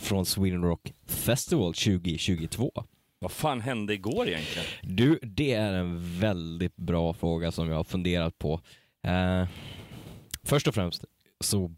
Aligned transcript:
Från 0.00 0.26
Sweden 0.26 0.62
Rock 0.62 0.92
Festival 1.06 1.74
2022. 1.74 2.72
Vad 3.18 3.32
fan 3.32 3.60
hände 3.60 3.94
igår 3.94 4.28
egentligen? 4.28 4.66
Du, 4.82 5.18
det 5.22 5.52
är 5.52 5.72
en 5.72 6.18
väldigt 6.20 6.76
bra 6.76 7.14
fråga 7.14 7.52
som 7.52 7.68
jag 7.68 7.76
har 7.76 7.84
funderat 7.84 8.38
på. 8.38 8.60
Eh, 9.02 9.48
först 10.42 10.68
och 10.68 10.74
främst 10.74 11.04
så 11.40 11.74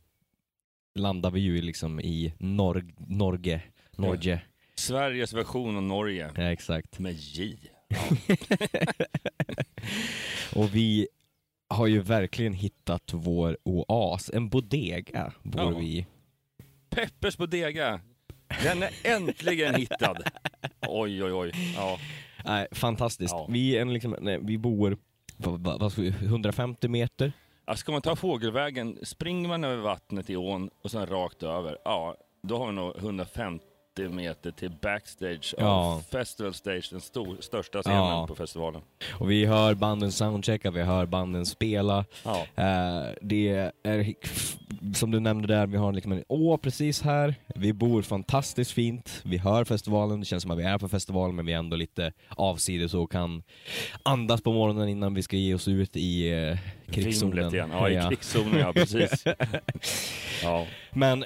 landar 0.95 1.31
vi 1.31 1.41
ju 1.41 1.62
liksom 1.62 2.01
i 2.01 2.35
Nor 2.39 2.85
Norge. 2.98 3.62
Norge. 3.97 4.43
Sveriges 4.75 5.33
version 5.33 5.77
av 5.77 5.83
Norge. 5.83 6.31
Ja, 6.37 6.43
exakt. 6.43 6.98
Med 6.98 7.12
J. 7.15 7.57
Och 10.55 10.75
vi 10.75 11.09
har 11.69 11.87
ju 11.87 12.01
verkligen 12.01 12.53
hittat 12.53 13.12
vår 13.12 13.59
oas, 13.62 14.31
en 14.34 14.48
bodega 14.48 15.33
bor 15.43 15.73
Ja. 15.73 15.79
vi 15.79 15.87
i. 15.87 16.07
Peppers 16.91 17.37
Bodega. 17.37 18.01
Den 18.62 18.83
är 18.83 18.91
äntligen 19.02 19.74
hittad. 19.74 20.16
Oj, 20.89 21.25
oj, 21.25 21.33
oj. 21.33 21.53
Ja. 21.77 21.98
Nej, 22.45 22.67
fantastiskt. 22.72 23.33
Ja. 23.33 23.47
Vi, 23.50 23.77
är 23.77 23.84
liksom, 23.84 24.17
nej, 24.20 24.39
vi 24.42 24.59
bor 24.59 24.98
vad, 25.36 25.61
vad, 25.61 25.81
vad 25.81 25.92
ska 25.92 26.03
vi, 26.03 26.09
150 26.09 26.89
meter. 26.89 27.33
Ja, 27.67 27.77
Ska 27.77 27.92
man 27.92 28.03
ta 28.03 28.17
fågelvägen, 28.17 28.98
springer 29.03 29.48
man 29.48 29.64
över 29.64 29.83
vattnet 29.83 30.31
i 30.31 30.36
ån 30.36 30.70
och 30.83 30.91
sen 30.91 31.06
rakt 31.06 31.42
över, 31.42 31.78
ja, 31.84 32.17
då 32.42 32.59
har 32.59 32.67
vi 32.67 32.72
nog 32.72 32.97
150 32.97 33.64
meter 33.98 34.51
till 34.51 34.71
backstage 34.83 35.55
Ja. 35.59 35.67
av 35.67 36.01
Festival 36.01 36.55
Stage, 36.55 36.89
den 36.91 37.01
stor, 37.01 37.37
största 37.41 37.83
scenen 37.83 37.99
Ja. 37.99 38.27
på 38.29 38.34
festivalen. 38.34 38.83
Och 39.12 39.31
vi 39.31 39.47
hör 39.47 39.75
banden 39.75 40.12
soundchecka, 40.12 40.71
vi 40.71 40.83
hör 40.83 41.07
banden 41.07 41.47
spela. 41.47 42.05
Ja. 42.25 42.47
Eh, 42.57 43.15
det 43.23 43.49
är, 43.83 44.15
som 44.95 45.11
du 45.11 45.21
nämnde 45.21 45.49
där, 45.49 45.67
vi 45.67 45.77
har 45.77 45.93
liksom 45.93 46.12
en 46.12 46.25
å 46.29 46.59
precis 46.59 47.03
här. 47.03 47.34
Vi 47.55 47.73
bor 47.73 48.03
fantastiskt 48.03 48.73
fint. 48.73 49.21
Vi 49.25 49.39
hör 49.39 49.65
festivalen, 49.65 50.21
det 50.21 50.27
känns 50.27 50.43
som 50.43 50.51
att 50.53 50.59
vi 50.59 50.62
är 50.65 50.79
på 50.79 50.89
festivalen 50.89 51.37
men 51.37 51.47
vi 51.47 51.53
är 51.53 51.59
ändå 51.59 51.77
lite 51.77 52.12
avsides 52.29 52.95
och 52.95 53.12
kan 53.12 53.43
andas 54.03 54.43
på 54.43 54.53
morgonen 54.53 54.89
innan 54.89 55.15
vi 55.15 55.23
ska 55.23 55.37
ge 55.37 55.55
oss 55.55 55.69
ut 55.69 55.97
i 55.97 56.33
eh, 56.33 56.59
krigszonen. 56.91 57.37
Vimlet 57.37 57.55
igen. 57.55 57.71
Ja, 57.73 57.89
i 57.89 58.09
krigszonen, 58.09 58.59
ja 58.61 58.73
precis. 58.73 59.25
ja. 60.43 60.67
Men 60.91 61.25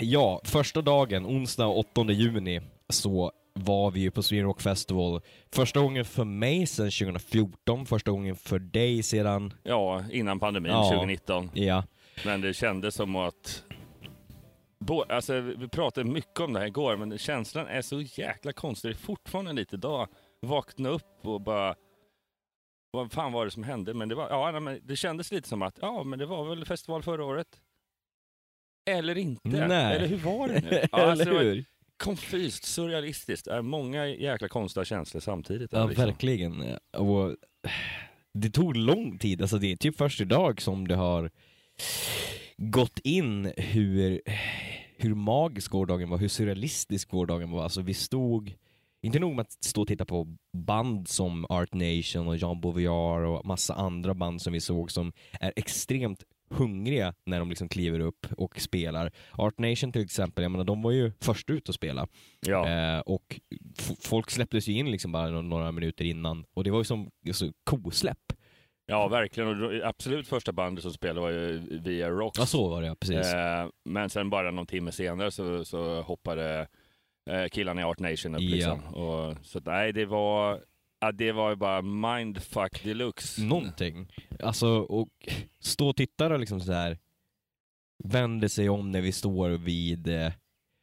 ja, 0.00 0.40
första 0.44 0.82
dagen, 0.82 1.26
onsdag 1.26 1.66
8 1.66 2.02
juni, 2.12 2.60
så 2.88 3.32
var 3.54 3.90
vi 3.90 4.00
ju 4.00 4.10
på 4.10 4.22
Sweden 4.22 4.46
Rock 4.46 4.60
Festival. 4.60 5.20
Första 5.52 5.80
gången 5.80 6.04
för 6.04 6.24
mig 6.24 6.66
sedan 6.66 6.90
2014, 6.90 7.86
första 7.86 8.10
gången 8.10 8.36
för 8.36 8.58
dig 8.58 9.02
sedan, 9.02 9.52
ja, 9.62 10.04
innan 10.12 10.40
pandemin 10.40 10.72
Ja. 10.72 10.88
2019. 10.90 11.50
ja, 11.54 11.84
Men 12.24 12.40
det 12.40 12.54
kändes 12.54 12.94
som 12.94 13.16
att... 13.16 13.64
Alltså, 15.08 15.40
vi 15.40 15.68
pratade 15.68 16.10
mycket 16.10 16.40
om 16.40 16.52
det 16.52 16.60
här 16.60 16.66
igår, 16.66 16.96
men 16.96 17.18
känslan 17.18 17.66
är 17.66 17.82
så 17.82 18.00
jäkla 18.00 18.52
konstig. 18.52 18.90
Det 18.90 18.92
är 18.92 18.96
fortfarande 18.96 19.52
lite 19.52 19.76
dag. 19.76 20.08
Vakna 20.40 20.88
upp 20.88 21.26
och 21.26 21.40
bara... 21.40 21.74
Vad 22.92 23.12
fan 23.12 23.32
var 23.32 23.44
det 23.44 23.50
som 23.50 23.62
hände? 23.62 23.94
Men 23.94 24.08
det, 24.08 24.14
var, 24.14 24.28
ja, 24.30 24.60
men 24.60 24.80
det 24.82 24.96
kändes 24.96 25.32
lite 25.32 25.48
som 25.48 25.62
att 25.62 25.78
ja, 25.82 26.02
men 26.04 26.18
det 26.18 26.26
var 26.26 26.44
väl 26.44 26.64
festival 26.64 27.02
förra 27.02 27.24
året. 27.24 27.46
Eller 28.98 29.18
inte. 29.18 29.48
Nej. 29.48 29.96
Eller 29.96 30.06
hur 30.06 30.16
var 30.16 30.48
det 30.48 30.60
nu? 30.60 30.70
Ja, 30.92 30.98
eller 30.98 31.10
alltså, 31.10 31.38
hur? 31.38 31.64
konfyst, 31.96 32.64
surrealistiskt. 32.64 33.46
Är 33.46 33.62
många 33.62 34.06
jäkla 34.06 34.48
konstiga 34.48 34.84
känslor 34.84 35.20
samtidigt. 35.20 35.72
Ja, 35.72 35.86
liksom. 35.86 36.04
verkligen. 36.04 36.64
Och 36.96 37.36
det 38.34 38.50
tog 38.50 38.76
lång 38.76 39.18
tid, 39.18 39.42
alltså 39.42 39.58
det 39.58 39.72
är 39.72 39.76
typ 39.76 39.96
först 39.96 40.20
idag 40.20 40.62
som 40.62 40.88
det 40.88 40.94
har 40.94 41.30
gått 42.56 42.98
in 42.98 43.52
hur, 43.56 44.20
hur 44.96 45.14
magisk 45.14 45.70
gårdagen 45.70 46.10
var, 46.10 46.18
hur 46.18 46.28
surrealistisk 46.28 47.10
gårdagen 47.10 47.50
var. 47.50 47.62
Alltså 47.62 47.82
vi 47.82 47.94
stod, 47.94 48.54
inte 49.02 49.18
nog 49.18 49.34
med 49.34 49.42
att 49.42 49.64
stå 49.64 49.82
och 49.82 49.88
titta 49.88 50.04
på 50.04 50.36
band 50.56 51.08
som 51.08 51.46
Art 51.48 51.74
Nation 51.74 52.28
och 52.28 52.36
Jean 52.36 52.60
Beauvoir 52.60 53.20
och 53.20 53.46
massa 53.46 53.74
andra 53.74 54.14
band 54.14 54.42
som 54.42 54.52
vi 54.52 54.60
såg 54.60 54.90
som 54.90 55.12
är 55.40 55.52
extremt 55.56 56.24
hungriga 56.50 57.14
när 57.26 57.38
de 57.38 57.48
liksom 57.48 57.68
kliver 57.68 58.00
upp 58.00 58.26
och 58.36 58.60
spelar. 58.60 59.12
Art 59.32 59.58
Nation 59.58 59.92
till 59.92 60.02
exempel, 60.02 60.42
jag 60.42 60.50
menar 60.52 60.64
de 60.64 60.82
var 60.82 60.90
ju 60.90 61.12
först 61.20 61.50
ut 61.50 61.68
att 61.68 61.74
spela. 61.74 62.06
Ja. 62.46 62.68
Eh, 62.68 63.00
och 63.00 63.40
folk 64.02 64.30
släpptes 64.30 64.68
ju 64.68 64.72
in 64.72 64.90
liksom 64.90 65.12
bara 65.12 65.30
nå- 65.30 65.42
några 65.42 65.72
minuter 65.72 66.04
innan 66.04 66.44
och 66.54 66.64
det 66.64 66.70
var 66.70 66.78
ju 66.78 66.84
som 66.84 67.10
alltså, 67.26 67.52
kosläpp. 67.64 68.32
ja, 68.86 69.08
verkligen. 69.08 69.64
Och 69.64 69.88
absolut 69.88 70.28
första 70.28 70.52
bandet 70.52 70.82
som 70.82 70.92
spelade 70.92 71.20
var 71.20 71.30
ju 71.30 71.78
Via 71.80 72.10
Rocks. 72.10 72.38
Ja 72.38 72.46
så 72.46 72.68
var 72.68 72.80
det 72.80 72.86
ja, 72.86 72.94
precis. 73.00 73.32
Eh, 73.34 73.68
men 73.84 74.10
sen 74.10 74.30
bara 74.30 74.50
någon 74.50 74.66
timme 74.66 74.92
senare 74.92 75.30
så, 75.30 75.64
så 75.64 76.00
hoppade 76.02 76.68
eh, 77.30 77.44
killarna 77.48 77.80
i 77.80 77.84
Art 77.84 77.98
Nation 77.98 78.34
upp. 78.34 78.40
Ja. 78.40 78.48
Liksom. 78.54 78.80
Och, 78.94 79.36
så 79.42 79.60
nej, 79.64 79.92
det 79.92 80.06
var, 80.06 80.60
ja, 81.00 81.12
det 81.12 81.32
var 81.32 81.50
ju 81.50 81.56
bara 81.56 81.82
mindfuck 81.82 82.84
deluxe. 82.84 83.42
Någonting. 83.42 84.12
Alltså 84.42 84.68
och 84.68 85.28
stå 85.60 85.88
och 85.88 85.96
titta 85.96 86.26
och 86.26 86.40
liksom 86.40 86.60
så 86.60 86.72
här 86.72 86.98
vänder 88.04 88.48
sig 88.48 88.68
om 88.68 88.90
när 88.90 89.00
vi 89.00 89.12
står 89.12 89.50
vid 89.50 90.08
eh, 90.08 90.32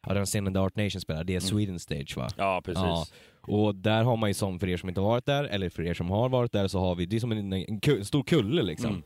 ja, 0.08 0.14
den 0.14 0.26
scenen 0.26 0.54
där 0.54 0.62
Art 0.62 0.76
Nation 0.76 1.02
spelar, 1.02 1.24
det 1.24 1.34
är 1.34 1.42
Mm. 1.42 1.50
Sweden 1.50 1.80
Stage 1.80 2.18
va? 2.18 2.28
Ja, 2.38 2.62
precis. 2.66 2.84
Ja. 2.84 3.06
Och 3.48 3.76
där 3.76 4.04
har 4.04 4.18
man 4.18 4.30
ju 4.30 4.34
som, 4.34 4.60
för 4.60 4.70
er 4.70 4.78
som 4.78 4.90
inte 4.90 5.02
har 5.02 5.08
varit 5.08 5.26
där, 5.26 5.44
eller 5.44 5.70
för 5.70 5.84
er 5.84 5.94
som 5.94 6.10
har 6.10 6.30
varit 6.30 6.52
där, 6.52 6.68
så 6.68 6.80
har 6.80 6.96
vi, 6.96 7.06
det 7.06 7.16
är 7.16 7.20
som 7.20 7.32
en, 7.32 7.54
en, 7.54 7.80
en 7.84 8.06
stor 8.06 8.24
kulle 8.24 8.62
liksom. 8.62 8.90
Mm. 8.90 9.04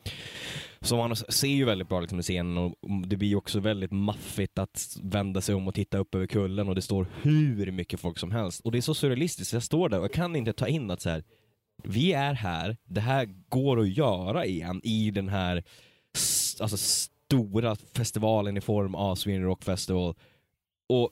Så 0.81 0.97
man 0.97 1.15
ser 1.15 1.47
ju 1.47 1.65
väldigt 1.65 1.89
bra 1.89 1.99
liksom, 1.99 2.19
i 2.19 2.21
scenen 2.21 2.57
och 2.57 2.75
det 3.07 3.17
blir 3.17 3.27
ju 3.27 3.35
också 3.35 3.59
väldigt 3.59 3.91
maffigt 3.91 4.59
att 4.59 4.97
vända 5.03 5.41
sig 5.41 5.55
om 5.55 5.67
och 5.67 5.75
titta 5.75 5.97
upp 5.97 6.15
över 6.15 6.27
kullen 6.27 6.69
och 6.69 6.75
det 6.75 6.81
står 6.81 7.07
hur 7.21 7.71
mycket 7.71 7.99
folk 7.99 8.19
som 8.19 8.31
helst. 8.31 8.61
Och 8.61 8.71
det 8.71 8.77
är 8.77 8.81
så 8.81 8.93
surrealistiskt, 8.93 9.53
jag 9.53 9.63
står 9.63 9.89
där 9.89 9.97
och 9.97 10.03
jag 10.03 10.13
kan 10.13 10.35
inte 10.35 10.53
ta 10.53 10.67
in 10.67 10.91
att 10.91 11.01
så 11.01 11.09
här, 11.09 11.23
vi 11.83 12.13
är 12.13 12.33
här, 12.33 12.77
det 12.83 13.01
här 13.01 13.29
går 13.49 13.79
att 13.79 13.89
göra 13.89 14.45
igen 14.45 14.81
i 14.83 15.11
den 15.11 15.29
här 15.29 15.63
alltså, 16.59 16.77
stora 16.77 17.75
festivalen 17.75 18.57
i 18.57 18.61
form 18.61 18.95
av 18.95 19.15
Sweden 19.15 19.43
Rock 19.43 19.63
Festival. 19.63 20.15
Och 20.89 21.11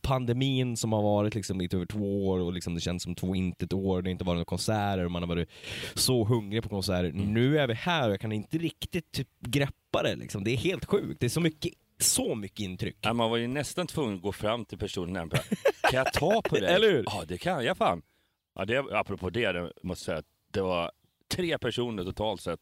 pandemin 0.00 0.76
som 0.76 0.92
har 0.92 1.02
varit 1.02 1.34
liksom 1.34 1.58
lite 1.60 1.76
över 1.76 1.86
två 1.86 2.28
år 2.28 2.38
och 2.38 2.52
liksom 2.52 2.74
det 2.74 2.80
känns 2.80 3.02
som 3.02 3.14
två 3.14 3.34
intet 3.34 3.72
år, 3.72 4.02
det 4.02 4.08
har 4.08 4.12
inte 4.12 4.24
varit 4.24 4.34
några 4.34 4.44
konserter 4.44 5.04
och 5.04 5.10
man 5.10 5.22
har 5.22 5.28
varit 5.28 5.48
så 5.94 6.24
hungrig 6.24 6.62
på 6.62 6.68
konserter. 6.68 7.12
Nu 7.12 7.58
är 7.58 7.66
vi 7.66 7.74
här 7.74 8.06
och 8.06 8.12
jag 8.12 8.20
kan 8.20 8.32
inte 8.32 8.58
riktigt 8.58 9.12
typ 9.12 9.28
greppa 9.40 10.02
det 10.02 10.16
liksom. 10.16 10.44
Det 10.44 10.50
är 10.50 10.56
helt 10.56 10.84
sjukt. 10.84 11.20
Det 11.20 11.26
är 11.26 11.30
så 11.30 11.40
mycket, 11.40 11.72
så 11.98 12.34
mycket 12.34 12.60
intryck. 12.60 12.96
Ja, 13.00 13.12
man 13.12 13.30
var 13.30 13.36
ju 13.36 13.46
nästan 13.46 13.86
tvungen 13.86 14.16
att 14.16 14.22
gå 14.22 14.32
fram 14.32 14.64
till 14.64 14.78
personen 14.78 15.32
och 15.32 15.38
kan 15.90 15.98
jag 15.98 16.12
ta 16.12 16.42
på 16.42 16.54
dig? 16.60 16.74
Eller 16.74 16.90
hur? 16.90 17.04
Ja, 17.06 17.24
det 17.28 17.38
kan 17.38 17.64
jag 17.64 17.76
fan. 17.76 18.02
Ja, 18.54 18.64
det, 18.64 18.78
apropå 18.78 19.30
det, 19.30 19.52
det 19.52 19.72
måste 19.82 20.04
säga 20.04 20.18
att 20.18 20.26
det 20.52 20.62
var 20.62 20.92
tre 21.28 21.58
personer 21.58 22.04
totalt 22.04 22.40
sett. 22.40 22.60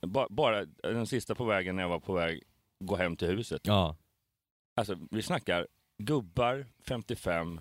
Bara, 0.00 0.26
bara 0.30 0.64
den 0.82 1.06
sista 1.06 1.34
på 1.34 1.44
vägen 1.44 1.76
när 1.76 1.82
jag 1.82 1.90
var 1.90 2.00
på 2.00 2.12
väg 2.12 2.42
gå 2.84 2.96
hem 2.96 3.16
till 3.16 3.28
huset. 3.28 3.60
Ja. 3.64 3.96
Alltså, 4.76 4.96
vi 5.10 5.22
snackar 5.22 5.66
gubbar, 6.04 6.66
55, 6.88 7.60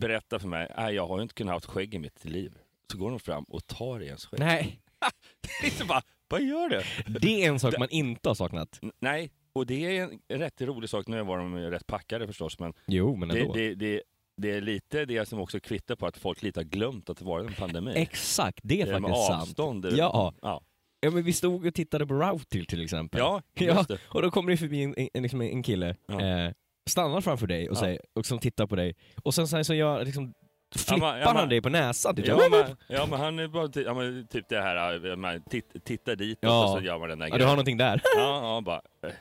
berättar 0.00 0.38
för 0.38 0.48
mig, 0.48 0.72
nej 0.76 0.94
jag 0.94 1.06
har 1.06 1.16
ju 1.16 1.22
inte 1.22 1.34
kunnat 1.34 1.52
ha 1.52 1.58
ett 1.58 1.64
skägg 1.66 1.94
i 1.94 1.98
mitt 1.98 2.24
liv. 2.24 2.58
Så 2.92 2.98
går 2.98 3.10
de 3.10 3.20
fram 3.20 3.44
och 3.44 3.66
tar 3.66 4.00
i 4.02 4.06
ens 4.06 4.26
skägg. 4.26 4.40
Nej, 4.40 4.80
Det 5.60 5.66
är 5.66 5.70
så 5.70 5.86
bara, 5.86 6.02
vad 6.28 6.42
gör 6.42 6.68
du? 6.68 6.82
det 7.20 7.44
är 7.44 7.48
en 7.48 7.58
sak 7.60 7.74
man 7.78 7.90
inte 7.90 8.28
har 8.28 8.34
saknat. 8.34 8.78
N- 8.82 8.92
Nej, 9.00 9.30
och 9.52 9.66
det 9.66 9.98
är 9.98 10.02
en 10.28 10.38
rätt 10.38 10.60
rolig 10.62 10.90
sak. 10.90 11.06
Nu 11.06 11.22
var 11.22 11.38
de 11.38 11.58
ju 11.58 11.70
rätt 11.70 11.86
packade 11.86 12.26
förstås, 12.26 12.58
men 12.58 12.72
Jo, 12.86 13.16
men 13.16 13.28
det, 13.28 13.40
ändå. 13.40 13.52
det, 13.52 13.74
det, 13.74 14.02
det 14.36 14.50
är 14.50 14.60
lite 14.60 15.04
det 15.04 15.28
som 15.28 15.40
också 15.40 15.60
kvittar 15.60 15.96
på 15.96 16.06
att 16.06 16.16
folk 16.16 16.42
lite 16.42 16.60
har 16.60 16.64
glömt 16.64 17.10
att 17.10 17.16
det 17.16 17.24
var 17.24 17.40
en 17.40 17.52
pandemi. 17.52 17.92
Exakt, 17.96 18.60
det 18.62 18.82
är 18.82 18.86
Det 18.86 18.92
med 18.92 19.02
faktiskt 19.02 19.26
sant. 19.26 19.42
avstånd. 19.42 19.82
det- 19.82 19.96
Ja. 19.96 20.34
ja. 20.42 20.62
Ja 21.00 21.10
men 21.10 21.24
vi 21.24 21.32
stod 21.32 21.66
och 21.66 21.74
tittade 21.74 22.06
på 22.06 22.14
Routil 22.14 22.66
till 22.66 22.82
exempel. 22.84 23.18
Ja, 23.20 23.42
Ja, 23.54 23.84
det. 23.88 23.98
och 24.08 24.22
då 24.22 24.30
kommer 24.30 24.50
det 24.50 24.56
förbi 24.56 24.82
en, 24.82 24.94
en, 25.14 25.22
liksom 25.22 25.40
en 25.40 25.62
kille, 25.62 25.96
Ja. 26.06 26.20
eh, 26.20 26.52
stannar 26.86 27.20
framför 27.20 27.46
dig 27.46 27.68
och, 27.68 27.76
Ja. 27.76 27.80
säger, 27.80 28.00
och 28.14 28.26
som 28.26 28.38
tittar 28.38 28.66
på 28.66 28.76
dig. 28.76 28.94
Och 29.24 29.34
sen, 29.34 29.64
så 29.64 29.74
gör, 29.74 30.04
liksom, 30.04 30.34
flippar 30.76 31.18
ja, 31.18 31.24
men- 31.26 31.36
han 31.36 31.48
dig 31.48 31.62
på 31.62 31.68
näsan? 31.68 32.16
Typ. 32.16 32.26
Ja 32.26 32.38
men, 32.50 32.76
ja, 32.88 33.06
men 33.10 33.20
han 33.20 33.38
är 33.38 33.48
bara 33.48 33.68
ty- 33.68 33.82
ja, 33.82 33.94
men, 33.94 34.26
typ 34.26 34.48
det 34.48 34.60
här, 34.60 35.16
man 35.16 35.42
titt, 35.50 35.84
tittar 35.84 36.16
dit 36.16 36.38
Ja. 36.40 36.64
och 36.64 36.78
så 36.78 36.84
gör 36.84 36.98
man 36.98 37.08
den 37.08 37.18
där 37.18 37.28
ja, 37.28 37.38
du 37.38 37.44
har 37.44 37.50
någonting 37.52 37.76
där. 37.76 38.00
Ja, 38.16 38.40
ja, 38.42 38.60
bara, 38.60 38.80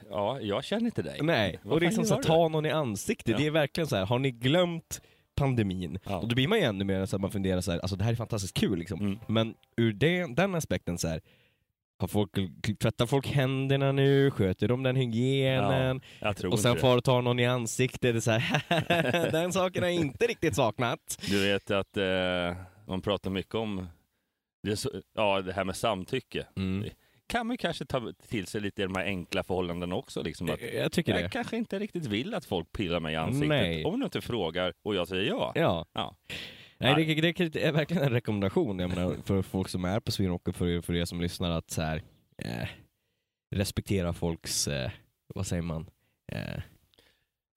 ja, 0.09 0.39
jag 0.41 0.63
känner 0.63 0.85
inte 0.85 1.01
dig. 1.01 1.19
Nej, 1.21 1.59
Vad 1.63 1.73
och 1.73 1.81
liksom 1.81 2.05
så 2.05 2.15
här, 2.15 2.23
ta 2.23 2.47
någon 2.47 2.65
i 2.65 2.71
ansiktet. 2.71 3.37
Det 3.37 3.45
är 3.47 3.51
verkligen 3.51 3.87
så 3.87 3.95
här, 3.95 4.05
har 4.05 4.19
ni 4.19 4.31
glömt 4.31 5.01
pandemin? 5.35 5.99
Och 6.05 6.27
då 6.27 6.35
blir 6.35 6.47
man 6.47 6.57
ju 6.57 6.63
ännu 6.63 6.83
mer 6.85 7.05
så 7.05 7.15
att 7.15 7.21
man 7.21 7.31
funderar 7.31 7.61
så 7.61 7.71
här, 7.71 7.79
alltså 7.79 7.95
det 7.95 8.03
här 8.03 8.11
är 8.11 8.15
fantastiskt 8.15 8.53
kul 8.57 8.79
liksom. 8.79 8.99
Mm. 8.99 9.19
Men 9.27 9.53
ur 9.77 9.93
det, 9.93 10.35
den 10.35 10.55
aspekten 10.55 10.97
så 10.97 11.07
här, 11.07 11.21
har 11.97 12.07
folk, 12.07 12.29
tvättar 12.79 13.05
folk 13.05 13.27
händerna 13.27 13.91
nu? 13.91 14.31
Sköter 14.31 14.67
de 14.67 14.83
den 14.83 14.95
hygienen? 14.95 16.01
Jag 16.19 16.37
tror 16.37 16.51
och 16.51 16.59
sen 16.59 16.71
inte 16.71 16.81
får 16.81 17.01
ta 17.01 17.21
någon 17.21 17.39
i 17.39 17.45
ansiktet, 17.45 18.01
det 18.01 18.09
är 18.09 18.19
så 18.19 18.31
här, 18.31 19.31
den 19.31 19.53
saken 19.53 19.83
har 19.83 19.89
jag 19.89 19.99
inte 19.99 20.27
riktigt 20.27 20.55
saknat. 20.55 21.17
Du 21.29 21.47
vet 21.51 21.71
att 21.71 21.97
eh, 21.97 22.55
man 22.87 23.01
pratar 23.01 23.29
mycket 23.29 23.55
om 23.55 23.87
det, 24.63 24.77
så, 24.77 24.89
ja, 25.15 25.41
det 25.41 25.53
här 25.53 25.63
med 25.63 25.75
samtycke. 25.75 26.47
Mm. 26.55 26.89
Kan 27.27 27.47
man 27.47 27.57
kanske 27.57 27.85
ta 27.85 28.11
till 28.27 28.47
sig 28.47 28.61
lite 28.61 28.81
i 28.81 28.85
de 28.85 28.95
här 28.95 29.05
enkla 29.05 29.43
förhållandena 29.43 29.95
också. 29.95 30.23
Liksom, 30.23 30.49
att 30.49 30.61
Jag 30.73 30.91
tycker 30.91 31.13
jag 31.13 31.23
det. 31.23 31.29
kanske 31.29 31.57
inte 31.57 31.79
riktigt 31.79 32.05
vill 32.05 32.33
att 32.33 32.45
folk 32.45 32.71
pillar 32.71 32.99
mig 32.99 33.13
i 33.13 33.17
ansiktet. 33.17 33.49
Nej. 33.49 33.85
Om 33.85 33.99
du 33.99 34.05
inte 34.05 34.21
frågar 34.21 34.73
och 34.83 34.95
jag 34.95 35.07
säger 35.07 35.23
ja. 35.23 35.51
Ja. 35.55 35.85
Ja. 35.93 36.15
Nej, 36.77 37.05
det, 37.05 37.31
det 37.49 37.63
är 37.63 37.71
verkligen 37.71 38.03
en 38.03 38.09
rekommendation 38.09 38.79
jag 38.79 38.89
menar, 38.89 39.15
för 39.23 39.41
folk 39.41 39.69
som 39.69 39.85
är 39.85 39.99
på 39.99 40.11
Sweden 40.11 40.31
Rock 40.31 40.47
och 40.47 40.55
för, 40.55 40.81
för 40.81 40.95
er 40.95 41.05
som 41.05 41.21
lyssnar 41.21 41.51
att 41.51 41.71
så 41.71 41.81
här, 41.81 42.01
eh, 42.37 42.67
respektera 43.55 44.13
folks, 44.13 44.67
eh, 44.67 44.91
vad 45.35 45.47
säger 45.47 45.61
man? 45.61 45.89
Eh, 46.31 46.61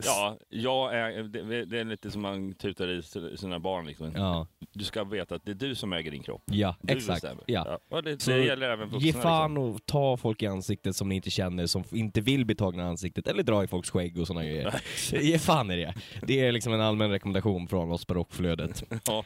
Ja, 0.04 0.38
jag 0.48 0.94
är, 0.94 1.22
det, 1.22 1.64
det 1.64 1.80
är 1.80 1.84
lite 1.84 2.10
som 2.10 2.22
man 2.22 2.54
tutar 2.54 2.88
i 2.88 3.02
sina 3.36 3.58
barn. 3.58 3.86
Liksom. 3.86 4.12
ja, 4.16 4.46
Du 4.72 4.84
ska 4.84 5.04
veta 5.04 5.34
att 5.34 5.44
det 5.44 5.50
är 5.52 5.54
du 5.54 5.74
som 5.74 5.92
äger 5.92 6.10
din 6.10 6.22
kropp. 6.22 6.42
ja 6.46 6.76
Du 6.82 6.92
exakt. 6.92 7.22
bestämmer. 7.22 7.44
Ja. 7.46 7.78
Ja, 7.90 8.00
det, 8.02 8.22
Så 8.22 8.30
det 8.30 8.44
gäller 8.44 8.70
även 8.70 8.88
vuxna. 8.88 9.06
Ge 9.06 9.12
fan 9.12 9.54
liksom. 9.54 9.74
och 9.74 9.86
ta 9.86 10.16
folk 10.16 10.42
i 10.42 10.46
ansiktet 10.46 10.96
som 10.96 11.08
ni 11.08 11.14
inte 11.14 11.30
känner, 11.30 11.66
som 11.66 11.84
inte 11.90 12.20
vill 12.20 12.44
bli 12.46 12.54
tagna 12.54 12.82
i 12.82 12.86
ansiktet, 12.86 13.26
eller 13.28 13.42
dra 13.42 13.64
i 13.64 13.66
folks 13.66 13.90
skägg 13.90 14.18
och 14.18 14.26
sådana 14.26 14.44
grejer. 14.44 14.80
Ge 15.20 15.38
fan 15.38 15.70
i 15.70 15.76
det. 15.76 15.94
Det 16.22 16.40
är 16.40 16.52
liksom 16.52 16.72
en 16.72 16.80
allmän 16.80 17.10
rekommendation 17.10 17.68
från 17.68 17.92
oss 17.92 18.04
på 18.04 18.14
Rockflödet. 18.14 18.84
Ja. 19.06 19.24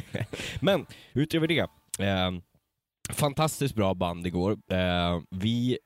Men 0.60 0.86
utöver 1.12 1.46
det, 1.48 1.60
eh, 1.98 2.30
fantastiskt 3.12 3.74
bra 3.74 3.94
band 3.94 4.26
igår. 4.26 4.52
Eh, 4.72 5.20
vi, 5.30 5.78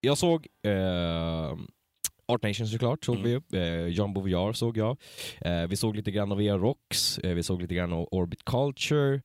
jag 0.00 0.18
såg 0.18 0.46
eh, 0.66 1.56
Art 2.34 2.42
Nation 2.42 2.66
såklart, 2.66 3.04
såg 3.04 3.16
Mm. 3.16 3.42
vi. 3.50 3.58
Eh, 3.58 3.86
John 3.86 4.12
Boviar 4.12 4.52
såg 4.52 4.76
jag. 4.76 4.96
Eh, 5.40 5.66
vi 5.66 5.76
såg 5.76 5.96
lite 5.96 6.10
grann 6.10 6.32
av 6.32 6.38
Via 6.38 6.56
Rocks, 6.58 7.18
eh, 7.18 7.34
vi 7.34 7.42
såg 7.42 7.62
lite 7.62 7.74
grann 7.74 7.92
av 7.92 8.08
Orbit 8.10 8.44
Culture, 8.44 9.20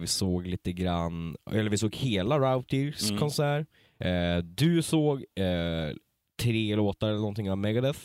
vi 0.00 0.06
såg 0.06 0.46
lite 0.46 0.72
grann, 0.72 1.36
eller 1.50 1.70
vi 1.70 1.78
såg 1.78 1.96
hela 1.96 2.38
Routiers 2.38 3.08
Mm. 3.10 3.18
konsert. 3.18 3.66
Du 4.44 4.82
såg 4.82 5.24
tre 6.42 6.76
låtar 6.76 7.08
eller 7.08 7.18
någonting 7.18 7.50
av 7.50 7.58
Megadeth. 7.58 8.00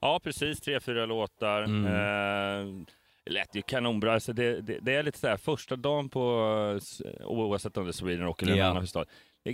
ja, 0.00 0.20
precis. 0.24 0.60
Tre, 0.60 0.80
fyra 0.80 1.06
låtar. 1.06 1.62
Mm. 1.62 1.86
Eh, 1.86 2.84
det 3.24 3.30
lät 3.32 3.54
ju 3.56 3.62
kanonbra. 3.62 4.14
Alltså 4.14 4.32
det, 4.32 4.60
det, 4.60 4.78
det 4.82 4.94
är 4.94 5.02
lite 5.02 5.18
sådär, 5.18 5.36
första 5.36 5.76
dagen 5.76 6.08
på, 6.08 6.20
oavsett 7.24 7.76
om 7.76 7.84
det 7.84 7.90
är 7.90 7.92
Sweden 7.92 8.24
Rock 8.24 8.42
eller 8.42 8.56
en 8.56 8.62
annan 8.62 8.82
festival. 8.82 9.06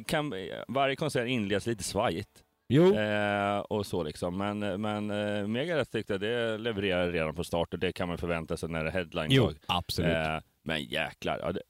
Kan, 0.07 0.33
varje 0.69 0.97
konsert 0.97 1.29
inleds 1.29 1.67
lite 1.67 1.85
svajigt. 1.85 2.43
Jo. 2.69 2.95
Eh, 2.97 3.59
och 3.59 3.87
så 3.87 4.03
liksom. 4.03 4.37
Men, 4.39 4.59
men 4.81 5.11
eh, 5.11 5.47
Megadeth 5.47 5.91
tyckte 5.91 6.13
jag 6.13 6.21
det 6.21 6.59
levererade 6.59 7.13
redan 7.13 7.35
på 7.35 7.45
start 7.45 7.73
och 7.75 7.79
det 7.81 7.93
kan 7.93 8.09
man 8.09 8.19
förvänta 8.19 8.57
sig 8.57 8.69
när 8.69 8.85
det 8.85 8.91
är 8.91 8.93
headline-dag. 8.93 9.55
absolut. 9.67 10.13
Eh, 10.13 10.39
men 10.63 10.83
jäklar, 10.85 11.39
ja, 11.43 11.53
det, 11.53 11.61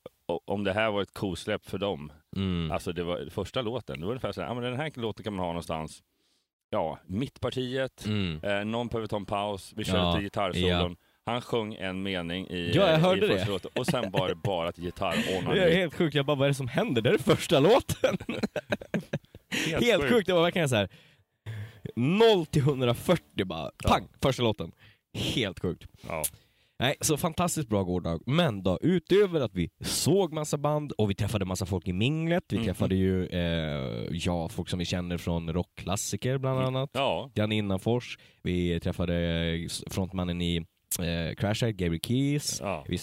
om 0.45 0.65
det 0.65 0.73
här 0.73 0.91
var 0.91 1.03
ett 1.03 1.15
kosläpp 1.15 1.67
för 1.67 1.79
dem, 1.79 2.13
Mm. 2.37 2.71
alltså 2.71 2.93
det 2.93 3.05
var 3.05 3.29
första 3.31 3.63
låten, 3.63 4.01
det 4.01 4.05
var 4.07 4.13
ungefär 4.13 4.33
så 4.33 4.41
här, 4.41 4.49
ja, 4.49 4.55
men 4.55 4.63
den 4.65 4.77
här 4.77 4.93
låten 4.95 5.25
kan 5.25 5.33
man 5.35 5.45
ha 5.45 5.53
någonstans, 5.53 6.03
ja, 6.71 6.99
mittpartiet, 7.07 8.07
Mm. 8.07 8.41
eh, 8.43 8.65
någon 8.65 8.89
behöver 8.89 9.07
ta 9.07 9.17
en 9.17 9.25
paus, 9.27 9.73
vi 9.77 9.85
kör 9.85 9.97
Ja, 9.99 10.11
lite 10.11 10.23
gitarrsolon. 10.23 10.97
Han 11.27 11.41
sjöng 11.41 11.75
en 11.75 12.03
mening 12.03 12.47
i, 12.49 12.73
Ja, 12.75 12.91
jag 12.91 12.99
hörde 12.99 13.27
i 13.27 13.29
första 13.29 13.45
det. 13.45 13.51
låten 13.51 13.71
och 13.75 13.87
sen 13.87 14.11
var 14.11 14.29
det 14.29 14.35
bara 14.35 14.69
ett 14.69 14.79
gitarr 14.79 15.17
Det 15.55 15.65
är 15.65 15.77
helt 15.77 15.95
sjukt, 15.95 16.15
jag 16.15 16.27
bara 16.27 16.37
vad 16.37 16.45
är 16.47 16.49
det 16.49 16.55
som 16.55 16.69
händer? 16.69 17.03
Det 17.03 17.11
är 17.11 17.19
första 17.19 17.61
låten! 17.61 18.17
helt 19.81 20.09
sjukt. 20.09 20.27
det 20.27 20.33
var 20.33 20.43
verkligen 20.43 20.69
så 20.69 20.77
här. 20.77 20.89
0 21.97 22.47
till 22.47 22.63
140 22.63 23.45
bara, 23.45 23.71
pang, 23.89 24.09
första 24.23 24.43
låten. 24.43 24.73
Helt 25.35 25.61
sjukt. 25.61 25.87
Ja. 26.09 26.23
Nej, 26.81 26.95
så 27.01 27.17
fantastiskt 27.17 27.69
bra 27.69 27.83
gårdag. 27.83 28.21
Men 28.27 28.63
då, 28.63 28.79
utöver 28.83 29.41
att 29.41 29.55
vi 29.55 29.71
såg 29.81 30.33
massa 30.33 30.59
band 30.59 30.93
och 30.93 31.11
vi 31.11 31.15
träffade 31.15 31.45
massa 31.45 31.67
folk 31.67 31.89
i 31.89 31.93
minglet, 31.93 32.45
vi 32.49 32.57
Mhm. 32.57 32.65
träffade 32.67 32.95
ju, 32.95 33.27
eh, 33.27 34.07
ja, 34.11 34.49
folk 34.49 34.69
som 34.69 34.79
vi 34.79 34.85
känner 34.85 35.19
från 35.19 35.53
rockklassiker 35.53 36.39
bland 36.39 36.61
annat. 36.61 36.91
Ja, 36.93 37.31
Jan 37.35 37.53
Innanfors, 37.53 38.19
vi 38.43 38.81
träffade 38.81 39.15
eh, 39.17 39.69
frontmannen 39.91 40.43
i 40.43 40.67
eh, 41.01 41.35
Crashhead, 41.35 41.73
Gabriel 41.73 42.01
Keys, 42.01 42.61
ja, 42.61 42.85
vi, 42.89 42.99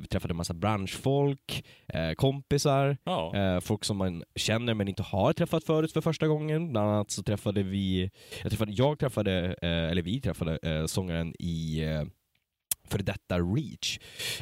vi 0.00 0.06
träffade 0.06 0.34
massa 0.34 0.54
branschfolk, 0.54 1.64
eh, 1.88 2.12
kompisar, 2.12 2.96
ja. 3.04 3.36
eh, 3.36 3.60
folk 3.60 3.84
som 3.84 3.96
man 3.96 4.24
känner 4.36 4.74
men 4.74 4.88
inte 4.88 5.02
har 5.02 5.32
träffat 5.32 5.64
förut 5.64 5.92
för 5.92 6.00
första 6.00 6.28
gången. 6.28 6.72
Bland 6.72 6.90
annat 6.90 7.10
så 7.10 7.22
träffade 7.22 7.62
vi, 7.62 8.10
jag 8.42 8.50
träffade, 8.50 8.72
jag 8.72 8.98
träffade, 8.98 9.56
eh, 9.62 9.68
eller 9.90 10.02
vi 10.02 10.20
träffade 10.20 10.58
eh, 10.62 10.86
sångaren 10.86 11.34
i 11.38 11.80
eh, 11.84 12.02
för 12.84 12.98
detta 12.98 13.38
Reach. 13.38 13.98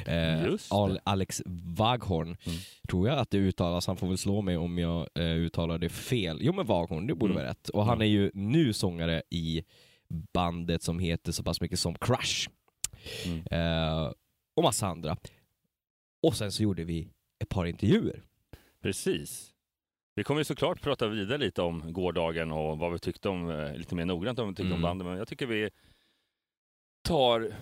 Eh, 0.07 0.57
Alex 1.05 1.43
Waghorn, 1.77 2.27
Mm. 2.29 2.59
tror 2.89 3.09
jag 3.09 3.19
att 3.19 3.31
det 3.31 3.39
uttalas. 3.39 3.87
Han 3.87 3.97
får 3.97 4.09
väl 4.09 4.19
slå 4.19 4.43
mig 4.43 4.57
om 4.57 4.79
jag 4.79 5.09
eh, 5.15 5.23
uttalar 5.25 5.79
det 5.79 5.89
fel. 5.89 6.39
Jo 6.41 6.53
men 6.53 6.67
Waghorn, 6.67 7.07
det 7.07 7.15
borde 7.15 7.33
Mm. 7.33 7.43
vara 7.43 7.51
rätt. 7.51 7.69
Och 7.69 7.85
han 7.85 8.01
är 8.01 8.07
ju 8.07 8.31
nu 8.35 8.73
sångare 8.73 9.23
i 9.31 9.63
bandet 10.35 10.83
som 10.83 10.99
heter 10.99 11.33
så 11.33 11.43
pass 11.43 11.61
mycket 11.61 11.79
som 11.79 11.95
Crush. 11.95 12.49
Mm. 13.27 13.45
Eh, 13.51 14.13
och 14.57 14.63
massa 14.63 14.87
andra. 14.87 15.17
Och 16.23 16.37
sen 16.37 16.53
så 16.53 16.63
gjorde 16.63 16.85
vi 16.85 17.09
ett 17.43 17.49
par 17.49 17.67
intervjuer. 17.67 18.23
Precis. 18.83 19.55
Vi 20.15 20.25
kommer 20.25 20.41
ju 20.41 20.45
såklart 20.45 20.81
prata 20.83 21.09
vidare 21.09 21.39
lite 21.39 21.63
om 21.63 21.93
gårdagen 21.93 22.53
och 22.53 22.79
vad 22.79 22.93
vi 22.93 22.99
tyckte 22.99 23.29
om, 23.29 23.51
eh, 23.51 23.77
lite 23.77 23.95
mer 23.95 24.05
noggrant 24.05 24.39
om 24.39 24.45
vad 24.47 24.53
vi 24.53 24.57
tyckte 24.57 24.67
Mm. 24.67 24.77
om 24.77 24.83
bandet, 24.83 25.07
men 25.07 25.17
jag 25.19 25.29
tycker 25.29 25.47
vi 25.47 25.71
tar 27.03 27.55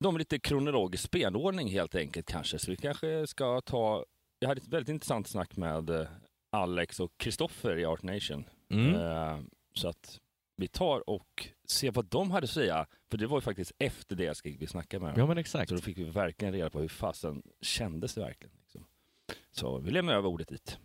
dem 0.00 0.16
lite 0.18 0.38
kronologisk 0.38 1.04
spelordning 1.04 1.68
helt 1.68 1.94
enkelt 1.94 2.26
kanske. 2.26 2.58
Så 2.58 2.70
vi 2.70 2.76
kanske 2.76 3.26
ska 3.26 3.60
ta, 3.60 4.04
jag 4.38 4.48
hade 4.48 4.60
ett 4.60 4.68
väldigt 4.68 4.88
intressant 4.88 5.28
snack 5.28 5.56
med 5.56 5.90
eh, 5.90 6.06
Alex 6.52 7.00
och 7.00 7.12
Kristoffer 7.16 7.76
i 7.78 7.84
Art 7.84 8.02
Nation. 8.02 8.44
Mm. 8.70 8.94
Eh, 8.94 9.38
Så 9.74 9.88
att 9.88 10.20
vi 10.56 10.68
tar 10.68 11.10
och 11.10 11.48
ser 11.68 11.90
vad 11.90 12.04
de 12.04 12.30
hade 12.30 12.44
att 12.44 12.50
säga, 12.50 12.86
för 13.10 13.18
det 13.18 13.26
var 13.26 13.36
ju 13.36 13.40
faktiskt 13.40 13.72
efter 13.78 14.16
deras 14.16 14.40
gig 14.42 14.56
vi 14.60 14.66
snackade 14.66 15.04
med 15.04 15.12
dem. 15.14 15.20
Ja 15.20 15.26
men 15.26 15.38
exakt. 15.38 15.68
Så 15.68 15.74
då 15.74 15.80
fick 15.80 15.98
vi 15.98 16.04
verkligen 16.04 16.54
reda 16.54 16.70
på 16.70 16.80
hur 16.80 16.88
fasen 16.88 17.42
kändes 17.62 18.14
det 18.14 18.20
verkligen. 18.20 18.56
Liksom. 18.62 18.86
Så 19.52 19.78
vi 19.78 19.90
lämnar 19.90 20.14
över 20.14 20.28
ordet 20.28 20.48
dit. 20.48 20.78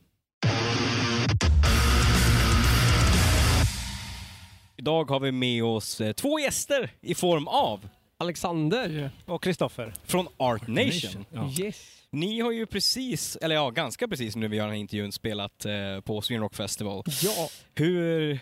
Idag 4.77 5.09
har 5.09 5.19
vi 5.19 5.31
med 5.31 5.63
oss 5.63 6.01
eh, 6.01 6.11
två 6.13 6.39
gäster 6.39 6.91
i 7.01 7.15
form 7.15 7.47
av 7.47 7.89
Alexander. 8.17 9.11
Och 9.25 9.43
Kristoffer. 9.43 9.93
från 10.03 10.27
Art 10.37 10.67
Nation. 10.67 11.25
Yes. 11.59 11.95
Ni 12.11 12.39
har 12.39 12.51
ju 12.51 12.65
precis, 12.65 13.35
eller 13.35 13.55
ja, 13.55 13.69
ganska 13.69 14.07
precis 14.07 14.35
nu 14.35 14.47
vi 14.47 14.57
gör 14.57 14.63
den 14.63 14.73
här 14.73 14.79
intervjun, 14.79 15.11
spelat 15.11 15.65
eh, 15.65 16.01
på 16.03 16.21
Sweden 16.21 16.41
Rock 16.43 16.55
Festival. 16.55 17.03
Ja, 17.23 17.49
Hur 17.75 18.39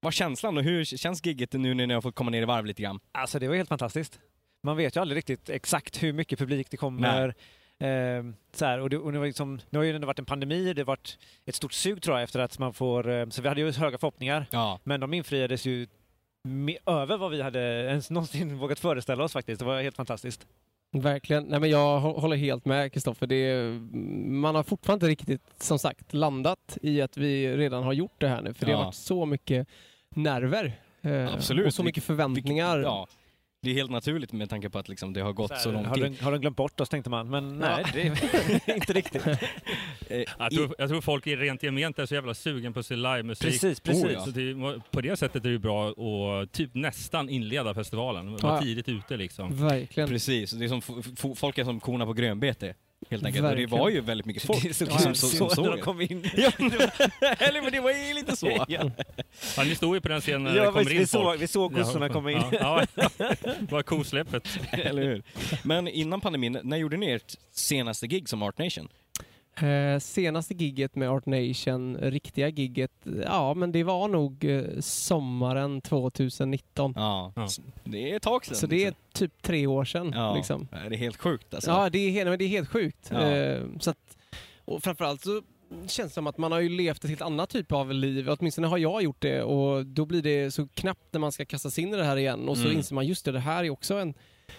var 0.00 0.10
känslan 0.10 0.56
och 0.58 0.62
hur 0.62 0.84
känns 0.84 1.26
gigget 1.26 1.52
nu 1.52 1.74
när 1.74 1.86
ni 1.86 1.94
har 1.94 2.00
fått 2.00 2.14
komma 2.14 2.30
ner 2.30 2.42
i 2.42 2.44
varv 2.44 2.66
lite 2.66 2.82
grann? 2.82 3.00
alltså 3.12 3.38
det 3.38 3.48
var 3.48 3.54
helt 3.54 3.68
fantastiskt. 3.68 4.20
Man 4.62 4.76
vet 4.76 4.96
ju 4.96 5.00
aldrig 5.00 5.16
riktigt 5.16 5.50
exakt 5.50 6.02
hur 6.02 6.12
mycket 6.12 6.38
publik 6.38 6.70
det 6.70 6.76
kommer. 6.76 7.34
Eh, 7.80 8.24
så 8.52 8.64
här, 8.64 8.78
och 8.80 8.90
det, 8.90 8.98
och 8.98 9.12
det 9.12 9.18
var 9.18 9.26
liksom, 9.26 9.60
nu 9.70 9.78
har 9.78 9.84
ju 9.84 9.98
det 9.98 10.06
varit 10.06 10.18
en 10.18 10.24
pandemi, 10.24 10.72
det 10.72 10.80
har 10.80 10.86
varit 10.86 11.18
ett 11.46 11.54
stort 11.54 11.72
sug 11.72 12.02
tror 12.02 12.16
jag 12.16 12.24
efter 12.24 12.40
att 12.40 12.58
man 12.58 12.74
får, 12.74 13.10
eh, 13.10 13.28
så 13.28 13.42
vi 13.42 13.48
hade 13.48 13.60
ju 13.60 13.72
höga 13.72 13.98
förhoppningar. 13.98 14.46
Ja. 14.50 14.80
Men 14.84 15.00
de 15.00 15.14
infriades 15.14 15.66
ju 15.66 15.86
över 16.86 17.16
vad 17.18 17.30
vi 17.30 17.42
hade 17.42 17.60
ens 17.60 18.10
någonsin 18.10 18.58
vågat 18.58 18.78
föreställa 18.78 19.24
oss 19.24 19.32
faktiskt. 19.32 19.58
Det 19.58 19.64
var 19.64 19.82
helt 19.82 19.96
fantastiskt. 19.96 20.46
Verkligen. 20.92 21.44
Nej, 21.44 21.60
men 21.60 21.70
jag 21.70 22.00
hå- 22.00 22.20
håller 22.20 22.36
helt 22.36 22.64
med 22.64 22.92
Kristoffer. 22.92 23.26
Det 23.26 23.64
Man 24.30 24.54
har 24.54 24.62
fortfarande 24.62 25.06
inte 25.06 25.10
riktigt, 25.32 25.62
som 25.62 25.78
sagt, 25.78 26.12
landat 26.12 26.78
i 26.82 27.00
att 27.02 27.16
vi 27.16 27.56
redan 27.56 27.82
har 27.82 27.92
gjort 27.92 28.14
det 28.20 28.28
här 28.28 28.42
nu. 28.42 28.54
För 28.54 28.66
det 28.66 28.72
Ja. 28.72 28.78
har 28.78 28.84
varit 28.84 28.94
så 28.94 29.26
mycket 29.26 29.68
nerver. 30.14 30.72
eh. 31.02 31.34
Och 31.66 31.74
så 31.74 31.82
mycket 31.82 32.04
förväntningar. 32.04 32.78
Ja. 32.78 33.06
Det 33.62 33.70
är 33.70 33.74
helt 33.74 33.90
naturligt 33.90 34.32
med 34.32 34.50
tanke 34.50 34.70
på 34.70 34.78
att 34.78 34.88
liksom 34.88 35.12
det 35.12 35.20
har 35.20 35.32
gått 35.32 35.48
så, 35.60 35.68
här, 35.68 35.72
lång 35.72 35.84
har, 35.84 35.94
tid. 35.94 36.04
de, 36.04 36.24
har 36.24 36.32
de 36.32 36.40
glömt 36.40 36.56
bort 36.56 36.80
oss 36.80 36.88
tänkte 36.88 37.10
man, 37.10 37.30
men 37.30 37.60
Ja. 37.60 37.76
nej, 37.76 37.84
det 37.92 38.02
är 38.72 38.74
inte 38.76 38.92
riktigt. 38.92 39.26
Eh, 39.26 39.36
Jag 40.38 40.52
i- 40.52 40.56
tror, 40.56 40.74
jag 40.78 40.88
tror 40.88 41.00
folk 41.00 41.26
är 41.26 41.36
rent 41.36 41.62
gement 41.62 41.98
är 41.98 42.06
så 42.06 42.14
jävla 42.14 42.34
sugen 42.34 42.72
på 42.72 42.82
se 42.82 42.96
livemusik. 42.96 43.46
Precis, 43.48 43.80
precis. 43.80 44.04
Oh, 44.04 44.12
ja. 44.12 44.24
Så 44.24 44.30
det, 44.30 44.54
på 44.90 45.00
det 45.00 45.16
sättet 45.16 45.44
är 45.44 45.50
det 45.50 45.58
bra 45.58 45.88
att 45.90 46.52
typ 46.52 46.74
nästan 46.74 47.28
inleda 47.28 47.74
festivalen. 47.74 48.36
Vara 48.36 48.54
Ja. 48.54 48.60
tidigt 48.62 48.88
ute 48.88 49.16
liksom. 49.16 49.68
Verkligen. 49.68 50.08
Precis, 50.08 50.50
det 50.50 50.64
är 50.64 50.68
som, 50.68 50.82
folk 51.36 51.58
är 51.58 51.64
som 51.64 51.80
korna 51.80 52.06
på 52.06 52.12
grönbete. 52.12 52.74
Helt 53.10 53.24
enkelt. 53.26 53.44
Och 53.44 53.50
Verkligen. 53.50 53.70
det 53.70 53.76
var 53.76 53.88
ju 53.88 54.00
väldigt 54.00 54.26
mycket 54.26 54.42
folk 54.42 54.62
Det 54.62 54.74
såg 54.74 54.88
som, 54.90 55.00
som, 55.00 55.14
som, 55.14 55.48
så 55.48 55.54
såg 55.54 55.76
det. 55.76 55.80
kom 55.82 56.00
in. 56.00 56.30
Ja, 56.36 56.50
Eller 57.38 57.62
men 57.62 57.72
det 57.72 57.80
var 57.80 57.90
ju 57.90 58.14
lite 58.14 58.36
så. 58.36 58.64
Ja. 58.68 58.90
Ja, 59.56 59.64
ni 59.64 59.74
stod 59.74 59.94
ju 59.96 60.00
på 60.00 60.08
den 60.08 60.20
scenen 60.20 60.42
när 60.42 60.50
det 60.54 60.56
Ja, 60.56 60.64
kommer 60.72 60.78
visst, 60.84 60.92
in 60.92 60.98
vi, 60.98 61.06
såg, 61.06 61.22
folk. 61.22 61.42
vi 61.42 61.46
såg 61.46 61.74
kossorna 61.74 62.08
komma 62.08 62.32
in. 62.32 62.42
Ja, 62.52 62.84
ja. 62.94 63.08
Det 63.60 63.72
var 63.72 63.82
kosläppet. 63.82 64.48
Eller 64.72 65.02
hur? 65.02 65.22
Men 65.62 65.88
innan 65.88 66.20
pandemin, 66.20 66.58
när 66.62 66.76
gjorde 66.76 66.96
ni 66.96 67.10
ert 67.10 67.34
senaste 67.52 68.06
gig 68.06 68.28
som 68.28 68.42
Art 68.42 68.58
Nation? 68.58 68.88
Eh, 69.62 69.98
senaste 69.98 70.54
gigget 70.54 70.94
med 70.96 71.10
Art 71.10 71.26
Nation, 71.26 71.96
riktiga 71.96 72.48
gigget, 72.48 72.90
ja 73.26 73.54
men 73.54 73.72
det 73.72 73.82
var 73.84 74.08
nog 74.08 74.44
eh, 74.44 74.64
sommaren 74.80 75.80
2019. 75.80 76.92
Ja, 76.96 77.32
Ja. 77.36 77.48
det 77.84 78.10
är 78.12 78.16
ett 78.16 78.22
tag 78.22 78.44
sedan. 78.46 78.56
Så 78.56 78.66
det 78.66 78.84
är 78.84 78.94
typ 79.14 79.42
tre 79.42 79.66
år 79.66 79.84
sedan. 79.84 80.12
ja. 80.14 80.34
Liksom. 80.34 80.68
Det 80.70 80.94
är 80.94 80.98
helt 80.98 81.16
sjukt 81.16 81.54
alltså. 81.54 81.70
Ja, 81.70 81.90
det 81.90 81.98
är, 81.98 82.10
helt- 82.10 82.28
men 82.30 82.38
det 82.38 82.44
är 82.44 82.48
helt 82.48 82.68
sjukt. 82.68 83.08
Ja. 83.12 83.26
Eh, 83.30 83.62
så 83.80 83.90
att, 83.90 84.16
och 84.64 84.82
framförallt 84.82 85.20
så 85.22 85.42
känns 85.86 85.92
det 86.10 86.14
som 86.14 86.26
att 86.26 86.38
man 86.38 86.52
har 86.52 86.60
ju 86.60 86.68
levt 86.68 87.04
ett 87.04 87.10
helt 87.10 87.22
annat 87.22 87.50
typ 87.50 87.72
av 87.72 87.92
liv. 87.92 88.28
Åtminstone 88.38 88.66
har 88.66 88.78
jag 88.78 89.02
gjort 89.02 89.20
det 89.20 89.42
och 89.42 89.86
då 89.86 90.04
blir 90.06 90.22
det 90.22 90.50
så 90.50 90.68
knappt 90.74 91.12
när 91.12 91.20
man 91.20 91.32
ska 91.32 91.44
kasta 91.44 91.70
sig 91.70 91.84
in 91.84 91.94
i 91.94 91.96
det 91.96 92.04
här 92.04 92.16
igen 92.16 92.48
och 92.48 92.56
så 92.56 92.64
Mm. 92.64 92.76
inser 92.76 92.94
man 92.94 93.06
just 93.06 93.24
det, 93.24 93.32
det 93.32 93.40
här 93.40 93.64
är 93.64 93.70
också 93.70 93.94
en 93.94 94.14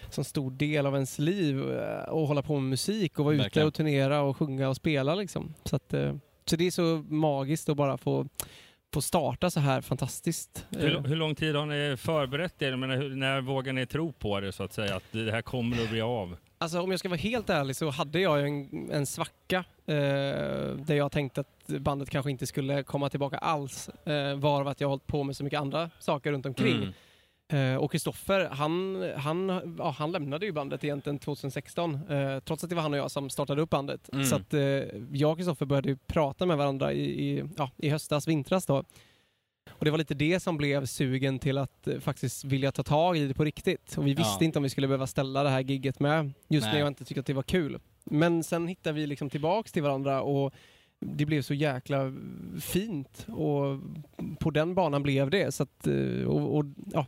sån 0.10 0.24
stor 0.24 0.51
del 0.51 0.86
av 0.86 0.93
ens 0.93 1.19
liv 1.19 1.72
eh, 1.72 2.10
och 2.10 2.27
hålla 2.27 2.41
på 2.41 2.53
med 2.60 2.69
musik 2.69 3.19
och 3.19 3.25
vara 3.25 3.36
ute 3.36 3.43
Verkligen. 3.43 3.67
och 3.67 3.74
turnera 3.74 4.22
och 4.22 4.38
sjunga 4.38 4.69
och 4.69 4.75
spela 4.75 5.15
liksom. 5.15 5.53
Så, 5.63 5.75
att, 5.75 5.93
eh, 5.93 6.15
så 6.46 6.55
det 6.55 6.67
är 6.67 6.72
så 6.72 7.05
magiskt 7.10 7.69
att 7.69 7.77
bara 7.77 7.98
få, 7.98 8.27
få 8.93 9.01
starta 9.01 9.50
så 9.50 9.60
här 9.60 9.81
fantastiskt. 9.81 10.65
Hur, 10.69 10.96
Eh, 10.96 11.01
hur 11.01 11.15
lång 11.15 11.36
tid 11.36 11.55
har 11.55 11.65
ni 11.65 11.98
förberett 11.98 12.62
er? 12.62 12.75
Menar, 12.75 12.96
hur, 12.96 13.15
när 13.15 13.41
vågar 13.41 13.74
ni 13.74 13.86
tro 13.86 14.12
på 14.12 14.39
det 14.39 14.51
så 14.51 14.63
att 14.63 14.74
säga? 14.74 14.96
Att 14.96 15.03
det 15.12 15.31
här 15.31 15.41
kommer 15.41 15.84
att 15.84 15.89
bli 15.89 16.01
av? 16.01 16.38
Alltså 16.62 16.81
om 16.81 16.91
jag 16.91 17.00
ska 17.00 17.10
vara 17.10 17.17
helt 17.19 17.50
ärlig 17.50 17.75
så 17.75 17.89
hade 17.89 18.19
jag 18.19 18.48
en, 18.48 18.89
en 18.91 19.05
svacka 19.05 19.58
eh, 19.86 19.93
där 20.75 20.93
jag 20.93 21.12
tänkte 21.12 21.41
att 21.41 21.67
bandet 21.67 22.10
kanske 22.10 22.31
inte 22.31 22.48
skulle 22.48 22.84
komma 22.84 23.10
tillbaka 23.10 23.38
alls. 23.38 23.89
Eh, 23.89 24.36
varav 24.36 24.67
att 24.67 24.81
jag 24.81 24.88
har 24.88 24.91
hållit 24.91 25.08
på 25.08 25.24
med 25.24 25.36
så 25.36 25.43
mycket 25.43 25.60
andra 25.60 25.89
saker 26.00 26.31
runt 26.31 26.46
omkring. 26.46 26.75
Mm. 26.75 26.93
Eh, 27.50 27.75
och 27.75 27.91
Kristoffer, 27.91 28.50
han, 28.51 29.03
han, 29.15 29.75
ja, 29.77 29.96
han 29.98 30.12
lämnade 30.12 30.46
ju 30.46 30.51
bandet 30.51 30.84
egentligen 30.84 31.20
2016. 31.20 32.10
Eh, 32.10 32.39
trots 32.39 32.63
att 32.63 32.70
det 32.70 32.75
var 32.75 32.84
han 32.84 32.94
och 32.94 33.00
jag 33.00 33.12
som 33.12 33.29
startade 33.29 33.62
upp 33.62 33.70
bandet. 33.70 34.10
Mm. 34.13 34.25
Så 34.25 34.36
att 34.36 34.53
eh, 34.53 34.62
jag 35.12 35.32
och 35.32 35.38
Kristoffer 35.38 35.65
började 35.65 35.89
ju 35.89 35.98
prata 36.08 36.46
med 36.46 36.58
varandra 36.58 36.94
i, 36.94 37.29
i, 37.29 37.44
ja, 37.58 37.72
i 37.77 37.89
höstas, 37.89 38.27
vintras 38.27 38.65
då. 38.65 38.84
Och 39.72 39.86
det 39.86 39.91
var 39.91 39.98
lite 39.98 40.13
det 40.13 40.39
som 40.39 40.58
blev 40.58 40.86
sugen 40.86 41.39
till 41.39 41.58
att 41.58 41.88
eh, 41.88 42.00
faktiskt 42.00 42.44
vilja 42.44 42.72
ta 42.72 42.84
tag 42.84 43.18
i 43.18 43.27
det 43.27 43.34
på 43.34 43.44
riktigt. 43.44 43.98
Och 43.98 44.08
vi 44.08 44.13
visste 44.13 44.38
Ja. 44.39 44.46
inte 44.46 44.60
om 44.60 44.63
vi 44.63 44.70
skulle 44.70 44.88
behöva 44.88 45.08
ställa 45.08 45.44
det 45.44 45.50
här 45.50 45.62
gigget 45.62 46.00
med. 46.00 46.32
Just 46.48 46.65
Nej. 46.65 46.74
när 46.74 46.79
jag 46.79 46.88
inte 46.88 47.06
tyckte 47.06 47.20
att 47.20 47.25
det 47.25 47.34
var 47.34 47.44
kul. 47.44 47.79
Men 48.03 48.44
sen 48.44 48.68
hittade 48.68 48.96
vi 49.00 49.08
liksom 49.08 49.29
tillbaks 49.29 49.72
till 49.72 49.84
varandra 49.84 50.22
och 50.22 50.53
det 51.00 51.25
blev 51.25 51.41
så 51.41 51.53
jäkla 51.53 52.13
fint. 52.62 53.25
Och 53.27 53.79
på 54.39 54.51
den 54.51 54.75
banan 54.75 55.03
blev 55.03 55.29
det. 55.29 55.51
Så 55.51 55.63
att, 55.63 55.88
eh, 55.88 56.24
och, 56.27 56.58
och, 56.58 56.65
ja, 56.94 57.06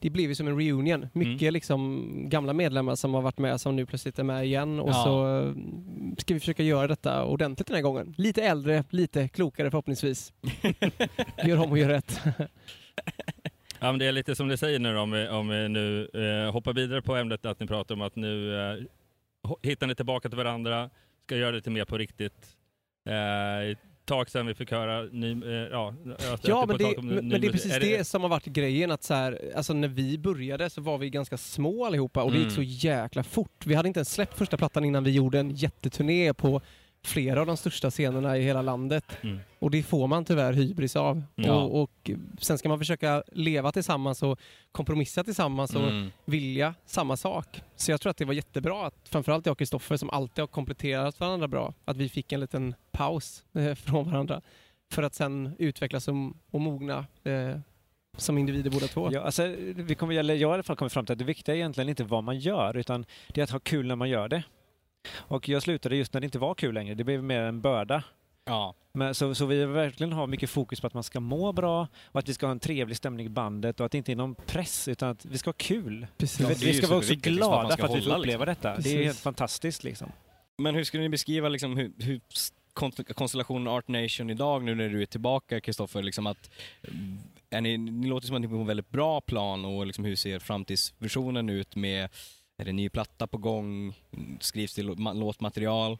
det 0.00 0.10
blev 0.10 0.28
ju 0.28 0.34
som 0.34 0.48
en 0.48 0.56
reunion. 0.58 1.08
Mycket 1.12 1.42
Mm. 1.42 1.54
liksom 1.54 2.06
gamla 2.28 2.52
medlemmar 2.52 2.94
som 2.94 3.14
har 3.14 3.22
varit 3.22 3.38
med 3.38 3.60
som 3.60 3.76
nu 3.76 3.86
plötsligt 3.86 4.18
är 4.18 4.22
med 4.24 4.44
igen. 4.44 4.80
Och 4.80 4.88
Ja. 4.88 4.92
så 5.04 5.38
eh, 5.38 5.54
ska 6.18 6.34
vi 6.34 6.40
försöka 6.40 6.62
göra 6.62 6.86
detta 6.86 7.24
ordentligt 7.24 7.66
den 7.66 7.74
här 7.76 7.82
gången. 7.82 8.14
Lite 8.18 8.42
äldre, 8.42 8.84
lite 8.90 9.28
klokare 9.28 9.70
förhoppningsvis. 9.70 10.32
gör 11.44 11.58
om 11.64 11.70
och 11.70 11.78
gör 11.78 11.88
rätt. 11.88 12.20
Ja, 13.80 13.92
men 13.92 13.98
det 13.98 14.06
är 14.06 14.12
lite 14.12 14.34
som 14.36 14.48
du 14.48 14.56
säger 14.56 14.78
nu 14.78 14.98
om 14.98 15.10
vi, 15.10 15.28
om 15.28 15.48
vi 15.48 15.68
nu 15.68 16.08
eh, 16.14 16.52
hoppar 16.52 16.72
vidare 16.72 17.02
på 17.02 17.16
ämnet 17.16 17.46
att 17.46 17.60
ni 17.60 17.66
pratar 17.66 17.94
om 17.94 18.00
att 18.02 18.16
nu 18.16 18.60
eh, 18.60 18.76
hittar 19.62 19.86
ni 19.86 19.94
tillbaka 19.94 20.28
till 20.28 20.36
varandra, 20.36 20.90
ska 21.24 21.36
göra 21.36 21.50
det 21.50 21.56
lite 21.56 21.70
mer 21.70 21.84
på 21.84 21.98
riktigt. 21.98 22.46
Eh, 23.08 23.76
tag 24.06 24.30
sedan 24.30 24.46
vi 24.46 24.54
fick 24.54 24.70
höra 24.70 25.02
ny, 25.02 25.32
eh, 25.32 25.50
ja, 25.50 25.94
Ja, 26.42 26.62
att 26.62 26.68
men 26.68 26.78
det, 26.78 26.96
om 26.96 27.08
ny 27.08 27.14
men, 27.14 27.28
men 27.28 27.40
det 27.40 27.46
är 27.46 27.52
precis 27.52 27.78
det 27.80 28.04
som 28.06 28.22
har 28.22 28.28
varit 28.28 28.44
grejen. 28.44 28.90
Att 28.90 29.02
så 29.02 29.14
här, 29.14 29.52
alltså 29.56 29.72
när 29.72 29.88
vi 29.88 30.18
började 30.18 30.70
så 30.70 30.80
var 30.80 30.98
vi 30.98 31.10
ganska 31.10 31.36
små 31.36 31.84
allihopa 31.84 32.22
och 32.22 32.32
det 32.32 32.38
gick 32.38 32.50
så 32.52 32.60
Mm. 32.60 32.70
jäkla 32.72 33.22
fort. 33.22 33.66
Vi 33.66 33.74
hade 33.74 33.88
inte 33.88 33.98
ens 34.00 34.12
släppt 34.12 34.38
första 34.38 34.56
plattan 34.56 34.84
innan 34.84 35.04
vi 35.04 35.10
gjorde 35.10 35.40
en 35.40 35.50
jätteturné 35.50 36.34
på 36.34 36.60
flera 37.06 37.40
av 37.40 37.46
de 37.46 37.56
största 37.56 37.90
scenerna 37.90 38.38
i 38.38 38.42
hela 38.42 38.62
landet. 38.62 39.04
Mm. 39.22 39.38
Och 39.58 39.70
det 39.70 39.82
får 39.82 40.06
man 40.06 40.24
tyvärr 40.24 40.52
hybris 40.52 40.96
av. 40.96 41.22
Ja. 41.34 41.52
Och, 41.52 41.82
och 41.82 42.10
sen 42.40 42.58
ska 42.58 42.68
man 42.68 42.78
försöka 42.78 43.22
leva 43.32 43.72
tillsammans 43.72 44.22
och 44.22 44.40
kompromissa 44.72 45.24
tillsammans 45.24 45.74
och 45.74 45.82
Mm. 45.82 46.10
vilja 46.24 46.74
samma 46.86 47.16
sak. 47.16 47.62
Så 47.76 47.90
jag 47.90 48.00
tror 48.00 48.10
att 48.10 48.16
det 48.16 48.24
var 48.24 48.34
jättebra 48.34 48.86
att 48.86 48.94
framförallt 49.08 49.46
jag 49.46 49.52
och 49.52 49.58
Kristoffer 49.58 49.96
som 49.96 50.10
alltid 50.10 50.42
har 50.42 50.46
kompletterat 50.46 51.20
varandra 51.20 51.48
bra, 51.48 51.74
att 51.84 51.96
vi 51.96 52.08
fick 52.08 52.32
en 52.32 52.40
liten 52.40 52.74
paus 52.92 53.44
eh, 53.54 53.74
från 53.84 54.10
varandra 54.10 54.40
för 54.92 55.02
att 55.02 55.14
sen 55.14 55.56
utvecklas 55.58 56.08
och, 56.08 56.14
och 56.50 56.60
mogna 56.60 57.06
eh, 57.24 57.58
som 58.16 58.38
individer 58.38 58.70
båda 58.70 58.86
två. 58.86 59.08
Ja, 59.12 59.20
alltså, 59.20 59.54
vi 59.74 59.94
kommer, 59.94 60.14
jag 60.14 60.24
har 60.24 60.34
i 60.34 60.44
alla 60.44 60.62
fall 60.62 60.76
kommit 60.76 60.92
fram 60.92 61.06
till 61.06 61.12
att 61.12 61.18
det 61.18 61.24
viktiga 61.24 61.54
är 61.54 61.58
egentligen 61.58 61.88
inte 61.88 62.04
vad 62.04 62.24
man 62.24 62.38
gör, 62.38 62.76
utan 62.76 63.06
det 63.28 63.40
är 63.40 63.44
att 63.44 63.50
ha 63.50 63.58
kul 63.58 63.86
när 63.86 63.96
man 63.96 64.08
gör 64.10 64.28
det. 64.28 64.42
Och 65.14 65.48
jag 65.48 65.62
slutade 65.62 65.96
just 65.96 66.12
när 66.12 66.20
det 66.20 66.24
inte 66.24 66.38
var 66.38 66.54
kul 66.54 66.74
längre. 66.74 66.94
Det 66.94 67.04
blev 67.04 67.24
mer 67.24 67.40
en 67.40 67.60
börda. 67.60 68.02
Ja. 68.44 68.74
Men, 68.92 69.14
så, 69.14 69.34
så 69.34 69.46
vi 69.46 69.64
verkligen 69.64 70.12
har 70.12 70.26
mycket 70.26 70.50
fokus 70.50 70.80
på 70.80 70.86
att 70.86 70.94
man 70.94 71.02
ska 71.02 71.20
må 71.20 71.52
bra 71.52 71.88
och 72.04 72.20
att 72.20 72.28
vi 72.28 72.34
ska 72.34 72.46
ha 72.46 72.50
en 72.50 72.60
trevlig 72.60 72.96
stämning 72.96 73.26
i 73.26 73.28
bandet 73.28 73.80
och 73.80 73.86
att 73.86 73.92
det 73.92 73.98
inte 73.98 74.12
är 74.12 74.16
någon 74.16 74.34
press 74.34 74.88
utan 74.88 75.08
att 75.08 75.24
vi 75.24 75.38
ska 75.38 75.48
ha 75.48 75.54
kul. 75.56 76.06
Precis. 76.18 76.62
Vi, 76.62 76.72
vi 76.72 76.74
ska 76.74 76.86
vara 76.86 76.98
också 76.98 77.12
liksom, 77.12 77.32
glada 77.32 77.76
för 77.76 77.84
att 77.84 77.96
vi 77.96 78.02
får 78.02 78.18
uppleva 78.18 78.44
detta. 78.44 78.68
Det 78.68 78.74
är 78.74 78.82
Precis. 78.82 79.04
helt 79.04 79.18
fantastiskt 79.18 79.84
liksom. 79.84 80.12
Men 80.58 80.74
hur 80.74 80.84
skulle 80.84 81.02
ni 81.02 81.08
beskriva 81.08 81.48
liksom 81.48 81.76
hur, 81.76 81.92
hur 81.98 82.20
konstellationen 83.14 83.68
Art 83.68 83.88
Nation 83.88 84.30
idag 84.30 84.64
nu 84.64 84.74
när 84.74 84.88
du 84.88 85.02
är 85.02 85.06
tillbaka 85.06 85.60
Kristoffer? 85.60 86.02
Liksom 86.02 86.26
att, 86.26 86.50
mm, 86.88 87.18
är 87.50 87.60
ni, 87.60 87.78
ni 87.78 88.06
låter 88.06 88.26
som 88.26 88.36
att 88.36 88.42
ni 88.42 88.46
är 88.46 88.50
på 88.50 88.56
en 88.56 88.66
väldigt 88.66 88.90
bra 88.90 89.20
plan 89.20 89.64
och 89.64 89.86
liksom 89.86 90.04
hur 90.04 90.16
ser 90.16 90.38
framtidsvisionen 90.38 91.48
ut 91.48 91.76
med 91.76 92.08
är 92.58 92.64
det 92.64 92.72
ny 92.72 92.88
platta 92.88 93.26
på 93.26 93.38
gång? 93.38 93.94
Skrivs 94.40 94.74
det 94.74 94.82
lå- 94.82 94.94
ma- 94.96 95.14
låtmaterial? 95.20 95.98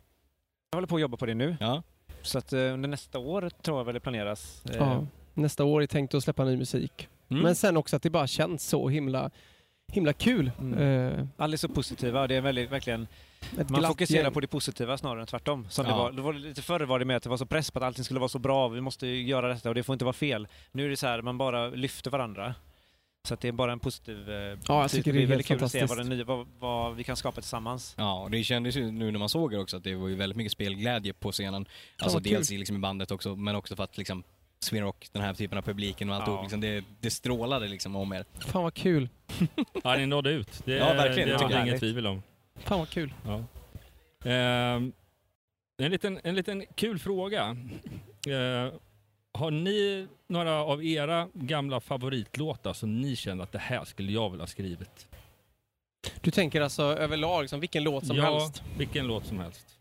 Jag 0.70 0.76
håller 0.76 0.86
på 0.86 0.94
att 0.94 1.00
jobba 1.00 1.16
på 1.16 1.26
det 1.26 1.34
nu. 1.34 1.56
Ja. 1.60 1.82
Så 2.22 2.38
att 2.38 2.52
eh, 2.52 2.58
under 2.60 2.88
nästa 2.88 3.18
år 3.18 3.50
tror 3.62 3.78
jag 3.78 3.84
väl 3.84 3.94
det 3.94 4.00
planeras. 4.00 4.64
Eh, 4.66 4.76
Ja. 4.76 5.06
Nästa 5.34 5.64
år 5.64 5.82
är 5.82 5.86
tänkt 5.86 6.14
att 6.14 6.22
släppa 6.24 6.44
ny 6.44 6.56
musik. 6.56 7.08
Mm. 7.28 7.42
Men 7.42 7.54
sen 7.54 7.76
också 7.76 7.96
att 7.96 8.02
det 8.02 8.10
bara 8.10 8.26
känns 8.26 8.68
så 8.68 8.88
himla, 8.88 9.30
himla 9.92 10.12
kul. 10.12 10.50
Mm. 10.60 10.78
Eh, 11.18 11.26
Alla 11.36 11.52
är 11.52 11.56
så 11.56 11.68
positiva 11.68 12.26
det 12.26 12.34
är 12.34 12.40
väldigt, 12.40 12.70
verkligen, 12.70 13.06
ett 13.58 13.70
man 13.70 13.82
fokuserar 13.82 14.22
gäng. 14.24 14.32
på 14.32 14.40
det 14.40 14.46
positiva 14.46 14.98
snarare 14.98 15.20
än 15.20 15.26
tvärtom. 15.26 15.66
Som 15.70 15.86
Ja. 15.86 15.92
det 15.92 15.98
var, 15.98 16.12
det 16.12 16.22
var 16.22 16.32
lite 16.32 16.62
förr 16.62 16.80
var 16.80 16.98
det 16.98 17.04
med 17.04 17.16
att 17.16 17.22
det 17.22 17.28
var 17.28 17.36
så 17.36 17.46
press 17.46 17.70
på 17.70 17.78
att 17.78 17.82
allting 17.84 18.04
skulle 18.04 18.20
vara 18.20 18.28
så 18.28 18.38
bra, 18.38 18.68
vi 18.68 18.80
måste 18.80 19.06
göra 19.06 19.48
detta 19.48 19.68
och 19.68 19.74
det 19.74 19.82
får 19.82 19.92
inte 19.92 20.04
vara 20.04 20.12
fel. 20.12 20.48
Nu 20.72 20.84
är 20.84 20.88
det 20.90 20.96
så 20.96 21.06
här, 21.06 21.22
man 21.22 21.38
bara 21.38 21.68
lyfter 21.68 22.10
varandra. 22.10 22.54
Så 23.26 23.34
att 23.34 23.40
det 23.40 23.48
är 23.48 23.52
bara 23.52 23.72
en 23.72 23.78
positiv... 23.80 24.30
eh, 24.30 24.36
Ja, 24.68 24.80
jag 24.82 24.90
tycker 24.90 25.12
det 25.12 25.18
är 25.18 25.20
helt 25.20 25.30
väldigt 25.30 25.46
kul 25.46 25.64
att 25.64 25.72
se 25.72 25.84
vad, 25.86 26.06
nya, 26.06 26.24
vad, 26.24 26.46
vad 26.58 26.94
vi 26.96 27.04
kan 27.04 27.16
skapa 27.16 27.40
tillsammans. 27.40 27.94
Ja, 27.98 28.22
och 28.22 28.30
det 28.30 28.44
kändes 28.44 28.76
ju 28.76 28.90
nu 28.90 29.10
när 29.10 29.18
man 29.18 29.28
såg 29.28 29.50
det 29.50 29.58
också 29.58 29.76
att 29.76 29.84
det 29.84 29.94
var 29.94 30.08
ju 30.08 30.14
väldigt 30.14 30.36
mycket 30.36 30.52
spelglädje 30.52 31.12
på 31.12 31.32
scenen. 31.32 31.66
Alltså 31.98 32.18
dels 32.20 32.52
i, 32.52 32.58
liksom 32.58 32.76
i 32.76 32.78
bandet 32.78 33.10
också, 33.10 33.36
men 33.36 33.56
också 33.56 33.76
för 33.76 33.84
att 33.84 33.98
liksom 33.98 34.22
Sweden 34.60 34.86
Rock, 34.86 35.08
den 35.12 35.22
här 35.22 35.34
typen 35.34 35.58
av 35.58 35.62
publiken 35.62 36.10
och 36.10 36.16
alltihop, 36.16 36.38
Ja. 36.38 36.42
liksom, 36.42 36.60
det, 36.60 36.84
det 37.00 37.10
strålade 37.10 37.68
liksom 37.68 37.96
om 37.96 38.12
er. 38.12 38.24
Fan 38.38 38.62
vad 38.62 38.74
kul. 38.74 39.08
Ja, 39.84 39.96
ni 39.96 40.06
nådde 40.06 40.30
ut. 40.30 40.62
Det, 40.64 40.72
Ja, 40.76 40.92
verkligen. 40.92 41.28
Det 41.28 41.32
Jag 41.34 41.42
är 41.42 41.44
tycker 41.44 41.48
det 41.48 41.54
det 41.54 41.60
är 41.60 41.66
inget 41.68 41.80
tvivel 41.80 42.06
om. 42.06 42.22
Fan 42.56 42.78
vad 42.78 42.88
kul. 42.88 43.14
Ja. 43.24 43.42
Ehm, 44.30 44.92
en, 45.78 45.90
liten, 45.90 46.20
en 46.24 46.34
liten 46.34 46.64
kul 46.74 46.98
fråga. 46.98 47.56
Eh, 48.26 48.72
har 49.36 49.50
ni 49.50 50.08
några 50.26 50.64
av 50.64 50.84
era 50.84 51.28
gamla 51.32 51.80
favoritlåtar 51.80 52.72
som 52.72 53.00
ni 53.00 53.16
känner 53.16 53.44
att 53.44 53.52
det 53.52 53.58
här 53.58 53.84
skulle 53.84 54.12
jag 54.12 54.30
vilja 54.30 54.42
ha 54.42 54.48
skrivit? 54.48 55.08
Du 56.20 56.30
tänker 56.30 56.60
alltså 56.60 56.82
överlag, 56.82 57.50
som 57.50 57.60
vilken 57.60 57.84
låt 57.84 58.06
som 58.06 58.16
ja, 58.16 58.38
helst? 58.38 58.62
vilken 58.78 59.06
låt 59.06 59.26
som 59.26 59.38
helst. 59.38 59.76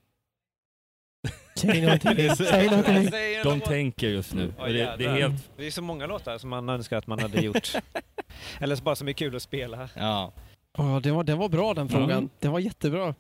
Säg 1.56 1.82
någonting. 1.82 2.36
Säg 2.36 2.70
någonting. 2.70 3.10
De 3.44 3.62
tänker 3.62 4.08
just 4.08 4.34
nu. 4.34 4.54
Ja, 4.58 4.64
Och 4.64 4.74
det, 4.74 4.96
det 4.98 5.06
är 5.06 5.14
helt... 5.14 5.50
Det 5.58 5.68
är 5.68 5.72
så 5.72 5.82
många 5.82 6.08
låtar 6.08 6.38
som 6.38 6.50
man 6.50 6.70
önskar 6.70 6.98
att 6.98 7.08
man 7.08 7.20
hade 7.20 7.42
gjort. 7.42 7.72
Eller 8.60 8.76
så 8.76 8.84
bara 8.84 8.96
som 8.96 9.08
är 9.08 9.14
kul 9.14 9.36
att 9.36 9.42
spela. 9.42 9.90
Ja. 9.94 10.34
Ja, 10.78 11.00
den, 11.04 11.16
var, 11.16 11.24
den 11.24 11.38
var 11.38 11.50
bra 11.50 11.74
den 11.74 11.90
frågan. 11.90 12.12
Mm. 12.12 12.30
Den 12.40 12.52
var 12.52 12.60
jättebra. 12.60 13.16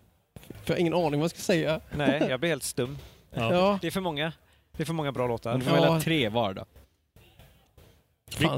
För 0.49 0.73
jag 0.73 0.75
har 0.75 0.79
ingen 0.79 0.93
aning 0.93 1.19
vad 1.19 1.23
jag 1.23 1.31
ska 1.31 1.39
säga. 1.39 1.81
Nej, 1.95 2.25
jag 2.29 2.39
blir 2.39 2.49
helt 2.49 2.63
stum. 2.63 2.97
Ja. 3.33 3.53
Ja. 3.53 3.79
Det 3.81 3.87
är 3.87 3.91
för 3.91 4.01
många. 4.01 4.33
Det 4.77 4.83
är 4.83 4.85
för 4.85 4.93
många 4.93 5.11
bra 5.11 5.27
låtar. 5.27 5.57
Du 5.57 5.61
får 5.65 5.75
Ja. 5.77 5.81
välja 5.83 5.99
tre 5.99 6.29
var 6.29 6.53
då. 6.53 6.65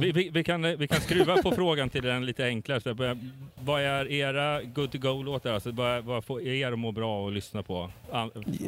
Vi, 0.01 0.11
vi, 0.11 0.29
vi, 0.29 0.43
kan, 0.43 0.61
vi 0.61 0.87
kan 0.87 1.01
skruva 1.01 1.37
på 1.41 1.51
frågan 1.51 1.89
till 1.89 2.03
den 2.03 2.25
lite 2.25 2.45
enklare. 2.45 2.81
Så 2.81 2.93
börja- 2.93 3.17
Vad 3.63 3.81
är 3.81 4.11
era 4.11 4.61
good 4.63 4.91
to 4.91 4.97
go-låtar? 4.97 5.53
Alltså, 5.53 5.71
vad, 5.71 6.03
vad 6.03 6.25
får 6.25 6.41
er 6.41 6.71
att 6.71 6.79
må 6.79 6.91
bra 6.91 7.27
att 7.27 7.33
lyssna 7.33 7.63
på? 7.63 7.91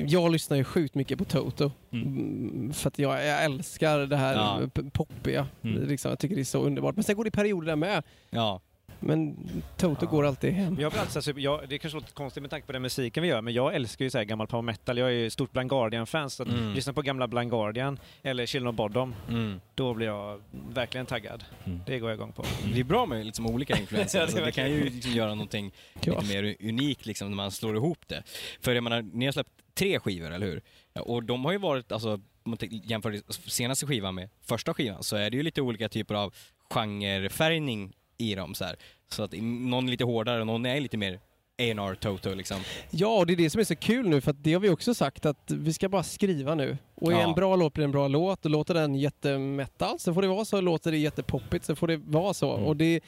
Jag 0.07 0.31
lyssnar 0.31 0.57
ju 0.57 0.63
sjukt 0.63 0.95
mycket 0.95 1.17
på 1.17 1.25
Toto. 1.25 1.71
Mm. 1.91 2.07
Mm, 2.07 2.73
För 2.73 2.87
att 2.87 2.99
jag, 2.99 3.25
jag 3.25 3.43
älskar 3.43 3.97
det 3.99 4.15
här 4.17 4.33
Ja. 4.35 4.59
poppiga. 4.91 5.47
Mm. 5.63 5.87
Liksom, 5.87 6.09
jag 6.09 6.19
tycker 6.19 6.35
det 6.35 6.41
är 6.41 6.45
så 6.45 6.61
underbart. 6.61 6.95
Men 6.95 7.03
sen 7.03 7.15
går 7.15 7.23
det 7.23 7.31
perioder 7.31 7.67
där 7.67 7.75
med. 7.75 8.03
Ja. 8.29 8.61
Men 8.99 9.37
Toto 9.77 10.05
går 10.07 10.25
alltid 10.25 10.53
hem. 10.53 10.77
Jag 10.79 10.91
blir 10.91 11.01
alltid 11.01 11.23
så 11.23 11.31
här, 11.31 11.39
jag, 11.39 11.69
det 11.69 11.77
kanske 11.77 11.97
låter 11.97 12.13
konstigt 12.13 12.43
med 12.43 12.49
tanke 12.49 12.67
på 12.67 12.73
den 12.73 12.81
musiken 12.81 13.23
vi 13.23 13.29
gör, 13.29 13.41
men 13.41 13.53
jag 13.53 13.75
älskar 13.75 14.05
ju 14.05 14.11
så 14.11 14.17
här 14.17 14.25
gammal 14.25 14.47
power 14.47 14.61
metal. 14.61 14.97
Jag 14.97 15.07
är 15.09 15.13
ju 15.13 15.29
stort 15.29 15.51
Blind 15.51 15.69
Guardian-fan, 15.69 16.29
så 16.29 16.43
att 16.43 16.49
Mm. 16.49 16.73
lyssna 16.73 16.93
på 16.93 17.01
gamla 17.01 17.27
Blind 17.27 17.49
Guardian 17.51 17.99
eller 18.23 18.45
Children 18.45 18.69
of 18.69 18.75
Bodom, 18.75 19.15
Mm. 19.29 19.61
då 19.75 19.93
blir 19.93 20.07
jag 20.07 20.41
verkligen 20.73 21.05
taggad. 21.05 21.43
Mm. 21.65 21.79
Det 21.85 21.99
går 21.99 22.09
jag 22.09 22.17
igång 22.17 22.31
på. 22.31 22.43
Det 22.73 22.79
är 22.79 22.83
bra 22.83 23.05
med 23.05 23.25
liksom 23.25 23.47
olika 23.47 23.77
influenser. 23.77 24.19
Ja, 24.19 24.25
det 24.25 24.31
är 24.31 24.37
så 24.39 24.45
det 24.45 24.51
kan 24.51 24.71
ju 24.71 24.83
liksom 24.89 25.11
göra 25.11 25.29
någonting 25.29 25.71
Ja. 26.01 26.19
lite 26.19 26.33
mer 26.41 26.55
unikt 26.69 27.05
liksom, 27.05 27.29
när 27.29 27.35
man 27.35 27.51
slår 27.51 27.75
ihop 27.75 28.07
det. 28.07 28.23
För 28.61 28.75
jag 28.75 28.83
menar, 28.83 29.01
ni 29.01 29.25
har 29.25 29.31
släppt 29.31 29.51
tre 29.73 29.99
skivor, 29.99 30.31
eller 30.31 30.45
hur? 30.47 30.61
Ja, 30.93 31.01
Och 31.01 31.23
de 31.23 31.45
har 31.45 31.51
ju 31.51 31.57
varit, 31.57 31.91
alltså, 31.91 32.13
om 32.13 32.21
man 32.43 32.57
jämför 32.71 33.21
senaste 33.49 33.85
skivan 33.85 34.15
med 34.15 34.29
första 34.45 34.73
skivan, 34.73 35.03
så 35.03 35.15
är 35.15 35.29
det 35.29 35.37
ju 35.37 35.43
lite 35.43 35.61
olika 35.61 35.89
typer 35.89 36.15
av 36.15 36.33
genrefärgning 36.69 37.93
i 38.19 38.35
dem. 38.35 38.55
Så, 38.55 38.65
här. 38.65 38.75
så 39.11 39.23
att 39.23 39.31
någon 39.41 39.87
är 39.87 39.91
lite 39.91 40.03
hårdare 40.03 40.39
och 40.41 40.47
någon 40.47 40.65
är 40.65 40.79
lite 40.81 40.97
mer 40.97 41.13
A&R 41.61 41.95
Toto 41.95 42.33
liksom. 42.33 42.57
Ja, 42.89 43.17
och 43.17 43.25
det 43.25 43.33
är 43.33 43.37
det 43.37 43.49
som 43.49 43.59
är 43.59 43.63
så 43.65 43.75
kul 43.75 44.09
nu 44.09 44.21
för 44.21 44.31
att 44.31 44.43
det 44.43 44.53
har 44.53 44.59
vi 44.59 44.69
också 44.69 44.93
sagt 44.93 45.25
att 45.25 45.51
vi 45.51 45.73
ska 45.73 45.89
bara 45.89 46.03
skriva 46.03 46.55
nu. 46.55 46.77
Och 46.95 47.11
är 47.11 47.15
Ja. 47.15 47.23
en 47.29 47.33
bra 47.35 47.55
låt 47.55 47.73
blir 47.73 47.83
en 47.85 47.91
bra 47.91 48.07
låt 48.07 48.45
och 48.45 48.51
låter 48.51 48.73
den 48.73 48.95
jättemetal 48.95 49.99
så 49.99 50.13
får 50.13 50.21
det 50.21 50.27
vara 50.27 50.45
så. 50.45 50.61
Låter 50.61 50.91
det 50.91 50.97
jättepoppigt 50.97 51.65
så 51.65 51.75
får 51.75 51.87
det 51.87 51.97
vara 51.97 52.33
så. 52.33 52.53
Mm. 52.53 52.65
Och 52.65 52.75
det 52.75 52.99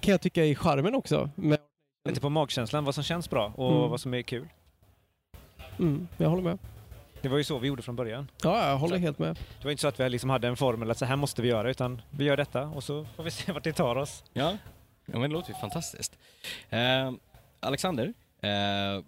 kan 0.00 0.12
jag 0.12 0.20
tycka 0.20 0.44
är 0.44 0.54
charmen 0.54 0.94
också. 0.94 1.30
Men, 1.34 1.58
Lite 2.08 2.20
på 2.20 2.28
magkänslan, 2.30 2.84
vad 2.84 2.94
som 2.94 3.04
känns 3.04 3.30
bra 3.30 3.52
och 3.56 3.76
Mm. 3.76 3.90
vad 3.90 4.00
som 4.00 4.14
är 4.14 4.22
kul. 4.22 4.48
mm, 5.78 6.08
jag 6.16 6.28
håller 6.30 6.42
med. 6.42 6.58
Det 7.26 7.30
var 7.30 7.38
ju 7.38 7.44
så 7.44 7.58
vi 7.58 7.68
gjorde 7.68 7.82
från 7.82 7.96
början. 7.96 8.30
Ja, 8.42 8.68
jag 8.70 8.78
håller 8.78 8.96
Så- 8.96 9.00
helt 9.00 9.18
med. 9.18 9.34
Det 9.58 9.64
var 9.64 9.70
inte 9.70 9.80
så 9.80 9.88
att 9.88 10.00
vi 10.00 10.08
liksom 10.10 10.30
hade 10.30 10.48
en 10.48 10.56
formel 10.56 10.90
att 10.90 10.98
så 10.98 11.04
här 11.04 11.16
måste 11.16 11.42
vi 11.42 11.48
göra, 11.48 11.70
utan 11.70 12.02
vi 12.10 12.24
gör 12.24 12.36
detta 12.36 12.62
och 12.62 12.84
så 12.84 13.06
får 13.16 13.22
vi 13.22 13.30
se 13.40 13.52
vart 13.52 13.64
det 13.64 13.72
tar 13.72 13.96
oss. 13.96 14.24
Ja, 14.32 14.56
ja 15.06 15.18
men 15.18 15.20
det 15.20 15.28
låter 15.28 15.48
ju 15.52 15.54
fantastiskt. 15.58 16.18
Eh, 16.70 17.12
Alexander, 17.60 18.04
eh, 18.40 19.02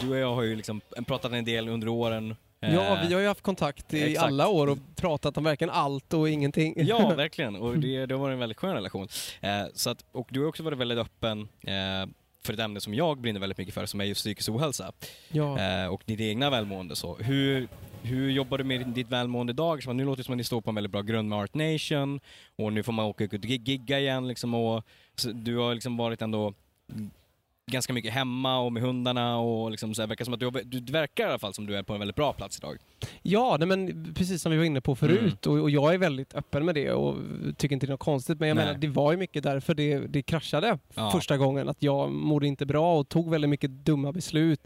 du 0.00 0.10
och 0.10 0.16
jag 0.16 0.34
har 0.34 0.42
ju 0.42 0.56
liksom 0.56 0.80
pratat 1.06 1.32
en 1.32 1.44
del 1.44 1.68
under 1.68 1.88
åren. 1.88 2.36
Eh, 2.60 2.74
Ja, 2.74 2.98
vi 3.08 3.14
har 3.14 3.20
ju 3.20 3.26
haft 3.28 3.42
kontakt 3.42 3.94
i 3.94 4.02
exakt. 4.12 4.26
alla 4.26 4.48
år 4.48 4.66
och 4.70 4.78
pratat 4.96 5.36
om 5.38 5.44
verkligen 5.44 5.70
allt 5.70 6.14
och 6.14 6.28
ingenting. 6.28 6.74
Ja, 6.76 7.14
verkligen. 7.16 7.56
Och 7.56 7.78
det, 7.78 8.06
det 8.06 8.14
har 8.14 8.20
varit 8.20 8.32
en 8.32 8.38
väldigt 8.38 8.58
skön 8.58 8.74
relation. 8.74 9.08
Eh, 9.40 9.50
så 9.74 9.90
att, 9.90 10.04
och 10.12 10.28
du 10.30 10.40
har 10.40 10.46
också 10.48 10.62
varit 10.62 10.78
väldigt 10.78 10.98
öppen 10.98 11.48
eh, 11.62 12.08
för 12.48 12.52
ett 12.52 12.60
ämne 12.60 12.80
som 12.80 12.94
jag 12.94 13.20
brinner 13.20 13.40
väldigt 13.40 13.58
mycket 13.58 13.74
för, 13.74 13.86
som 13.86 14.00
är 14.00 14.04
just 14.04 14.20
psykisk 14.20 14.48
ohälsa. 14.48 14.92
ja. 15.32 15.58
Eh, 15.58 15.86
och 15.86 16.02
ditt 16.06 16.20
egna 16.20 16.50
välmående. 16.50 16.96
Så. 16.96 17.16
Hur, 17.16 17.68
hur 18.02 18.30
jobbar 18.30 18.58
du 18.58 18.64
med 18.64 18.86
ditt 18.88 19.08
välmående 19.08 19.50
idag? 19.50 19.82
Så 19.82 19.92
Nu 19.92 20.04
låter 20.04 20.16
det 20.16 20.24
som 20.24 20.32
att 20.32 20.36
ni 20.38 20.44
står 20.44 20.60
på 20.60 20.70
en 20.70 20.74
väldigt 20.74 20.92
bra 20.92 21.02
grund 21.02 21.28
med 21.28 21.38
Art 21.38 21.54
Nation 21.54 22.20
och 22.56 22.72
nu 22.72 22.82
får 22.82 22.92
man 22.92 23.04
åka 23.06 23.24
ut 23.24 23.32
och 23.32 23.38
gig- 23.40 23.68
gigga 23.68 23.98
igen. 23.98 24.28
Liksom, 24.28 24.54
och, 24.54 24.84
du 25.34 25.56
har 25.56 25.74
liksom 25.74 25.96
varit 25.96 26.22
ändå 26.22 26.54
ganska 27.70 27.92
mycket 27.92 28.12
hemma 28.12 28.58
och 28.60 28.72
med 28.72 28.82
hundarna 28.82 29.38
och 29.38 29.70
liksom 29.70 29.94
så 29.94 30.02
här, 30.02 30.06
verkar 30.06 30.24
som 30.24 30.34
att 30.34 30.40
du, 30.40 30.46
har- 30.46 30.62
du 30.64 30.92
verkar 30.92 31.24
i 31.26 31.28
alla 31.28 31.38
fall 31.38 31.54
som 31.54 31.66
du 31.66 31.76
är 31.76 31.82
på 31.82 31.92
en 31.92 31.98
väldigt 31.98 32.16
bra 32.16 32.32
plats 32.32 32.58
idag. 32.58 32.76
Ja, 33.22 33.56
nej, 33.58 33.68
men 33.68 34.14
precis 34.14 34.42
som 34.42 34.52
vi 34.52 34.58
var 34.58 34.64
inne 34.64 34.80
på 34.80 34.96
förut 34.96 35.46
och, 35.46 35.58
och 35.58 35.70
jag 35.70 35.94
är 35.94 35.98
väldigt 35.98 36.34
öppen 36.34 36.64
med 36.64 36.74
det 36.74 36.92
och 36.92 37.16
tycker 37.56 37.72
inte 37.74 37.86
det 37.86 37.90
är 37.90 37.92
något 37.92 38.00
konstigt. 38.00 38.38
Men 38.40 38.48
jag 38.48 38.54
Nej. 38.56 38.66
menar, 38.66 38.78
det 38.78 38.88
var 38.88 39.12
ju 39.12 39.18
mycket 39.18 39.42
därför 39.42 39.74
det, 39.74 39.98
det 39.98 40.22
kraschade 40.22 40.78
Ja. 40.94 41.10
första 41.10 41.36
gången. 41.36 41.68
Att 41.68 41.82
jag 41.82 42.10
mådde 42.10 42.46
inte 42.46 42.66
bra 42.66 42.98
och 42.98 43.08
tog 43.08 43.30
väldigt 43.30 43.50
mycket 43.50 43.70
dumma 43.70 44.12
beslut. 44.12 44.60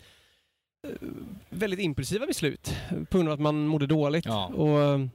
Eh, 0.87 0.91
Väldigt 1.51 1.81
impulsiva 1.81 2.27
beslut 2.27 2.75
på 3.11 3.19
grund 3.19 3.29
av 3.29 3.35
att 3.35 3.41
man 3.41 3.67
mådde 3.67 3.87
dåligt. 3.87 4.25
Ja. 4.27 4.47
Och 4.47 4.81
eh, 4.81 5.07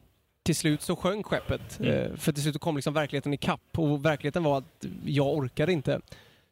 till 0.43 0.55
slut 0.55 0.81
så 0.81 0.95
sjönk 0.95 1.25
skeppet. 1.25 1.79
Mm. 1.79 1.91
Eh, 2.11 2.15
För 2.17 2.31
till 2.31 2.43
slut 2.43 2.57
kom 2.59 2.75
liksom 2.75 2.93
verkligheten 2.93 3.33
i 3.33 3.37
kapp 3.37 3.61
och 3.77 4.05
verkligheten 4.05 4.43
var 4.43 4.57
att 4.57 4.85
jag 5.05 5.27
orkade 5.37 5.71
inte. 5.73 6.01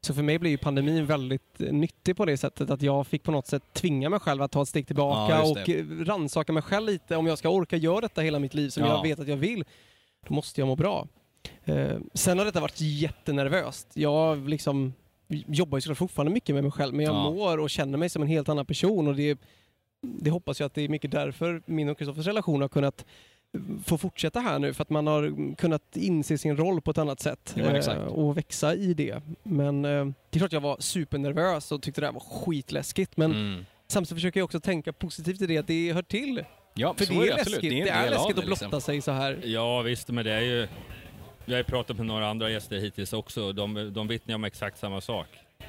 Så 0.06 0.14
för 0.14 0.24
mig 0.24 0.40
blev 0.40 0.52
ju 0.52 0.58
pandemin 0.58 1.06
väldigt 1.06 1.62
eh, 1.62 1.74
nyttig 1.74 2.18
på 2.18 2.26
det 2.26 2.38
sättet 2.38 2.70
att 2.70 2.82
jag 2.82 3.08
fick 3.08 3.24
på 3.24 3.32
något 3.32 3.48
sätt 3.48 3.64
tvinga 3.74 4.10
mig 4.10 4.20
själv 4.20 4.42
att 4.42 4.52
ta 4.52 4.62
ett 4.62 4.68
steg 4.68 4.88
tillbaka 4.88 5.34
Ja, 5.34 5.52
och 5.52 5.70
eh, 5.70 5.86
rannsaka 5.86 6.54
mig 6.54 6.64
själv 6.64 6.86
lite. 6.88 7.16
Om 7.16 7.28
jag 7.28 7.38
ska 7.38 7.50
orka 7.50 7.76
göra 7.78 8.02
detta 8.02 8.22
hela 8.22 8.40
mitt 8.40 8.54
liv 8.54 8.70
som 8.70 8.84
Ja. 8.84 8.90
jag 8.96 9.04
vet 9.04 9.20
att 9.20 9.28
jag 9.28 9.38
vill, 9.38 9.64
då 10.28 10.34
måste 10.34 10.62
jag 10.62 10.68
må 10.68 10.76
bra. 10.76 11.08
Eh, 11.64 11.98
sen 12.14 12.38
har 12.38 12.46
detta 12.46 12.60
varit 12.62 12.82
jättenervöst. 12.82 13.88
Jag 13.94 14.50
liksom 14.50 14.94
jobbar 15.28 15.78
ju 15.78 15.82
såklart 15.82 15.98
fortfarande 15.98 16.34
mycket 16.34 16.56
med 16.56 16.64
mig 16.64 16.72
själv, 16.72 16.94
men 16.96 17.06
jag 17.06 17.16
Ja. 17.16 17.32
mår 17.32 17.58
och 17.58 17.70
känner 17.70 17.98
mig 17.98 18.10
som 18.10 18.22
en 18.22 18.28
helt 18.28 18.50
annan 18.50 18.66
person 18.66 19.08
och 19.08 19.16
det, 19.16 19.40
det 20.02 20.30
hoppas 20.30 20.60
jag 20.60 20.68
att 20.68 20.74
det 20.74 20.82
är 20.82 20.90
mycket 20.90 21.12
därför 21.12 21.62
min 21.66 21.90
och 21.90 21.98
Kristoffers 21.98 22.28
relation 22.28 22.62
har 22.62 22.70
kunnat 22.70 23.06
få 23.86 23.98
fortsätta 23.98 24.40
här 24.40 24.60
nu 24.60 24.74
för 24.74 24.82
att 24.82 24.90
man 24.90 25.08
har 25.08 25.56
kunnat 25.56 25.82
inse 25.98 26.38
sin 26.38 26.58
roll 26.58 26.82
på 26.82 26.92
ett 26.92 26.98
annat 26.98 27.20
sätt 27.20 27.54
Ja, 27.58 27.64
eh, 27.78 27.98
och 28.06 28.38
växa 28.38 28.76
i 28.76 28.94
det. 28.94 29.22
Men 29.44 29.86
eh, 29.86 30.06
det 30.30 30.38
är 30.38 30.40
klart 30.40 30.54
jag 30.54 30.62
var 30.62 30.78
supernervös 30.80 31.72
och 31.72 31.82
tyckte 31.82 32.02
det 32.02 32.08
här 32.08 32.14
var 32.14 32.20
skitläskigt 32.46 33.18
men 33.18 33.32
Mm. 33.32 33.66
samtidigt 33.88 34.18
försöker 34.18 34.40
jag 34.40 34.46
också 34.46 34.60
tänka 34.60 34.94
positivt 34.94 35.42
i 35.42 35.48
det 35.48 35.58
att 35.58 35.68
det 35.68 35.94
hör 35.94 36.02
till. 36.04 36.44
Ja, 36.74 36.94
För 36.98 37.06
det 37.06 37.14
är, 37.14 37.34
absolut. 37.34 37.46
läskigt, 37.48 37.62
det 37.72 37.82
en 37.82 37.88
är, 37.98 38.04
del 38.04 38.14
av 38.14 38.20
läskigt 38.20 38.36
det, 38.36 38.42
att 38.42 38.46
blotta 38.48 38.66
liksom. 38.66 38.82
sig 38.82 39.02
så 39.02 39.12
här. 39.12 39.40
Ja 39.44 39.82
visst, 39.82 40.08
men 40.10 40.26
det 40.26 40.32
är 40.32 40.42
ju... 40.42 40.68
Vi 41.46 41.56
har 41.56 41.64
pratat 41.64 41.98
med 41.98 42.06
några 42.06 42.28
andra 42.30 42.50
gäster 42.50 42.78
hittills 42.78 43.14
också. 43.14 43.52
De, 43.54 43.94
de 43.94 44.08
vittnar 44.08 44.36
om 44.36 44.44
exakt 44.44 44.80
samma 44.80 45.02
sak. 45.02 45.28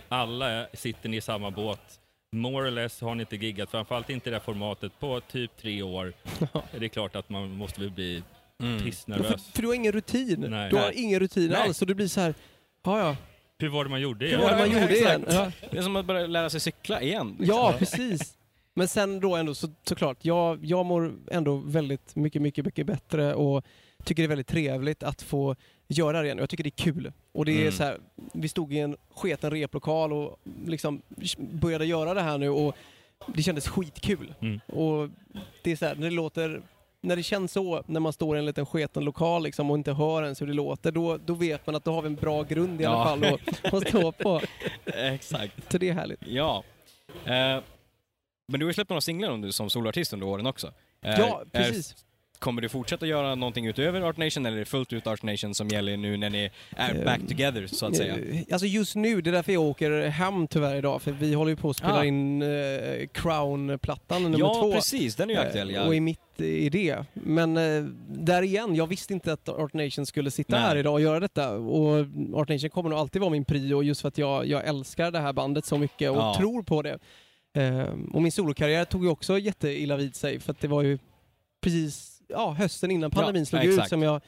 Alla 0.09 0.51
är- 0.51 0.69
sitter 0.77 1.09
ni 1.09 1.17
i 1.17 1.21
samma 1.21 1.51
båt. 1.51 2.01
More 2.33 2.69
or 2.69 2.71
less 2.71 3.01
har 3.01 3.15
ni 3.15 3.21
inte 3.23 3.37
giggat, 3.37 3.71
framförallt 3.71 4.11
inte 4.11 4.29
i 4.29 4.31
det 4.31 4.37
här 4.37 4.45
formatet, 4.45 4.93
på 5.01 5.21
typ 5.21 5.57
tre 5.57 5.83
år. 5.83 6.13
Det 6.79 6.85
är 6.85 6.89
klart 6.89 7.17
att 7.17 7.29
man 7.31 7.51
måste 7.51 7.81
väl 7.81 7.91
bli 7.91 8.23
Mm. 8.61 8.73
Ja, 8.73 8.79
för, 8.79 8.85
pissnervös. 8.87 9.47
för 9.53 9.63
du 9.63 9.69
har 9.69 9.75
ingen 9.75 9.93
rutin. 9.93 10.47
Nej. 10.49 10.71
Du 10.71 10.77
har 10.77 10.85
Nej. 10.85 10.93
ingen 11.03 11.21
rutin 11.21 11.51
Nej. 11.51 11.61
alls 11.61 11.81
och 11.83 11.87
du 11.89 11.95
blir 11.95 12.09
så 12.09 12.21
här, 12.21 12.35
ja 12.85 12.99
ja, 12.99 13.17
Hur 13.59 13.69
var 13.69 13.85
det 13.85 13.91
man 13.91 14.01
gjorde? 14.01 14.27
hur 14.27 14.39
var 14.39 14.51
det 14.51 14.57
man 14.59 14.81
gjorde 14.81 14.97
igen? 14.97 15.25
Ja. 15.29 15.53
Det 15.71 15.79
är 15.79 15.83
som 15.83 15.97
att 15.97 16.07
börja 16.07 16.27
lära 16.27 16.51
sig 16.51 16.61
cykla 16.61 17.03
igen. 17.03 17.37
liksom. 17.39 17.57
Ja, 17.57 17.75
precis. 17.79 18.37
Men 18.75 18.89
sen 18.89 19.21
då 19.21 19.37
ändå 19.37 19.55
så, 19.55 19.69
såklart, 19.89 20.19
jag, 20.21 20.65
jag 20.65 20.87
mår 20.87 21.15
ändå 21.31 21.57
väldigt 21.57 22.17
mycket, 22.17 22.43
mycket, 22.43 22.65
mycket 22.65 22.87
bättre 22.87 23.35
och 23.35 23.65
tycker 24.05 24.23
det 24.23 24.27
är 24.27 24.29
väldigt 24.29 24.49
trevligt 24.49 25.03
att 25.03 25.23
få 25.23 25.57
göra 25.89 26.21
det 26.21 26.25
igen. 26.27 26.39
Jag 26.39 26.51
tycker 26.51 26.65
det 26.65 26.69
är 26.69 26.85
kul. 26.85 27.13
Och 27.33 27.45
det 27.45 27.53
är 27.53 27.61
Mm. 27.61 27.73
så 27.73 27.83
här, 27.85 27.99
vi 28.33 28.49
stod 28.49 28.73
i 28.73 28.79
en 28.79 28.97
sketen 29.15 29.51
replokal 29.51 30.13
och 30.13 30.39
liksom 30.67 31.03
började 31.39 31.87
göra 31.87 32.15
det 32.15 32.21
här 32.23 32.39
nu 32.39 32.49
och 32.49 32.77
det 33.27 33.43
kändes 33.43 33.69
skitkul. 33.69 34.35
Mm. 34.41 34.61
Och 34.67 35.09
det 35.63 35.73
är 35.73 35.77
så 35.77 35.87
här, 35.87 35.95
när 35.95 36.05
det 36.11 36.15
låter 36.17 36.63
när 37.01 37.17
det 37.17 37.23
känns 37.23 37.53
så, 37.53 37.83
när 37.87 38.01
man 38.01 38.13
står 38.13 38.37
i 38.37 38.39
en 38.39 38.45
liten 38.47 38.67
sketen 38.67 39.05
lokal 39.05 39.43
liksom, 39.43 39.71
och 39.71 39.77
inte 39.79 39.93
hör 39.93 40.23
ens 40.23 40.43
hur 40.43 40.47
det 40.47 40.53
låter, 40.53 40.93
då, 40.93 41.17
då 41.17 41.35
vet 41.35 41.67
man 41.67 41.75
att 41.77 41.85
då 41.85 41.93
har 41.93 42.03
vi 42.03 42.07
en 42.07 42.15
bra 42.15 42.43
grund 42.43 42.81
i 42.81 42.85
alla 42.85 42.97
Ja. 42.99 43.05
fall 43.05 43.25
att, 43.25 43.75
att 43.75 43.89
stå 43.89 44.13
på. 44.13 44.41
Exakt. 44.85 45.73
Så 45.73 45.79
det 45.79 45.89
är 45.89 45.93
härligt. 45.93 46.21
Ja. 46.27 46.65
Eh, 47.25 47.61
men 48.49 48.61
du 48.61 48.65
har 48.67 48.71
ju 48.71 48.75
släppt 48.75 48.91
några 48.91 49.01
singlar 49.01 49.37
nu 49.37 49.53
som 49.53 49.71
soloartist 49.71 50.13
under 50.13 50.27
åren 50.27 50.47
också. 50.47 50.73
Eh, 51.03 51.21
Ja, 51.21 51.43
precis. 51.53 52.06
Kommer 52.39 52.63
du 52.63 52.69
fortsätta 52.69 53.07
göra 53.07 53.35
någonting 53.35 53.67
utöver 53.67 54.01
Art 54.01 54.17
Nation 54.17 54.47
eller 54.47 54.57
är 54.57 54.61
det 54.61 54.67
fullt 54.67 54.93
ut 54.93 55.07
Art 55.07 55.23
Nation 55.23 55.55
som 55.55 55.69
gäller 55.69 55.97
nu 55.97 56.17
när 56.17 56.31
ni 56.31 56.51
är 56.77 56.91
Ehm, 56.95 57.05
back 57.05 57.21
together 57.29 57.67
så 57.67 57.87
att 57.87 57.97
säga? 57.97 58.17
Eh, 58.19 58.41
Alltså 58.53 58.67
just 58.67 58.95
nu, 58.97 59.21
det 59.21 59.31
är 59.31 59.33
därför 59.33 59.53
jag 59.53 59.63
åker 59.63 60.07
hem 60.09 60.47
tyvärr 60.49 60.77
idag, 60.77 61.03
för 61.03 61.13
vi 61.13 61.35
håller 61.35 61.51
ju 61.51 61.57
på 61.57 61.71
att 61.71 61.77
spela 61.77 61.99
Ah. 61.99 62.05
in 62.05 62.43
eh, 62.43 62.49
Crown-plattan 63.13 64.23
nummer 64.23 64.39
Ja, 64.39 64.55
två. 64.55 64.73
precis. 64.73 65.17
Den 65.17 65.31
är 65.31 65.35
ju 65.35 65.41
Eh, 65.41 65.47
aktuell. 65.47 65.71
Ja. 65.71 65.85
Och 65.87 65.95
är 65.95 66.01
mitt 66.01 66.41
i 66.41 66.69
det. 66.69 67.05
Men 67.15 67.57
eh, 67.57 67.83
där 68.09 68.43
igen, 68.43 68.75
jag 68.75 68.87
visste 68.87 69.13
inte 69.13 69.33
att 69.33 69.49
Art 69.49 69.73
Nation 69.73 70.07
skulle 70.07 70.31
sitta 70.31 70.57
Nej. 70.57 70.65
här 70.65 70.77
idag 70.77 70.93
och 70.95 71.01
göra 71.01 71.21
detta. 71.21 71.51
Och 71.53 72.07
Art 72.35 72.49
Nation 72.49 72.71
kommer 72.71 72.91
nog 72.91 72.99
alltid 72.99 73.21
vara 73.21 73.31
min 73.31 73.45
prio 73.45 73.83
just 73.83 74.01
för 74.01 74.09
att 74.09 74.19
jag, 74.19 74.47
jag 74.47 74.67
älskar 74.67 75.11
det 75.11 75.19
här 75.21 75.33
bandet 75.33 75.65
så 75.65 75.79
mycket 75.79 76.11
och 76.11 76.17
Ja. 76.17 76.35
tror 76.39 76.63
på 76.63 76.83
det. 76.83 76.99
Eh, 77.57 77.87
och 78.13 78.23
min 78.23 78.33
solokarriär 78.33 78.85
tog 78.85 79.05
ju 79.05 79.11
också 79.11 79.39
jätteilla 79.39 79.97
vid 79.97 80.17
sig 80.17 80.41
för 80.41 80.53
att 80.53 80.61
det 80.61 80.69
var 80.69 80.83
ju 80.83 80.99
precis 81.63 82.16
ja, 82.29 82.53
hösten 82.53 82.91
innan 82.91 83.11
pandemin 83.11 83.41
Ja, 83.43 83.47
slog 83.47 83.65
ut 83.65 83.71
exakt. 83.71 83.89
som 83.89 84.03
jag 84.03 84.21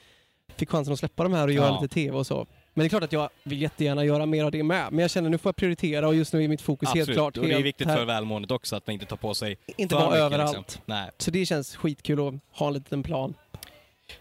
fick 0.56 0.70
chansen 0.70 0.92
att 0.92 0.98
släppa 0.98 1.22
de 1.22 1.32
här 1.32 1.46
och 1.46 1.52
göra 1.52 1.66
Ja. 1.66 1.80
lite 1.80 1.94
TV 1.94 2.16
och 2.16 2.26
så. 2.26 2.46
Men 2.74 2.82
det 2.82 2.86
är 2.86 2.88
klart 2.88 3.02
att 3.02 3.12
jag 3.12 3.30
vill 3.42 3.62
jättegärna 3.62 4.04
göra 4.04 4.26
mer 4.26 4.44
av 4.44 4.50
det 4.50 4.62
med. 4.62 4.92
Men 4.92 4.98
jag 4.98 5.10
känner 5.10 5.30
nu 5.30 5.38
får 5.38 5.48
jag 5.48 5.56
prioritera 5.56 6.08
och 6.08 6.14
just 6.14 6.32
nu 6.32 6.44
är 6.44 6.48
mitt 6.48 6.62
fokus 6.62 6.94
helt 6.94 7.12
klart 7.12 7.36
och 7.36 7.46
det 7.46 7.52
är 7.54 7.62
viktigt 7.62 7.86
för 7.88 8.04
välmåendet 8.04 8.50
också 8.50 8.76
att 8.76 8.86
man 8.86 8.94
inte 8.94 9.06
tar 9.06 9.16
på 9.16 9.34
sig 9.34 9.56
Inte 9.76 9.94
vara 9.94 10.16
överallt. 10.16 10.56
Liksom. 10.58 10.82
Nej. 10.86 11.10
Så 11.18 11.30
det 11.30 11.46
känns 11.46 11.76
skitkul 11.76 12.28
att 12.28 12.34
ha 12.58 12.66
en 12.66 12.72
liten 12.74 13.02
plan. 13.02 13.34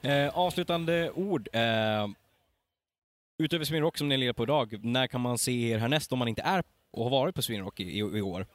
Eh, 0.01 0.27
avslutande 0.37 1.11
ord. 1.11 1.49
Eh, 1.53 1.61
utöver 3.39 3.65
Sweden 3.65 3.83
Rock 3.83 3.97
som 3.97 4.09
ni 4.09 4.17
lirar 4.17 4.33
på 4.33 4.43
idag, 4.43 4.79
när 4.85 5.07
kan 5.07 5.21
man 5.21 5.37
se 5.37 5.69
er 5.71 5.77
härnäst 5.77 6.11
om 6.11 6.19
man 6.19 6.27
inte 6.27 6.41
är 6.41 6.63
och 6.91 7.03
har 7.03 7.11
varit 7.11 7.35
på 7.35 7.41
Sweden 7.41 7.65
Rock 7.65 7.79
i, 7.79 7.83
i, 7.83 7.97
i 7.97 8.21
år? 8.21 8.45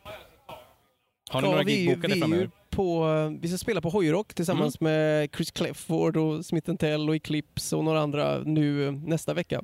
Har 1.30 1.40
ni 1.40 1.46
Ja, 1.46 1.50
några 1.52 1.62
vi 1.64 1.76
gig 1.76 1.94
bokade 1.96 2.14
vi 2.14 2.20
framöver? 2.20 2.50
På, 2.72 3.06
vi 3.40 3.48
ska 3.48 3.58
spela 3.58 3.80
på 3.80 3.88
Hojrock 3.88 4.35
tillsammans 4.35 4.80
med 4.80 5.28
Chris 5.37 5.50
Clefford 5.50 6.16
och 6.16 6.46
Smith 6.46 6.74
Tell 6.74 7.08
och 7.08 7.16
Eclipse 7.16 7.76
och 7.76 7.85
några 7.85 8.00
andra 8.00 8.38
nu 8.38 8.87
eh, 8.87 8.92
nästa 8.92 9.35
vecka. 9.35 9.62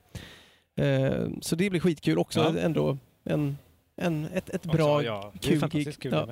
Eh, 0.76 1.26
så 1.40 1.56
det 1.56 1.70
blir 1.70 1.80
skitkul 1.80 2.18
också. 2.18 2.40
Ja. 2.40 2.60
Ändå 2.60 2.98
en, 3.24 3.58
en, 3.96 4.24
ett, 4.34 4.50
ett 4.50 4.62
bra 4.62 4.96
Också, 4.96 5.06
ja, 5.06 5.32
kul 5.40 5.68
gig. 5.68 6.00
kul 6.00 6.12
Ja. 6.12 6.28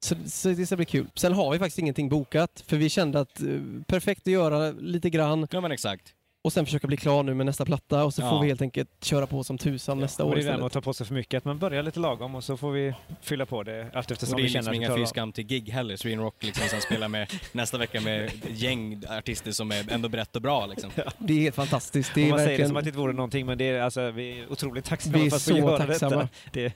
Så, 0.00 0.14
så 0.26 0.48
det 0.48 0.66
ska 0.66 0.76
bli 0.76 0.84
kul. 0.84 1.06
Sen 1.14 1.32
har 1.32 1.52
vi 1.52 1.58
faktiskt 1.58 1.78
ingenting 1.78 2.08
bokat 2.08 2.64
för 2.66 2.76
vi 2.76 2.88
kände 2.88 3.20
att 3.20 3.40
eh, 3.40 3.60
perfekt 3.86 4.20
att 4.20 4.32
göra 4.32 4.70
lite 4.70 5.10
grann 5.10 5.46
Ja 5.50 5.60
men 5.60 5.72
exakt. 5.72 6.14
Och 6.46 6.52
sen 6.52 6.64
försöka 6.66 6.86
bli 6.86 6.96
klar 6.96 7.22
nu 7.22 7.34
med 7.34 7.46
nästa 7.46 7.64
platta 7.64 8.04
och 8.04 8.14
så 8.14 8.22
Ja. 8.22 8.30
får 8.30 8.40
vi 8.42 8.48
helt 8.48 8.62
enkelt 8.62 9.04
köra 9.04 9.26
på 9.26 9.44
som 9.44 9.58
tusan 9.58 10.00
nästa 10.00 10.24
Och 10.24 10.30
år 10.30 10.34
det 10.34 10.40
är 10.40 10.44
det 10.44 10.50
med 10.50 10.54
istället. 10.54 10.66
att 10.66 10.72
ta 10.72 10.80
på 10.80 10.94
sig 10.94 11.06
för 11.06 11.14
mycket, 11.14 11.38
att 11.38 11.44
man 11.44 11.58
börjar 11.58 11.82
lite 11.82 12.00
lagom 12.00 12.34
och 12.34 12.44
så 12.44 12.56
får 12.56 12.70
vi 12.72 12.94
fylla 13.22 13.46
på 13.46 13.62
det 13.62 13.90
allt 13.94 14.10
eftersom 14.10 14.34
Och 14.34 14.40
det 14.40 14.42
är 14.42 14.44
vi 14.44 14.48
känner 14.52 14.72
liksom 14.72 14.84
att 14.84 14.90
vi 14.90 14.94
inga 15.00 15.06
fy 15.06 15.10
skam 15.10 15.32
till 15.32 15.44
gig 15.46 15.68
heller. 15.70 15.96
Sweden 15.96 16.20
Rock 16.20 16.34
liksom 16.44 16.68
sen 16.68 16.80
spelar 16.80 17.08
med 17.08 17.32
nästa 17.52 17.78
vecka 17.78 18.00
med 18.00 18.30
gäng 18.50 19.02
artister 19.08 19.52
som 19.52 19.70
är 19.70 19.92
ändå 19.92 20.08
brett 20.08 20.36
och 20.36 20.42
bra 20.42 20.66
liksom. 20.66 20.90
Det 21.18 21.32
är 21.34 21.40
helt 21.40 21.54
fantastiskt. 21.54 22.14
Det 22.14 22.20
Och 22.22 22.26
är 22.26 22.30
man 22.30 22.38
säger 22.38 22.48
det 22.48 22.52
verkligen... 22.52 22.68
som 22.68 22.76
att 22.76 22.84
det 22.84 22.88
inte 22.88 22.98
vore 22.98 23.12
någonting, 23.12 23.46
men 23.46 23.58
det 23.58 23.64
är, 23.64 23.80
alltså, 23.82 24.10
vi 24.10 24.40
är 24.40 24.52
otroligt 24.52 24.84
tacksamma 24.84 25.18
Vi 25.18 25.26
är 25.26 25.30
för 25.30 25.36
att 25.36 25.42
få 25.42 25.50
så 25.50 25.58
göra 25.58 25.78
tacksamma. 25.86 26.16
detta. 26.16 26.28
Det, 26.52 26.72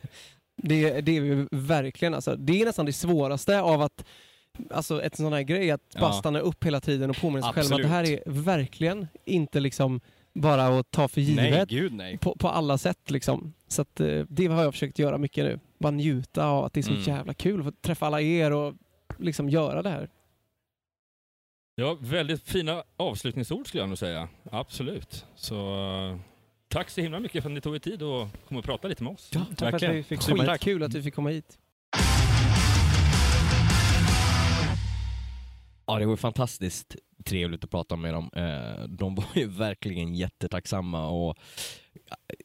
Det, 0.56 1.00
det 1.00 1.16
är 1.16 1.20
vi 1.20 1.46
verkligen 1.50 2.14
alltså. 2.14 2.36
Det 2.36 2.60
är 2.60 2.66
nästan 2.66 2.86
det 2.86 2.92
svåraste 2.92 3.60
av 3.60 3.82
att 3.82 4.04
Alltså 4.70 5.02
ett 5.02 5.16
sån 5.16 5.32
här 5.32 5.42
grej, 5.42 5.70
att 5.70 5.80
bara 5.94 6.02
Ja. 6.10 6.12
stanna 6.12 6.38
upp 6.40 6.64
hela 6.64 6.80
tiden 6.80 7.10
och 7.10 7.16
påminna 7.16 7.42
sig 7.52 7.62
själv 7.62 7.74
att 7.74 7.82
det 7.82 7.88
här 7.88 8.04
är 8.10 8.22
verkligen 8.26 9.08
inte 9.24 9.60
liksom 9.60 10.00
bara 10.32 10.66
att 10.78 10.90
ta 10.90 11.08
för 11.08 11.20
Nej, 11.20 11.30
givet 11.30 11.68
gud 11.68 11.92
nej. 11.92 12.18
på, 12.18 12.36
på 12.36 12.48
alla 12.48 12.78
sätt 12.78 13.10
liksom. 13.10 13.52
Så 13.68 13.82
att 13.82 14.00
eh, 14.00 14.22
det 14.28 14.46
har 14.46 14.62
jag 14.62 14.74
försökt 14.74 14.98
göra 14.98 15.18
mycket 15.18 15.44
nu. 15.44 15.60
Bara 15.78 15.90
njuta 15.90 16.44
av 16.46 16.64
att 16.64 16.72
det 16.72 16.80
är 16.80 16.82
så 16.82 16.90
Mm. 16.90 17.02
jävla 17.02 17.34
kul 17.34 17.60
att 17.60 17.66
få 17.66 17.72
träffa 17.80 18.06
alla 18.06 18.20
er 18.20 18.50
och 18.50 18.74
liksom 19.18 19.48
göra 19.50 19.82
det 19.82 19.90
här. 19.90 20.08
Ja, 21.74 21.96
väldigt 22.00 22.42
fina 22.42 22.82
avslutningsord 22.96 23.68
skulle 23.68 23.82
jag 23.82 23.88
nog 23.88 23.98
säga. 23.98 24.28
Absolut. 24.50 25.26
Så 25.34 25.54
eh, 26.12 26.16
tack 26.68 26.90
så 26.90 27.00
himla 27.00 27.20
mycket 27.20 27.42
för 27.42 27.50
att 27.50 27.54
ni 27.54 27.60
tog 27.60 27.74
er 27.74 27.78
tid 27.78 28.02
och 28.02 28.28
kom 28.48 28.56
och 28.56 28.64
prata 28.64 28.88
lite 28.88 29.02
med 29.04 29.12
oss. 29.12 29.30
tack 29.30 29.46
för 29.46 29.52
att 29.66 29.72
verkligen. 29.72 29.94
vi 29.94 30.02
fick 30.02 30.22
Supertack. 30.22 30.48
Skitkul 30.60 30.82
att 30.82 30.94
vi 30.94 31.02
fick 31.02 31.14
komma 31.14 31.30
hit. 31.30 31.58
Ja, 35.92 35.98
det 35.98 36.06
var 36.06 36.16
fantastiskt 36.16 36.96
trevligt 37.24 37.64
att 37.64 37.70
prata 37.70 37.96
med 37.96 38.14
dem. 38.14 38.30
Eh, 38.36 38.84
De 38.88 39.14
var 39.14 39.24
ju 39.34 39.46
verkligen 39.58 40.14
jättetacksamma 40.14 41.08
och 41.08 41.36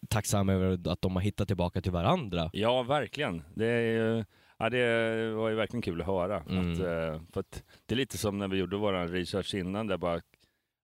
tacksamma 0.09 0.53
över 0.53 0.91
att 0.91 1.01
de 1.01 1.15
har 1.15 1.21
hittat 1.21 1.47
tillbaka 1.47 1.81
till 1.81 1.91
varandra. 1.91 2.49
Ja, 2.53 2.83
verkligen. 2.83 3.43
Det, 3.55 3.65
är, 3.65 4.25
ja, 4.57 4.69
det 4.69 5.33
var 5.33 5.49
ju 5.49 5.55
verkligen 5.55 5.81
kul 5.81 6.01
att 6.01 6.07
höra. 6.07 6.43
Mm. 6.49 6.71
Att, 6.73 6.79
eh, 6.79 7.21
för 7.33 7.39
att 7.39 7.63
det 7.85 7.95
är 7.95 7.97
lite 7.97 8.17
som 8.17 8.37
när 8.37 8.47
vi 8.47 8.57
gjorde 8.57 8.77
vår 8.77 9.07
research 9.07 9.53
innan, 9.55 9.87
där 9.87 9.97
bara 9.97 10.21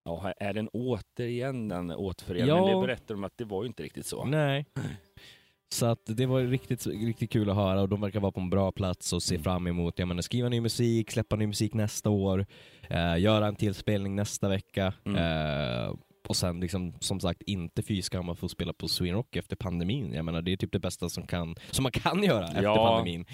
Ja, 0.04 0.34
är 0.38 0.54
den 0.54 0.70
återigen 0.74 1.68
den 1.68 1.92
återföreningen? 1.92 2.56
Ja. 2.58 2.76
Det 2.76 2.88
berättar 2.88 3.16
de 3.16 3.24
att 3.24 3.38
det 3.38 3.46
var 3.46 3.64
ju 3.64 3.68
inte 3.68 3.84
riktigt 3.84 4.06
så. 4.06 4.26
Nej. 4.26 4.66
Så 5.74 5.86
att 5.86 6.00
det 6.06 6.26
var 6.26 6.42
riktigt, 6.42 6.88
riktigt 6.88 7.32
kul 7.32 7.50
att 7.50 7.56
höra 7.56 7.82
och 7.82 7.90
de 7.90 8.02
verkar 8.02 8.20
vara 8.20 8.32
på 8.32 8.40
en 8.40 8.50
bra 8.50 8.72
plats 8.72 9.14
och 9.14 9.24
se 9.24 9.36
Mm. 9.36 9.44
fram 9.44 9.68
emot, 9.68 10.00
jag 10.00 10.08
menar 10.08 10.22
skriva 10.22 10.50
ny 10.50 10.62
musik, 10.62 11.12
släppa 11.12 11.36
ny 11.36 11.48
musik 11.48 11.74
nästa 11.74 12.10
år, 12.10 12.46
eh, 12.90 13.18
göra 13.20 13.48
en 13.48 13.56
till 13.56 13.74
spelning 13.74 14.16
nästa 14.16 14.50
vecka 14.50 14.94
Mm. 15.06 15.18
eh, 15.88 15.96
och 16.28 16.36
sen 16.36 16.60
liksom 16.60 16.94
som 17.00 17.20
sagt 17.20 17.42
inte 17.42 17.84
fy 17.84 18.02
skam 18.02 18.30
att 18.30 18.40
få 18.40 18.48
spela 18.50 18.74
på 18.74 18.88
Sweden 18.88 19.16
Rock 19.16 19.36
efter 19.36 19.56
pandemin. 19.56 20.14
Jag 20.14 20.26
menar 20.26 20.42
det 20.42 20.52
är 20.52 20.58
typ 20.58 20.72
det 20.72 20.80
bästa 20.80 21.10
som, 21.10 21.28
kan, 21.28 21.56
som 21.72 21.84
man 21.84 21.92
kan 21.92 22.24
göra 22.24 22.46
efter 22.48 22.64
Ja. 22.64 22.76
pandemin. 22.88 23.26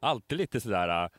Alltid 0.00 0.38
lite 0.38 0.60
sådär 0.60 1.04
äh, 1.04 1.10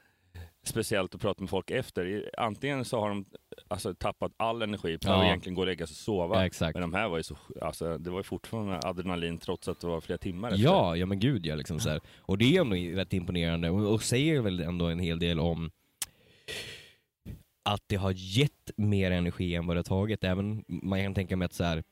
speciellt 0.66 1.16
att 1.16 1.22
prata 1.22 1.42
med 1.44 1.50
folk 1.50 1.72
efter. 1.72 2.30
Antingen 2.38 2.86
så 2.86 3.00
har 3.00 3.10
de 3.10 3.26
alltså, 3.72 3.94
tappat 3.94 4.32
all 4.38 4.62
energi 4.62 4.98
på 4.98 5.08
Ja. 5.10 5.26
egentligen 5.26 5.56
gå 5.56 5.62
och 5.62 5.68
lägga 5.68 5.88
sig 5.88 5.94
och 5.94 5.98
sova. 5.98 6.36
Ja, 6.36 6.46
exakt. 6.46 6.74
Men 6.76 6.82
de 6.82 6.94
här 6.94 7.10
var 7.10 7.18
ju 7.18 7.24
så, 7.24 7.38
alltså, 7.62 7.98
det 7.98 8.10
var 8.10 8.20
ju 8.20 8.24
fortfarande 8.24 8.80
adrenalin 8.84 9.38
trots 9.38 9.68
att 9.68 9.80
det 9.80 9.88
var 9.88 10.02
flera 10.02 10.18
timmar 10.18 10.52
efter. 10.52 10.64
Ja, 10.64 10.96
ja 10.96 11.06
men 11.06 11.20
gud 11.20 11.46
ja. 11.46 11.56
Liksom 11.56 11.80
så 11.80 11.90
här. 11.90 12.02
Och 12.20 12.38
det 12.38 12.58
är 12.58 12.62
ändå 12.62 12.76
rätt 12.76 13.14
imponerande 13.14 13.70
och, 13.70 13.94
och 13.94 14.04
säger 14.04 14.42
väl 14.42 14.60
ändå 14.60 14.86
en 14.86 15.00
hel 15.00 15.20
del 15.20 15.40
om 15.40 15.72
att 17.70 17.84
det 17.88 17.96
har 17.96 18.12
gett 18.16 18.72
mer 18.78 19.12
energi 19.12 19.56
än 19.56 19.68
vad 19.68 19.76
det 19.76 19.80
har 19.80 19.84
tagit. 19.84 20.24
Även 20.24 20.64
man 20.68 21.04
kan 21.04 21.14
tänka 21.14 21.36
mig 21.38 21.46
att 21.46 21.54
så 21.54 21.64
här, 21.64 21.84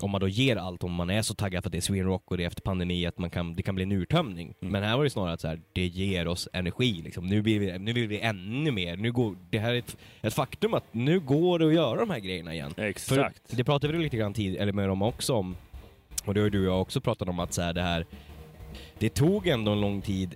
om 0.00 0.10
man 0.10 0.20
då 0.20 0.28
ger 0.28 0.56
allt, 0.56 0.84
om 0.84 0.92
man 0.92 1.10
är 1.10 1.22
så 1.22 1.34
taggad 1.34 1.62
för 1.62 1.68
att 1.68 1.72
det 1.72 1.78
är 1.78 1.80
Sweden 1.80 2.06
Rock 2.06 2.30
och 2.30 2.36
det 2.36 2.42
är 2.42 2.46
efter 2.46 2.62
pandemi, 2.62 3.06
att 3.06 3.18
man 3.18 3.30
kan, 3.30 3.54
det 3.54 3.62
kan 3.62 3.74
bli 3.74 3.84
en 3.84 3.92
urtömning. 3.92 4.54
Mm. 4.60 4.72
Men 4.72 4.82
här 4.82 4.96
var 4.96 5.04
det 5.04 5.10
snarare 5.10 5.32
att 5.32 5.40
så 5.40 5.48
här, 5.48 5.60
det 5.72 5.86
ger 5.86 6.28
oss 6.28 6.48
energi. 6.52 7.02
Liksom. 7.04 7.26
Nu, 7.26 7.42
blir 7.42 7.60
vi, 7.60 7.78
nu 7.78 7.92
vill 7.92 8.08
vi 8.08 8.20
ännu 8.20 8.70
mer. 8.70 8.96
Nu 8.96 9.12
går, 9.12 9.36
det 9.50 9.58
här 9.58 9.74
är 9.74 9.78
ett, 9.78 9.96
ett 10.22 10.34
faktum 10.34 10.74
att 10.74 10.84
nu 10.94 11.20
går 11.20 11.58
det 11.58 11.66
att 11.66 11.74
göra 11.74 12.00
de 12.00 12.10
här 12.10 12.18
grejerna 12.18 12.54
igen. 12.54 12.74
Exakt. 12.76 13.48
För 13.48 13.56
det 13.56 13.64
pratade 13.64 13.92
vi 13.92 14.02
lite 14.02 14.16
grann 14.16 14.34
tid, 14.34 14.56
eller 14.56 14.72
med 14.72 14.88
dem 14.88 15.02
också 15.02 15.34
om, 15.34 15.56
och 16.24 16.34
det 16.34 16.40
har 16.40 16.44
ju 16.44 16.50
du 16.50 16.66
och 16.68 16.74
jag 16.74 16.80
också 16.80 17.00
pratat 17.00 17.28
om 17.28 17.38
att 17.38 17.52
så 17.52 17.62
här, 17.62 17.72
det 17.72 17.82
här, 17.82 18.06
det 18.98 19.08
tog 19.08 19.46
ändå 19.46 19.72
en 19.72 19.80
lång 19.80 20.02
tid 20.02 20.34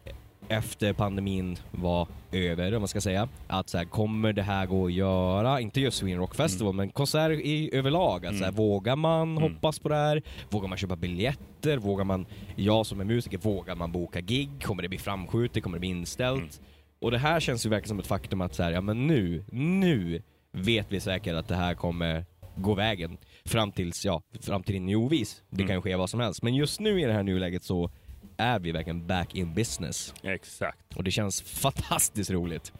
efter 0.49 0.93
pandemin 0.93 1.57
var 1.71 2.09
över, 2.33 2.75
om 2.75 2.81
man 2.81 2.89
ska 2.89 3.01
säga, 3.01 3.29
att 3.47 3.69
så 3.69 3.79
här, 3.79 3.85
kommer 3.85 4.33
det 4.33 4.43
här 4.43 4.67
gå 4.67 4.87
att 4.87 4.93
göra? 4.93 5.61
Inte 5.61 5.81
just 5.81 5.97
Sweden 5.99 6.19
Rock 6.19 6.35
Festival, 6.35 6.75
men 6.75 6.89
konserter 6.91 7.31
i, 7.47 7.71
överlag. 7.73 8.27
Att, 8.27 8.33
så 8.33 8.45
här, 8.45 8.51
Mm. 8.51 8.55
vågar 8.57 8.97
man 8.97 9.37
Mm. 9.37 9.43
hoppas 9.43 9.79
på 9.79 9.89
det 9.89 9.95
här? 9.95 10.23
Vågar 10.51 10.69
man 10.69 10.79
köpa 10.79 10.97
biljetter? 10.97 11.77
Vågar 11.77 12.05
man, 12.05 12.27
jag 12.57 12.87
som 12.87 13.01
är 13.01 13.05
musiker, 13.05 13.39
vågar 13.39 13.75
man 13.75 13.93
boka 13.93 14.21
gig? 14.21 14.51
Kommer 14.63 14.83
det 14.83 14.89
bli 14.89 14.99
framskjutet? 14.99 15.63
Kommer 15.63 15.77
det 15.77 15.81
bli 15.81 15.89
inställt? 15.89 16.41
Mm. 16.41 16.65
Och 17.01 17.11
det 17.11 17.19
här 17.19 17.41
känns 17.41 17.67
ju 17.67 17.71
verkligen 17.71 17.89
som 17.89 17.99
ett 17.99 18.07
faktum 18.07 18.41
att 18.41 18.55
så 18.55 18.63
här, 18.63 18.71
ja 18.73 18.81
men 18.81 19.07
nu, 19.07 19.45
nu 19.53 20.23
vet 20.53 20.87
vi 20.93 21.01
säkert 21.01 21.35
att 21.35 21.49
det 21.49 21.55
här 21.57 21.75
kommer 21.75 22.25
gå 22.57 22.75
vägen. 22.75 23.19
Fram 23.45 23.73
tills, 23.73 24.05
ja, 24.05 24.23
fram 24.41 24.63
till 24.63 24.77
en 24.77 24.89
ovis. 24.95 25.43
Det 25.51 25.57
Mm. 25.57 25.67
kan 25.67 25.77
ju 25.77 25.83
ske 25.83 25.97
vad 25.97 26.11
som 26.11 26.21
helst. 26.21 26.43
Men 26.43 26.55
just 26.55 26.81
nu 26.81 27.01
i 27.01 27.05
det 27.05 27.13
här 27.13 27.23
nuläget 27.23 27.63
så 27.65 27.91
är 28.39 28.59
vi 28.59 28.73
verkligen 28.73 29.07
back 29.07 29.35
in 29.35 29.55
business. 29.55 30.15
Exakt. 30.23 30.97
Och 30.97 31.05
det 31.05 31.11
känns 31.11 31.43
fantastiskt 31.43 32.31
roligt. 32.31 32.73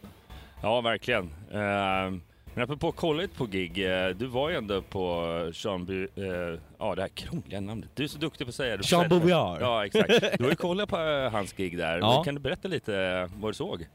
Ja, 0.61 0.81
verkligen. 0.81 1.23
Eh, 1.51 2.19
men 2.53 2.63
apropå 2.63 2.89
att 2.89 2.95
kolla 2.95 3.21
lite 3.21 3.35
på 3.37 3.45
gig, 3.45 3.85
eh, 3.85 4.09
du 4.09 4.25
var 4.25 4.49
ju 4.49 4.55
ändå 4.55 4.81
på 4.81 5.25
Jean 5.53 5.85
Bu, 5.85 6.03
eh, 6.15 6.59
ja 6.79 6.95
det 6.95 7.01
här 7.01 7.09
krångliga 7.09 7.59
namnet. 7.61 7.89
Du 7.95 8.03
är 8.03 8.07
så 8.07 8.17
duktig 8.17 8.47
på 8.47 8.49
att 8.49 8.55
säga 8.55 8.77
det. 8.77 8.91
Jean 8.91 9.09
Beauvoir. 9.09 9.57
Ja, 9.61 9.85
exakt. 9.85 10.09
Du 10.37 10.43
har 10.43 10.49
ju 10.49 10.55
kollat 10.55 10.89
på 10.89 10.97
eh, 10.97 11.31
hans 11.31 11.53
gig 11.53 11.77
där. 11.77 11.97
Ja. 11.99 12.23
Kan 12.23 12.35
du 12.35 12.41
berätta 12.41 12.67
lite 12.67 12.97
eh, 12.97 13.39
vad 13.41 13.49
du 13.51 13.55
såg? 13.55 13.87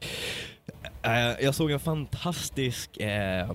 Eh, 1.03 1.11
jag 1.41 1.55
såg 1.55 1.71
en 1.71 1.79
fantastisk, 1.79 2.97
eh, 2.97 3.51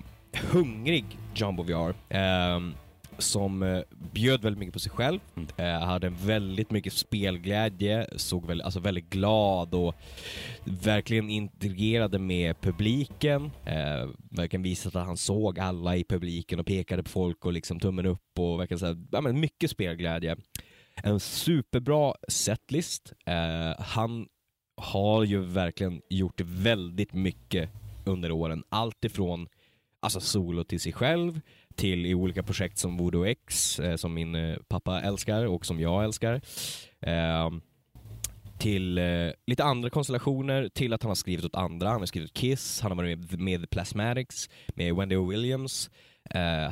hungrig 0.50 1.04
John 1.34 1.56
Beauvoir. 1.56 1.94
Som 3.20 3.62
eh, 3.62 3.80
bjöd 4.12 4.42
väldigt 4.42 4.58
mycket 4.58 4.72
på 4.72 4.78
sig 4.78 4.92
själv, 4.92 5.20
Mm. 5.36 5.48
eh, 5.56 5.86
hade 5.86 6.08
väldigt 6.08 6.70
mycket 6.70 6.92
spelglädje, 6.92 8.06
såg 8.16 8.46
väldigt, 8.46 8.64
alltså 8.64 8.80
väldigt 8.80 9.10
glad 9.10 9.74
och 9.74 9.94
verkligen 10.64 11.30
interagerade 11.30 12.18
med 12.18 12.60
publiken. 12.60 13.50
Eh, 13.64 14.08
verkligen 14.30 14.62
visade 14.62 15.00
att 15.00 15.06
han 15.06 15.16
såg 15.16 15.58
alla 15.58 15.96
i 15.96 16.04
publiken 16.04 16.60
och 16.60 16.66
pekade 16.66 17.02
på 17.02 17.08
folk 17.10 17.44
och 17.46 17.52
liksom 17.52 17.80
tummen 17.80 18.06
upp 18.06 18.38
och 18.38 18.60
verkligen 18.60 18.78
så 18.78 18.86
här, 18.86 19.06
ja, 19.12 19.20
men 19.20 19.40
mycket 19.40 19.70
spelglädje. 19.70 20.36
En 21.02 21.20
superbra 21.20 22.14
setlist. 22.28 23.12
Eh, 23.26 23.82
han 23.84 24.26
har 24.76 25.24
ju 25.24 25.40
verkligen 25.40 26.02
gjort 26.10 26.40
väldigt 26.40 27.12
mycket 27.12 27.70
under 28.04 28.30
åren. 28.32 28.64
Allt 28.68 29.04
ifrån 29.04 29.48
alltså 30.00 30.20
solo 30.20 30.64
till 30.64 30.80
sig 30.80 30.92
själv 30.92 31.40
till 31.76 32.06
i 32.06 32.14
olika 32.14 32.42
projekt 32.42 32.78
som 32.78 32.96
Voodoo 32.96 33.26
X 33.26 33.78
eh, 33.80 33.96
som 33.96 34.14
min 34.14 34.34
eh, 34.34 34.56
pappa 34.68 35.00
älskar 35.00 35.44
och 35.44 35.66
som 35.66 35.80
jag 35.80 36.04
älskar. 36.04 36.40
Eh, 37.00 37.50
till 38.58 38.98
eh, 38.98 39.30
lite 39.46 39.64
andra 39.64 39.90
konstellationer, 39.90 40.68
till 40.68 40.92
att 40.92 41.02
han 41.02 41.10
har 41.10 41.14
skrivit 41.14 41.44
åt 41.44 41.54
andra. 41.54 41.88
Han 41.88 42.00
har 42.00 42.06
skrivit 42.06 42.34
Kiss, 42.34 42.80
han 42.80 42.90
har 42.90 42.96
varit 42.96 43.18
med, 43.18 43.40
med 43.40 43.70
Plasmatics, 43.70 44.50
med 44.74 44.94
Wendy 44.94 45.16
O. 45.16 45.26
Williams. 45.28 45.90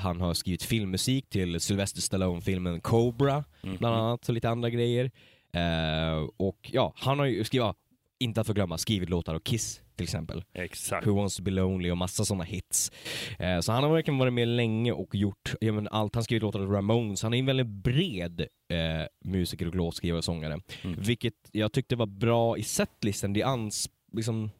Han 0.00 0.20
har 0.20 0.34
skrivit 0.34 0.62
filmmusik 0.62 1.28
till 1.28 1.60
Sylvester 1.60 2.00
Stallone-filmen 2.00 2.80
Cobra 2.80 3.44
bland 3.62 3.96
annat 3.96 4.28
och 4.28 4.34
lite 4.34 4.48
andra 4.48 4.70
grejer. 4.70 5.10
Eh, 5.52 6.28
och 6.36 6.70
ja, 6.72 6.92
han 6.96 7.18
har 7.18 7.26
ju 7.26 7.44
skrivit, 7.44 7.76
inte 8.18 8.40
att 8.40 8.46
förglömma, 8.46 8.78
skrivit 8.78 9.08
låtar 9.08 9.34
av 9.34 9.38
Kiss 9.38 9.80
till 9.96 10.04
exempel. 10.04 10.44
Exakt. 10.54 11.06
Who 11.06 11.14
wants 11.14 11.36
to 11.36 11.42
be 11.42 11.50
lonely 11.50 11.90
och 11.90 11.98
massa 11.98 12.24
sådana 12.24 12.44
hits. 12.44 12.92
Eh, 13.38 13.60
så 13.60 13.72
han 13.72 13.82
har 13.82 13.90
verkligen 13.90 14.18
varit 14.18 14.32
med 14.32 14.48
länge 14.48 14.92
och 14.92 15.14
gjort 15.14 15.54
ja, 15.60 15.72
men 15.72 15.88
allt. 15.88 16.14
Han 16.14 16.24
skrivit 16.24 16.42
låtar 16.42 16.60
av 16.60 16.72
Ramones. 16.72 17.22
Han 17.22 17.34
är 17.34 17.38
en 17.38 17.46
väldigt 17.46 17.66
bred 17.66 18.40
eh, 18.40 19.30
musiker 19.30 19.68
och 19.68 19.74
låtskrivare 19.74 20.18
och 20.18 20.24
sångare. 20.24 20.60
Mm. 20.82 21.00
Vilket 21.00 21.34
jag 21.52 21.72
tyckte 21.72 21.96
var 21.96 22.06
bra 22.06 22.58
i 22.58 22.62
setlisten. 22.62 23.32
Det, 23.32 23.42
ans, 23.42 23.90
liksom, 24.12 24.50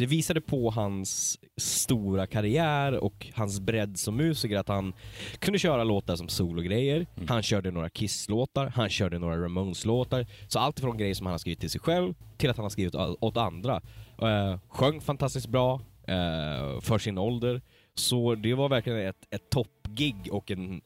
det 0.00 0.06
visade 0.06 0.40
på 0.40 0.70
hans 0.70 1.38
stora 1.56 2.26
karriär 2.26 3.04
och 3.04 3.26
hans 3.34 3.60
bredd 3.60 3.98
som 3.98 4.16
musiker. 4.16 4.58
Att 4.58 4.68
han 4.68 4.92
kunde 5.38 5.58
köra 5.58 5.84
låtar 5.84 6.16
som 6.16 6.28
sologrejer. 6.28 7.06
Mm. 7.16 7.28
Han 7.28 7.42
körde 7.42 7.70
några 7.70 7.90
Kiss-låtar. 7.90 8.66
Han 8.66 8.88
körde 8.88 9.18
några 9.18 9.36
Ramones-låtar. 9.36 10.26
Så 10.48 10.58
allt 10.58 10.80
från 10.80 10.96
grejer 10.96 11.14
som 11.14 11.26
han 11.26 11.32
har 11.32 11.38
skrivit 11.38 11.60
till 11.60 11.70
sig 11.70 11.80
själv 11.80 12.14
till 12.38 12.50
att 12.50 12.56
han 12.56 12.64
har 12.64 12.70
skrivit 12.70 12.94
åt 12.94 13.36
andra. 13.36 13.82
Eh, 14.22 14.58
sjöng 14.68 15.00
fantastiskt 15.00 15.48
bra 15.48 15.80
eh, 16.06 16.80
för 16.80 16.98
sin 16.98 17.18
ålder. 17.18 17.62
Så 17.94 18.34
det 18.34 18.54
var 18.54 18.68
verkligen 18.68 18.98
ett, 19.08 19.26
ett 19.30 19.50
toppgig 19.50 20.16
och 20.30 20.50
en, 20.50 20.80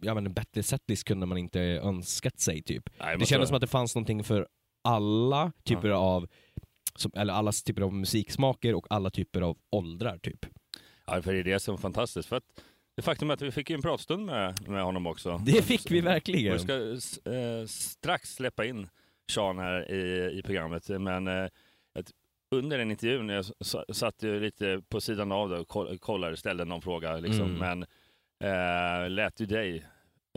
ja, 0.00 0.14
men 0.14 0.26
en 0.26 0.32
bättre 0.32 0.62
setlist 0.62 1.04
kunde 1.04 1.26
man 1.26 1.38
inte 1.38 1.60
önskat 1.60 2.40
sig. 2.40 2.62
typ. 2.62 2.90
Nej, 2.98 3.18
Det 3.18 3.26
kändes 3.26 3.48
som 3.48 3.54
att 3.56 3.60
det 3.60 3.66
fanns 3.66 3.94
någonting 3.94 4.24
för 4.24 4.46
alla 4.84 5.52
typer 5.64 5.90
av 5.90 6.28
som, 7.00 7.12
eller 7.16 7.32
alla 7.32 7.52
typer 7.52 7.82
av 7.82 7.92
musiksmaker 7.94 8.74
och 8.74 8.86
alla 8.90 9.10
typer 9.10 9.40
av 9.40 9.58
åldrar 9.70 10.18
typ. 10.18 10.46
Ja, 11.06 11.22
för 11.22 11.32
det 11.32 11.38
är 11.38 11.44
det 11.44 11.60
som 11.60 11.74
är 11.74 11.78
fantastiskt. 11.78 12.28
För 12.28 12.36
att 12.36 12.44
det 12.96 13.02
faktum 13.02 13.30
att 13.30 13.42
vi 13.42 13.50
fick 13.50 13.70
en 13.70 13.82
pratstund 13.82 14.26
med, 14.26 14.68
med 14.68 14.82
honom 14.84 15.06
också. 15.06 15.38
Det 15.46 15.62
fick 15.62 15.90
vi 15.90 16.00
verkligen. 16.00 16.52
Vi 16.52 16.58
ska 16.58 17.32
eh, 17.32 17.66
strax 17.66 18.34
släppa 18.34 18.64
in 18.64 18.88
Sean 19.32 19.58
här 19.58 19.90
i, 19.92 20.38
i 20.38 20.42
programmet, 20.42 20.88
men 20.88 21.28
eh, 21.28 21.46
under 22.54 22.78
den 22.78 22.90
intervjun, 22.90 23.28
jag 23.28 23.44
satt 23.96 24.22
ju 24.22 24.40
lite 24.40 24.82
på 24.88 25.00
sidan 25.00 25.32
av 25.32 25.48
det 25.48 25.58
och 25.58 25.68
koll- 25.68 25.98
kollade, 25.98 26.36
ställde 26.36 26.64
någon 26.64 26.82
fråga, 26.82 27.16
liksom, 27.16 27.56
Mm. 27.56 27.58
men 27.58 27.82
eh, 29.04 29.10
lät 29.10 29.40
ju 29.40 29.46
dig 29.46 29.84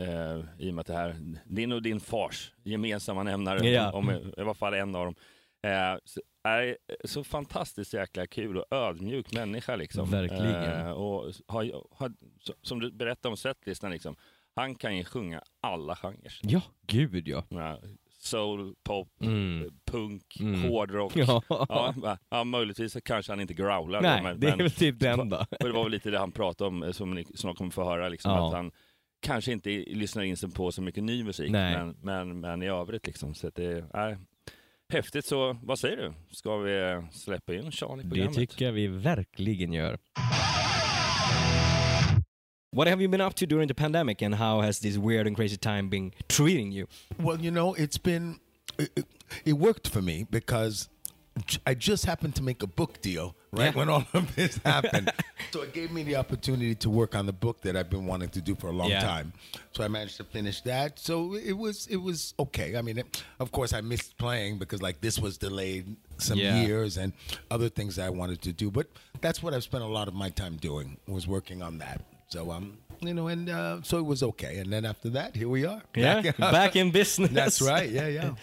Eh, 0.02 0.44
I 0.58 0.70
och 0.70 0.74
med 0.74 0.80
att 0.80 0.86
det 0.86 0.92
här, 0.94 1.16
din 1.44 1.72
och 1.72 1.82
din 1.82 2.00
fars 2.00 2.52
gemensamma 2.64 3.22
nämnare, 3.22 3.68
Ja. 3.68 3.92
om, 3.92 4.10
i 4.10 4.40
alla 4.40 4.54
fall 4.54 4.74
en 4.74 4.94
av 4.94 5.04
dem, 5.04 5.14
eh, 5.62 5.98
är 6.44 6.76
så 7.04 7.24
fantastiskt 7.24 7.94
jäkla 7.94 8.26
kul 8.26 8.56
och 8.56 8.66
ödmjuk 8.70 9.32
människa. 9.32 9.76
Liksom. 9.76 10.10
Verkligen. 10.10 10.64
Eh, 10.86 10.90
och 10.90 11.32
har, 11.46 11.84
har, 11.96 12.12
som 12.62 12.80
du 12.80 12.90
berättade 12.92 13.30
om 13.30 13.36
setlistan, 13.36 13.90
liksom, 13.90 14.16
han 14.54 14.74
kan 14.74 14.96
ju 14.96 15.04
sjunga 15.04 15.42
alla 15.60 15.96
genrer. 15.96 16.38
Ja, 16.42 16.62
gud 16.86 17.28
ja. 17.28 17.44
Ja, 17.48 17.78
soul, 18.18 18.74
pop, 18.82 19.08
Mm. 19.20 19.70
punk, 19.84 20.36
Mm. 20.40 20.62
hårdrock. 20.62 21.12
Ja. 21.16 21.42
Ja, 21.48 22.18
ja, 22.30 22.44
möjligtvis 22.44 22.96
kanske 23.04 23.32
han 23.32 23.40
inte 23.40 23.54
growlar. 23.54 24.02
då, 24.02 24.08
Nej, 24.08 24.22
men, 24.22 24.40
det 24.40 24.48
är 24.48 24.56
väl 24.56 24.70
typ 24.70 25.00
det 25.00 25.08
enda. 25.08 25.40
och 25.60 25.66
det 25.66 25.72
var 25.72 25.82
väl 25.82 25.92
lite 25.92 26.10
det 26.10 26.18
han 26.18 26.32
pratade 26.32 26.68
om, 26.68 26.82
eh, 26.82 26.90
som 26.92 27.14
ni 27.14 27.24
snart 27.34 27.56
kommer 27.56 27.70
få 27.70 27.84
höra. 27.84 28.08
Liksom, 28.08 28.32
Ja. 28.32 28.46
Att 28.48 28.54
han 28.54 28.72
kanske 29.20 29.52
inte 29.52 29.70
lyssnar 29.70 30.22
in 30.22 30.36
sig 30.36 30.50
på 30.50 30.72
så 30.72 30.82
mycket 30.82 31.04
ny 31.04 31.24
musik, 31.24 31.50
Nej. 31.50 31.76
men, 31.78 31.96
men, 32.02 32.40
men 32.40 32.62
i 32.62 32.68
övrigt. 32.68 33.06
Liksom, 33.06 33.34
så 33.34 33.50
det 33.54 33.88
är 33.94 34.18
häftigt. 34.92 35.26
Så 35.26 35.56
vad 35.62 35.78
säger 35.78 35.96
du? 35.96 36.12
Ska 36.30 36.56
vi 36.56 36.90
eh, 36.90 37.04
släppa 37.12 37.54
in 37.54 37.72
Sean 37.72 38.00
i 38.00 38.02
Det 38.02 38.08
programmet? 38.08 38.34
tycker 38.34 38.64
jag 38.64 38.72
vi 38.72 38.86
verkligen 38.86 39.72
gör. 39.72 39.98
What 42.76 42.88
have 42.88 43.02
you 43.02 43.08
been 43.10 43.20
up 43.20 43.34
to 43.34 43.46
during 43.46 43.68
the 43.68 43.74
pandemic 43.74 44.22
and 44.22 44.34
how 44.34 44.62
has 44.62 44.80
this 44.80 44.96
weird 44.96 45.26
and 45.26 45.36
crazy 45.36 45.56
time 45.58 45.82
been 45.90 46.12
treating 46.26 46.72
you? 46.72 46.86
Well, 47.18 47.38
you 47.40 47.50
know, 47.50 47.74
it's 47.76 48.02
been 48.02 48.38
it, 48.78 49.06
it- 49.44 49.52
worked 49.58 49.88
for 49.88 50.00
me 50.02 50.26
because 50.30 50.88
I 51.66 51.74
just 51.74 52.04
happened 52.04 52.34
to 52.36 52.42
make 52.42 52.62
a 52.62 52.66
book 52.66 53.00
deal 53.00 53.34
right 53.52 53.66
Yeah. 53.66 53.70
when 53.78 53.88
all 53.88 54.04
of 54.12 54.34
this 54.36 54.56
happened. 54.64 55.10
so 55.50 55.62
it 55.62 55.72
gave 55.72 55.90
me 55.90 56.02
the 56.02 56.16
opportunity 56.16 56.74
to 56.76 56.90
work 56.90 57.14
on 57.14 57.24
the 57.26 57.32
book 57.32 57.62
that 57.62 57.74
I've 57.76 57.88
been 57.88 58.06
wanting 58.06 58.28
to 58.30 58.40
do 58.42 58.54
for 58.54 58.68
a 58.68 58.72
long 58.72 58.90
Yeah. 58.90 59.00
time. 59.00 59.32
So 59.72 59.82
I 59.82 59.88
managed 59.88 60.18
to 60.18 60.24
finish 60.24 60.60
that. 60.62 60.98
So 60.98 61.34
it 61.34 61.52
was 61.54 61.86
it 61.86 61.96
was 61.96 62.34
okay. 62.38 62.76
I 62.76 62.82
mean, 62.82 62.98
it, 62.98 63.24
of 63.40 63.50
course, 63.50 63.72
I 63.72 63.80
missed 63.80 64.18
playing 64.18 64.58
because 64.58 64.82
like 64.82 65.00
this 65.00 65.18
was 65.18 65.38
delayed 65.38 65.96
some 66.18 66.38
Yeah. 66.38 66.62
years 66.62 66.98
and 66.98 67.12
other 67.50 67.68
things 67.70 67.98
I 67.98 68.10
wanted 68.10 68.42
to 68.42 68.52
do. 68.52 68.70
But 68.70 68.88
that's 69.22 69.42
what 69.42 69.54
I've 69.54 69.64
spent 69.64 69.82
a 69.84 69.86
lot 69.88 70.08
of 70.08 70.14
my 70.14 70.28
time 70.28 70.56
doing 70.56 70.98
was 71.08 71.26
working 71.26 71.62
on 71.62 71.78
that. 71.78 72.02
So 72.28 72.50
um, 72.50 72.78
you 73.02 73.14
know, 73.14 73.28
and 73.28 73.48
uh, 73.48 73.80
so 73.82 73.98
it 73.98 74.06
was 74.06 74.22
okay. 74.22 74.58
And 74.58 74.72
then 74.72 74.84
after 74.84 75.10
that, 75.10 75.36
here 75.36 75.48
we 75.48 75.64
are. 75.64 75.82
Yeah, 75.94 76.32
back 76.38 76.76
in 76.76 76.90
business. 77.00 77.30
That's 77.30 77.60
right. 77.60 77.90
Yeah, 77.90 78.08
yeah. 78.08 78.30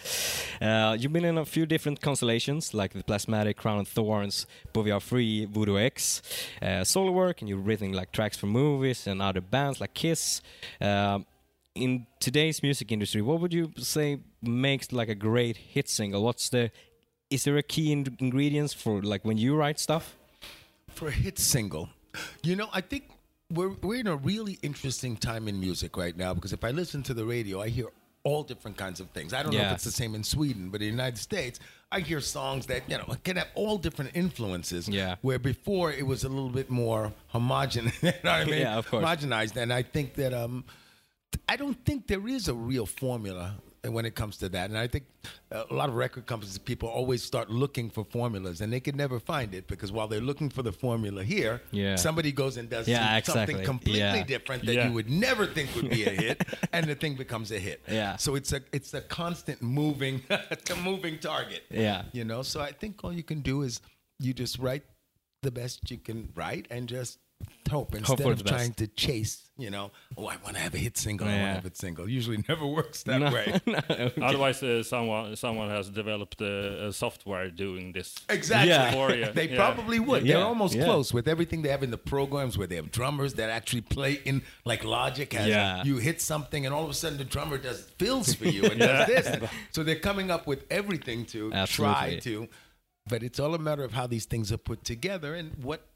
Uh, 0.60 0.92
you've 0.92 1.10
been 1.10 1.24
in 1.24 1.38
a 1.38 1.44
few 1.46 1.64
different 1.64 2.02
constellations, 2.02 2.74
like 2.74 2.92
the 2.92 3.02
Plasmatic, 3.02 3.56
Crown 3.56 3.80
of 3.80 3.88
Thorns, 3.88 4.46
Bovia 4.74 5.00
Free, 5.00 5.46
Voodoo 5.46 5.78
X, 5.78 6.20
uh, 6.60 6.84
solo 6.84 7.10
work, 7.12 7.40
and 7.40 7.48
you've 7.48 7.66
written 7.66 7.94
like 7.94 8.12
tracks 8.12 8.36
for 8.36 8.44
movies 8.44 9.06
and 9.06 9.22
other 9.22 9.40
bands 9.40 9.80
like 9.80 9.94
Kiss. 9.94 10.42
Um 10.80 11.24
in 11.74 12.06
today's 12.18 12.62
music 12.62 12.92
industry, 12.92 13.22
what 13.22 13.40
would 13.40 13.54
you 13.54 13.72
say 13.78 14.18
makes 14.42 14.92
like 14.92 15.08
a 15.08 15.14
great 15.14 15.56
hit 15.56 15.88
single? 15.88 16.22
What's 16.22 16.50
the 16.50 16.70
is 17.30 17.44
there 17.44 17.56
a 17.56 17.62
key 17.62 17.90
in- 17.92 18.16
ingredients 18.18 18.74
for 18.74 19.00
like 19.00 19.24
when 19.24 19.38
you 19.38 19.56
write 19.56 19.78
stuff? 19.80 20.16
for 20.88 21.08
a 21.08 21.12
hit 21.12 21.38
single. 21.38 21.88
You 22.42 22.56
know, 22.56 22.68
I 22.74 22.80
think 22.82 23.04
we're 23.50 23.70
we're 23.82 24.00
in 24.00 24.06
a 24.06 24.16
really 24.16 24.58
interesting 24.62 25.16
time 25.16 25.48
in 25.48 25.58
music 25.60 25.96
right 25.96 26.16
now 26.16 26.34
because 26.34 26.52
if 26.52 26.64
I 26.64 26.70
listen 26.70 27.02
to 27.04 27.14
the 27.14 27.24
radio, 27.24 27.60
I 27.60 27.68
hear 27.68 27.86
all 28.22 28.42
different 28.42 28.76
kinds 28.76 29.00
of 29.00 29.08
things. 29.10 29.32
I 29.32 29.42
don't 29.42 29.54
know 29.54 29.60
if 29.60 29.72
it's 29.72 29.84
the 29.84 29.90
same 29.90 30.14
in 30.14 30.22
Sweden, 30.22 30.68
but 30.68 30.82
in 30.82 30.88
the 30.88 30.90
United 30.90 31.18
States, 31.18 31.58
I 31.90 32.00
hear 32.00 32.20
songs 32.20 32.66
that 32.66 32.82
you 32.88 32.98
know 32.98 33.16
can 33.24 33.36
have 33.36 33.48
all 33.54 33.78
different 33.78 34.12
influences. 34.14 34.88
Yeah. 34.88 35.16
Where 35.22 35.38
before 35.38 35.92
it 35.92 36.06
was 36.06 36.24
a 36.24 36.28
little 36.28 36.50
bit 36.50 36.70
more 36.70 37.12
homogenous. 37.28 37.94
you 38.02 38.12
know 38.22 38.30
I 38.30 38.44
mean? 38.46 38.60
Yeah, 38.60 38.78
of 38.78 38.88
course. 38.88 39.04
Homogenized, 39.04 39.56
and 39.56 39.72
I 39.72 39.82
think 39.82 40.14
that 40.14 40.34
um, 40.34 40.64
I 41.48 41.56
don't 41.56 41.82
think 41.84 42.06
there 42.06 42.26
is 42.28 42.48
a 42.48 42.54
real 42.54 42.86
formula 42.86 43.54
when 43.88 44.04
it 44.04 44.14
comes 44.14 44.36
to 44.38 44.48
that. 44.50 44.68
And 44.68 44.78
I 44.78 44.86
think 44.86 45.04
uh, 45.52 45.64
a 45.70 45.74
lot 45.74 45.88
of 45.88 45.94
record 45.94 46.26
companies, 46.26 46.58
people 46.58 46.88
always 46.88 47.22
start 47.22 47.50
looking 47.50 47.88
for 47.88 48.04
formulas, 48.04 48.60
and 48.60 48.72
they 48.72 48.80
can 48.80 48.96
never 48.96 49.18
find 49.18 49.54
it 49.54 49.66
because 49.66 49.90
while 49.90 50.06
they're 50.06 50.20
looking 50.20 50.50
for 50.50 50.62
the 50.62 50.72
formula 50.72 51.24
here, 51.24 51.62
Yeah. 51.70 51.96
somebody 51.96 52.30
goes 52.32 52.56
and 52.58 52.68
does 52.68 52.86
Yeah, 52.86 52.98
some- 53.08 53.16
exactly. 53.18 53.54
something 53.54 53.64
completely 53.66 54.00
Yeah. 54.00 54.22
different 54.24 54.66
that 54.66 54.84
you 54.86 54.92
would 54.92 55.08
never 55.08 55.46
think 55.46 55.74
would 55.76 55.88
be 55.90 56.04
a 56.04 56.10
hit, 56.10 56.42
and 56.72 56.86
the 56.86 56.94
thing 56.94 57.14
becomes 57.16 57.50
a 57.52 57.58
hit. 57.58 57.82
Yeah. 57.88 58.16
So 58.16 58.34
it's 58.34 58.52
a 58.52 58.60
it's 58.72 58.92
a 58.92 59.00
constant 59.00 59.62
moving, 59.62 60.22
a 60.30 60.76
moving 60.82 61.18
target. 61.18 61.62
Yeah. 61.70 62.02
You 62.12 62.24
know. 62.24 62.42
So 62.42 62.60
I 62.60 62.72
think 62.72 63.02
all 63.02 63.12
you 63.12 63.22
can 63.22 63.40
do 63.40 63.62
is 63.62 63.80
you 64.18 64.34
just 64.34 64.58
write 64.58 64.82
the 65.42 65.50
best 65.50 65.90
you 65.90 65.96
can 65.96 66.28
write 66.34 66.66
and 66.70 66.86
just 66.86 67.18
hope 67.70 67.94
instead 67.94 68.20
for 68.22 68.32
of 68.32 68.38
the 68.38 68.44
best. 68.44 68.54
trying 68.54 68.72
to 68.74 68.86
chase. 68.88 69.46
You 69.56 69.68
know, 69.68 69.90
oh, 70.16 70.26
I 70.26 70.36
want 70.38 70.56
to 70.56 70.62
have 70.62 70.74
a 70.74 70.78
hit 70.78 70.96
single. 70.96 71.28
I 71.28 71.32
want 71.32 71.42
to 71.42 71.46
have 71.48 71.58
a 71.58 71.68
hit 71.68 71.76
single. 71.76 72.08
Usually 72.08 72.42
never 72.48 72.66
works 72.66 73.02
that 73.02 73.18
No, 73.20 73.30
way. 73.30 73.60
no, 73.66 73.78
okay. 73.90 74.12
Otherwise, 74.22 74.62
uh, 74.62 74.82
someone 74.82 75.36
someone 75.36 75.68
has 75.68 75.90
developed 75.90 76.40
a, 76.40 76.86
a 76.88 76.92
software 76.92 77.50
doing 77.50 77.92
this. 77.92 78.14
Exactly. 78.30 78.70
Yeah. 78.70 78.92
For 78.92 79.14
you. 79.14 79.26
They 79.34 79.48
Yeah. 79.50 79.56
probably 79.56 80.00
would. 80.00 80.24
Yeah, 80.24 80.36
They're 80.36 80.46
almost 80.46 80.74
yeah. 80.74 80.84
close 80.84 81.12
with 81.12 81.28
everything 81.28 81.60
they 81.62 81.68
have 81.68 81.82
in 81.82 81.90
the 81.90 81.98
programs 81.98 82.56
where 82.56 82.66
they 82.66 82.76
have 82.76 82.90
drummers 82.90 83.34
that 83.34 83.50
actually 83.50 83.82
play 83.82 84.14
in 84.24 84.42
like 84.64 84.82
Logic 84.82 85.30
has 85.34 85.46
Yeah. 85.46 85.84
you 85.84 85.98
hit 85.98 86.22
something 86.22 86.64
and 86.64 86.74
all 86.74 86.84
of 86.84 86.90
a 86.90 86.94
sudden 86.94 87.18
the 87.18 87.24
drummer 87.24 87.58
does 87.58 87.82
fills 87.98 88.32
for 88.34 88.46
you 88.48 88.64
and 88.64 88.80
does 88.80 89.06
this. 89.06 89.50
So 89.72 89.82
they're 89.82 89.96
coming 89.96 90.30
up 90.30 90.46
with 90.46 90.64
everything 90.70 91.26
to 91.26 91.50
try 91.66 92.18
to 92.22 92.48
but 93.08 93.22
it's 93.22 93.38
all 93.38 93.54
a 93.54 93.58
matter 93.58 93.84
of 93.84 93.92
how 93.92 94.06
these 94.06 94.24
things 94.24 94.50
are 94.52 94.56
put 94.58 94.84
together 94.84 95.34
and 95.34 95.62
what 95.62 95.86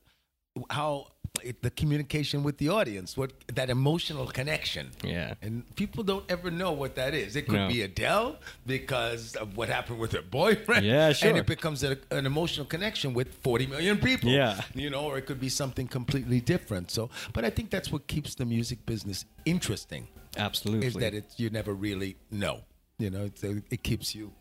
how 0.71 1.09
it, 1.45 1.63
the 1.63 1.71
communication 1.71 2.43
with 2.43 2.57
the 2.59 2.69
audience, 2.69 3.17
what 3.17 3.33
that 3.55 3.69
emotional 3.71 4.27
connection. 4.27 4.91
Yeah. 5.05 5.35
And 5.43 5.63
people 5.77 6.03
don't 6.03 6.25
ever 6.31 6.51
know 6.51 6.73
what 6.73 6.95
that 6.97 7.15
is. 7.15 7.37
It 7.37 7.43
could 7.47 7.55
No. 7.65 7.69
be 7.69 7.83
Adele 7.83 8.37
because 8.67 9.37
of 9.37 9.57
what 9.57 9.69
happened 9.69 9.99
with 9.99 10.13
her 10.13 10.23
boyfriend. 10.23 10.85
Yeah, 10.87 11.13
sure. 11.13 11.29
And 11.31 11.39
it 11.39 11.47
becomes 11.47 11.85
a, 11.85 11.99
an 12.11 12.27
emotional 12.27 12.67
connection 12.67 13.15
with 13.15 13.29
40 13.43 13.67
million 13.67 13.99
people. 13.99 14.31
Yeah. 14.31 14.61
You 14.75 14.91
know, 14.91 15.03
or 15.05 15.19
it 15.19 15.27
could 15.27 15.41
be 15.41 15.49
something 15.49 15.87
completely 15.87 16.41
different. 16.41 16.91
So, 16.91 17.11
but 17.33 17.45
I 17.45 17.51
think 17.51 17.71
that's 17.71 17.91
what 17.93 18.07
keeps 18.07 18.35
the 18.35 18.45
music 18.45 18.85
business 18.87 19.25
interesting 19.45 20.09
Absolutely. 20.37 20.87
is 20.87 20.95
that 20.95 21.15
it 21.15 21.27
you 21.37 21.51
never 21.51 21.75
really 21.75 22.17
know. 22.31 22.61
You 22.99 23.11
know, 23.11 23.25
it's, 23.25 23.43
it 23.45 23.83
keeps 23.83 24.15
you, 24.15 24.33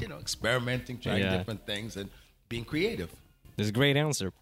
you 0.00 0.08
know, 0.08 0.18
experimenting, 0.18 0.98
trying 0.98 1.22
Yeah. 1.22 1.36
different 1.36 1.66
things 1.66 1.96
and 1.96 2.10
being 2.48 2.64
creative. 2.64 3.10
That's 3.58 3.70
a 3.70 3.72
great 3.72 3.96
answer. 3.96 4.32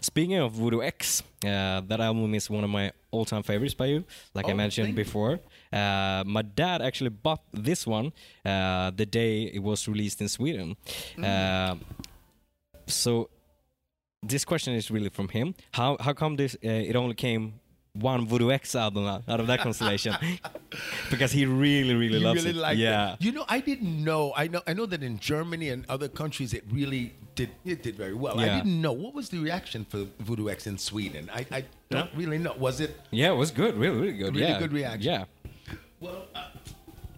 Speaking 0.00 0.34
of 0.34 0.52
Voodoo 0.52 0.82
X, 0.82 1.22
uh, 1.44 1.80
that 1.86 2.00
album 2.00 2.34
is 2.34 2.50
one 2.50 2.64
of 2.64 2.70
my 2.70 2.90
all-time 3.12 3.44
favorites 3.44 3.72
by 3.74 3.86
you, 3.86 4.04
like 4.34 4.48
I 4.48 4.52
Oh, 4.52 4.56
mentioned 4.56 4.96
before. 4.96 5.38
Uh, 5.72 6.24
my 6.26 6.42
dad 6.42 6.82
actually 6.82 7.10
bought 7.10 7.40
this 7.52 7.86
one 7.86 8.12
uh, 8.44 8.90
the 8.90 9.06
day 9.06 9.44
it 9.44 9.62
was 9.62 9.86
released 9.86 10.20
in 10.20 10.28
Sweden. 10.28 10.76
Mm. 11.16 11.78
So 12.88 13.30
this 14.22 14.44
question 14.44 14.74
is 14.74 14.90
really 14.90 15.08
from 15.10 15.28
him. 15.28 15.54
How 15.72 15.96
how 16.00 16.12
come 16.12 16.36
this 16.36 16.54
uh, 16.56 16.68
it 16.90 16.96
only 16.96 17.14
came 17.14 17.60
one 17.94 18.26
Voodoo 18.26 18.50
X 18.50 18.74
album 18.74 19.06
out 19.06 19.40
of 19.40 19.46
that 19.46 19.60
constellation? 19.60 20.14
because 21.10 21.32
he 21.32 21.46
really 21.46 21.94
really 21.94 22.18
you 22.18 22.24
loves 22.24 22.44
really 22.44 22.72
it. 22.72 22.76
yeah. 22.76 23.14
it. 23.14 23.22
You 23.22 23.32
know, 23.32 23.44
I 23.48 23.60
didn't 23.60 24.04
know. 24.04 24.32
I 24.36 24.48
know. 24.48 24.62
I 24.66 24.74
know 24.74 24.86
that 24.86 25.02
in 25.02 25.18
Germany 25.18 25.70
and 25.70 25.84
other 25.88 26.08
countries, 26.08 26.52
it 26.52 26.64
really 26.70 27.14
did. 27.34 27.50
It 27.64 27.82
did 27.82 27.96
very 27.96 28.14
well. 28.14 28.36
Yeah. 28.36 28.44
I 28.44 28.56
didn't 28.58 28.80
know 28.80 28.92
what 28.92 29.14
was 29.14 29.28
the 29.28 29.38
reaction 29.38 29.84
for 29.84 30.06
Voodoo 30.20 30.48
X 30.48 30.66
in 30.66 30.78
Sweden. 30.78 31.30
I, 31.32 31.46
I 31.50 31.64
don't 31.90 32.10
really 32.14 32.38
know. 32.38 32.54
Was 32.58 32.80
it? 32.80 32.96
Yeah, 33.10 33.32
it 33.32 33.36
was 33.36 33.50
good. 33.50 33.76
Really 33.76 33.96
really 33.98 34.18
good. 34.18 34.34
Really 34.34 34.48
yeah. 34.48 34.58
good 34.58 34.72
reaction. 34.72 35.02
Yeah. 35.02 35.24
Well, 36.00 36.26
uh, 36.34 36.48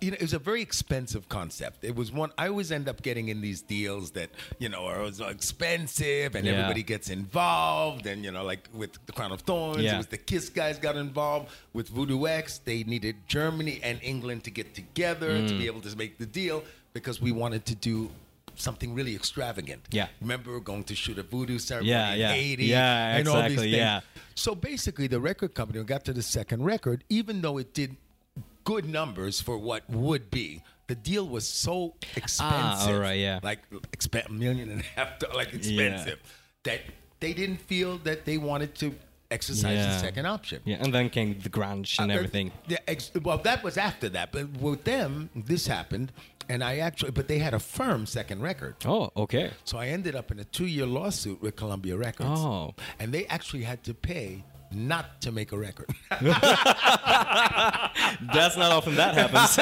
you 0.01 0.11
know, 0.11 0.17
it 0.17 0.23
was 0.23 0.33
a 0.33 0.39
very 0.39 0.63
expensive 0.63 1.29
concept. 1.29 1.85
It 1.85 1.95
was 1.97 2.13
one 2.13 2.31
I 2.39 2.49
always 2.49 2.71
end 2.73 2.89
up 2.89 3.03
getting 3.03 3.29
in 3.29 3.41
these 3.41 3.61
deals 3.63 4.11
that 4.13 4.31
you 4.59 4.69
know 4.69 4.85
are 4.87 5.11
so 5.13 5.29
expensive, 5.29 6.35
and 6.35 6.47
Yeah. 6.47 6.53
everybody 6.55 6.83
gets 6.83 7.09
involved. 7.11 8.07
And 8.07 8.25
you 8.25 8.31
know, 8.31 8.45
like 8.45 8.69
with 8.73 8.93
the 9.07 9.13
Crown 9.13 9.33
of 9.33 9.41
Thorns, 9.43 9.83
Yeah. 9.83 9.95
it 9.95 9.99
was 9.99 10.07
the 10.07 10.19
Kiss 10.19 10.49
guys 10.49 10.79
got 10.79 10.97
involved. 10.97 11.51
With 11.73 11.89
Voodoo 11.89 12.27
X, 12.27 12.59
they 12.65 12.83
needed 12.85 13.17
Germany 13.29 13.81
and 13.83 13.99
England 14.03 14.45
to 14.45 14.51
get 14.51 14.75
together 14.75 15.29
to 15.47 15.55
Mm. 15.55 15.59
be 15.59 15.67
able 15.67 15.81
to 15.83 15.97
make 15.97 16.19
the 16.19 16.27
deal 16.27 16.65
because 16.93 17.21
we 17.21 17.33
wanted 17.33 17.65
to 17.67 17.75
do 17.75 18.11
something 18.59 18.95
really 18.95 19.15
extravagant. 19.15 19.83
Yeah. 19.91 20.09
Remember 20.23 20.59
going 20.61 20.85
to 20.85 20.95
shoot 20.95 21.19
a 21.19 21.23
voodoo 21.23 21.59
ceremony 21.59 21.91
Yeah, 21.91 22.13
in 22.15 22.21
yeah. 22.21 22.33
Haiti 22.33 22.65
Yeah, 22.67 23.17
and 23.17 23.29
all 23.29 23.43
these 23.49 23.59
things. 23.59 23.73
yeah. 23.73 24.01
So 24.35 24.55
basically, 24.55 25.07
the 25.09 25.21
record 25.21 25.53
company 25.55 25.83
got 25.85 26.05
to 26.07 26.15
the 26.15 26.23
second 26.23 26.65
record, 26.65 27.05
even 27.11 27.43
though 27.43 27.59
it 27.59 27.75
did 27.75 27.97
good 28.67 28.85
numbers 28.87 29.41
for 29.41 29.57
what 29.57 29.89
would 29.89 30.31
be, 30.31 30.61
the 30.89 30.95
deal 30.95 31.27
was 31.27 31.47
so 31.47 31.95
expensive. 32.17 32.47
Ah, 32.85 32.89
all 32.89 32.99
right, 32.99 33.19
yeah. 33.19 33.41
Like 33.43 33.61
exp- 33.97 34.27
a 34.29 34.33
million 34.33 34.69
and 34.71 34.81
a 34.81 34.85
half, 35.01 35.19
dollars, 35.21 35.37
like 35.37 35.55
expensive, 35.55 36.21
yeah. 36.23 36.31
that 36.65 36.81
they 37.21 37.33
didn't 37.33 37.61
feel 37.63 37.99
that 37.99 38.25
they 38.27 38.37
wanted 38.39 38.75
to 38.83 38.95
exercise 39.31 39.77
Yeah. 39.79 39.93
the 39.95 39.99
second 39.99 40.27
option. 40.27 40.61
Yeah, 40.65 40.77
and 40.83 40.93
then 40.95 41.09
came 41.11 41.39
the 41.41 41.49
grunge 41.49 41.99
and 42.01 42.11
Uh, 42.13 42.15
everything. 42.17 42.53
Yeah, 42.69 42.79
ex- 42.87 43.11
well, 43.27 43.39
that 43.39 43.63
was 43.65 43.77
after 43.79 44.09
that. 44.11 44.31
But 44.33 44.45
with 44.61 44.85
them, 44.85 45.31
this 45.35 45.67
happened, 45.67 46.13
and 46.49 46.63
I 46.63 46.79
actually, 46.79 47.11
but 47.13 47.27
they 47.27 47.39
had 47.39 47.55
a 47.55 47.59
firm 47.61 48.07
second 48.07 48.43
record. 48.43 48.75
Oh, 48.85 49.11
okay. 49.17 49.51
So 49.65 49.79
I 49.79 49.89
ended 49.89 50.15
up 50.15 50.31
in 50.31 50.39
a 50.39 50.45
two-year 50.45 50.87
lawsuit 50.87 51.41
with 51.43 51.55
Columbia 51.57 51.97
Records. 51.97 52.41
Oh. 52.41 52.75
and 53.01 53.13
they 53.15 53.27
actually 53.27 53.65
had 53.65 53.83
to 53.85 53.95
pay 53.95 54.45
not 54.77 55.21
to 55.23 55.33
make 55.33 55.53
a 55.53 55.59
record. 55.59 55.89
That's 56.11 56.23
not 58.57 58.73
often 58.73 58.95
that 58.97 59.15
happens. 59.15 59.59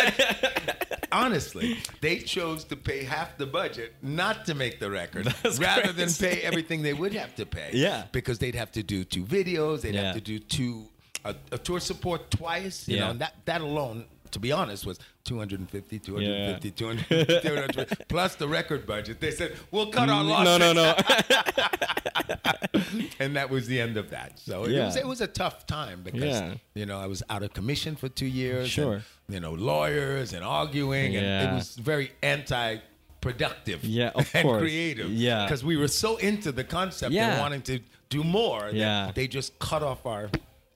Honestly, 1.13 1.79
they 2.01 2.19
chose 2.19 2.65
to 2.65 2.75
pay 2.77 3.05
half 3.05 3.39
the 3.39 3.47
budget 3.47 3.95
not 4.03 4.45
to 4.47 4.55
make 4.55 4.81
the 4.81 4.91
record, 4.91 5.27
That's 5.43 5.59
rather 5.61 5.93
than 5.93 6.11
pay 6.13 6.41
everything 6.43 6.83
they 6.83 6.93
would 6.95 7.15
have 7.15 7.35
to 7.37 7.47
pay. 7.47 7.71
Yeah. 7.73 8.05
because 8.13 8.39
they'd 8.39 8.55
have 8.57 8.73
to 8.73 8.83
do 8.83 9.05
two 9.05 9.25
videos, 9.25 9.83
they'd 9.83 9.95
Yeah. 9.95 10.07
have 10.07 10.15
to 10.17 10.21
do 10.21 10.39
two 10.41 10.87
a, 11.25 11.35
a 11.53 11.59
tour 11.59 11.79
support 11.81 12.31
twice. 12.31 12.89
You 12.89 12.97
Yeah. 12.97 13.05
know, 13.05 13.11
and 13.13 13.21
that 13.21 13.35
that 13.47 13.61
alone. 13.61 14.05
To 14.35 14.41
be 14.41 14.51
honest, 14.51 14.85
was 14.85 14.99
250, 15.25 16.01
250, 16.01 16.69
Yeah. 16.69 16.75
250, 16.75 17.49
250, 17.49 18.05
plus 18.09 18.35
the 18.35 18.49
record 18.49 18.85
budget. 18.85 19.21
They 19.21 19.31
said, 19.31 19.55
we'll 19.71 19.87
cut 19.93 20.09
our 20.11 20.25
losses. 20.25 20.59
no, 20.59 20.73
no. 20.73 20.73
No. 20.73 20.97
and 23.21 23.37
that 23.37 23.49
was 23.49 23.69
the 23.69 23.81
end 23.81 23.97
of 23.97 24.11
that. 24.11 24.41
So 24.41 24.65
it, 24.65 24.77
was, 24.85 24.97
it 24.97 25.07
was 25.07 25.21
a 25.21 25.29
tough 25.29 25.67
time 25.69 26.03
because 26.03 26.23
Yeah. 26.23 26.55
you 26.75 26.85
know 26.85 26.99
I 26.99 27.07
was 27.07 27.23
out 27.31 27.45
of 27.45 27.53
commission 27.53 27.95
for 27.95 28.09
two 28.09 28.27
years. 28.27 28.69
Sure. 28.69 28.95
and, 28.95 29.03
you 29.29 29.39
know, 29.41 29.53
lawyers 29.53 30.33
and 30.33 30.45
arguing, 30.45 31.15
and 31.17 31.25
Yeah. 31.25 31.53
it 31.53 31.55
was 31.55 31.77
very 31.77 32.11
anti-productive. 32.23 33.85
Yeah, 33.85 34.11
of 34.17 34.29
and 34.35 34.43
course. 34.47 34.61
creative. 34.61 35.11
Yeah. 35.13 35.45
because 35.45 35.65
we 35.65 35.77
were 35.77 35.89
so 35.89 36.17
into 36.17 36.51
the 36.53 36.65
concept 36.65 37.13
Yeah. 37.13 37.31
and 37.33 37.41
wanting 37.41 37.63
to 37.63 37.79
do 38.09 38.25
more. 38.25 38.63
that 38.63 38.75
Yeah. 38.75 39.13
they 39.15 39.29
just 39.29 39.57
cut 39.61 39.83
off 39.85 40.05
our. 40.07 40.29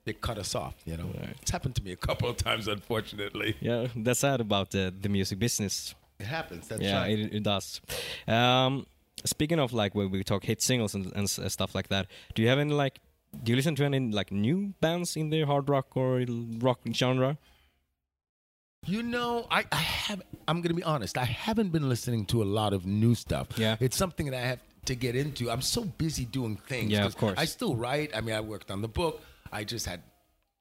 They 0.08 0.14
cut 0.14 0.38
us 0.38 0.54
off. 0.54 0.74
You 0.86 0.96
know, 0.96 1.08
Right. 1.20 1.36
it's 1.42 1.50
happened 1.50 1.74
to 1.78 1.82
me 1.86 1.92
a 1.92 1.96
couple 2.08 2.28
of 2.32 2.36
times, 2.48 2.66
unfortunately. 2.76 3.50
yeah, 3.60 3.88
that's 3.94 4.20
sad 4.20 4.40
about 4.40 4.70
the, 4.70 4.84
the 5.04 5.08
music 5.08 5.38
business. 5.38 5.94
It 6.18 6.26
happens. 6.26 6.66
That's 6.68 6.82
yeah, 6.82 7.00
right. 7.02 7.18
it, 7.18 7.34
it 7.38 7.42
does. 7.42 7.80
Um, 8.26 8.86
speaking 9.24 9.58
of 9.60 9.72
like 9.72 9.94
when 9.94 10.10
we 10.10 10.24
talk 10.24 10.44
hit 10.44 10.60
singles 10.62 10.94
and, 10.94 11.12
and 11.14 11.28
stuff 11.30 11.74
like 11.74 11.88
that, 11.88 12.06
do 12.34 12.42
you 12.42 12.48
have 12.48 12.58
any 12.58 12.72
like? 12.72 12.96
Do 13.44 13.52
you 13.52 13.56
listen 13.56 13.74
to 13.76 13.84
any 13.84 14.00
like 14.00 14.32
new 14.32 14.72
bands 14.80 15.14
in 15.14 15.28
the 15.30 15.42
hard 15.42 15.68
rock 15.68 15.94
or 15.96 16.24
rock 16.66 16.80
genre? 16.92 17.36
You 18.86 19.02
know, 19.02 19.46
I, 19.50 19.64
I 19.70 19.76
have. 19.76 20.22
I'm 20.46 20.62
to 20.62 20.72
be 20.74 20.82
honest. 20.82 21.18
I 21.18 21.24
haven't 21.24 21.70
been 21.70 21.88
listening 21.88 22.24
to 22.26 22.42
a 22.42 22.48
lot 22.58 22.72
of 22.72 22.86
new 22.86 23.14
stuff. 23.14 23.48
Yeah. 23.58 23.76
it's 23.80 23.96
something 23.96 24.26
that 24.30 24.34
I 24.42 24.46
have 24.46 24.60
to 24.86 24.94
get 24.94 25.14
into. 25.14 25.50
I'm 25.50 25.60
so 25.60 25.82
busy 25.84 26.24
doing 26.24 26.56
things. 26.56 26.90
Yeah, 26.92 27.04
of 27.04 27.16
course. 27.16 27.34
I 27.38 27.44
still 27.44 27.76
write. 27.76 28.16
I 28.16 28.20
mean, 28.22 28.34
I 28.34 28.40
worked 28.40 28.70
on 28.70 28.80
the 28.80 28.88
book. 28.88 29.20
I 29.52 29.64
just 29.64 29.86
had 29.86 30.02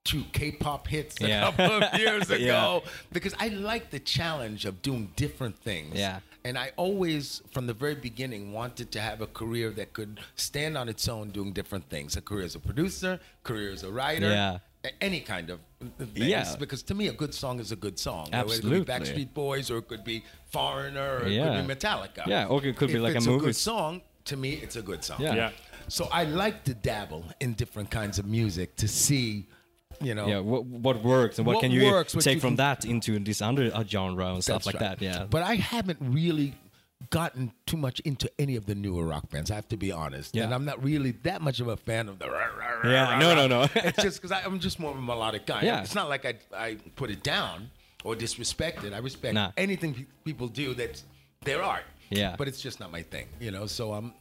two 0.04 0.23
K-pop 0.32 0.88
hits 0.88 1.19
a 1.21 1.28
Yeah. 1.28 1.41
couple 1.41 1.84
of 1.84 2.00
years 2.00 2.30
Yeah. 2.30 2.36
ago 2.38 2.84
because 3.12 3.34
I 3.39 3.50
like 3.50 3.89
the 3.89 4.00
challenge 4.00 4.65
of 4.65 4.82
doing 4.82 5.12
different 5.15 5.58
things. 5.60 5.95
Yeah. 5.95 6.19
And 6.45 6.58
I 6.58 6.71
always, 6.78 7.41
from 7.52 7.67
the 7.67 7.73
very 7.73 7.95
beginning, 7.95 8.54
wanted 8.54 8.89
to 8.93 9.02
have 9.02 9.19
a 9.19 9.28
career 9.28 9.69
that 9.71 9.91
could 9.91 10.21
stand 10.36 10.78
on 10.78 10.88
its 10.88 11.10
own 11.10 11.32
doing 11.32 11.52
different 11.52 11.89
things. 11.89 12.15
A 12.15 12.21
career 12.21 12.45
as 12.45 12.56
a 12.56 12.60
producer, 12.60 13.19
career 13.43 13.71
as 13.71 13.84
a 13.84 13.91
writer, 13.91 14.30
Yeah. 14.30 14.60
any 15.02 15.19
kind 15.19 15.50
of 15.50 15.60
things. 15.97 16.12
Yeah. 16.15 16.56
Because 16.58 16.84
to 16.84 16.93
me, 16.95 17.10
a 17.10 17.13
good 17.13 17.34
song 17.34 17.60
is 17.60 17.73
a 17.73 17.76
good 17.76 18.00
song. 18.00 18.28
It 18.28 18.36
Absolutely. 18.36 18.80
could 18.80 18.86
be 18.88 18.93
Backstreet 18.93 19.34
Boys, 19.34 19.69
or 19.69 19.80
it 19.80 19.89
could 19.89 20.06
be 20.06 20.23
Foreigner, 20.52 21.17
or 21.17 21.26
it 21.28 21.38
could 21.43 21.67
be 21.67 21.73
Metallica. 21.76 22.26
Yeah, 22.28 22.45
or 22.47 22.63
it 22.65 22.78
could 22.78 22.88
be 22.88 22.95
If 22.95 23.02
like 23.02 23.15
a 23.15 23.17
it's 23.17 23.28
movie. 23.28 23.45
good 23.47 23.56
song. 23.58 24.02
To 24.26 24.38
me, 24.38 24.54
it's 24.54 24.76
a 24.78 24.82
good 24.82 25.04
song. 25.04 25.21
Yeah. 25.21 25.36
Yeah. 25.36 25.52
So 25.89 26.08
I 26.12 26.23
like 26.26 26.63
to 26.65 26.73
dabble 26.73 27.26
in 27.39 27.54
different 27.54 27.89
kinds 27.91 28.19
of 28.19 28.26
music 28.26 28.76
to 28.78 28.88
see, 28.88 29.47
you 30.02 30.13
know. 30.15 30.28
Yeah, 30.28 30.39
what 30.39 30.65
what 30.65 31.04
works 31.04 31.38
and 31.38 31.47
what, 31.47 31.56
What 31.56 31.62
can 31.62 31.71
you 31.71 31.86
works, 31.91 32.13
take 32.13 32.36
you 32.36 32.39
from 32.41 32.52
can- 32.52 32.56
that 32.58 32.86
into 32.86 33.17
this 33.19 33.41
under 33.41 33.69
genre 33.88 34.34
and 34.34 34.43
stuff 34.43 34.65
like 34.65 34.76
right. 34.76 35.00
that? 35.00 35.02
Yeah, 35.02 35.26
But 35.30 35.43
I 35.43 35.56
haven't 35.56 36.00
really 36.02 36.54
gotten 37.12 37.52
too 37.67 37.78
much 37.78 38.00
into 38.02 38.30
any 38.39 38.56
of 38.56 38.65
the 38.65 38.73
newer 38.76 39.06
rock 39.06 39.30
bands. 39.30 39.52
I 39.52 39.56
have 39.56 39.67
to 39.69 39.78
be 39.78 39.91
honest. 39.91 40.36
Yeah. 40.36 40.43
And 40.45 40.54
I'm 40.54 40.65
not 40.65 40.84
really 40.84 41.12
that 41.23 41.41
much 41.41 41.60
of 41.60 41.67
a 41.67 41.78
fan 41.78 42.10
of 42.10 42.17
the. 42.19 42.26
rah, 42.30 42.47
rah, 42.58 42.89
Yeah, 42.89 43.12
rah, 43.12 43.19
no, 43.19 43.36
no, 43.36 43.47
no. 43.47 43.67
it's 43.76 44.02
just 44.08 44.21
because 44.21 44.32
I'm 44.45 44.60
just 44.60 44.80
more 44.80 44.91
of 44.91 44.97
a 44.97 45.02
melodic 45.02 45.45
guy. 45.45 45.62
Yeah. 45.62 45.82
It's 45.84 45.95
not 45.95 46.10
like 46.10 46.26
I 46.26 46.34
I 46.56 46.78
put 46.95 47.10
it 47.12 47.23
down 47.23 47.69
or 48.04 48.15
disrespect 48.15 48.84
it. 48.84 48.93
I 48.93 48.97
respect 48.97 49.36
Nah. 49.36 49.52
anything 49.58 49.93
pe- 49.93 50.06
people 50.26 50.47
do 50.47 50.73
that's 50.73 51.04
their 51.43 51.62
art. 51.63 51.84
Yeah. 52.10 52.36
But 52.38 52.47
it's 52.47 52.60
just 52.62 52.80
not 52.80 52.91
my 52.91 53.04
thing. 53.04 53.28
You 53.39 53.52
know. 53.52 53.67
So 53.67 53.93
um, 53.93 54.13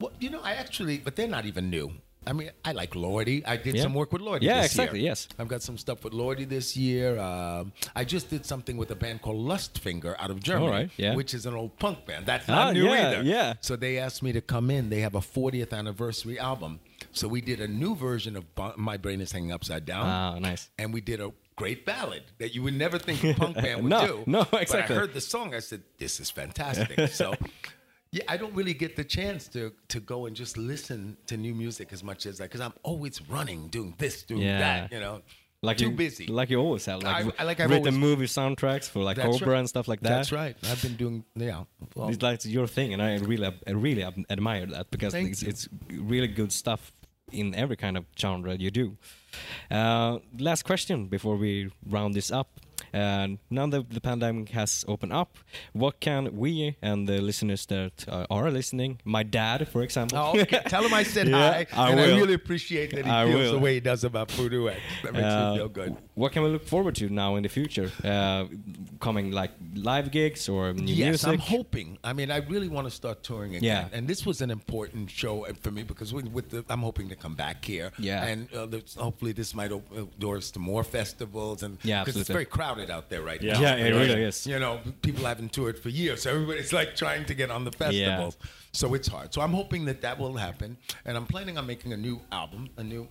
well, 0.00 0.12
you 0.18 0.30
know, 0.30 0.40
I 0.42 0.52
actually, 0.54 0.98
but 0.98 1.14
they're 1.16 1.28
not 1.28 1.46
even 1.46 1.70
new. 1.70 1.92
I 2.26 2.34
mean, 2.34 2.50
I 2.66 2.72
like 2.72 2.94
Lordy. 2.94 3.42
I 3.46 3.56
did 3.56 3.76
Yeah. 3.76 3.82
some 3.82 3.94
work 3.94 4.12
with 4.12 4.20
Lordy. 4.20 4.44
Yeah, 4.44 4.62
exactly, 4.62 5.00
Year. 5.00 5.08
yes. 5.12 5.26
I've 5.38 5.48
got 5.48 5.62
some 5.62 5.78
stuff 5.78 6.04
with 6.04 6.12
Lordy 6.12 6.44
this 6.44 6.76
year. 6.76 7.18
Um, 7.18 7.72
I 7.96 8.04
just 8.04 8.28
did 8.28 8.44
something 8.44 8.76
with 8.76 8.90
a 8.90 8.94
band 8.94 9.22
called 9.22 9.38
Lustfinger 9.48 10.16
out 10.18 10.30
of 10.30 10.42
Germany, 10.42 10.70
right, 10.70 10.90
yeah. 10.98 11.14
which 11.14 11.32
is 11.32 11.46
an 11.46 11.54
old 11.54 11.78
punk 11.78 12.04
band. 12.04 12.26
That's 12.26 12.46
Ah, 12.46 12.52
not 12.66 12.74
new 12.74 12.84
yeah, 12.84 13.08
either. 13.08 13.22
yeah. 13.22 13.54
So 13.62 13.74
they 13.74 13.96
asked 13.96 14.22
me 14.22 14.32
to 14.32 14.42
come 14.42 14.70
in. 14.70 14.90
They 14.90 15.00
have 15.00 15.14
a 15.14 15.20
40th 15.22 15.72
anniversary 15.72 16.38
album. 16.38 16.80
So 17.12 17.26
we 17.26 17.40
did 17.40 17.58
a 17.58 17.66
new 17.68 17.94
version 17.96 18.36
of 18.36 18.44
My 18.76 18.98
Brain 18.98 19.22
is 19.22 19.32
Hanging 19.32 19.50
Upside 19.52 19.86
Down. 19.86 20.06
Ah, 20.06 20.38
nice. 20.38 20.68
And 20.78 20.92
we 20.92 21.00
did 21.00 21.22
a 21.22 21.32
great 21.56 21.86
ballad 21.86 22.24
that 22.36 22.54
you 22.54 22.62
would 22.62 22.74
never 22.76 22.98
think 22.98 23.24
a 23.24 23.32
punk 23.32 23.56
band 23.64 23.82
would 23.84 23.88
No, 23.90 24.06
do. 24.06 24.24
no, 24.26 24.40
exactly. 24.52 24.80
But. 24.88 24.90
I 24.90 24.94
heard 25.06 25.14
the 25.14 25.22
song. 25.22 25.54
I 25.54 25.60
said, 25.60 25.82
this 25.96 26.20
is 26.20 26.30
fantastic. 26.30 27.08
so. 27.08 27.32
Yeah, 28.12 28.24
I 28.28 28.36
don't 28.36 28.54
really 28.54 28.74
get 28.74 28.96
the 28.96 29.04
chance 29.04 29.46
to 29.48 29.72
to 29.88 30.00
go 30.00 30.26
and 30.26 30.34
just 30.34 30.56
listen 30.56 31.16
to 31.26 31.36
new 31.36 31.54
music 31.54 31.92
as 31.92 32.02
much 32.02 32.26
as 32.26 32.40
I, 32.40 32.44
because 32.44 32.60
I'm 32.60 32.72
always 32.82 33.20
running, 33.28 33.68
doing 33.68 33.94
this, 33.98 34.24
doing 34.24 34.42
Yeah. 34.42 34.58
that. 34.58 34.92
You 34.92 34.98
know, 34.98 35.22
like 35.62 35.76
too 35.76 35.90
you, 35.90 35.96
busy. 35.96 36.26
like 36.26 36.50
you 36.50 36.58
always 36.58 36.84
have, 36.86 37.02
like, 37.04 37.26
I- 37.38 37.42
I- 37.42 37.44
like 37.44 37.60
I've 37.60 37.70
written 37.70 37.94
movie 37.94 38.26
soundtracks 38.26 38.88
for 38.88 39.00
like 39.04 39.16
That's 39.16 39.28
Cobra 39.38 39.52
right. 39.52 39.58
and 39.60 39.68
stuff 39.68 39.86
like 39.86 40.00
that. 40.00 40.08
That's 40.08 40.32
right. 40.32 40.56
I've 40.64 40.82
been 40.82 40.96
doing 40.96 41.24
yeah. 41.36 41.64
Well, 41.94 42.08
It's 42.08 42.20
like 42.22 42.44
your 42.46 42.66
thing, 42.66 42.92
and 42.94 43.00
I 43.02 43.18
really, 43.18 43.46
I 43.66 43.70
really 43.70 44.02
ad- 44.02 44.24
admire 44.28 44.66
that 44.66 44.90
because 44.90 45.14
it's, 45.14 45.42
it's 45.42 45.68
really 45.92 46.28
good 46.28 46.50
stuff 46.50 46.92
in 47.30 47.54
every 47.54 47.76
kind 47.76 47.96
of 47.96 48.06
genre 48.18 48.56
you 48.56 48.72
do. 48.72 48.96
Uh, 49.70 50.18
last 50.38 50.64
question 50.64 51.06
before 51.06 51.36
we 51.36 51.70
round 51.86 52.14
this 52.14 52.32
up. 52.32 52.48
Uh, 52.94 53.28
now 53.50 53.66
that 53.66 53.90
the 53.90 54.00
pandemic 54.00 54.48
has 54.50 54.84
opened 54.88 55.12
up, 55.12 55.36
what 55.72 56.00
can 56.00 56.36
we 56.36 56.76
and 56.82 57.08
the 57.08 57.20
listeners 57.20 57.66
that 57.66 58.04
uh, 58.08 58.26
are 58.30 58.50
listening, 58.50 59.00
my 59.04 59.22
dad, 59.22 59.68
for 59.68 59.82
example, 59.82 60.18
Oh, 60.18 60.40
okay. 60.40 60.60
Tell 60.66 60.82
him 60.84 60.92
I 60.94 61.02
said 61.04 61.28
Yeah, 61.28 61.52
hi, 61.52 61.66
I 61.72 61.90
and 61.90 62.00
I 62.00 62.06
really 62.16 62.34
appreciate 62.34 62.90
that 62.94 63.04
he 63.04 63.10
I 63.10 63.26
feels 63.26 63.36
will. 63.40 63.52
the 63.52 63.58
way 63.58 63.74
he 63.74 63.80
does 63.80 64.04
about 64.04 64.30
Voodoo 64.32 64.68
X. 64.68 64.80
That 65.02 65.12
makes 65.12 65.24
Uh, 65.24 65.50
me 65.52 65.56
feel 65.58 65.68
good. 65.68 65.96
What 66.14 66.32
can 66.32 66.42
we 66.42 66.48
look 66.50 66.66
forward 66.66 66.94
to 66.96 67.08
now 67.08 67.36
in 67.36 67.42
the 67.42 67.48
future? 67.48 67.90
Uh, 68.04 68.44
coming 69.00 69.30
like 69.32 69.52
live 69.74 70.10
gigs 70.10 70.48
or 70.48 70.72
new 70.72 70.92
yes, 70.92 71.08
music? 71.24 71.28
I'm 71.28 71.38
hoping. 71.38 71.98
I 72.04 72.12
mean, 72.12 72.30
I 72.30 72.38
really 72.38 72.68
want 72.68 72.86
to 72.86 72.90
start 72.90 73.22
touring 73.22 73.54
again, 73.56 73.64
Yeah. 73.90 73.96
and 73.98 74.06
this 74.08 74.26
was 74.26 74.40
an 74.40 74.50
important 74.50 75.10
show 75.10 75.46
for 75.60 75.70
me 75.70 75.82
because 75.82 76.12
with, 76.12 76.28
with 76.28 76.50
the, 76.50 76.64
I'm 76.68 76.80
hoping 76.82 77.08
to 77.08 77.16
come 77.16 77.34
back 77.34 77.64
here. 77.64 77.92
Yeah. 77.98 78.24
and 78.26 78.48
uh, 78.54 78.66
hopefully 78.98 79.32
this 79.32 79.54
might 79.54 79.72
open 79.72 80.08
doors 80.18 80.50
to 80.52 80.58
more 80.58 80.84
festivals, 80.84 81.62
and 81.62 81.78
Yeah, 81.82 82.04
because 82.04 82.20
it's 82.20 82.28
very 82.30 82.44
crowded 82.44 82.79
out 82.88 83.10
there 83.10 83.20
right 83.20 83.42
Yeah. 83.42 83.54
now. 83.54 83.60
yeah, 83.60 83.74
it 83.76 83.92
Yeah. 83.92 84.00
really 84.00 84.22
is. 84.22 84.46
You 84.46 84.58
know, 84.60 84.80
people 85.02 85.24
haven't 85.26 85.52
toured 85.52 85.78
for 85.78 85.90
years, 85.90 86.22
so 86.22 86.30
everybody's 86.30 86.72
like 86.72 86.94
trying 86.96 87.26
to 87.26 87.34
get 87.34 87.50
on 87.50 87.64
the 87.64 87.72
festivals. 87.72 88.38
So 88.72 88.94
it's 88.94 89.08
hard. 89.08 89.34
So 89.34 89.40
I'm 89.42 89.52
hoping 89.52 89.84
that 89.86 90.00
that 90.02 90.18
will 90.18 90.36
happen, 90.36 90.78
and 91.04 91.16
I'm 91.16 91.26
planning 91.26 91.58
on 91.58 91.66
making 91.66 91.92
a 91.92 91.96
new 91.96 92.20
album, 92.32 92.70
a 92.76 92.84
new 92.84 93.08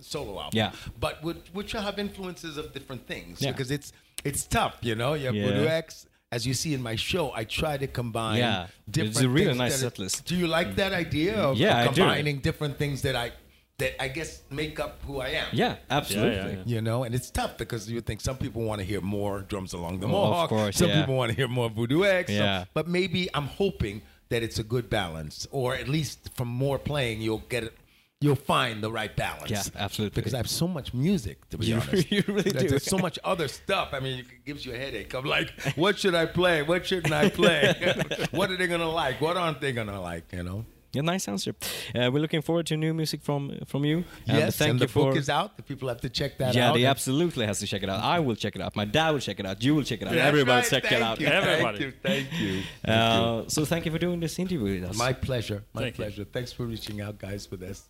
solo 0.00 0.40
album. 0.40 0.56
Yeah. 0.56 0.72
but 1.00 1.22
which, 1.22 1.36
which 1.52 1.74
will 1.74 1.82
have 1.82 1.98
influences 1.98 2.56
of 2.56 2.72
different 2.74 3.06
things 3.06 3.40
Yeah. 3.40 3.52
because 3.52 3.70
it's 3.70 3.92
it's 4.24 4.44
tough. 4.46 4.76
You 4.82 4.94
know, 4.96 5.14
you 5.14 5.26
have 5.26 5.34
Yeah. 5.34 5.46
Voodoo 5.46 5.66
X. 5.68 6.06
As 6.30 6.46
you 6.46 6.52
see 6.52 6.74
in 6.74 6.82
my 6.82 6.96
show, 6.96 7.32
I 7.32 7.44
try 7.44 7.78
to 7.78 7.86
combine 7.86 8.38
Yeah. 8.38 8.66
different. 8.90 9.16
It's 9.16 9.24
a 9.24 9.28
really 9.28 9.54
nice 9.56 9.76
set 9.80 9.98
list. 9.98 10.24
Do 10.26 10.36
you 10.36 10.46
like 10.46 10.74
that 10.76 10.92
idea 10.92 11.36
of, 11.36 11.56
Yeah, 11.56 11.82
of 11.84 11.92
I 11.92 11.94
do. 11.94 12.00
combining 12.02 12.40
different 12.40 12.76
things 12.78 13.00
that 13.02 13.16
I 13.16 13.32
that 13.78 14.00
I 14.02 14.08
guess 14.08 14.42
make 14.50 14.80
up 14.80 15.00
who 15.06 15.20
I 15.20 15.28
am? 15.28 15.46
Yeah, 15.52 15.76
absolutely. 15.90 16.52
yeah. 16.54 16.62
You 16.66 16.80
know, 16.80 17.04
and 17.04 17.14
it's 17.14 17.30
tough 17.30 17.56
because 17.58 17.88
you 17.90 18.00
think 18.00 18.20
some 18.20 18.36
people 18.36 18.62
want 18.62 18.80
to 18.80 18.84
hear 18.84 19.00
more 19.00 19.40
drums 19.42 19.72
along 19.72 20.00
the 20.00 20.08
Oh, 20.08 20.32
of 20.32 20.48
course, 20.48 20.76
some 20.76 20.88
yeah. 20.88 21.00
people 21.00 21.14
want 21.16 21.30
to 21.30 21.36
hear 21.36 21.48
more 21.48 21.70
Voodoo 21.70 22.04
X. 22.04 22.28
so- 22.30 22.34
Yeah. 22.36 22.64
but 22.74 22.88
maybe 22.88 23.28
I'm 23.34 23.46
hoping 23.46 24.02
that 24.30 24.42
it's 24.42 24.58
a 24.58 24.64
good 24.64 24.90
balance, 24.90 25.46
or 25.52 25.74
at 25.74 25.88
least 25.88 26.30
from 26.34 26.48
more 26.48 26.78
playing, 26.78 27.22
you'll 27.22 27.44
get 27.48 27.72
you'll 28.20 28.34
find 28.34 28.82
the 28.82 28.90
right 28.90 29.14
balance. 29.14 29.48
Yeah, 29.48 29.62
absolutely. 29.76 30.16
Because 30.16 30.34
I 30.34 30.38
have 30.38 30.50
so 30.50 30.66
much 30.66 30.92
music, 30.92 31.48
to 31.50 31.56
be 31.58 31.66
You- 31.66 31.76
honest. 31.76 32.10
you 32.10 32.24
really 32.26 32.50
do. 32.50 32.68
there's 32.68 32.82
so 32.82 32.98
much 32.98 33.16
other 33.22 33.46
stuff. 33.46 33.90
I 33.92 34.00
mean, 34.00 34.18
it 34.18 34.26
gives 34.44 34.66
you 34.66 34.74
a 34.74 34.76
headache 34.76 35.14
of 35.14 35.24
like, 35.24 35.52
what 35.76 36.00
should 36.00 36.16
I 36.16 36.26
play? 36.26 36.62
What 36.62 36.84
shouldn't 36.84 37.14
I 37.14 37.28
play? 37.28 37.94
what 38.32 38.50
are 38.50 38.56
they 38.56 38.66
gonna 38.66 38.90
like? 38.90 39.20
What 39.20 39.36
aren't 39.36 39.60
they 39.60 39.70
gonna 39.70 40.00
like? 40.00 40.32
You 40.32 40.42
know. 40.42 40.64
Yeah, 40.92 41.02
nice 41.02 41.28
answer. 41.28 41.54
Uh, 41.94 42.10
we're 42.10 42.20
looking 42.20 42.40
forward 42.42 42.66
to 42.66 42.76
new 42.76 42.94
music 42.94 43.22
from 43.22 43.58
from 43.66 43.84
you. 43.84 44.04
And 44.26 44.38
yes, 44.38 44.56
thank 44.56 44.70
and 44.70 44.80
you 44.80 44.86
the 44.86 44.92
for. 44.92 45.10
book 45.10 45.16
is 45.16 45.28
out. 45.28 45.56
The 45.56 45.62
people 45.62 45.88
have 45.88 46.00
to 46.00 46.08
check 46.08 46.38
that 46.38 46.54
yeah, 46.54 46.70
out. 46.70 46.74
Yeah, 46.74 46.80
they 46.80 46.86
absolutely 46.86 47.44
has 47.46 47.58
to 47.58 47.66
check 47.66 47.82
it 47.82 47.90
out. 47.90 48.02
I 48.02 48.20
will 48.20 48.36
check 48.36 48.56
it 48.56 48.62
out. 48.62 48.74
My 48.74 48.86
dad 48.86 49.10
will 49.10 49.20
check 49.20 49.38
it 49.38 49.46
out. 49.46 49.62
You 49.62 49.74
will 49.74 49.84
check 49.84 50.00
it 50.00 50.08
out. 50.08 50.14
That's 50.14 50.26
Everybody 50.26 50.60
right. 50.60 50.70
check 50.70 50.92
it 50.92 51.02
out. 51.02 51.20
you, 51.20 51.26
Everybody. 51.26 51.78
Thank 51.78 51.80
you. 51.80 51.92
Thank 52.02 52.40
you. 52.40 52.62
Thank 52.84 53.20
you. 53.20 53.44
Uh, 53.44 53.48
so 53.48 53.64
thank 53.66 53.84
you 53.84 53.92
for 53.92 53.98
doing 53.98 54.20
this 54.20 54.38
interview 54.38 54.80
with 54.80 54.90
us. 54.90 54.96
My 54.96 55.12
pleasure. 55.12 55.62
My 55.74 55.82
Thank 55.82 55.98
you. 55.98 56.04
pleasure. 56.04 56.24
Thanks 56.24 56.52
for 56.52 56.64
reaching 56.64 57.02
out, 57.02 57.18
guys, 57.18 57.44
for 57.46 57.56
this. 57.58 57.88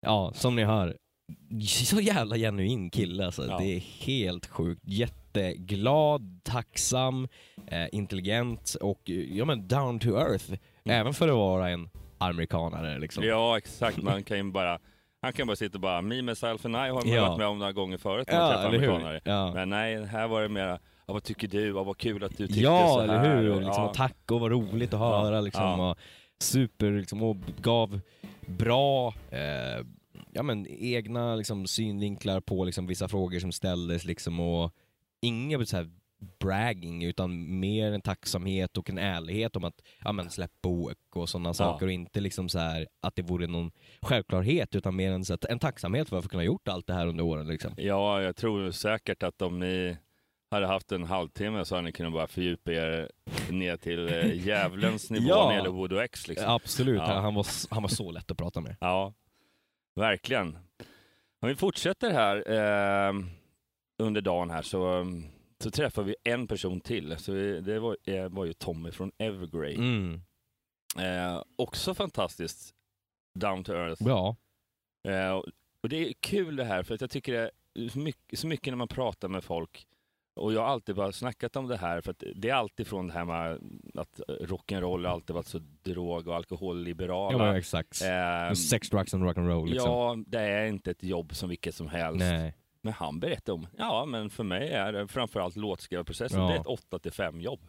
Ja, 0.00 0.32
som 0.34 0.56
ni 0.56 0.64
hör. 0.64 0.96
Så 1.84 2.00
jävla 2.00 2.36
genuin 2.36 2.90
kille 2.90 3.26
alltså. 3.26 3.46
Ja. 3.46 3.58
Det 3.58 3.64
är 3.76 3.80
helt 4.06 4.46
sjukt. 4.46 4.82
Jätteglad, 4.84 6.40
tacksam, 6.44 7.28
eh, 7.66 7.86
intelligent 7.92 8.76
och 8.80 9.10
eh, 9.10 9.36
ja 9.36 9.44
men 9.44 9.68
down 9.68 9.98
to 9.98 10.08
earth. 10.08 10.52
Även 10.84 11.14
för 11.14 11.28
att 11.28 11.34
vara 11.34 11.70
en 11.70 11.88
amerikanare 12.18 12.98
liksom. 12.98 13.24
Ja, 13.24 13.58
exakt. 13.58 13.96
Man 14.02 14.22
kan 14.22 14.36
ju 14.36 14.50
bara, 14.52 14.78
han 15.22 15.32
kan 15.32 15.46
bara 15.46 15.56
sitta 15.56 15.76
och 15.76 15.80
bara, 15.82 16.02
me, 16.02 16.22
myself 16.22 16.64
and 16.64 16.74
I 16.74 16.78
har 16.78 16.92
man 16.92 17.08
Ja. 17.08 17.28
varit 17.28 17.38
med 17.38 17.46
om 17.46 17.58
några 17.58 17.72
gånger 17.72 17.98
förut 17.98 18.28
när 18.30 18.38
man 18.38 18.48
Ja, 18.50 18.52
träffar 18.56 18.68
amerikanare. 18.68 19.20
Ja. 19.24 19.54
Men 19.54 19.70
nej, 19.70 20.06
här 20.06 20.28
var 20.28 20.42
det 20.42 20.48
mera, 20.48 20.78
ja, 21.06 21.12
vad 21.14 21.22
tycker 21.24 21.48
du? 21.48 21.68
Ja, 21.68 21.82
vad 21.84 21.98
kul 21.98 22.24
att 22.24 22.30
du 22.38 22.46
tyckte 22.46 22.54
så 22.54 22.60
Ja, 22.64 22.96
här. 23.00 23.04
eller 23.08 23.36
hur? 23.36 23.50
Och, 23.50 23.62
liksom, 23.62 23.84
ja. 23.84 23.92
tack 23.94 24.30
och 24.30 24.40
vad 24.40 24.50
roligt 24.50 24.94
att 24.94 25.00
höra 25.00 25.40
liksom. 25.40 25.80
Och 25.80 25.98
super, 26.42 26.90
liksom, 26.90 27.22
och 27.22 27.36
gav 27.62 28.00
bra 28.46 29.14
eh, 29.30 29.84
ja, 30.34 30.42
men, 30.42 30.66
egna 30.68 31.36
liksom, 31.36 31.66
synvinklar 31.66 32.40
på 32.40 32.64
liksom, 32.64 32.86
vissa 32.86 33.08
frågor 33.08 33.38
som 33.38 33.52
ställdes 33.52 34.04
liksom, 34.04 34.40
och 34.40 34.72
inget 35.20 35.68
så 35.68 35.76
här 35.76 35.90
bragging 36.40 37.04
utan 37.04 37.60
mer 37.60 37.92
en 37.92 38.00
tacksamhet 38.00 38.76
och 38.76 38.90
en 38.90 38.98
ärlighet 38.98 39.56
om 39.56 39.64
att 39.64 39.82
ja, 40.04 40.12
men, 40.12 40.30
släpp 40.30 40.62
bok 40.62 40.96
och 41.14 41.28
sådana 41.28 41.54
saker 41.54 41.86
och 41.86 41.92
inte 41.92 42.20
liksom 42.20 42.48
så 42.48 42.58
här 42.58 42.88
att 43.00 43.16
det 43.16 43.22
vore 43.22 43.46
någon 43.46 43.70
självklarhet 44.02 44.74
utan 44.74 44.96
mer 44.96 45.12
en, 45.12 45.24
så 45.24 45.36
en 45.48 45.58
tacksamhet 45.58 46.08
för 46.08 46.18
att 46.18 46.28
kunna 46.28 46.44
gjort 46.44 46.68
allt 46.68 46.86
det 46.86 46.94
här 46.94 47.06
under 47.06 47.24
åren. 47.24 47.46
Liksom. 47.46 47.74
Ja, 47.76 48.22
jag 48.22 48.36
tror 48.36 48.70
säkert 48.70 49.22
att 49.22 49.42
om 49.42 49.58
ni 49.58 49.96
hade 50.50 50.66
haft 50.66 50.92
en 50.92 51.04
halvtimme 51.04 51.64
så 51.64 51.74
hade 51.74 51.84
ni 51.84 51.92
kunnat 51.92 52.12
bara 52.12 52.26
fördjupa 52.26 52.72
er 52.72 53.10
ner 53.50 53.76
till 53.76 54.08
eh, 54.08 54.46
djävulens 54.46 55.10
nivå 55.10 55.24
Ja. 55.28 55.44
när 55.44 55.50
det 55.50 55.56
gäller 55.56 55.70
Voodoo 55.70 55.98
X. 56.00 56.28
Liksom. 56.28 56.50
Absolut, 56.50 56.96
Ja. 56.98 57.20
han, 57.20 57.34
var, 57.34 57.46
han 57.70 57.82
var 57.82 57.88
så 57.88 58.10
lätt 58.10 58.30
att 58.30 58.38
prata 58.38 58.60
med. 58.60 58.76
Ja, 58.80 59.14
verkligen. 59.94 60.58
Om 61.40 61.48
vi 61.48 61.54
fortsätter 61.56 62.10
här 62.10 62.36
eh, 62.50 63.14
under 63.98 64.20
dagen 64.20 64.50
här 64.50 64.62
så, 64.62 65.06
så 65.62 65.70
träffar 65.70 66.02
vi 66.02 66.16
en 66.24 66.46
person 66.46 66.80
till. 66.80 67.16
Så 67.18 67.32
det 67.60 67.78
var, 67.78 67.96
eh, 68.04 68.28
var 68.28 68.44
ju 68.44 68.52
Tommy 68.52 68.90
från 68.90 69.12
Evergrey. 69.18 69.74
Mm. 69.74 70.20
Eh, 70.98 71.42
också 71.56 71.94
fantastiskt 71.94 72.74
down 73.38 73.64
to 73.64 73.72
earth. 73.72 74.02
Ja. 74.06 74.36
Eh, 75.08 75.30
och- 75.32 75.88
det 75.88 76.08
är 76.08 76.12
kul 76.20 76.56
det 76.56 76.64
här 76.64 76.82
för 76.82 76.94
att 76.94 77.00
jag 77.00 77.10
tycker 77.10 77.32
det 77.32 77.50
är 77.74 77.98
mycket, 77.98 78.38
så 78.38 78.46
mycket 78.46 78.66
när 78.72 78.76
man 78.76 78.88
pratar 78.88 79.28
med 79.28 79.44
folk 79.44 79.86
och 80.34 80.52
jag 80.52 80.60
har 80.60 80.68
alltid 80.68 80.94
bara 80.94 81.12
snackat 81.12 81.56
om 81.56 81.68
det 81.68 81.76
här 81.76 82.00
för 82.00 82.10
att 82.10 82.22
det 82.36 82.48
är 82.50 82.54
alltid 82.54 82.86
från 82.86 83.06
det 83.06 83.12
här 83.12 83.24
med 83.24 83.52
att 83.94 84.20
rock'n'roll 84.28 85.06
har 85.06 85.12
alltid 85.12 85.34
varit 85.34 85.46
så 85.46 85.58
drog 85.82 86.28
och 86.28 86.36
alkoholliberala. 86.36 87.46
Ja, 87.46 87.58
exakt. 87.58 88.02
Eh, 88.02 88.54
Sex, 88.54 88.90
drugs 88.90 89.14
and 89.14 89.24
rock'n'roll 89.24 89.66
liksom. 89.68 89.90
Ja, 89.90 90.16
det 90.26 90.38
är 90.40 90.66
inte 90.66 90.90
ett 90.90 91.02
jobb 91.04 91.34
som 91.34 91.48
vilket 91.48 91.74
som 91.74 91.88
helst. 91.88 92.18
Nej. 92.20 92.54
Men 92.84 92.92
han 92.92 93.20
berättade 93.20 93.52
om, 93.52 93.66
ja 93.78 94.04
men 94.04 94.30
för 94.30 94.44
mig 94.44 94.68
är 94.72 94.92
det 94.92 95.08
framförallt 95.08 95.56
låtskrivarprocessen, 95.56 96.40
Ja. 96.40 96.48
det 96.48 96.54
är 96.54 96.60
ett 96.60 96.66
8 96.66 96.98
till 96.98 97.12
5 97.12 97.40
jobb. 97.40 97.60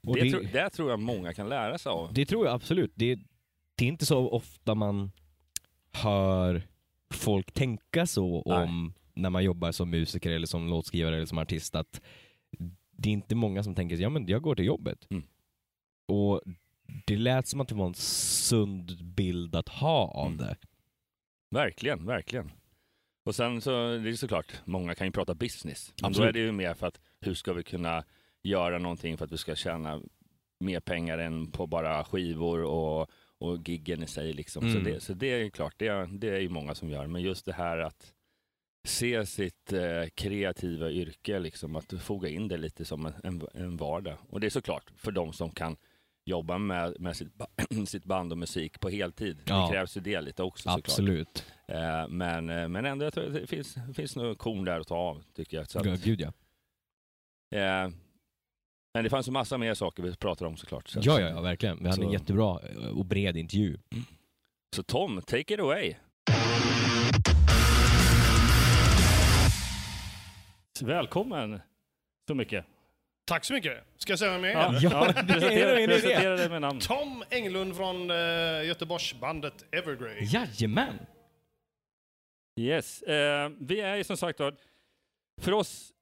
Det, 0.00 0.20
det- 0.20 0.30
tro, 0.30 0.40
det 0.52 0.70
tror 0.70 0.90
jag 0.90 1.00
många 1.00 1.32
kan 1.34 1.48
lära 1.48 1.78
sig 1.78 1.90
av. 1.90 2.12
Det 2.12 2.26
tror 2.26 2.46
jag 2.46 2.54
absolut. 2.54 2.92
Det, 2.94 3.14
det 3.74 3.84
är 3.84 3.88
inte 3.88 4.06
så 4.06 4.30
ofta 4.30 4.74
man 4.74 5.10
hör 5.92 6.62
folk 7.14 7.52
tänka 7.52 8.06
så 8.06 8.42
om 8.42 8.94
när 9.16 9.30
man 9.30 9.44
jobbar 9.44 9.72
som 9.72 9.90
musiker 9.90 10.30
eller 10.30 10.46
som 10.46 10.68
låtskrivare 10.68 11.16
eller 11.16 11.26
som 11.26 11.38
artist 11.38 11.74
att 11.74 12.00
det 12.90 13.08
är 13.08 13.12
inte 13.12 13.34
många 13.34 13.62
som 13.62 13.74
tänker 13.74 13.96
ja 13.96 14.08
men 14.08 14.26
jag 14.26 14.42
går 14.42 14.54
till 14.54 14.64
jobbet. 14.64 15.06
Mm. 15.10 15.22
Och 16.08 16.40
det 17.06 17.16
lät 17.16 17.46
som 17.48 17.60
att 17.60 17.68
det 17.68 17.74
var 17.74 17.86
en 17.86 17.94
sund 17.94 19.04
bild 19.04 19.54
att 19.54 19.68
ha 19.68 20.08
av 20.08 20.26
Mm. 20.26 20.38
det. 20.38 20.56
Verkligen, 21.50 22.06
verkligen. 22.06 22.52
Och 23.24 23.34
sen 23.34 23.60
så, 23.60 23.70
det 23.70 24.08
är 24.10 24.12
såklart, 24.12 24.52
många 24.64 24.94
kan 24.94 25.06
ju 25.06 25.10
prata 25.10 25.34
business. 25.34 25.92
Men 25.96 26.02
då 26.02 26.06
Absolut. 26.08 26.28
är 26.28 26.32
det 26.32 26.38
ju 26.38 26.52
mer 26.52 26.74
för 26.74 26.86
att 26.86 27.00
hur 27.20 27.34
ska 27.34 27.52
vi 27.52 27.62
kunna 27.62 28.04
göra 28.42 28.78
någonting 28.78 29.16
för 29.18 29.24
att 29.24 29.32
vi 29.32 29.38
ska 29.38 29.54
tjäna 29.54 30.02
mer 30.60 30.80
pengar 30.80 31.18
än 31.18 31.50
på 31.50 31.66
bara 31.66 32.04
skivor 32.04 32.62
och, 32.62 33.10
och 33.38 33.68
giggen 33.68 34.02
i 34.02 34.06
sig. 34.06 34.32
Liksom. 34.32 34.62
Så, 34.62 34.78
Mm. 34.78 34.84
det, 34.84 35.00
så 35.00 35.12
det 35.14 35.26
är 35.26 35.38
ju 35.38 35.50
klart, 35.50 35.74
det, 35.76 35.86
är- 35.86 36.06
det 36.18 36.28
är 36.28 36.40
ju 36.40 36.48
många 36.48 36.74
som 36.74 36.90
gör. 36.90 37.06
Men 37.06 37.22
just 37.22 37.46
det 37.46 37.52
här 37.52 37.78
att 37.78 38.12
se 38.86 39.26
sitt 39.26 39.72
eh, 39.72 40.08
kreativa 40.14 40.90
yrke, 40.90 41.38
liksom, 41.38 41.76
att 41.76 41.92
foga 42.02 42.28
in 42.28 42.48
det 42.48 42.56
lite 42.56 42.84
som 42.84 43.06
en, 43.06 43.14
en, 43.24 43.42
en 43.54 43.76
vardag. 43.76 44.16
Och 44.28 44.40
det 44.40 44.46
är 44.46 44.50
såklart 44.50 44.92
för 44.96 45.12
de 45.12 45.32
som 45.32 45.50
kan 45.50 45.76
jobba 46.24 46.58
med, 46.58 47.00
med 47.00 47.16
sitt, 47.16 47.28
sitt 47.86 48.04
band 48.04 48.32
och 48.32 48.38
musik 48.38 48.80
på 48.80 48.88
heltid. 48.88 49.42
Ja. 49.44 49.66
Det 49.66 49.72
krävs 49.74 49.96
ju 49.96 50.00
det 50.00 50.20
lite 50.20 50.42
också 50.42 50.62
såklart. 50.62 50.78
Absolut. 50.88 51.44
Eh, 51.68 52.08
men, 52.08 52.50
eh, 52.50 52.68
men 52.68 52.84
ändå, 52.84 53.04
jag 53.06 53.14
tror 53.14 53.24
det 53.24 53.46
finns, 53.46 53.76
finns 53.94 54.16
nog 54.16 54.38
korn 54.38 54.64
där 54.64 54.80
att 54.80 54.86
ta 54.88 54.96
av, 54.96 55.22
tycker 55.34 55.56
jag. 55.56 55.70
Så 55.70 55.78
att, 55.78 56.04
Gud 56.04 56.20
ja. 56.20 56.32
eh, 57.58 57.90
men 58.94 59.04
det 59.04 59.10
fanns 59.10 59.28
ju 59.28 59.32
massa 59.32 59.58
mer 59.58 59.74
saker 59.74 60.02
vi 60.02 60.16
pratade 60.16 60.48
om 60.48 60.56
såklart. 60.56 60.88
Så, 60.88 61.00
Ja, 61.02 61.20
ja, 61.20 61.28
ja, 61.28 61.40
verkligen. 61.40 61.78
Vi 61.82 61.88
hade 61.88 62.02
en 62.02 62.08
Så- 62.08 62.12
jättebra 62.12 62.60
eh, 62.68 62.98
och 62.98 63.04
bred 63.04 63.36
intervju. 63.36 63.78
så 64.76 64.82
Tom, 64.82 65.22
take 65.22 65.54
it 65.54 65.60
away. 65.60 65.94
Välkommen 70.82 71.60
så 72.28 72.34
mycket. 72.34 72.64
Tack 73.24 73.44
så 73.44 73.52
mycket. 73.52 73.84
Ska 73.96 74.12
jag 74.12 74.18
säga 74.18 74.32
vem 74.32 74.44
jag 74.44 74.52
är? 74.52 74.78
Ja, 74.82 75.06
är 75.06 75.12
presentera, 75.12 75.86
presentera 75.86 76.36
dig 76.36 76.48
med 76.48 76.60
namn. 76.60 76.80
Tom 76.80 77.24
Englund 77.30 77.76
från 77.76 78.10
uh, 78.10 78.66
Göteborgsbandet 78.66 79.64
Evergrey. 79.72 80.24
Jajamän! 80.24 80.98
Yes, 82.60 83.02
eh, 83.02 83.50
vi 83.58 83.80
är 83.80 83.96
ju 83.96 84.04
som 84.04 84.16
sagt 84.16 84.40
var, 84.40 84.54
för 85.40 85.52
oss, 85.52 85.92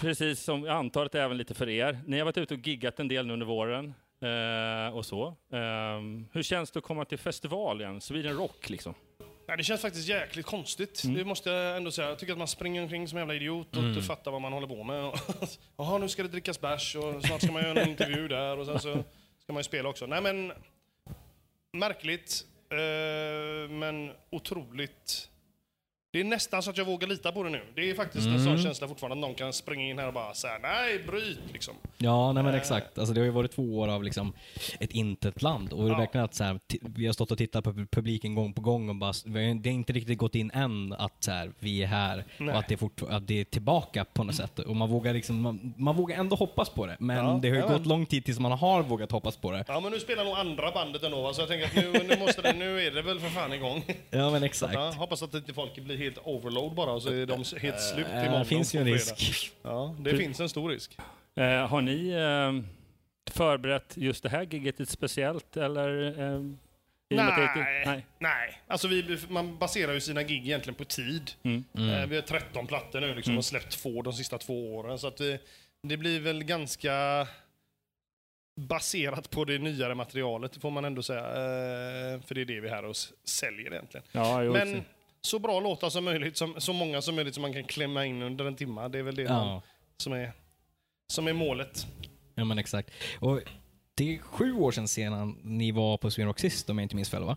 precis 0.00 0.40
som 0.40 0.64
jag 0.64 0.76
antar 0.76 1.06
att 1.06 1.12
det 1.12 1.20
är 1.20 1.24
även 1.24 1.36
lite 1.36 1.54
för 1.54 1.68
er, 1.68 2.00
ni 2.06 2.18
har 2.18 2.24
varit 2.24 2.38
ute 2.38 2.54
och 2.54 2.66
giggat 2.66 3.00
en 3.00 3.08
del 3.08 3.26
nu 3.26 3.32
under 3.32 3.46
våren 3.46 3.94
eh, 4.20 4.96
och 4.96 5.06
så. 5.06 5.26
Eh, 5.28 6.00
hur 6.32 6.42
känns 6.42 6.70
det 6.70 6.78
att 6.78 6.84
komma 6.84 7.04
till 7.04 7.18
festival 7.18 7.80
igen? 7.80 8.00
Sweden 8.00 8.36
Rock 8.36 8.70
liksom? 8.70 8.94
Nej, 9.50 9.56
det 9.56 9.64
känns 9.64 9.80
faktiskt 9.80 10.08
jäkligt 10.08 10.46
konstigt. 10.46 11.04
Mm. 11.04 11.16
Det 11.16 11.24
måste 11.24 11.50
jag 11.50 11.76
ändå 11.76 11.90
säga. 11.90 12.08
Jag 12.08 12.18
tycker 12.18 12.32
att 12.32 12.38
man 12.38 12.48
springer 12.48 12.82
omkring 12.82 13.08
som 13.08 13.18
en 13.18 13.20
jävla 13.20 13.34
idiot 13.34 13.76
och 13.76 13.82
inte 13.82 14.02
fattar 14.02 14.30
vad 14.30 14.40
man 14.40 14.52
håller 14.52 14.66
på 14.66 14.84
med. 14.84 15.12
Jaha, 15.76 15.98
nu 15.98 16.08
ska 16.08 16.22
det 16.22 16.28
drickas 16.28 16.60
bärs 16.60 16.96
och 16.96 17.24
snart 17.24 17.42
ska 17.42 17.52
man 17.52 17.62
göra 17.62 17.80
en 17.80 17.88
intervju 17.88 18.28
där 18.28 18.58
och 18.58 18.66
sen 18.66 18.80
så 18.80 19.04
ska 19.42 19.52
man 19.52 19.60
ju 19.60 19.64
spela 19.64 19.88
också. 19.88 20.06
Nej 20.06 20.22
men, 20.22 20.52
märkligt, 21.72 22.46
eh, 22.70 23.70
men 23.70 24.12
otroligt. 24.30 25.29
Det 26.12 26.20
är 26.20 26.24
nästan 26.24 26.62
så 26.62 26.70
att 26.70 26.76
jag 26.78 26.84
vågar 26.84 27.08
lita 27.08 27.32
på 27.32 27.42
det 27.42 27.50
nu. 27.50 27.60
Det 27.74 27.90
är 27.90 27.94
faktiskt 27.94 28.26
en 28.26 28.44
sån 28.44 28.58
känsla 28.62 28.88
fortfarande 28.88 29.14
att 29.14 29.20
någon 29.20 29.34
kan 29.34 29.52
springa 29.52 29.84
in 29.90 29.98
här 29.98 30.06
och 30.06 30.12
bara 30.14 30.34
säga 30.34 30.58
nej, 30.62 30.98
bryt 31.06 31.38
liksom. 31.52 31.74
Ja, 31.98 32.32
nej 32.32 32.42
men 32.42 32.54
Eh. 32.54 32.60
exakt. 32.60 32.98
Alltså, 32.98 33.14
det 33.14 33.20
har 33.20 33.24
ju 33.24 33.30
varit 33.30 33.52
två 33.52 33.78
år 33.78 33.88
av 33.88 34.04
liksom 34.04 34.32
ett 34.80 34.90
intet 34.90 35.42
land 35.42 35.72
och 35.72 35.88
Ja. 35.88 35.98
verkligen 35.98 36.24
att 36.24 36.34
så 36.34 36.44
här, 36.44 36.60
vi 36.82 37.06
har 37.06 37.12
stått 37.12 37.30
och 37.30 37.38
tittat 37.38 37.64
på 37.64 37.72
publiken 37.90 38.34
gång 38.34 38.52
på 38.52 38.60
gång 38.62 38.88
och 38.88 38.96
bara, 38.96 39.12
det 39.24 39.40
har 39.40 39.66
inte 39.74 39.92
riktigt 39.92 40.18
gått 40.18 40.34
in 40.34 40.50
än 40.54 40.92
att 40.92 41.24
så 41.24 41.30
här, 41.30 41.52
vi 41.58 41.82
är 41.82 41.86
här 41.86 42.24
Nej. 42.38 42.52
och 42.54 42.58
att 42.60 42.68
det, 42.68 42.76
fort, 42.76 43.02
att 43.08 43.26
det 43.26 43.40
är 43.40 43.44
tillbaka 43.44 44.04
på 44.04 44.24
något 44.24 44.34
sätt. 44.34 44.58
Och 44.58 44.76
man 44.76 44.88
vågar, 44.88 45.14
liksom, 45.14 45.40
man, 45.40 45.74
man 45.76 45.96
vågar 45.96 46.18
ändå 46.18 46.36
hoppas 46.36 46.68
på 46.70 46.86
det. 46.86 46.96
Men 47.00 47.16
Ja, 47.16 47.38
det 47.42 47.48
har 47.50 47.56
ju 47.56 47.62
gått 47.78 47.86
lång 47.86 48.06
tid 48.06 48.24
tills 48.24 48.38
man 48.38 48.52
har 48.52 48.82
vågat 48.82 49.12
hoppas 49.12 49.36
på 49.36 49.50
det. 49.50 49.64
Ja 49.68 49.80
men 49.80 49.92
nu 49.92 50.00
spelar 50.00 50.24
nog 50.24 50.34
andra 50.34 50.70
bandet 50.72 51.02
ändå 51.02 51.32
så 51.32 51.40
jag 51.42 51.48
tänker 51.48 51.66
att 51.66 51.74
nu, 51.74 52.08
nu, 52.08 52.16
måste 52.18 52.42
det, 52.42 52.52
nu 52.52 52.80
är 52.86 52.90
det 52.90 53.02
väl 53.02 53.20
för 53.20 53.28
fan 53.28 53.52
igång. 53.52 53.84
Ja 54.10 54.30
men 54.30 54.42
exakt. 54.42 54.74
Ja, 54.74 54.90
hoppas 54.96 55.22
att 55.22 55.34
inte 55.34 55.52
folk 55.54 55.74
blir 55.78 55.99
helt 56.00 56.18
overload 56.24 56.74
bara 56.74 56.92
och 56.92 57.02
så 57.02 57.12
är 57.12 57.26
de 57.26 57.44
helt 57.60 57.80
slut 57.80 58.06
Eh, 58.10 58.24
imorgon 58.24 58.38
det 58.38 58.44
finns 58.44 58.74
ju 58.74 58.78
en 58.80 58.86
risk. 58.86 59.52
Ja, 59.62 59.96
det 59.98 60.16
finns 60.16 60.40
en 60.40 60.48
stor 60.48 60.70
risk. 60.70 60.98
Eh, 61.34 61.66
har 61.66 61.80
ni 61.80 62.08
eh, 62.10 62.70
förberett 63.32 63.96
just 63.96 64.22
det 64.22 64.28
här 64.28 64.42
giget 64.50 64.78
lite 64.78 64.92
speciellt 64.92 65.56
eller? 65.56 66.18
Eh, 66.18 66.40
är 67.10 67.56
Nej. 67.56 67.82
nej. 67.86 68.06
Nej, 68.18 68.60
alltså 68.66 68.88
vi, 68.88 69.18
man 69.28 69.58
baserar 69.58 69.92
ju 69.92 70.00
sina 70.00 70.22
gig 70.22 70.46
egentligen 70.46 70.74
på 70.74 70.84
tid. 70.84 71.30
Mm. 71.42 71.64
Eh, 71.74 72.06
Vi 72.06 72.14
har 72.14 72.22
13 72.22 72.66
plattor 72.66 73.00
nu 73.00 73.14
liksom, 73.14 73.38
och 73.38 73.44
släppt 73.44 73.70
två 73.70 74.02
de 74.02 74.12
sista 74.12 74.38
två 74.38 74.76
åren. 74.76 74.98
Så 74.98 75.06
att 75.06 75.20
vi, 75.20 75.38
det 75.82 75.96
blir 75.96 76.20
väl 76.20 76.44
ganska 76.44 77.26
baserat 78.56 79.30
på 79.30 79.44
det 79.44 79.58
nyare 79.58 79.94
materialet, 79.94 80.56
får 80.56 80.70
man 80.70 80.84
ändå 80.84 81.02
säga. 81.02 81.20
Eh, 81.26 82.20
för 82.20 82.34
det 82.34 82.40
är 82.40 82.44
det 82.44 82.60
vi 82.60 82.68
är 82.68 82.74
här 82.74 82.84
och 82.84 82.96
säljer 83.24 83.72
egentligen. 83.72 84.06
Ja, 84.12 84.40
Men 84.42 84.84
så 85.22 85.38
bra 85.38 85.60
låtar 85.60 85.90
som 85.90 86.04
möjligt, 86.04 86.36
som, 86.36 86.54
så 86.58 86.72
många 86.72 87.02
som 87.02 87.14
möjligt 87.14 87.34
som 87.34 87.42
man 87.42 87.52
kan 87.52 87.64
klämma 87.64 88.06
in 88.06 88.22
under 88.22 88.44
en 88.44 88.56
timme. 88.56 88.88
Det 88.88 88.98
är 88.98 89.02
väl 89.02 89.14
det 89.14 89.28
man, 89.28 89.48
Ja. 89.48 89.62
som, 89.96 90.12
är, 90.12 90.32
som 91.06 91.28
är 91.28 91.32
målet. 91.32 91.86
ja, 92.34 92.44
men 92.44 92.58
exakt. 92.58 92.90
Och 93.20 93.40
det 93.94 94.14
är 94.14 94.18
sju 94.18 94.52
år 94.52 94.70
sedan 94.72 94.88
sedan 94.88 95.38
ni 95.42 95.70
var 95.72 95.96
på 95.96 96.10
Sweden 96.10 96.26
Rock 96.28 96.38
sist, 96.38 96.70
om 96.70 96.78
jag 96.78 96.84
inte 96.84 96.96
minns 96.96 97.10
fel 97.10 97.22
va? 97.24 97.36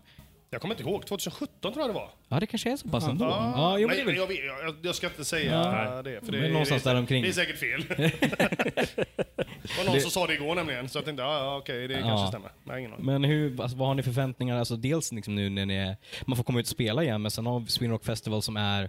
Jag 0.54 0.60
kommer 0.60 0.74
inte 0.74 0.82
ihåg, 0.90 1.06
2017 1.06 1.72
tror 1.72 1.78
jag 1.82 1.88
det 1.90 1.94
var. 1.94 2.10
Ja, 2.28 2.40
det 2.40 2.46
kanske 2.46 2.72
är 2.72 2.76
så 2.76 2.88
pass 2.88 3.04
ändå. 3.08 3.24
Ja, 3.24 3.78
jo, 3.78 3.88
men 3.88 3.96
det 3.96 4.02
är 4.02 4.06
väl... 4.06 4.16
jag, 4.16 4.26
vet- 4.26 4.44
jag, 4.44 4.76
jag 4.82 4.94
ska 4.94 5.06
inte 5.06 5.24
säga 5.24 5.52
Ja. 5.52 6.02
det, 6.02 6.20
för 6.24 6.32
Men 6.32 6.40
det, 6.42 6.48
någonstans 6.48 6.82
det, 6.82 6.90
är, 6.90 6.94
där 6.94 7.00
omkring. 7.00 7.22
det 7.22 7.28
är 7.28 7.32
säkert 7.32 7.58
fel. 7.58 7.84
det 7.88 9.76
var 9.78 9.84
någon 9.84 9.94
Det- 9.94 10.00
som 10.00 10.10
sa 10.10 10.26
det 10.26 10.34
igår 10.34 10.54
nämligen, 10.54 10.88
så 10.88 10.98
jag 10.98 11.04
tänkte, 11.04 11.22
ja, 11.22 11.38
ja 11.44 11.56
okej, 11.56 11.88
det 11.88 11.94
Ja. 11.94 12.00
kanske 12.00 12.28
stämmer. 12.28 12.50
Nej, 12.64 12.78
ingen 12.80 12.92
aning. 12.92 13.06
Men 13.06 13.24
hur, 13.24 13.60
alltså, 13.62 13.76
vad 13.76 13.88
har 13.88 13.94
ni 13.94 14.02
för 14.02 14.10
förväntningar? 14.12 14.58
Alltså 14.58 14.76
dels 14.76 15.12
liksom 15.12 15.34
nu 15.34 15.48
när 15.50 15.66
ni 15.66 15.74
är, 15.74 15.96
man 16.26 16.36
får 16.36 16.44
komma 16.44 16.60
ut 16.60 16.66
och 16.66 16.70
spela 16.70 17.02
igen, 17.02 17.22
men 17.22 17.30
sen 17.30 17.46
har 17.46 17.66
Sweden 17.66 17.92
Rock 17.92 18.04
Festival 18.04 18.42
som 18.42 18.56
är 18.56 18.88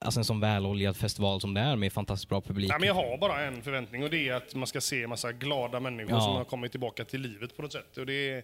alltså 0.00 0.20
en 0.20 0.24
sån 0.24 0.40
väloljad 0.40 0.96
festival 0.96 1.40
som 1.40 1.54
det 1.54 1.60
är 1.60 1.76
med 1.76 1.92
fantastiskt 1.92 2.28
bra 2.28 2.40
publik. 2.40 2.68
Nej, 2.70 2.78
men 2.80 2.86
jag 2.86 2.94
har 2.94 3.18
bara 3.18 3.40
en 3.40 3.62
förväntning 3.62 4.02
och 4.02 4.10
det 4.10 4.28
är 4.28 4.34
att 4.34 4.54
man 4.54 4.66
ska 4.66 4.80
se 4.80 5.02
en 5.02 5.08
massa 5.10 5.32
glada 5.32 5.80
människor 5.80 6.12
Ja. 6.12 6.20
som 6.20 6.32
har 6.36 6.44
kommit 6.44 6.70
tillbaka 6.70 7.04
till 7.04 7.20
livet 7.20 7.56
på 7.56 7.62
något 7.62 7.72
sätt. 7.72 7.96
Och 7.98 8.06
det, 8.06 8.42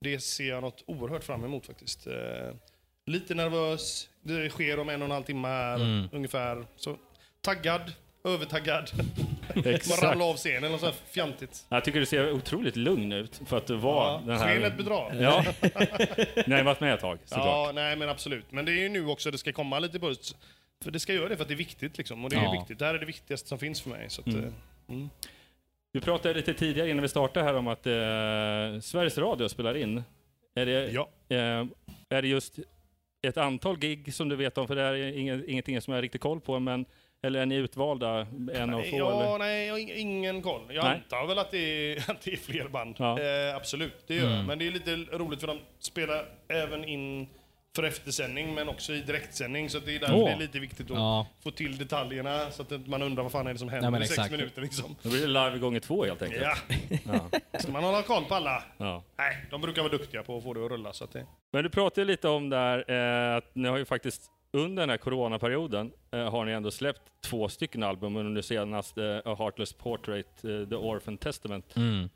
det 0.00 0.20
ser 0.20 0.48
jag 0.48 0.60
något 0.62 0.84
oerhört 0.86 1.24
fram 1.24 1.44
emot 1.44 1.66
faktiskt. 1.66 2.06
Eh, 2.06 2.14
lite 3.06 3.34
nervös, 3.34 4.08
det 4.22 4.50
sker 4.50 4.78
om 4.80 4.88
en 4.88 5.02
och 5.02 5.06
en 5.06 5.12
halv 5.12 5.24
timme 5.24 5.48
här 5.48 5.74
Mm. 5.76 6.08
ungefär. 6.12 6.66
Så 6.76 6.96
taggad, 7.40 7.92
övertaggad. 8.24 8.90
Exakt. 9.64 10.02
Man 10.02 10.10
ramlar 10.10 10.26
av 10.30 10.36
scenen 10.36 10.64
eller 10.64 10.78
så 10.78 10.86
här 10.86 10.94
fjantigt. 11.10 11.66
Jag 11.68 11.84
tycker 11.84 12.00
du 12.00 12.06
ser 12.06 12.32
otroligt 12.32 12.76
lugn 12.76 13.12
ut 13.12 13.40
för 13.46 13.56
att 13.56 13.66
du 13.66 13.76
var 13.76 14.04
Ja, 14.12 14.22
den 14.26 14.38
här... 14.38 14.54
skenet 14.54 14.76
bedrar. 14.76 15.14
Ja. 15.22 15.44
Ni 16.46 16.54
har 16.54 16.62
varit 16.62 16.80
med 16.80 16.94
ett 16.94 17.00
tag, 17.00 17.18
såklart. 17.24 17.46
Ja, 17.46 17.72
nej 17.74 17.96
men 17.96 18.08
absolut. 18.08 18.52
Men 18.52 18.64
det 18.64 18.72
är 18.72 18.82
ju 18.82 18.88
nu 18.88 19.06
också 19.06 19.30
det 19.30 19.38
ska 19.38 19.52
komma 19.52 19.78
lite 19.78 19.98
buzz. 19.98 20.36
För 20.84 20.90
det 20.90 21.00
ska 21.00 21.12
göra 21.12 21.28
det 21.28 21.36
för 21.36 21.42
att 21.42 21.48
det 21.48 21.54
är 21.54 21.56
viktigt 21.56 21.98
liksom. 21.98 22.24
Och 22.24 22.30
det 22.30 22.36
är 22.36 22.42
Ja. 22.42 22.52
viktigt. 22.52 22.78
Det 22.78 22.84
här 22.86 22.94
är 22.94 22.98
det 22.98 23.06
viktigaste 23.06 23.48
som 23.48 23.58
finns 23.58 23.80
för 23.82 23.90
mig. 23.90 24.10
Så 24.10 24.20
att, 24.20 24.26
Mm. 24.26 24.44
eh, 24.44 24.52
mm. 24.88 25.10
Vi 25.92 26.00
pratade 26.00 26.34
lite 26.34 26.54
tidigare 26.54 26.90
innan 26.90 27.02
vi 27.02 27.08
startade 27.08 27.46
här 27.46 27.54
om 27.56 27.66
att 27.68 27.86
eh, 27.86 28.80
Sveriges 28.80 29.18
Radio 29.18 29.48
spelar 29.48 29.76
in. 29.76 30.02
Är 30.54 30.66
det, 30.66 30.90
Ja. 30.92 31.08
eh, 31.28 31.66
är 32.08 32.22
det 32.22 32.28
just 32.28 32.58
ett 33.22 33.36
antal 33.36 33.78
gig 33.78 34.14
som 34.14 34.28
du 34.28 34.36
vet 34.36 34.58
om? 34.58 34.66
För 34.66 34.76
det 34.76 34.82
här 34.82 34.92
är 34.94 35.18
inget, 35.18 35.44
ingenting 35.48 35.80
som 35.80 35.92
jag 35.92 35.96
har 35.96 36.02
riktigt 36.02 36.20
koll 36.20 36.40
på, 36.40 36.58
men 36.58 36.84
eller 37.22 37.40
är 37.40 37.46
ni 37.46 37.54
utvalda 37.54 38.26
en 38.54 38.74
av 38.74 38.82
få? 38.82 38.96
Ja, 38.96 39.22
eller? 39.26 39.38
nej, 39.38 39.66
jag 39.66 39.74
har 39.74 39.78
ing- 39.78 39.94
ingen 39.96 40.42
koll. 40.42 40.62
Jag 40.68 40.84
Nej. 40.84 40.94
antar 41.04 41.26
väl 41.26 41.38
att 41.38 41.50
det 41.50 41.58
är, 41.58 41.96
att 42.10 42.20
det 42.22 42.32
är 42.32 42.36
fler 42.36 42.68
band. 42.68 42.96
Ja. 42.98 43.20
Eh, 43.20 43.56
absolut, 43.56 44.04
det 44.06 44.14
gör 44.14 44.22
jag. 44.22 44.32
Mm. 44.32 44.46
Men 44.46 44.58
det 44.58 44.66
är 44.66 44.70
lite 44.70 44.90
roligt 44.96 45.40
för 45.40 45.46
de 45.46 45.58
spelar 45.78 46.24
även 46.48 46.84
in 46.84 47.28
för 47.76 47.82
eftersändning, 47.82 48.54
men 48.54 48.68
också 48.68 48.92
i 48.92 49.00
direktsändning. 49.00 49.70
Så 49.70 49.78
det 49.78 49.96
är 49.96 50.00
därför 50.00 50.14
Åh. 50.14 50.24
det 50.24 50.30
är 50.32 50.36
lite 50.36 50.58
viktigt 50.58 50.90
att 50.90 50.96
Ja. 50.96 51.26
få 51.42 51.50
till 51.50 51.78
detaljerna, 51.78 52.50
så 52.50 52.62
att 52.62 52.86
man 52.86 53.02
undrar 53.02 53.22
vad 53.22 53.32
fan 53.32 53.46
är 53.46 53.52
det 53.52 53.58
som 53.58 53.68
händer 53.68 53.90
men 53.90 54.02
i 54.02 54.06
sex 54.06 54.30
minuter. 54.30 54.62
Liksom. 54.62 54.96
Då 55.02 55.08
blir 55.08 55.20
det 55.20 55.26
live 55.26 55.58
gånger 55.58 55.80
två 55.80 56.04
helt 56.04 56.22
enkelt. 56.22 56.42
Ja. 56.42 57.28
Ja. 57.52 57.58
Ska 57.60 57.72
man 57.72 57.84
hålla 57.84 58.02
koll 58.02 58.24
på 58.24 58.34
alla? 58.34 58.62
Ja. 58.78 59.02
Nej, 59.18 59.46
de 59.50 59.60
brukar 59.60 59.82
vara 59.82 59.92
duktiga 59.92 60.22
på 60.22 60.36
att 60.36 60.42
få 60.42 60.54
det 60.54 60.64
att 60.64 60.70
rulla. 60.70 60.92
Så 60.92 61.04
att 61.04 61.12
det... 61.12 61.26
Men 61.52 61.64
du 61.64 61.70
pratade 61.70 62.04
lite 62.04 62.28
om 62.28 62.50
där 62.50 62.90
eh, 62.90 63.36
att 63.36 63.54
ni 63.54 63.68
har 63.68 63.76
ju 63.78 63.84
faktiskt 63.84 64.22
under 64.52 64.82
den 64.82 64.90
här 64.90 64.96
coronaperioden 64.96 65.92
eh, 66.12 66.30
har 66.30 66.44
ni 66.44 66.52
ändå 66.52 66.70
släppt 66.70 67.02
två 67.24 67.48
stycken 67.48 67.82
album 67.82 68.16
under 68.16 68.42
senaste 68.42 69.22
A 69.24 69.36
Heartless 69.38 69.72
Portrait, 69.72 70.44
eh, 70.44 70.68
The 70.68 70.74
Orphan 70.74 71.18
Testament. 71.18 71.76
Mm. 71.76 72.08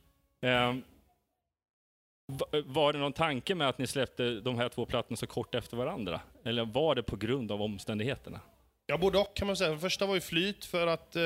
Va- 2.26 2.46
var 2.64 2.92
det 2.92 2.98
någon 2.98 3.12
tanke 3.12 3.54
med 3.54 3.68
att 3.68 3.78
ni 3.78 3.86
släppte 3.86 4.40
de 4.40 4.58
här 4.58 4.68
två 4.68 4.86
plattorna 4.86 5.16
så 5.16 5.26
kort 5.26 5.54
efter 5.54 5.76
varandra? 5.76 6.20
Eller 6.44 6.64
var 6.64 6.94
det 6.94 7.02
på 7.02 7.16
grund 7.16 7.52
av 7.52 7.62
omständigheterna? 7.62 8.40
Ja, 8.86 8.98
både 8.98 9.18
och 9.18 9.36
kan 9.36 9.46
man 9.46 9.56
säga. 9.56 9.70
Det 9.70 9.78
första 9.78 10.06
var 10.06 10.14
ju 10.14 10.20
flyt 10.20 10.64
för 10.64 10.86
att 10.86 11.16
eh, 11.16 11.22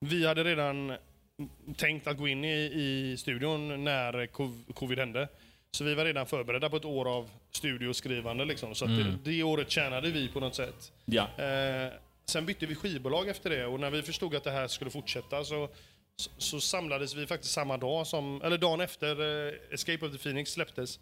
vi 0.00 0.26
hade 0.26 0.44
redan 0.44 0.96
tänkt 1.76 2.06
att 2.06 2.16
gå 2.18 2.28
in 2.28 2.44
i, 2.44 2.72
i 2.74 3.16
studion 3.18 3.84
när 3.84 4.26
cov- 4.26 4.72
covid 4.74 4.98
hände. 4.98 5.28
Så 5.70 5.84
vi 5.84 5.94
var 5.94 6.04
redan 6.04 6.26
förberedda 6.26 6.70
på 6.70 6.76
ett 6.76 6.84
år 6.84 7.16
av 7.16 7.30
studioskrivande. 7.50 8.44
Liksom. 8.44 8.74
Så 8.74 8.84
Mm. 8.84 8.98
det, 9.24 9.30
det 9.30 9.42
året 9.42 9.70
tjänade 9.70 10.10
vi 10.10 10.28
på 10.28 10.40
något 10.40 10.54
sätt. 10.54 10.92
Ja. 11.04 11.22
Eh, 11.44 11.92
sen 12.26 12.46
bytte 12.46 12.66
vi 12.66 12.74
skivbolag 12.74 13.28
efter 13.28 13.50
det 13.50 13.66
och 13.66 13.80
när 13.80 13.90
vi 13.90 14.02
förstod 14.02 14.34
att 14.34 14.44
det 14.44 14.50
här 14.50 14.68
skulle 14.68 14.90
fortsätta 14.90 15.44
så, 15.44 15.68
så, 16.16 16.30
så 16.38 16.60
samlades 16.60 17.14
vi 17.14 17.26
faktiskt 17.26 17.52
samma 17.52 17.76
dag 17.76 18.06
som, 18.06 18.42
eller 18.42 18.58
dagen 18.58 18.80
efter 18.80 19.46
eh, 19.46 19.54
Escape 19.70 20.06
of 20.06 20.12
the 20.12 20.18
Phoenix 20.18 20.50
släpptes. 20.50 20.98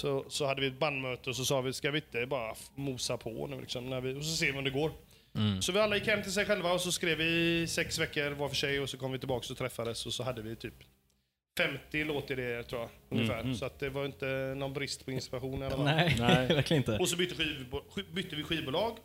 Så, 0.00 0.24
så 0.28 0.46
hade 0.46 0.60
vi 0.60 0.66
ett 0.66 0.78
bandmöte 0.78 1.30
och 1.30 1.36
så 1.36 1.44
sa 1.44 1.60
vi, 1.60 1.72
ska 1.72 1.90
vi 1.90 1.98
inte 1.98 2.26
bara 2.26 2.54
mosa 2.74 3.16
på 3.16 3.46
nu 3.46 3.60
liksom, 3.60 3.90
när 3.90 4.00
vi, 4.00 4.14
och 4.14 4.24
så 4.24 4.36
ser 4.36 4.52
vi 4.52 4.58
om 4.58 4.64
det 4.64 4.70
går. 4.70 4.92
Mm. 5.34 5.62
Så 5.62 5.72
vi 5.72 5.78
alla 5.78 5.96
gick 5.96 6.06
hem 6.06 6.22
till 6.22 6.32
sig 6.32 6.44
själva 6.44 6.72
och 6.72 6.80
så 6.80 6.92
skrev 6.92 7.18
vi 7.18 7.66
sex 7.66 7.98
veckor 7.98 8.30
var 8.30 8.48
för 8.48 8.56
sig 8.56 8.80
och 8.80 8.90
så 8.90 8.98
kom 8.98 9.12
vi 9.12 9.18
tillbaka 9.18 9.46
och 9.50 9.58
träffades 9.58 10.06
och 10.06 10.12
så 10.12 10.22
hade 10.22 10.42
vi 10.42 10.56
typ 10.56 10.74
50 11.58 12.04
låtidéer 12.04 12.62
tror 12.62 12.80
jag, 12.80 12.90
ungefär. 13.08 13.34
Mm, 13.34 13.46
mm. 13.46 13.56
Så 13.56 13.64
att 13.64 13.78
det 13.78 13.90
var 13.90 14.04
inte 14.04 14.54
någon 14.56 14.72
brist 14.72 15.04
på 15.04 15.10
inspiration 15.10 15.62
alla 15.62 15.76
fall. 15.76 15.84
Nej, 15.84 16.16
Nej. 16.18 16.46
verkligen 16.54 16.82
inte. 16.82 16.98
Och 16.98 17.08
så 17.08 17.16
bytte, 17.16 17.34
skiv, 17.34 17.66
bytte 18.12 18.36
vi 18.36 18.42
skivbolag. 18.42 18.98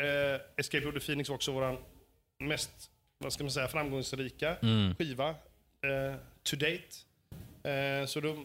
Eh, 0.00 0.40
Escape 0.56 0.86
of 0.86 0.94
the 0.94 1.00
Phoenix 1.00 1.28
var 1.28 1.36
också 1.36 1.52
vår 1.52 1.78
mest 2.38 2.90
vad 3.22 3.32
ska 3.32 3.44
man 3.44 3.50
säga, 3.50 3.68
framgångsrika 3.68 4.56
Mm. 4.62 4.94
skiva 4.94 5.28
eh, 5.28 6.14
to 6.42 6.56
date. 6.56 6.92
Eh, 7.70 8.06
så 8.06 8.20
då, 8.20 8.44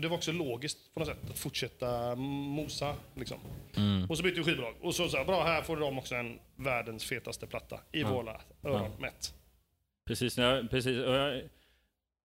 det 0.00 0.08
var 0.08 0.16
också 0.16 0.32
logiskt 0.32 0.94
på 0.94 1.00
något 1.00 1.08
sätt 1.08 1.30
att 1.30 1.38
fortsätta 1.38 2.14
mosa. 2.14 2.94
Liksom. 3.14 3.38
Mm. 3.76 4.10
Och 4.10 4.16
så 4.16 4.22
bytte 4.22 4.36
vi 4.40 4.44
skivbolag. 4.44 4.74
Och 4.80 4.94
så 4.94 5.08
sa 5.08 5.24
bra 5.24 5.44
här 5.44 5.62
får 5.62 5.76
de 5.76 5.98
också 5.98 6.14
en 6.14 6.38
världens 6.56 7.04
fetaste 7.04 7.46
platta 7.46 7.80
i 7.92 8.00
Ja. 8.00 8.08
våra 8.12 8.32
öron 8.64 8.82
Ja. 8.82 8.90
mätt. 8.98 9.34
Precis, 10.06 10.38
jag, 10.38 10.70
precis 10.70 10.96
jag, 10.96 11.42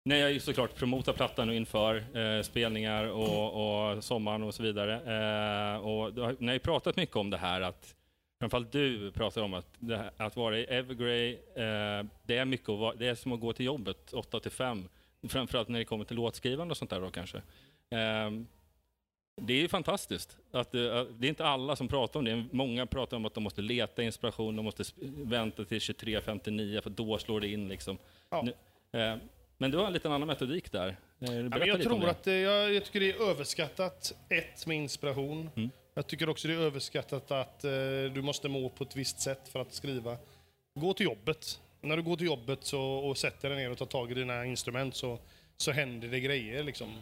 när 0.05 0.15
jag 0.15 0.41
såklart 0.41 0.75
promotar 0.75 1.13
plattan 1.13 1.49
och 1.49 1.55
inför 1.55 2.17
eh, 2.17 2.41
spelningar 2.41 3.03
och, 3.05 3.93
och 3.95 4.03
sommaren 4.03 4.43
och 4.43 4.55
så 4.55 4.63
vidare. 4.63 4.93
Eh, 4.93 5.77
och 5.79 6.13
har, 6.25 6.35
ni 6.39 6.47
har 6.47 6.53
ju 6.53 6.59
pratat 6.59 6.95
mycket 6.95 7.15
om 7.15 7.29
det 7.29 7.37
här 7.37 7.61
att 7.61 7.95
Framförallt 8.39 8.71
du 8.71 9.11
pratar 9.11 9.41
om 9.41 9.53
att, 9.53 9.67
det 9.79 9.97
här, 9.97 10.11
att 10.17 10.35
vara 10.35 10.59
i 10.59 10.63
Evergrey, 10.63 11.33
eh, 11.33 12.05
det 12.23 12.37
är 12.37 12.45
mycket 12.45 12.67
vara, 12.69 12.95
det 12.95 13.07
är 13.07 13.15
som 13.15 13.31
att 13.31 13.39
gå 13.39 13.53
till 13.53 13.65
jobbet 13.65 14.13
8 14.13 14.39
till 14.39 14.51
5. 14.51 14.89
Framförallt 15.27 15.67
när 15.67 15.79
det 15.79 15.85
kommer 15.85 16.05
till 16.05 16.15
låtskrivande 16.15 16.71
och 16.71 16.77
sånt 16.77 16.91
där 16.91 17.01
då 17.01 17.09
kanske. 17.11 17.37
Eh, 17.89 18.31
det 19.41 19.53
är 19.53 19.57
ju 19.57 19.67
fantastiskt. 19.67 20.37
Att, 20.51 20.75
eh, 20.75 20.97
att 20.97 21.07
det 21.21 21.27
är 21.27 21.29
inte 21.29 21.45
alla 21.45 21.75
som 21.75 21.87
pratar 21.87 22.19
om 22.19 22.25
det. 22.25 22.45
Många 22.51 22.85
pratar 22.85 23.17
om 23.17 23.25
att 23.25 23.33
de 23.33 23.43
måste 23.43 23.61
leta 23.61 24.03
inspiration, 24.03 24.55
de 24.55 24.65
måste 24.65 24.83
vänta 25.23 25.63
till 25.65 25.79
23.59 25.79 26.81
för 26.81 26.89
då 26.89 27.17
slår 27.17 27.41
det 27.41 27.47
in. 27.47 27.67
Liksom. 27.67 27.97
Ja. 28.29 28.41
Nu, 28.91 28.99
eh, 28.99 29.15
men 29.57 29.71
du 29.71 29.77
har 29.77 29.87
en 29.87 29.93
liten 29.93 30.11
annan 30.11 30.27
metodik 30.27 30.71
där. 30.71 30.87
Eh, 31.19 31.33
Ja, 31.35 31.65
jag 31.65 31.81
tror 31.81 31.99
det. 31.99 32.09
att 32.09 32.23
det, 32.23 32.39
jag, 32.39 32.73
jag 32.73 32.85
tycker 32.85 32.99
det 32.99 33.11
är 33.11 33.29
överskattat, 33.29 34.13
ett, 34.29 34.65
med 34.67 34.77
inspiration. 34.77 35.49
Mm. 35.55 35.69
Jag 35.97 36.07
tycker 36.07 36.29
också 36.29 36.47
det 36.47 36.53
är 36.53 36.57
överskattat 36.57 37.31
att 37.31 37.63
eh, 37.63 37.71
du 38.13 38.21
måste 38.21 38.49
må 38.49 38.69
på 38.69 38.83
ett 38.83 38.95
visst 38.95 39.19
sätt 39.19 39.47
för 39.47 39.59
att 39.59 39.73
skriva. 39.73 40.17
Gå 40.79 40.93
till 40.93 41.05
jobbet. 41.05 41.61
När 41.81 41.97
du 41.97 42.03
går 42.03 42.15
till 42.15 42.25
jobbet 42.25 42.59
så, 42.63 42.81
och 42.81 43.17
sätter 43.17 43.49
dig 43.49 43.57
ner 43.57 43.71
och 43.71 43.77
tar 43.77 43.85
tag 43.85 44.11
i 44.11 44.13
dina 44.13 44.45
instrument 44.45 44.95
så, 44.95 45.19
så 45.57 45.71
händer 45.71 46.07
det 46.07 46.19
grejer. 46.19 46.63
Liksom. 46.63 47.01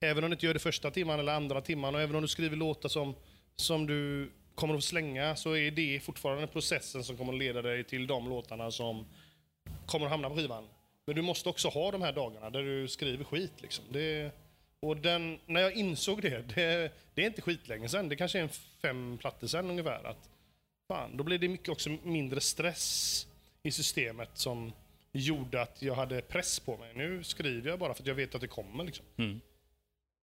Även 0.00 0.24
om 0.24 0.30
du 0.30 0.34
inte 0.34 0.46
gör 0.46 0.54
det 0.54 0.60
första 0.60 0.90
timman 0.90 1.20
eller 1.20 1.32
andra 1.32 1.60
timman 1.60 1.94
och 1.94 2.00
även 2.00 2.16
om 2.16 2.22
du 2.22 2.28
skriver 2.28 2.56
låtar 2.56 2.88
som, 2.88 3.14
som 3.56 3.86
du 3.86 4.30
kommer 4.54 4.74
att 4.74 4.84
slänga 4.84 5.36
så 5.36 5.56
är 5.56 5.70
det 5.70 6.00
fortfarande 6.00 6.46
processen 6.46 7.04
som 7.04 7.16
kommer 7.16 7.32
att 7.32 7.38
leda 7.38 7.62
dig 7.62 7.84
till 7.84 8.06
de 8.06 8.28
låtarna 8.28 8.70
som 8.70 9.06
kommer 9.86 10.06
att 10.06 10.12
hamna 10.12 10.30
på 10.30 10.36
skivan. 10.36 10.68
Men 11.06 11.16
du 11.16 11.22
måste 11.22 11.48
också 11.48 11.68
ha 11.68 11.90
de 11.90 12.02
här 12.02 12.12
dagarna 12.12 12.50
där 12.50 12.62
du 12.62 12.88
skriver 12.88 13.24
skit. 13.24 13.62
Liksom. 13.62 13.84
Det, 13.90 14.32
och 14.84 14.96
den, 14.96 15.38
när 15.46 15.60
jag 15.60 15.74
insåg 15.74 16.22
det, 16.22 16.54
det, 16.54 16.92
det 17.14 17.22
är 17.22 17.26
inte 17.26 17.42
skitlänge 17.42 17.88
sen, 17.88 18.08
det 18.08 18.16
kanske 18.16 18.38
är 18.38 18.42
en 18.42 18.48
fem 18.82 19.18
plattor 19.18 19.46
sen 19.46 19.70
ungefär. 19.70 20.04
Att, 20.04 20.30
fan, 20.88 21.16
då 21.16 21.24
blev 21.24 21.40
det 21.40 21.48
mycket 21.48 21.68
också 21.68 21.90
mindre 22.02 22.40
stress 22.40 23.26
i 23.62 23.70
systemet 23.70 24.30
som 24.34 24.72
gjorde 25.12 25.62
att 25.62 25.82
jag 25.82 25.94
hade 25.94 26.20
press 26.20 26.60
på 26.60 26.76
mig. 26.76 26.92
Nu 26.94 27.24
skriver 27.24 27.70
jag 27.70 27.78
bara 27.78 27.94
för 27.94 28.02
att 28.02 28.06
jag 28.06 28.14
vet 28.14 28.34
att 28.34 28.40
det 28.40 28.46
kommer. 28.46 28.84
Liksom. 28.84 29.06
Mm. 29.16 29.40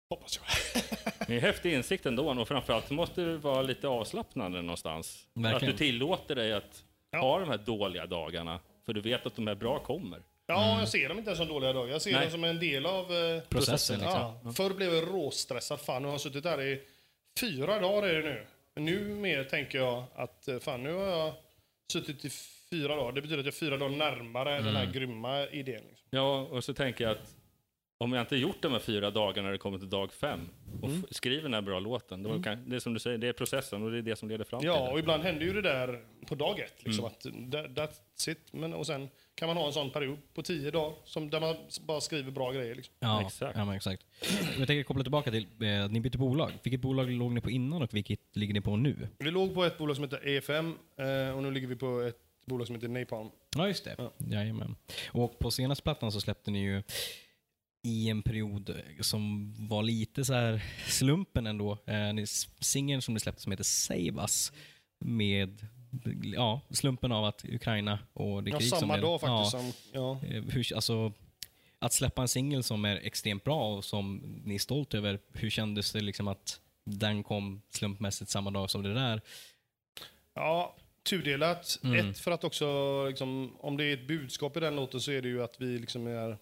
Hoppas 0.10 0.40
jag. 0.40 0.84
Det 1.28 1.36
är 1.36 1.42
häftig 1.42 1.74
insikt 1.74 2.06
ändå 2.06 2.30
och 2.32 2.48
framförallt 2.48 2.90
måste 2.90 3.22
du 3.22 3.38
vara 3.38 3.62
lite 3.62 3.88
avslappnande 3.88 4.62
någonstans. 4.62 5.28
Verkligen. 5.34 5.74
Att 5.74 5.78
du 5.78 5.86
tillåter 5.86 6.36
dig 6.36 6.54
att 6.54 6.84
ha 7.12 7.40
de 7.40 7.50
här 7.50 7.58
dåliga 7.58 8.06
dagarna, 8.06 8.60
för 8.86 8.94
du 8.94 9.02
vet 9.02 9.26
att 9.26 9.36
de 9.36 9.48
här 9.48 9.56
bra 9.56 9.80
kommer. 9.80 10.22
Ja, 10.50 10.80
jag 10.80 10.90
ser 10.90 11.10
dem 11.10 11.18
inte 11.18 11.36
som 11.36 11.48
dåliga 11.48 11.74
dagar. 11.74 11.92
Jag 11.92 12.02
ser 12.02 12.12
Nej. 12.12 12.22
dem 12.22 12.32
som 12.32 12.44
en 12.44 12.60
del 12.60 12.86
av 12.86 13.12
eh, 13.14 13.42
Processen, 13.50 14.00
Ja. 14.02 14.34
liksom. 14.44 14.54
Förr 14.54 14.74
blev 14.76 14.94
jag 14.94 15.04
råstressad. 15.08 15.80
Fan, 15.82 16.02
nu 16.02 16.08
har 16.08 16.14
jag 16.14 16.22
suttit 16.22 16.44
där 16.44 16.62
i 16.62 16.82
fyra 17.40 17.80
dagar 17.80 18.08
är 18.10 18.22
det 18.22 18.30
nu. 18.30 18.46
Men 18.76 18.86
nu 18.86 19.00
mer 19.16 19.44
tänker 19.44 19.78
jag 19.78 20.04
att 20.16 20.48
eh, 20.48 20.60
fan, 20.60 20.84
nu 20.84 20.94
har 20.94 21.08
jag 21.08 21.34
suttit 21.92 22.26
i 22.26 22.30
fyra 22.70 22.96
dagar. 22.96 23.12
Det 23.12 23.22
betyder 23.22 23.40
att 23.40 23.46
jag 23.46 23.54
är 23.54 23.58
fyra 23.58 23.78
dagar 23.78 23.98
närmare 23.98 24.56
den 24.62 24.76
här 24.76 24.82
Mm. 24.84 24.94
grymma 24.94 25.48
idén. 25.48 25.84
Liksom. 25.90 26.08
Ja, 26.10 26.40
och 26.42 26.64
så 26.64 26.74
tänker 26.74 27.04
jag 27.04 27.12
att 27.12 27.36
om 27.98 28.14
jag 28.14 28.22
inte 28.24 28.36
gjort 28.36 28.62
de 28.62 28.72
här 28.72 28.80
fyra 28.80 29.12
dagarna 29.12 29.46
när 29.46 29.52
det 29.52 29.58
kommer 29.58 29.78
till 29.78 29.90
dag 29.90 30.14
fem 30.14 30.50
och 30.82 30.90
Mm. 30.90 31.04
skriver 31.12 31.44
den 31.44 31.54
här 31.54 31.62
bra 31.62 31.80
låten, 31.80 32.24
då 32.24 32.44
kan, 32.44 32.70
det 32.70 32.76
är 32.76 32.80
som 32.80 32.94
du 32.94 33.00
säger, 33.00 33.18
det 33.18 33.28
är 33.28 33.34
processen 33.34 33.84
och 33.84 33.92
det 33.92 33.98
är 33.98 34.02
det 34.02 34.16
som 34.16 34.30
leder 34.30 34.46
fram 34.46 34.60
till 34.60 34.68
Ja, 34.68 34.92
och 34.92 35.00
ibland 35.00 35.24
händer 35.24 35.46
ju 35.46 35.54
det 35.54 35.62
där 35.62 36.04
på 36.28 36.36
dag 36.36 36.60
ett. 36.60 36.84
Liksom, 36.84 37.06
Mm. 37.06 37.66
att 37.68 37.76
that, 37.76 37.92
that's 38.16 38.30
it. 38.30 38.40
Men, 38.52 38.74
och 38.74 38.88
sen 38.88 39.10
kan 39.40 39.48
man 39.48 39.58
ha 39.58 39.68
en 39.68 39.74
sån 39.74 39.90
period 39.90 40.18
på 40.34 40.42
tio 40.42 40.72
dagar 40.72 40.96
som, 41.06 41.30
där 41.30 41.40
man 41.40 41.56
bara 41.82 42.02
skriver 42.02 42.32
bra 42.32 42.52
grejer. 42.52 42.76
Liksom. 42.76 42.94
Ja, 43.00 43.22
Exakt. 43.26 43.58
Ja, 43.58 43.66
men 43.66 43.76
exakt. 43.76 44.06
Jag 44.58 44.68
tänker 44.68 44.84
koppla 44.84 45.04
tillbaka 45.04 45.32
till, 45.32 45.48
eh, 45.60 45.90
ni 45.90 46.00
bytte 46.00 46.18
bolag. 46.18 46.52
Vilket 46.64 46.82
bolag 46.82 47.12
låg 47.12 47.32
ni 47.32 47.42
på 47.42 47.50
innan 47.50 47.82
och 47.82 47.94
vilket 47.94 48.20
ligger 48.34 48.54
ni 48.54 48.62
på 48.62 48.76
nu? 48.76 49.08
Vi 49.20 49.32
låg 49.32 49.54
på 49.54 49.64
ett 49.64 49.78
bolag 49.78 49.96
som 49.96 50.04
heter 50.04 50.28
EFM 50.28 50.74
eh, 50.98 51.36
och 51.36 51.44
nu 51.44 51.52
ligger 51.52 51.68
vi 51.68 51.76
på 51.76 52.02
ett 52.02 52.18
bolag 52.46 52.68
som 52.68 52.76
heter 52.76 52.88
Napalm. 52.88 53.30
Ja, 53.56 53.68
just 53.68 53.84
det. 53.84 53.96
Ja. 53.98 54.12
Jajamän. 54.18 54.76
Och 55.12 55.40
på 55.40 55.52
senaste 55.52 55.84
plattan 55.84 56.12
så 56.12 56.22
släppte 56.22 56.52
ni 56.52 56.60
ju 56.60 56.84
i 57.84 58.10
en 58.10 58.22
period 58.22 58.82
som 59.02 59.54
var 59.68 59.84
lite 59.84 60.26
så 60.26 60.34
här 60.34 60.64
slumpen 60.88 61.48
ändå. 61.48 61.72
Eh, 61.72 62.26
singeln 62.60 63.02
som 63.02 63.14
ni 63.14 63.20
släppte 63.20 63.42
som 63.42 63.52
heter 63.52 63.64
Save 63.64 64.22
Us 64.22 64.52
med 65.06 65.68
ja, 66.24 66.62
slumpen 66.70 67.12
av 67.12 67.26
att 67.26 67.46
Ukraina 67.46 68.00
och 68.14 68.44
det 68.44 68.50
Ja, 68.52 68.58
krig 68.58 68.70
som 68.70 68.80
samma 68.80 68.98
är- 68.98 69.02
dag 69.02 69.22
faktiskt. 69.22 69.54
Ja, 69.54 69.60
Som, 69.60 69.72
ja. 69.94 70.20
eh, 70.36 70.44
hur, 70.44 70.76
alltså, 70.76 71.14
att 71.80 71.94
släppa 71.94 72.22
en 72.22 72.28
singel 72.28 72.64
som 72.64 72.86
är 72.86 72.96
extremt 72.96 73.44
bra 73.44 73.76
och 73.78 73.86
som 73.86 74.18
ni 74.46 74.56
är 74.56 74.60
stolt 74.60 74.94
över, 74.94 75.20
hur 75.34 75.50
kändes 75.50 75.92
det 75.92 76.02
liksom 76.02 76.28
att 76.28 76.62
den 76.84 77.24
kom 77.24 77.62
slumpmässigt 77.70 78.32
samma 78.32 78.52
dag 78.52 78.70
som 78.70 78.84
det 78.84 78.94
där? 78.94 79.22
Ja, 80.34 80.76
tudelat. 81.10 81.80
Mm. 81.84 82.10
Ett, 82.10 82.20
för 82.20 82.32
att 82.32 82.44
också, 82.44 82.66
liksom, 83.08 83.56
om 83.60 83.78
det 83.78 83.84
är 83.86 83.94
ett 83.94 84.08
budskap 84.08 84.58
i 84.58 84.60
den 84.60 84.76
låten 84.76 85.00
så 85.02 85.12
är 85.12 85.22
det 85.22 85.28
ju 85.28 85.44
att 85.44 85.62
vi 85.62 85.80
liksom 85.80 86.08
är 86.08 86.38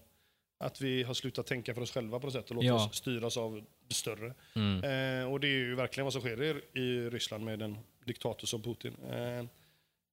att 0.60 0.80
vi 0.80 1.02
har 1.02 1.14
slutat 1.14 1.46
tänka 1.46 1.74
för 1.74 1.80
oss 1.82 1.90
själva 1.90 2.20
på 2.20 2.26
något 2.26 2.32
sätt 2.34 2.48
och 2.50 2.54
låter 2.54 2.66
Ja. 2.68 2.86
oss 2.86 2.96
styras 2.96 3.36
av 3.36 3.64
det 3.88 3.94
större. 3.94 4.34
Mm. 4.54 4.84
Eh, 5.22 5.32
och 5.32 5.40
det 5.40 5.46
är 5.48 5.58
ju 5.58 5.74
verkligen 5.74 6.04
vad 6.04 6.12
som 6.12 6.22
sker 6.22 6.62
i, 6.78 7.10
Ryssland 7.10 7.44
med 7.44 7.62
en 7.62 7.78
diktator 8.08 8.46
som 8.46 8.62
Putin. 8.62 8.96
Eh, 9.10 9.44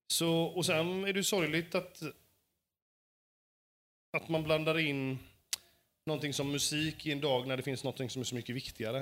så, 0.08 0.44
och 0.44 0.66
sen 0.66 1.06
är 1.06 1.14
det 1.14 1.24
sorgligt 1.24 1.76
att, 1.76 2.02
att 4.18 4.30
man 4.30 4.44
blandar 4.44 4.80
in 4.80 5.20
någonting 6.06 6.34
som 6.34 6.52
musik 6.52 7.06
i 7.06 7.12
en 7.12 7.22
dag 7.22 7.48
när 7.48 7.58
det 7.58 7.64
finns 7.64 7.84
någonting 7.84 8.10
som 8.10 8.20
är 8.20 8.24
så 8.24 8.36
mycket 8.36 8.56
viktigare, 8.56 9.00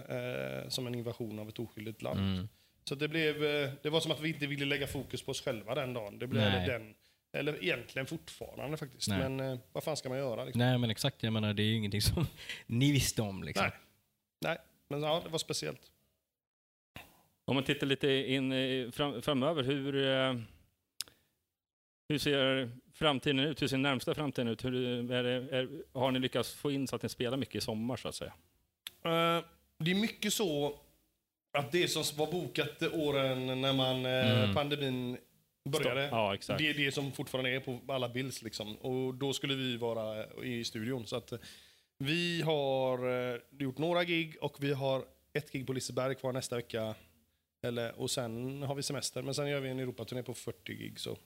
eh, 0.63 0.69
som 0.69 0.87
en 0.87 0.95
invasion 0.95 1.39
av 1.39 1.49
ett 1.49 1.59
oskyldigt 1.59 2.01
land. 2.01 2.19
Mm. 2.19 2.47
Så 2.83 2.95
det, 2.95 3.07
blev, 3.07 3.43
eh, 3.45 3.71
det 3.81 3.89
var 3.89 3.99
som 3.99 4.11
att 4.11 4.19
vi 4.19 4.29
inte 4.29 4.47
ville 4.47 4.65
lägga 4.65 4.87
fokus 4.87 5.21
på 5.21 5.31
oss 5.31 5.41
själva 5.41 5.75
den 5.75 5.93
dagen. 5.93 6.19
Det 6.19 6.27
blev 6.27 6.43
Nej. 6.43 6.67
den, 6.67 6.95
eller 7.33 7.63
egentligen 7.63 8.05
fortfarande 8.05 8.77
faktiskt. 8.77 9.07
Nej. 9.07 9.19
Men 9.19 9.39
eh, 9.39 9.59
vad 9.73 9.83
fan 9.83 9.97
ska 9.97 10.09
man 10.09 10.17
göra? 10.17 10.43
Liksom? 10.43 10.59
Nej 10.59 10.77
men 10.77 10.89
exakt, 10.89 11.23
jag 11.23 11.33
menar 11.33 11.53
det 11.53 11.63
är 11.63 11.65
ju 11.65 11.75
ingenting 11.75 12.01
som 12.01 12.27
ni 12.65 12.91
visste 12.91 13.21
om 13.21 13.43
liksom. 13.43 13.63
Nej. 13.63 13.73
Nej, 14.41 14.57
men 14.87 15.03
ja, 15.03 15.21
det 15.23 15.29
var 15.29 15.39
speciellt. 15.39 15.91
Om 17.45 17.55
man 17.55 17.63
tittar 17.63 17.87
lite 17.87 18.07
in 18.11 18.91
fram, 18.91 19.21
framöver, 19.21 19.63
hur, 19.63 19.95
eh, 20.07 20.35
hur 22.09 22.17
ser 22.17 22.71
framtiden 22.93 23.39
ut? 23.39 23.61
Hur 23.61 23.67
ser 23.67 23.77
närmsta 23.77 24.13
framtiden 24.15 24.47
ut? 24.47 24.65
Hur, 24.65 24.75
är 25.11 25.23
det, 25.23 25.29
är, 25.57 25.69
har 25.93 26.11
ni 26.11 26.19
lyckats 26.19 26.53
få 26.53 26.71
in 26.71 26.87
så 26.87 26.95
att 26.95 27.03
ni 27.03 27.09
spelar 27.09 27.37
mycket 27.37 27.55
i 27.55 27.61
sommar 27.61 27.95
så 27.97 28.07
att 28.07 28.15
säga? 28.15 28.33
Eh, 29.03 29.43
det 29.79 29.91
är 29.91 29.95
mycket 30.01 30.33
så 30.33 30.79
att 31.57 31.71
det 31.71 31.87
som 31.87 32.03
var 32.17 32.31
bokat 32.31 32.83
åren 32.83 33.61
när 33.61 33.73
man, 33.73 34.05
eh, 34.05 34.43
Mm. 34.43 34.55
pandemin 34.55 35.17
började, 35.69 36.01
Ja, 36.11 36.37
det 36.57 36.69
är 36.69 36.73
det 36.73 36.91
som 36.91 37.11
fortfarande 37.11 37.49
är 37.49 37.59
på 37.59 37.79
alla 37.87 38.09
bilds. 38.09 38.41
Liksom. 38.41 38.75
Och 38.77 39.13
då 39.13 39.33
skulle 39.33 39.55
vi 39.55 39.77
vara 39.77 40.25
i 40.43 40.63
studion. 40.63 41.07
Så 41.07 41.15
att, 41.15 41.33
vi 41.97 42.41
har 42.41 43.41
gjort 43.63 43.77
några 43.77 44.03
gig 44.03 44.35
och 44.41 44.57
vi 44.63 44.73
har 44.73 45.05
ett 45.33 45.51
gig 45.51 45.67
på 45.67 45.73
Liseberg 45.73 46.15
kvar 46.15 46.33
nästa 46.33 46.55
vecka. 46.55 46.95
Eller, 47.63 47.99
och 47.99 48.11
sen 48.11 48.63
har 48.63 48.75
vi 48.75 48.83
semester. 48.83 49.21
Men 49.21 49.33
sen 49.33 49.47
gör 49.47 49.59
vi 49.59 49.69
en 49.69 49.79
Europaturné 49.79 50.23
på 50.23 50.33
40 50.33 50.73
gig. 50.73 50.99
Så, 50.99 51.17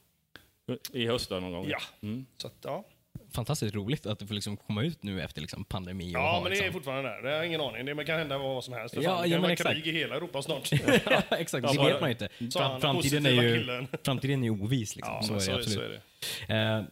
I 0.93 1.07
höst 1.07 1.29
då 1.29 1.39
någon 1.39 1.51
gång? 1.51 1.67
ja. 1.69 1.79
Mm. 2.01 2.25
Så 2.37 2.47
att, 2.47 2.57
ja. 2.61 2.85
Fantastiskt 3.31 3.75
roligt 3.75 4.05
att 4.05 4.19
det 4.19 4.27
får 4.27 4.35
liksom 4.35 4.57
komma 4.57 4.83
ut 4.83 5.03
nu 5.03 5.21
efter 5.21 5.41
liksom 5.41 5.63
pandemi. 5.65 6.15
och 6.15 6.19
ja, 6.19 6.31
ha, 6.31 6.41
men 6.41 6.51
det 6.51 6.57
är 6.57 6.61
liksom. 6.61 6.73
fortfarande 6.73 7.09
där. 7.09 7.21
Det 7.21 7.37
har 7.37 7.43
ingen 7.43 7.61
aning. 7.61 7.85
Det 7.85 8.05
kan 8.05 8.19
hända 8.19 8.37
vad 8.37 8.63
som 8.63 8.73
helst. 8.73 8.95
Ja, 8.95 9.01
fan, 9.01 9.21
det 9.21 9.27
ja, 9.27 9.35
kan 9.35 9.41
vara 9.41 9.73
krig 9.73 9.87
i 9.87 9.91
hela 9.91 10.15
Europa 10.15 10.41
snart. 10.41 10.71
ja, 10.71 11.21
exakt, 11.37 11.65
Ja, 11.73 11.83
det 11.83 11.91
vet 11.91 12.01
man 12.01 12.09
ju 12.09 12.11
inte. 12.11 12.29
Fram, 12.59 12.71
han, 12.71 12.81
framtiden, 12.81 13.25
är 13.25 13.29
ju, 13.31 13.87
framtiden 14.03 14.43
är 14.43 14.47
ju 14.47 14.63
oviss. 14.63 14.95
Liksom. 14.95 15.13
Ja, 15.15 15.21
så, 15.21 15.33
men 15.33 15.41
är 15.41 15.47
det 15.47 15.55
absolut. 15.55 15.77
så 15.77 15.81
är 15.81 16.01
det. 16.47 16.77
Eh, 16.77 16.83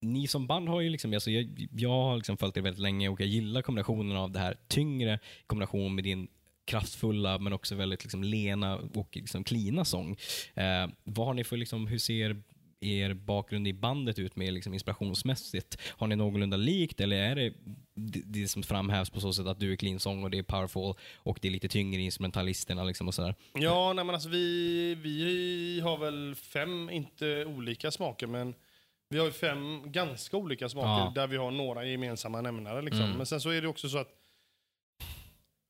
ni 0.00 0.26
som 0.26 0.46
band 0.46 0.68
har 0.68 0.80
ju 0.80 0.90
liksom, 0.90 1.12
alltså 1.12 1.30
jag, 1.30 1.68
jag 1.76 1.90
har 1.90 2.16
liksom 2.16 2.36
följt 2.36 2.56
er 2.56 2.60
väldigt 2.60 2.82
länge 2.82 3.08
och 3.08 3.20
jag 3.20 3.28
gillar 3.28 3.62
kombinationen 3.62 4.16
av 4.16 4.30
det 4.30 4.38
här 4.38 4.56
tyngre 4.68 5.14
i 5.14 5.46
kombination 5.46 5.94
med 5.94 6.04
din 6.04 6.28
kraftfulla 6.70 7.38
men 7.38 7.52
också 7.52 7.74
väldigt 7.74 8.04
liksom 8.04 8.24
lena 8.24 8.76
och 8.76 9.16
liksom 9.16 9.44
cleana 9.44 9.84
sång. 9.84 10.16
Eh, 10.54 10.86
vad 11.04 11.26
har 11.26 11.34
ni 11.34 11.44
för, 11.44 11.56
liksom, 11.56 11.86
hur 11.86 11.98
ser 11.98 12.42
er 12.82 13.14
bakgrund 13.14 13.68
i 13.68 13.72
bandet 13.72 14.18
ut 14.18 14.36
med 14.36 14.52
liksom 14.52 14.74
inspirationsmässigt? 14.74 15.78
Har 15.88 16.06
ni 16.06 16.16
någorlunda 16.16 16.56
likt 16.56 17.00
eller 17.00 17.16
är 17.16 17.34
det 17.36 17.52
det, 18.24 18.48
som 18.48 18.62
framhävs 18.62 19.10
på 19.10 19.20
så 19.20 19.32
sätt 19.32 19.46
att 19.46 19.60
du 19.60 19.72
är 19.72 19.76
clean 19.76 20.00
sång 20.00 20.24
och 20.24 20.30
det 20.30 20.38
är 20.38 20.42
powerful 20.42 20.94
och 21.16 21.38
det 21.42 21.48
är 21.48 21.52
lite 21.52 21.68
tyngre 21.68 22.00
instrumentalisterna 22.02 22.84
liksom 22.84 23.08
och 23.08 23.14
sådär? 23.14 23.34
Ja, 23.54 23.92
nej, 23.92 24.04
men 24.04 24.14
alltså 24.14 24.28
vi, 24.28 24.94
vi 24.94 25.80
har 25.84 25.98
väl 25.98 26.34
fem, 26.34 26.90
inte 26.90 27.44
olika 27.44 27.90
smaker, 27.90 28.26
men 28.26 28.54
vi 29.08 29.18
har 29.18 29.26
ju 29.26 29.32
fem 29.32 29.92
ganska 29.92 30.36
olika 30.36 30.68
smaker 30.68 30.88
Ja. 30.88 31.12
där 31.14 31.26
vi 31.26 31.36
har 31.36 31.50
några 31.50 31.84
gemensamma 31.84 32.40
nämnare. 32.40 32.82
Liksom. 32.82 33.04
Mm. 33.04 33.16
Men 33.16 33.26
sen 33.26 33.40
så 33.40 33.50
är 33.50 33.62
det 33.62 33.68
också 33.68 33.88
så 33.88 33.98
att 33.98 34.08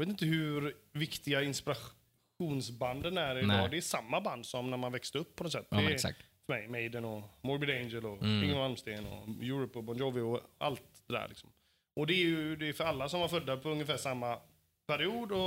jag 0.00 0.06
vet 0.06 0.12
inte 0.12 0.26
hur 0.26 0.76
viktiga 0.92 1.42
inspirationsbanden 1.42 3.18
är 3.18 3.36
idag. 3.36 3.48
Nej. 3.48 3.68
Det 3.70 3.76
är 3.76 3.80
samma 3.80 4.20
band 4.20 4.46
som 4.46 4.70
när 4.70 4.76
man 4.76 4.92
växte 4.92 5.18
upp 5.18 5.36
på 5.36 5.44
något 5.44 5.52
sätt. 5.52 5.66
Ja, 5.70 5.90
exakt. 5.90 6.18
för 6.46 6.52
mig 6.52 6.68
Maiden 6.68 7.04
och 7.04 7.22
Morbid 7.42 7.70
Angel 7.70 8.06
och 8.06 8.22
Mm. 8.22 8.42
Yngwie 8.42 8.56
Malmsteen 8.58 9.06
och 9.06 9.28
Europe 9.28 9.78
och 9.78 9.84
Bon 9.84 9.96
Jovi 9.96 10.20
och 10.20 10.40
allt 10.58 11.02
det 11.06 11.12
där. 11.12 11.28
Liksom. 11.28 11.50
Och 11.96 12.06
det 12.06 12.14
är 12.14 12.24
ju 12.24 12.56
det 12.56 12.68
är 12.68 12.72
för 12.72 12.84
alla 12.84 13.08
som 13.08 13.20
var 13.20 13.28
födda 13.28 13.56
på 13.56 13.68
ungefär 13.70 13.96
samma 13.96 14.38
period 14.86 15.32
och 15.32 15.38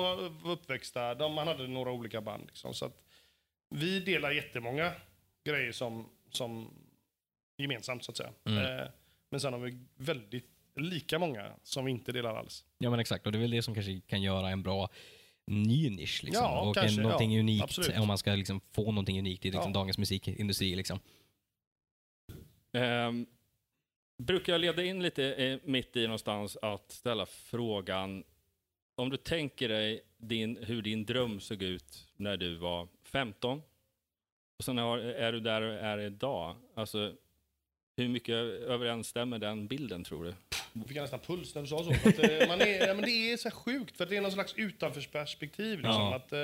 var 0.44 0.52
uppväxta. 0.52 1.16
De, 1.16 1.34
man 1.34 1.48
hade 1.48 1.68
några 1.68 1.92
olika 1.92 2.22
band. 2.22 2.46
Liksom. 2.48 2.74
Så 2.74 2.86
att 2.86 3.04
vi 3.70 4.00
delar 4.00 4.32
jättemånga 4.32 4.92
grejer 5.44 5.72
som, 5.72 6.10
som 6.32 6.74
gemensamt 7.58 8.04
så 8.04 8.12
att 8.12 8.18
säga. 8.18 8.34
Mm. 8.46 8.80
Eh, 8.80 8.88
men 9.30 9.40
sen 9.40 9.54
har 9.54 9.60
vi 9.60 9.78
väldigt 9.96 10.50
lika 10.76 11.20
många 11.20 11.54
som 11.64 11.86
vi 11.86 11.92
inte 11.92 12.12
delar 12.12 12.36
alls. 12.36 12.66
Ja 12.78 12.90
men 12.90 13.00
exakt, 13.00 13.26
och 13.26 13.32
det 13.32 13.38
är 13.38 13.42
väl 13.42 13.52
det 13.52 13.62
som 13.62 13.74
kanske 13.74 14.00
kan 14.00 14.22
göra 14.22 14.50
en 14.50 14.64
bra 14.64 14.90
ny 15.48 15.90
nisch. 15.90 16.24
Liksom. 16.24 16.44
Ja, 16.44 16.62
och 16.62 16.76
kanske, 16.76 17.00
en, 17.02 17.04
någonting 17.04 17.34
ja, 17.34 17.40
unikt, 17.40 17.64
absolut. 17.64 18.00
om 18.00 18.08
man 18.08 18.18
ska 18.18 18.36
liksom 18.36 18.62
få 18.72 18.84
någonting 18.92 19.20
unikt 19.20 19.46
i 19.46 19.52
liksom 19.52 19.72
Ja. 19.72 19.80
dagens 19.80 19.98
musikindustri. 19.98 20.76
Liksom. 20.76 21.00
Ehm, 22.74 23.26
brukar 24.24 24.54
jag 24.54 24.62
leda 24.62 24.84
in 24.84 25.04
lite 25.04 25.34
eh, 25.34 25.60
mitt 25.64 25.96
i 25.96 26.04
någonstans 26.04 26.58
att 26.62 26.92
ställa 26.92 27.26
frågan 27.26 28.24
om 28.96 29.10
du 29.10 29.18
tänker 29.18 29.70
dig 29.70 30.02
din, 30.18 30.58
hur 30.62 30.82
din 30.82 31.06
dröm 31.06 31.40
såg 31.40 31.62
ut 31.62 32.08
när 32.16 32.38
du 32.38 32.56
var 32.56 32.88
15 33.04 33.62
och 34.60 34.66
sen 34.66 34.78
har, 34.78 34.98
är 34.98 35.32
du 35.32 35.40
där 35.40 35.62
du 35.62 35.72
är 35.72 35.98
idag. 35.98 36.56
Alltså, 36.76 37.16
hur 37.98 38.08
mycket 38.10 38.36
överensstämmer 38.36 39.40
den 39.40 39.68
bilden 39.68 40.04
tror 40.04 40.24
du? 40.24 40.34
Jag 40.74 40.88
fick 40.88 40.98
nästan 40.98 41.20
puls 41.20 41.56
när 41.56 41.62
du 41.62 41.68
sa 41.68 41.84
så. 41.84 41.94
För 41.94 42.10
att, 42.10 42.20
eh, 42.42 42.48
man 42.48 42.62
är, 42.62 42.68
ja, 42.88 42.94
men 42.94 43.04
det 43.04 43.12
är 43.32 43.38
så 43.38 43.50
här 43.50 43.56
sjukt, 43.56 43.98
för 43.98 44.04
att 44.04 44.10
det 44.10 44.18
är 44.18 44.22
någon 44.22 44.32
slags 44.32 44.54
utanförsperspektiv. 44.58 45.78
Liksom, 45.80 45.92
Ja. 46.02 46.16
att, 46.16 46.32
eh, 46.34 46.40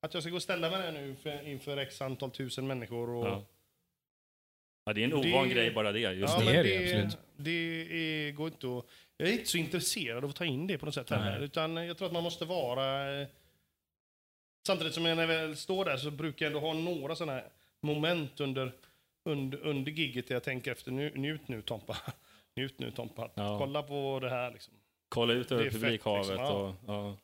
att 0.00 0.14
jag 0.14 0.22
ska 0.22 0.30
gå 0.30 0.36
och 0.36 0.42
ställa 0.42 0.70
mig 0.70 0.82
där 0.82 0.92
nu 0.92 1.16
för, 1.22 1.48
inför 1.48 1.76
x 1.76 2.02
antal 2.02 2.30
tusen 2.30 2.66
människor. 2.66 3.10
Och, 3.10 3.26
Ja. 3.26 3.44
Ja, 4.88 4.92
det 4.92 5.00
är 5.00 5.04
en 5.04 5.12
ovan 5.14 5.48
grej 5.48 5.70
bara 5.70 5.92
det. 5.92 5.98
Just 6.00 6.34
ja, 6.38 6.44
det. 6.44 6.56
är 6.56 6.64
det, 6.64 7.02
absolut. 7.04 7.18
det 7.36 7.50
är, 7.50 8.32
går 8.32 8.46
inte 8.48 8.66
att, 8.78 8.84
jag 9.16 9.28
är 9.28 9.32
inte 9.32 9.46
så 9.46 9.58
intresserad 9.58 10.24
av 10.24 10.30
att 10.30 10.36
ta 10.36 10.44
in 10.44 10.66
det 10.66 10.78
på 10.78 10.86
något 10.86 10.94
sätt 10.94 11.10
heller. 11.10 11.30
Nej. 11.38 11.44
Utan 11.44 11.76
jag 11.76 11.98
tror 11.98 12.06
att 12.06 12.12
man 12.14 12.22
måste 12.22 12.44
vara... 12.44 13.20
eh, 13.20 13.28
Samtidigt 14.66 14.94
som 14.94 15.04
jag 15.06 15.16
när 15.16 15.22
jag 15.22 15.28
väl 15.40 15.56
står 15.56 15.84
där 15.84 15.96
så 15.96 16.10
brukar 16.10 16.46
jag 16.46 16.50
ändå 16.56 16.66
ha 16.66 16.72
några 16.74 17.16
sådana 17.16 17.32
här 17.32 17.48
moment 17.80 18.40
under, 18.40 18.72
under, 19.26 19.58
under 19.58 19.92
gigget 19.92 20.30
jag 20.30 20.42
tänker 20.42 20.72
efter. 20.72 20.90
Nu, 20.90 21.12
njut 21.14 21.48
nu 21.48 21.62
Tompa. 21.62 21.96
Njut 22.56 22.78
nu 22.78 22.90
Tompa. 22.90 23.30
Ja. 23.34 23.58
Kolla 23.58 23.82
på 23.82 24.18
det 24.20 24.30
här 24.30 24.50
liksom. 24.52 24.74
Kolla 25.08 25.32
ut 25.32 25.52
över 25.52 25.70
publikhavet. 25.70 26.28
liksom, 26.28 26.46
ja. 26.46 26.52
och, 26.52 26.74
ja. 26.86 27.16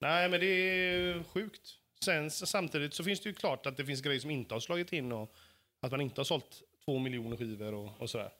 Nej, 0.00 0.28
men 0.28 0.40
det 0.40 0.46
är 0.46 1.22
sjukt. 1.22 1.78
Sen 2.04 2.30
samtidigt 2.30 2.94
så 2.94 3.04
finns 3.04 3.20
det 3.20 3.28
ju 3.28 3.34
klart 3.34 3.66
att 3.66 3.76
det 3.76 3.84
finns 3.86 4.00
grejer 4.00 4.20
som 4.20 4.30
inte 4.30 4.54
har 4.54 4.60
slagit 4.60 4.92
in 4.92 5.12
och 5.12 5.34
att 5.80 5.90
man 5.90 6.00
inte 6.00 6.20
har 6.20 6.24
sålt 6.24 6.62
två 6.84 6.98
miljoner 6.98 7.36
skivor 7.36 7.74
och, 7.74 8.00
och 8.00 8.10
sådär. 8.10 8.32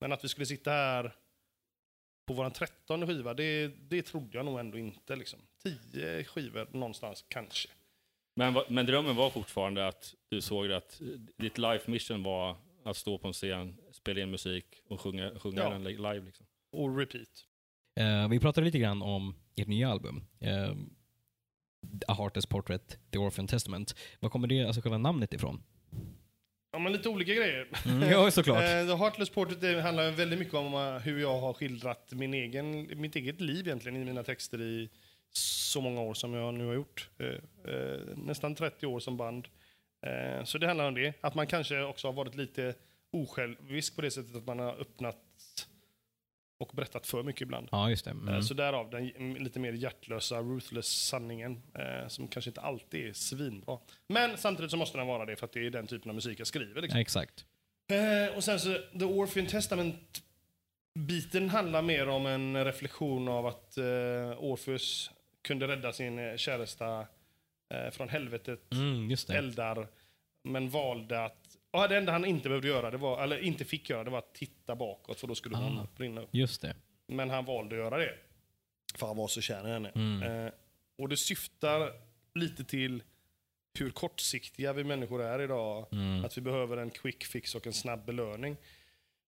Men 0.00 0.12
att 0.12 0.24
vi 0.24 0.28
skulle 0.28 0.46
sitta 0.46 0.70
här 0.70 1.14
på 2.26 2.34
våran 2.34 2.52
trettonde 2.52 3.06
skiva, 3.06 3.34
det, 3.34 3.68
det 3.68 4.02
trodde 4.02 4.38
jag 4.38 4.44
nog 4.44 4.60
ändå 4.60 4.78
inte. 4.78 5.16
Liksom. 5.16 5.38
Tio 5.62 6.24
skivor 6.24 6.68
någonstans, 6.72 7.24
kanske. 7.28 7.68
Men, 8.38 8.54
men 8.68 8.86
drömmen 8.86 9.16
var 9.16 9.30
fortfarande 9.30 9.86
att 9.88 10.14
du 10.28 10.40
såg 10.40 10.72
att 10.72 11.00
ditt 11.36 11.58
life 11.58 11.90
mission 11.90 12.22
var 12.22 12.56
att 12.84 12.96
stå 12.96 13.18
på 13.18 13.26
en 13.28 13.32
scen, 13.32 13.76
spela 13.92 14.20
in 14.20 14.30
musik 14.30 14.64
och 14.88 15.00
sjunga, 15.00 15.30
sjunga 15.38 15.62
Ja. 15.62 15.70
den 15.70 15.84
li- 15.84 15.96
live. 15.96 16.20
Liksom. 16.26 16.46
Och 16.72 16.96
repeat. 16.98 17.28
Eh, 18.00 18.28
vi 18.28 18.40
pratade 18.40 18.64
lite 18.64 18.78
grann 18.78 19.02
om 19.02 19.34
ert 19.56 19.66
nya 19.68 19.88
album. 19.90 20.24
Eh, 20.40 20.70
A 22.08 22.14
Heartless 22.14 22.46
Portrait, 22.46 22.98
The 23.10 23.18
Orphan 23.18 23.46
Testament. 23.46 23.94
Var 24.20 24.28
kommer 24.30 24.48
det, 24.48 24.64
alltså 24.64 24.80
själva 24.82 24.98
namnet 24.98 25.32
ifrån? 25.32 25.62
Ja, 26.72 26.78
men 26.78 26.92
lite 26.92 27.08
olika 27.08 27.34
grejer. 27.34 27.68
Mm, 27.86 28.08
ja, 28.10 28.30
såklart. 28.30 28.62
Eh, 28.62 28.86
The 28.86 28.94
Heartless 28.96 29.30
Portrait 29.30 29.60
det 29.60 29.80
handlar 29.82 30.10
väldigt 30.10 30.38
mycket 30.38 30.54
om 30.54 31.00
hur 31.04 31.20
jag 31.20 31.40
har 31.40 31.52
skildrat 31.54 32.12
min 32.12 32.34
egen, 32.34 33.00
mitt 33.00 33.16
eget 33.16 33.40
liv 33.40 33.66
egentligen 33.66 34.02
i 34.02 34.04
mina 34.04 34.22
texter 34.22 34.60
i 34.60 34.90
så 35.38 35.80
många 35.80 36.00
år 36.00 36.14
som 36.14 36.34
jag 36.34 36.54
nu 36.54 36.66
har 36.66 36.74
gjort. 36.74 37.08
Eh, 37.18 37.72
eh, 37.74 38.00
nästan 38.16 38.54
30 38.54 38.86
år 38.86 39.00
som 39.00 39.16
band. 39.16 39.48
Eh, 40.06 40.44
så 40.44 40.58
det 40.58 40.66
handlar 40.66 40.88
om 40.88 40.94
det. 40.94 41.14
Att 41.20 41.34
man 41.34 41.46
kanske 41.46 41.82
också 41.82 42.08
har 42.08 42.12
varit 42.12 42.34
lite 42.34 42.74
osjälvisk 43.12 43.96
på 43.96 44.02
det 44.02 44.10
sättet 44.10 44.36
att 44.36 44.46
man 44.46 44.58
har 44.58 44.80
öppnat 44.80 45.16
och 46.60 46.70
berättat 46.74 47.06
för 47.06 47.22
mycket 47.22 47.42
ibland. 47.42 47.68
Ja, 47.72 47.90
just 47.90 48.04
det. 48.04 48.10
Mm. 48.10 48.42
Så 48.42 48.54
därav 48.54 48.90
den 48.90 49.34
lite 49.34 49.60
mer 49.60 49.72
hjärtlösa, 49.72 50.40
ruthless 50.40 50.86
sanningen 50.86 51.62
eh, 51.74 52.08
som 52.08 52.28
kanske 52.28 52.50
inte 52.50 52.60
alltid 52.60 53.08
är 53.08 53.12
svinbra. 53.12 53.78
Men 54.08 54.38
samtidigt 54.38 54.70
så 54.70 54.76
måste 54.76 54.98
den 54.98 55.06
vara 55.06 55.24
det 55.24 55.36
för 55.36 55.44
att 55.44 55.52
det 55.52 55.66
är 55.66 55.70
den 55.70 55.86
typen 55.86 56.10
av 56.10 56.14
musik 56.14 56.40
jag 56.40 56.46
skriver. 56.46 56.82
Liksom. 56.82 56.98
Ja, 56.98 57.00
exakt. 57.00 57.44
Och 58.36 58.44
sen 58.44 58.60
så, 58.60 58.74
The 58.98 59.04
Orphan 59.04 59.46
Testament 59.46 60.22
biten 60.98 61.48
handlar 61.48 61.82
mer 61.82 62.08
om 62.08 62.26
en 62.26 62.64
reflektion 62.64 63.28
av 63.28 63.46
att 63.46 63.78
eh, 63.78 63.84
Orpheus 64.38 65.10
kunde 65.42 65.68
rädda 65.68 65.92
sin 65.92 66.18
eh, 66.18 66.36
käresta 66.36 67.06
eh, 67.74 67.90
från 67.90 68.08
helvetet, 68.08 68.72
Mm, 68.72 69.14
eldar, 69.28 69.88
men 70.44 70.70
valde 70.70 71.24
att... 71.24 71.56
Ja, 71.70 71.88
det 71.88 71.96
enda 71.96 72.12
han 72.12 72.24
inte 72.24 72.48
behövde 72.48 72.68
göra, 72.68 72.90
det 72.90 72.96
var, 72.96 73.22
eller 73.22 73.38
inte 73.38 73.64
fick 73.64 73.90
göra, 73.90 74.04
det 74.04 74.10
var 74.10 74.18
att 74.18 74.34
titta 74.34 74.76
bakåt 74.76 75.20
för 75.20 75.26
då 75.26 75.34
skulle 75.34 75.56
hon 75.56 75.78
Ah. 75.78 75.86
brinna 75.96 76.20
upp. 76.20 76.28
Just 76.32 76.62
det. 76.62 76.76
Men 77.06 77.30
han 77.30 77.44
valde 77.44 77.74
att 77.74 77.80
göra 77.82 77.98
det. 77.98 78.14
För 78.94 79.06
han 79.06 79.16
var 79.16 79.28
så 79.28 79.40
kär 79.40 79.68
i 79.68 79.70
henne. 79.70 79.88
Mm. 79.94 80.22
Eh, 80.46 80.52
och 80.98 81.08
det 81.08 81.16
syftar 81.16 81.92
lite 82.34 82.64
till 82.64 83.02
hur 83.78 83.90
kortsiktiga 83.90 84.72
vi 84.72 84.84
människor 84.84 85.22
är 85.22 85.40
idag. 85.42 85.86
Mm. 85.92 86.24
Att 86.24 86.36
vi 86.36 86.40
behöver 86.40 86.76
en 86.76 86.90
quick 86.90 87.24
fix 87.24 87.54
och 87.54 87.66
en 87.66 87.72
snabb 87.72 88.04
belöning. 88.04 88.56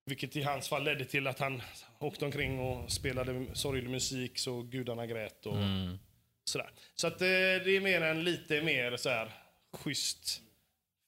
Vilket 0.04 0.36
i 0.36 0.42
hans 0.42 0.68
fall 0.68 0.84
ledde 0.84 1.04
till 1.04 1.26
att 1.26 1.38
han 1.38 1.62
åkte 1.98 2.24
omkring 2.24 2.60
och 2.60 2.90
spelade 2.92 3.46
sorglig 3.52 3.90
musik 3.90 4.38
så 4.38 4.62
gudarna 4.62 5.06
grät. 5.06 5.46
Och 5.46 5.56
Mm. 5.56 5.98
sådär. 6.44 6.70
Så 6.94 7.06
att, 7.06 7.20
eh, 7.22 7.26
det 7.26 7.76
är 7.76 7.80
mer 7.80 8.00
en 8.02 8.24
lite 8.24 8.62
mer 8.62 8.96
så 8.96 9.08
här, 9.08 9.32
schysst 9.72 10.42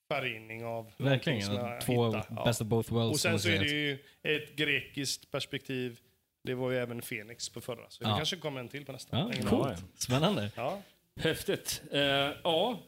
färgning 0.08 0.64
av 0.64 0.92
Verkligen. 0.96 1.42
som 1.42 1.54
jag 1.54 1.80
Två 1.80 2.06
hittade. 2.06 2.24
Ja. 2.36 2.44
best 2.44 2.60
of 2.60 2.66
both 2.66 2.92
worlds. 2.92 3.12
Och 3.14 3.20
sen 3.20 3.38
så 3.40 3.48
är 3.48 3.58
det 3.58 3.68
ju 3.70 3.98
ett 4.22 4.56
grekiskt 4.56 5.30
perspektiv. 5.30 5.98
Det 6.44 6.54
var 6.54 6.70
ju 6.70 6.78
även 6.78 7.02
Fenix 7.02 7.48
på 7.48 7.60
förra, 7.60 7.90
så 7.90 8.04
det 8.04 8.10
Ja. 8.10 8.16
kanske 8.16 8.36
kommer 8.36 8.60
en 8.60 8.68
till 8.68 8.84
på 8.84 8.92
nästa. 8.92 9.16
Ja, 9.42 9.48
coolt. 9.48 9.84
Spännande. 9.94 10.50
Ja. 10.56 10.82
Häftigt. 11.20 11.82
Eh, 11.92 12.00
ja, 12.44 12.80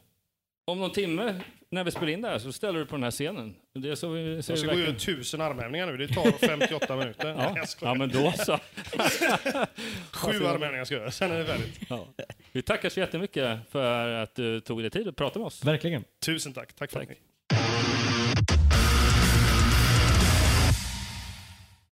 om 0.65 0.79
någon 0.79 0.91
timme 0.93 1.41
när 1.71 1.85
vi 1.85 1.91
spelar 1.91 2.09
in 2.09 2.21
det 2.23 2.29
här 2.29 2.39
så 2.39 2.53
ställer 2.53 2.79
du 2.79 2.87
på 2.87 2.95
den 2.97 3.03
här 3.03 3.11
scenen. 3.11 3.55
Det 3.75 3.91
är 3.91 3.95
så 3.95 4.09
vi 4.09 4.43
ser 4.43 4.53
Jag 4.53 4.59
ska 4.59 4.67
gå 4.69 4.75
verkligen- 4.75 4.97
ut 4.97 5.03
tusen 5.03 5.41
armhävningar 5.41 5.87
nu. 5.87 5.97
Det 5.97 6.09
tar 6.15 6.31
58 6.47 6.97
minuter. 6.97 7.35
Nej, 7.35 7.53
Ja. 7.57 7.67
skojar. 7.67 7.93
ja, 7.95 7.99
men 7.99 8.09
då 8.09 8.33
så. 8.33 8.53
Sju 10.13 10.47
armhävningar 10.47 10.85
ska 10.85 10.95
jag 10.95 11.01
göra, 11.01 11.11
sen 11.11 11.33
är 11.33 11.39
det 11.39 11.45
färdigt. 11.45 11.81
Ja. 11.89 12.07
Vi 12.53 12.63
tackar 12.63 12.89
så 12.89 13.01
jättemycket 13.01 13.59
för 13.71 14.09
att 14.13 14.35
du 14.35 14.61
tog 14.61 14.81
dig 14.83 14.91
tid 14.91 15.09
att 15.09 15.17
prata 15.17 15.39
med 15.39 15.47
oss. 15.47 15.65
Verkligen. 15.65 16.05
Tusen 16.25 16.53
tack. 16.53 16.73
Tack 16.73 16.91
för 16.93 16.99
Tack. 17.01 17.11
att 17.11 17.17
ni 17.17 17.25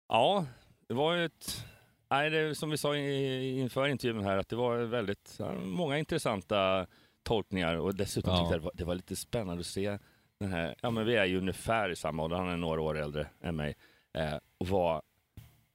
Ja, 0.09 0.47
det 0.89 0.95
var 0.95 1.15
ju 1.15 1.25
ett... 1.25 1.65
Nej, 2.11 2.31
det, 2.31 2.55
som 2.55 2.71
vi 2.71 2.77
sa 2.79 2.97
i- 2.97 3.59
inför 3.61 3.89
intervjun 3.89 4.25
här, 4.25 4.37
att 4.39 4.49
det 4.49 4.57
var 4.57 4.77
väldigt 4.79 5.39
många 5.63 5.99
intressanta 5.99 6.87
tolkningar 7.29 7.75
och 7.77 7.95
dessutom 7.95 8.33
Ja. 8.35 8.39
tyckte 8.41 8.55
jag 8.55 8.61
det 8.61 8.65
var, 8.65 8.73
det 8.75 8.85
var 8.85 8.95
lite 8.95 9.17
spännande 9.17 9.61
att 9.61 9.67
se 9.67 9.99
den 10.41 10.53
här, 10.53 10.75
ja 10.83 10.91
men 10.91 11.07
vi 11.07 11.17
är 11.17 11.25
ju 11.25 11.39
ungefär 11.39 11.91
i 11.91 11.97
samma 11.97 12.23
ålder, 12.25 12.37
han 12.37 12.49
är 12.49 12.57
några 12.57 12.81
år 12.83 12.99
äldre 12.99 13.27
än 13.43 13.57
mig, 13.57 13.75
eh, 14.19 14.35
och 14.59 14.69
var, 14.69 15.03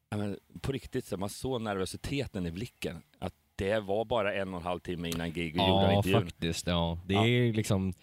ja, 0.10 0.18
men 0.18 0.38
på 0.62 0.72
riktigt, 0.72 1.06
så 1.06 1.18
man 1.18 1.30
såg 1.30 1.62
nervositeten 1.62 2.46
i 2.46 2.52
blicken, 2.52 3.02
att 3.20 3.34
det 3.56 3.80
var 3.80 4.06
bara 4.06 4.34
en 4.34 4.54
och 4.54 4.60
en 4.60 4.66
halv 4.66 4.80
timme 4.80 5.10
innan 5.10 5.32
gig 5.32 5.54
vi 5.54 5.60
gjorde 5.60 5.84
Ja, 5.84 5.94
intervjun. 5.94 6.22
faktiskt. 6.22 6.68
Ja. 6.68 7.00
Det 7.06 7.14
Ja. 7.14 7.28
är 7.28 7.54
liksom 7.54 7.94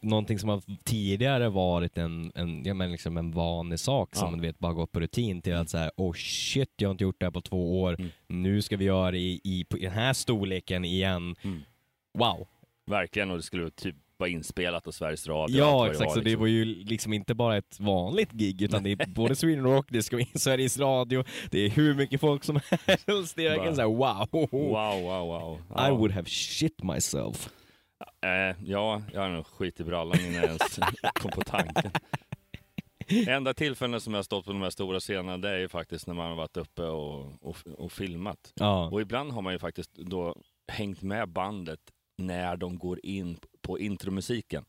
någonting 0.00 0.38
som 0.38 0.48
har 0.48 0.62
tidigare 0.84 1.48
varit 1.48 1.98
en, 1.98 2.32
en, 2.34 2.64
ja, 2.64 2.74
men 2.74 2.92
liksom 2.92 3.16
en 3.16 3.30
vanlig 3.30 3.80
sak 3.80 4.14
som 4.14 4.28
Ja. 4.30 4.36
du 4.36 4.42
vet 4.42 4.58
bara 4.58 4.72
gått 4.72 4.92
på 4.92 5.00
rutin 5.00 5.42
till 5.42 5.54
att 5.54 5.70
säga 5.70 5.90
oh 5.96 6.12
shit, 6.12 6.70
jag 6.76 6.88
har 6.88 6.92
inte 6.92 7.04
gjort 7.04 7.20
det 7.20 7.26
här 7.26 7.30
på 7.30 7.40
två 7.40 7.82
år. 7.82 7.96
Mm. 7.98 8.10
Nu 8.26 8.62
ska 8.62 8.76
vi 8.76 8.84
göra 8.84 9.10
det 9.10 9.18
i, 9.18 9.40
i, 9.44 9.64
på 9.64 9.76
den 9.76 9.90
här 9.92 10.12
storleken 10.12 10.84
igen. 10.84 11.36
Mm. 11.42 11.60
Wow. 12.18 12.46
Verkligen, 12.86 13.30
och 13.30 13.36
det 13.36 13.42
skulle 13.42 13.70
typ 13.70 13.96
vara 14.16 14.30
inspelat 14.30 14.86
av 14.86 14.90
Sveriges 14.90 15.28
Radio. 15.28 15.58
Ja, 15.58 15.90
exakt. 15.90 16.12
så 16.12 16.18
det 16.18 16.24
liksom. 16.24 16.40
var 16.40 16.46
ju 16.46 16.64
liksom 16.64 17.12
inte 17.12 17.34
bara 17.34 17.56
ett 17.56 17.80
vanligt 17.80 18.32
gig, 18.32 18.62
utan 18.62 18.82
det 18.82 18.90
är 18.90 19.06
både 19.06 19.36
Sweden 19.36 19.64
Rock, 19.64 19.86
det 19.90 20.02
ska 20.02 20.16
vara 20.16 20.26
in 20.32 20.40
Sveriges 20.40 20.78
Radio, 20.78 21.24
det 21.50 21.58
är 21.58 21.70
hur 21.70 21.94
mycket 21.94 22.20
folk 22.20 22.44
som 22.44 22.60
helst. 22.86 23.36
Det 23.36 23.46
är 23.46 23.50
verkligen 23.50 23.76
såhär 23.76 23.88
wow. 23.88 24.28
Wow, 24.50 25.02
wow, 25.02 25.26
wow. 25.26 25.62
Ja. 25.74 25.88
I 25.88 25.90
would 25.90 26.12
have 26.12 26.28
shit 26.28 26.82
myself. 26.82 27.50
Eh, 28.24 28.56
ja, 28.64 29.02
jag 29.12 29.20
har 29.20 29.28
nog 29.28 29.46
skit 29.46 29.80
i 29.80 29.84
brallan 29.84 30.20
innan 30.20 30.34
jag 30.34 30.44
ens 30.44 30.78
kom 31.14 31.30
på 31.30 31.40
tanken. 31.40 31.90
Enda 33.28 33.54
tillfällen 33.54 34.00
som 34.00 34.14
jag 34.14 34.18
har 34.18 34.24
stått 34.24 34.44
på 34.44 34.52
de 34.52 34.62
här 34.62 34.70
stora 34.70 35.00
scenerna, 35.00 35.38
det 35.38 35.50
är 35.50 35.58
ju 35.58 35.68
faktiskt 35.68 36.06
när 36.06 36.14
man 36.14 36.28
har 36.28 36.36
varit 36.36 36.56
uppe 36.56 36.82
och, 36.82 37.42
och, 37.42 37.56
och 37.78 37.92
filmat. 37.92 38.52
Ja. 38.54 38.88
Och 38.88 39.00
ibland 39.00 39.32
har 39.32 39.42
man 39.42 39.52
ju 39.52 39.58
faktiskt 39.58 39.94
då 39.94 40.36
hängt 40.68 41.02
med 41.02 41.28
bandet 41.28 41.80
när 42.16 42.56
de 42.56 42.78
går 42.78 43.00
in 43.06 43.38
på 43.62 43.78
intromusiken. 43.78 44.64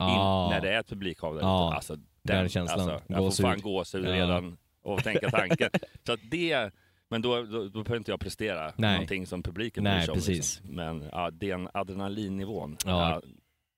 In, 0.00 0.06
Ja. 0.06 0.48
när 0.50 0.60
det 0.60 0.72
är 0.74 0.80
ett 0.80 0.88
publikhav 0.88 1.34
där 1.34 1.40
ute. 1.40 1.46
Alltså, 1.46 1.96
den 2.22 2.48
känslan. 2.48 2.80
Alltså, 2.90 3.02
jag 3.06 3.36
får 3.36 3.42
fan 3.42 3.60
gåshud 3.60 4.04
redan 4.04 4.56
att 4.84 5.04
tänka 5.04 5.30
tanken. 5.30 5.70
Så 6.06 6.12
att 6.12 6.20
det, 6.30 6.70
men 7.08 7.22
då, 7.22 7.42
då, 7.42 7.58
då 7.68 7.82
behöver 7.82 7.96
inte 7.96 8.10
jag 8.10 8.20
prestera 8.20 8.72
Nej. 8.76 8.92
någonting 8.92 9.26
som 9.26 9.42
publiken 9.42 9.84
bryr 9.84 10.00
sig 10.00 10.08
om. 10.10 10.14
precis. 10.14 10.36
Liksom. 10.60 10.76
Men 10.76 11.04
ja, 11.12 11.30
den 11.30 11.68
adrenalinnivån, 11.74 12.76
Ja. 12.84 13.10
ja. 13.10 13.22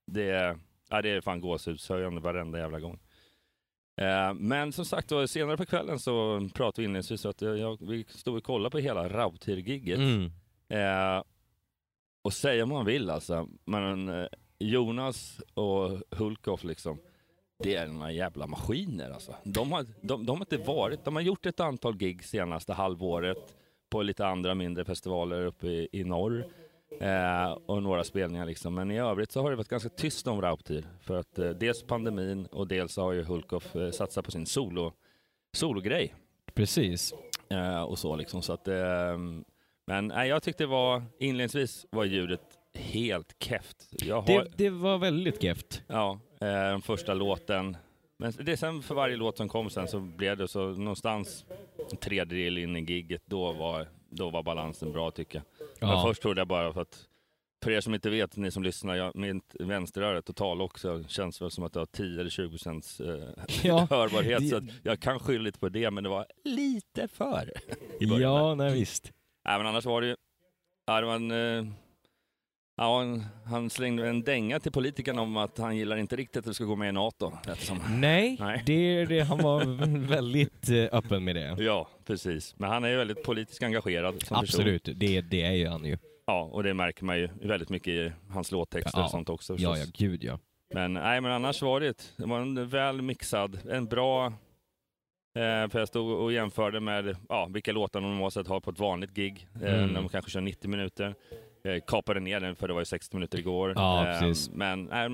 det, 0.07 0.59
ja, 0.91 1.03
det 1.03 1.09
är 1.11 1.21
fan 1.21 1.41
gåshudshöjande 1.41 2.21
varenda 2.21 2.59
jävla 2.59 2.81
gång. 2.81 2.99
Eh, 4.01 4.35
men 4.35 4.73
som 4.73 4.85
sagt, 4.85 5.09
då, 5.09 5.27
senare 5.29 5.57
på 5.57 5.67
kvällen 5.67 5.99
så 5.99 6.49
pratade 6.55 6.83
vi 6.83 6.85
inledningsvis 6.85 7.27
att 7.27 7.43
jag, 7.43 7.89
vi 7.89 8.05
stod 8.09 8.37
och 8.37 8.45
kollade 8.45 8.71
på 8.71 8.79
hela 8.79 9.09
Rautir-gigget. 9.09 9.99
Mm. 9.99 10.25
Eh, 10.69 11.23
och 12.27 12.33
säga 12.33 12.65
vad 12.65 12.75
man 12.75 12.87
vill 12.87 13.11
alltså, 13.11 13.49
men 13.65 14.09
eh, 14.09 14.27
Jonas 14.59 15.41
och 15.55 15.91
Hulkoff 16.11 16.65
liksom, 16.65 16.99
det 17.63 17.75
är 17.75 17.87
några 17.87 18.13
jävla 18.13 18.47
maskiner 18.47 19.11
alltså. 19.11 19.35
De 19.45 19.73
har, 19.73 19.87
de, 20.01 20.27
de 20.27 20.37
har 20.37 20.41
inte 20.41 20.57
varit, 20.57 21.05
de 21.05 21.17
har 21.17 21.23
gjort 21.23 21.47
ett 21.47 21.61
antal 21.61 21.97
gig 21.97 22.25
senaste 22.25 22.73
halvåret 22.73 23.55
på 23.91 24.03
lite 24.03 24.27
andra 24.27 24.55
mindre 24.55 24.85
festivaler 24.85 25.47
uppe 25.47 25.67
i, 25.67 25.89
i 25.93 26.05
norr. 26.05 26.45
Eh, 27.01 27.51
och 27.67 27.83
några 27.83 28.05
spelningar 28.05 28.47
liksom. 28.47 28.75
Men 28.75 28.91
i 28.91 28.99
övrigt 28.99 29.33
så 29.33 29.43
har 29.43 29.51
det 29.51 29.57
varit 29.57 29.69
ganska 29.69 29.89
tyst 29.89 30.27
om 30.27 30.43
Rauptir. 30.43 30.87
För 31.01 31.17
att 31.17 31.39
eh, 31.39 31.51
dels 31.51 31.83
pandemin 31.83 32.47
och 32.47 32.69
dels 32.69 32.97
har 32.97 33.13
ju 33.13 33.23
Hulkoff 33.23 33.77
eh, 33.77 33.91
satsat 33.91 34.25
på 34.25 34.31
sin 34.31 34.47
solo, 34.47 34.93
sologrej. 35.53 36.15
Precis. 36.55 37.15
Eh, 37.49 37.83
och 37.83 37.99
så 37.99 38.17
liksom. 38.17 38.43
Så 38.43 38.53
att, 38.53 38.69
eh, 38.69 39.17
men 39.87 40.07
nej, 40.07 40.29
jag 40.29 40.43
tyckte 40.43 40.63
det 40.63 40.69
var, 40.69 41.03
inledningsvis 41.19 41.87
var 41.91 42.05
ljudet 42.05 42.41
helt 42.75 43.37
keft. 43.41 43.77
Jag 43.91 44.21
har, 44.21 44.27
Det, 44.27 44.51
det 44.57 44.71
var 44.71 44.99
väldigt 44.99 45.43
geft. 45.43 45.83
Ja, 45.87 46.21
eh, 46.41 46.47
den 46.49 46.83
första 46.83 47.15
låten. 47.15 47.77
Men 48.19 48.33
det 48.41 48.53
är 48.53 48.57
sen 48.57 48.83
för 48.83 48.95
varje 48.95 49.17
låt 49.17 49.37
som 49.37 49.49
kom 49.49 49.71
sen 49.71 49.89
så 49.89 50.01
blev 50.01 50.37
det 50.37 50.49
så 50.49 50.67
någonstans 50.67 51.45
en 51.91 51.97
tredjedel 51.97 52.59
in 52.59 52.77
i 52.77 52.81
gigget, 52.81 53.23
då 53.27 53.53
var, 53.53 53.89
då 54.11 54.31
var 54.31 54.43
balansen 54.43 54.93
bra 54.93 55.11
tycker 55.11 55.43
jag. 55.59 55.69
Ja. 55.89 55.95
Men 55.95 56.03
först 56.03 56.23
trodde 56.23 56.41
jag 56.41 56.49
bara 56.49 56.73
för 56.73 56.81
att, 56.81 57.05
för 57.65 57.71
er 57.71 57.81
som 57.81 57.95
inte 57.95 58.11
vet, 58.11 58.37
ni 58.37 58.51
som 58.51 58.63
lyssnar, 58.63 58.95
jag, 58.95 59.17
mitt 59.17 59.57
vänsteröra 59.61 60.23
total 60.23 60.61
också 60.63 61.05
känns 61.09 61.43
väl 61.43 61.51
som 61.51 61.65
att 61.65 61.73
det 61.73 61.79
har 61.79 61.87
10 61.87 62.21
eller 62.21 62.31
20 62.31 62.49
procents 62.51 63.01
eh, 63.01 63.29
Ja, 63.65 63.87
hörbarhet. 63.91 64.41
det- 64.41 64.49
Så 64.49 64.57
att 64.57 64.65
jag 64.83 65.01
kan 65.01 65.19
skylla 65.21 65.43
lite 65.43 65.59
på 65.59 65.69
det, 65.69 65.91
men 65.91 66.05
det 66.05 66.11
var 66.11 66.27
lite 66.45 67.09
för. 67.09 67.53
Ja, 68.01 68.55
nej 68.55 68.75
visst. 68.75 69.13
Nej, 69.47 69.59
men 69.59 69.67
annars 69.67 69.85
var 69.85 70.01
det 70.01 70.07
ju... 70.07 70.15
Ja, 70.87 71.01
det 71.01 71.07
var 71.07 71.15
en, 71.15 71.31
eh, 71.31 71.73
ja, 72.77 73.05
han 73.47 73.71
slängde 73.71 74.09
en 74.09 74.23
dänga 74.23 74.61
till 74.61 74.73
politikerna 74.73 75.23
om 75.23 75.37
att 75.37 75.59
han 75.59 75.77
gillar 75.77 75.97
inte 75.97 76.17
riktigt 76.17 76.37
att 76.37 76.45
det 76.45 76.55
ska 76.55 76.65
gå 76.65 76.77
med 76.77 76.89
i 76.89 76.93
NATO. 76.93 77.33
lät 77.47 77.59
det 77.61 77.65
som. 77.67 77.81
Nej, 78.01 78.37
Nej. 78.41 78.63
Det, 78.67 79.05
det, 79.05 79.21
han 79.21 79.39
var 79.39 79.65
väldigt 80.09 80.69
eh, 80.69 80.85
öppen 80.93 81.25
med 81.25 81.37
det. 81.37 81.57
Ja, 81.59 81.89
precis. 82.05 82.55
Men 82.59 82.71
han 82.71 82.85
är 82.85 82.89
ju 82.89 82.97
väldigt 82.97 83.23
politiskt 83.23 83.63
engagerad 83.63 84.19
person. 84.19 84.39
Absolut, 84.39 84.85
det, 84.95 85.21
det 85.21 85.43
är 85.43 85.53
ju 85.53 85.69
han 85.69 85.85
ju. 85.85 85.99
ja, 86.27 86.43
och 86.53 86.63
det 86.63 86.75
märker 86.75 87.05
man 87.05 87.19
ju 87.19 87.29
väldigt 87.43 87.69
mycket 87.69 87.89
i 87.89 88.13
hans 88.31 88.53
låttexter 88.53 88.99
Ja. 88.99 89.05
och 89.05 89.11
sånt 89.11 89.29
också. 89.29 89.57
Ja, 89.59 89.75
förstås. 89.75 89.91
ja, 90.01 90.07
gud 90.09 90.25
ja. 90.25 90.39
Men, 90.75 90.93
nej, 90.93 91.21
men 91.21 91.33
annars 91.33 91.63
var 91.63 91.81
det, 91.81 92.15
det 92.17 92.27
var 92.27 92.41
en 92.41 92.69
väl 92.69 93.03
mixad, 93.03 93.59
en 93.71 93.87
bra... 93.87 94.33
Eh, 95.37 95.69
för 95.69 95.79
jag 95.79 95.89
stod 95.89 96.11
och 96.21 96.33
jämförde 96.33 96.81
med 96.81 97.17
ja, 97.29 97.49
vilka 97.53 97.73
låtar 97.73 98.01
de 98.01 98.11
normalt 98.11 98.35
sett 98.35 98.47
har 98.47 98.61
på 98.61 98.71
ett 98.71 98.79
vanligt 98.79 99.15
gig. 99.15 99.49
Eh, 99.63 99.75
Mm. 99.83 99.95
de 99.95 100.09
kanske 100.09 100.31
kör 100.31 100.41
90 100.41 100.71
minuter. 100.71 101.15
Eh, 101.65 101.81
kapade 101.87 102.21
ner 102.21 102.41
den 102.41 102.57
för 102.57 102.69
det 102.69 102.75
var 102.75 102.81
ju 102.81 102.85
60 102.85 103.17
minuter 103.17 103.39
igår. 103.39 103.73
Ja, 103.77 104.23
men 104.53 104.85
nej, 104.85 105.09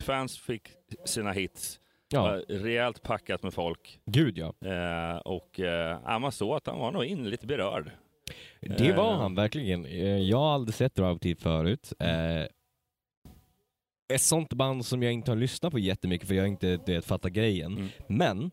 fans 0.00 0.38
fick 0.38 0.62
sina 1.04 1.32
hits. 1.32 1.80
Ja, 2.10 2.40
rejält 2.48 3.02
packat 3.02 3.42
med 3.42 3.54
folk. 3.54 4.00
gud 4.06 4.38
ja. 4.38 4.52
Och 5.24 5.58
ja, 6.04 6.18
man 6.18 6.32
såg 6.32 6.56
att 6.56 6.66
han 6.66 6.78
var 6.78 6.92
nog 6.92 7.04
innerligt 7.04 7.44
berörd. 7.44 7.90
Det 8.60 8.92
var 8.92 9.14
han 9.14 9.34
verkligen. 9.34 9.86
Jag 10.28 10.38
har 10.38 10.54
aldrig 10.54 10.74
sett 10.74 10.94
Drive 10.94 11.34
förut. 11.40 11.92
Ett 14.12 14.22
sånt 14.22 14.52
band 14.52 14.86
som 14.86 15.02
jag 15.02 15.12
inte 15.12 15.30
har 15.30 15.36
lyssnat 15.36 15.72
på 15.72 15.78
jättemycket 15.78 16.28
för 16.28 16.34
jag 16.34 16.42
har 16.42 16.48
inte 16.48 17.02
fattat 17.02 17.32
grejen. 17.32 17.72
Mm. 17.76 17.88
Men 18.08 18.50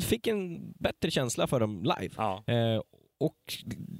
fick 0.00 0.26
en 0.26 0.72
bättre 0.78 1.10
känsla 1.10 1.46
för 1.46 1.60
dem 1.60 1.82
live. 1.82 2.14
Ja. 2.16 2.44
Eh, 2.46 2.80
och 3.20 3.54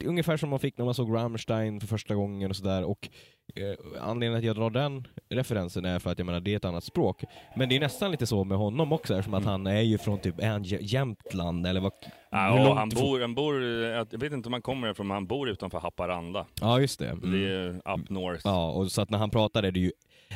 ungefär 0.04 0.36
som 0.36 0.50
man 0.50 0.58
fick 0.58 0.78
när 0.78 0.84
man 0.84 0.94
såg 0.94 1.14
Rammstein 1.14 1.80
för 1.80 1.86
första 1.86 2.14
gången 2.14 2.50
och 2.50 2.56
sådär. 2.56 2.84
Och 2.84 3.08
eh, 3.54 4.02
anledningen 4.02 4.38
att 4.38 4.44
jag 4.44 4.56
drar 4.56 4.70
den 4.70 5.06
referensen 5.28 5.84
är 5.84 5.98
för 5.98 6.10
att 6.10 6.18
jag 6.18 6.26
menar 6.26 6.40
det 6.40 6.52
är 6.52 6.56
ett 6.56 6.64
annat 6.64 6.84
språk. 6.84 7.24
Men 7.56 7.68
det 7.68 7.76
är 7.76 7.80
nästan 7.80 8.10
lite 8.10 8.26
så 8.26 8.44
med 8.44 8.58
honom 8.58 8.92
också 8.92 9.14
eftersom 9.14 9.34
att 9.34 9.44
han 9.44 9.66
är 9.66 9.80
ju 9.80 9.98
från 9.98 10.18
typ, 10.18 10.40
är 10.40 10.48
han 10.48 10.64
Jä- 10.64 10.78
Jämtland 10.80 11.66
eller 11.66 11.80
vad? 11.80 11.92
Ja, 12.30 12.64
långt 12.64 12.78
han 12.78 12.88
bor, 12.88 13.20
han 13.20 13.34
bor, 13.34 13.62
jag 13.62 14.18
vet 14.20 14.32
inte 14.32 14.48
om 14.48 14.52
han 14.52 14.62
kommer 14.62 14.90
ifrån, 14.90 15.06
men 15.06 15.14
han 15.14 15.26
bor 15.26 15.48
utanför 15.48 15.78
Haparanda. 15.78 16.46
Ja 16.60 16.80
just 16.80 16.98
det. 16.98 17.08
Mm. 17.08 17.30
Det 17.32 17.38
är 17.38 17.40
ju 17.40 17.68
up 17.76 18.10
north. 18.10 18.40
Ja, 18.44 18.70
och 18.70 18.92
så 18.92 19.02
att 19.02 19.10
när 19.10 19.18
han 19.18 19.30
pratar 19.30 19.62
är 19.62 19.70
det 19.70 19.80
ju 19.80 19.92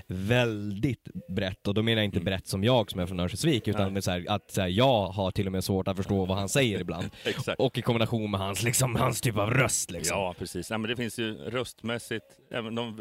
väldigt 0.07 1.09
brett 1.29 1.69
och 1.69 1.75
då 1.75 1.83
menar 1.83 1.97
jag 1.99 2.05
inte 2.05 2.19
Mm. 2.19 2.25
brett 2.25 2.47
som 2.47 2.65
jag 2.65 2.91
som 2.91 3.01
är 3.01 3.07
från 3.07 3.21
Örnsköldsvik 3.21 3.69
utan 3.69 3.93
med 3.93 4.05
så 4.05 4.11
här, 4.11 4.25
att 4.29 4.51
så 4.51 4.61
här, 4.61 4.69
jag 4.69 5.07
har 5.07 5.31
till 5.31 5.47
och 5.47 5.53
med 5.53 5.65
svårt 5.65 5.89
att 5.89 5.97
förstå 5.97 6.25
vad 6.25 6.39
han 6.39 6.49
säger 6.49 6.81
ibland. 6.81 7.11
Och 7.59 7.79
i 7.79 7.83
kombination 7.83 8.31
med 8.31 8.41
hans, 8.41 8.63
liksom, 8.63 8.97
hans 8.97 9.21
typ 9.21 9.37
av 9.37 9.51
röst 9.51 9.91
liksom. 9.91 10.19
Ja, 10.19 10.35
precis. 10.39 10.71
Ja, 10.71 10.79
men 10.79 10.91
det 10.91 10.97
finns 10.97 11.19
ju 11.19 11.35
röstmässigt, 11.35 12.25
även 12.51 12.75
de, 12.75 12.97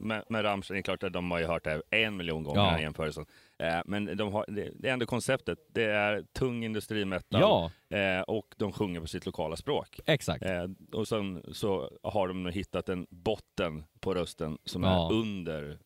med, 0.00 0.24
med 0.28 0.44
Rammstein, 0.44 0.74
det 0.74 0.80
är 0.80 0.82
klart 0.82 1.02
att 1.02 1.12
de 1.12 1.30
har 1.30 1.38
ju 1.38 1.46
hört 1.46 1.64
det 1.64 1.70
här 1.70 1.82
en 1.90 2.16
miljon 2.16 2.42
gånger, 2.42 2.60
Ja. 2.60 2.68
här 2.70 2.80
jämförelsen. 2.80 3.26
Eh, 3.62 3.80
men 3.84 4.16
de 4.16 4.32
har, 4.32 4.44
det, 4.48 4.88
är 4.88 4.92
ändå 4.92 5.06
konceptet. 5.06 5.58
Det 5.72 5.84
är 5.84 6.22
tung 6.22 6.64
industrimetal 6.64 7.40
Ja, 7.40 7.70
eh, 7.98 8.20
och 8.20 8.54
de 8.56 8.72
sjunger 8.72 9.00
på 9.00 9.06
sitt 9.06 9.26
lokala 9.26 9.56
språk. 9.56 10.00
exakt. 10.06 10.44
Eh, 10.44 10.66
och 10.92 11.08
sen 11.08 11.42
så 11.52 11.98
har 12.02 12.28
de 12.28 12.46
hittat 12.46 12.88
en 12.88 13.06
botten 13.10 13.84
på 14.00 14.14
rösten 14.14 14.58
som 14.64 14.82
Ja. 14.82 15.06
är 15.08 15.14
under 15.14 15.78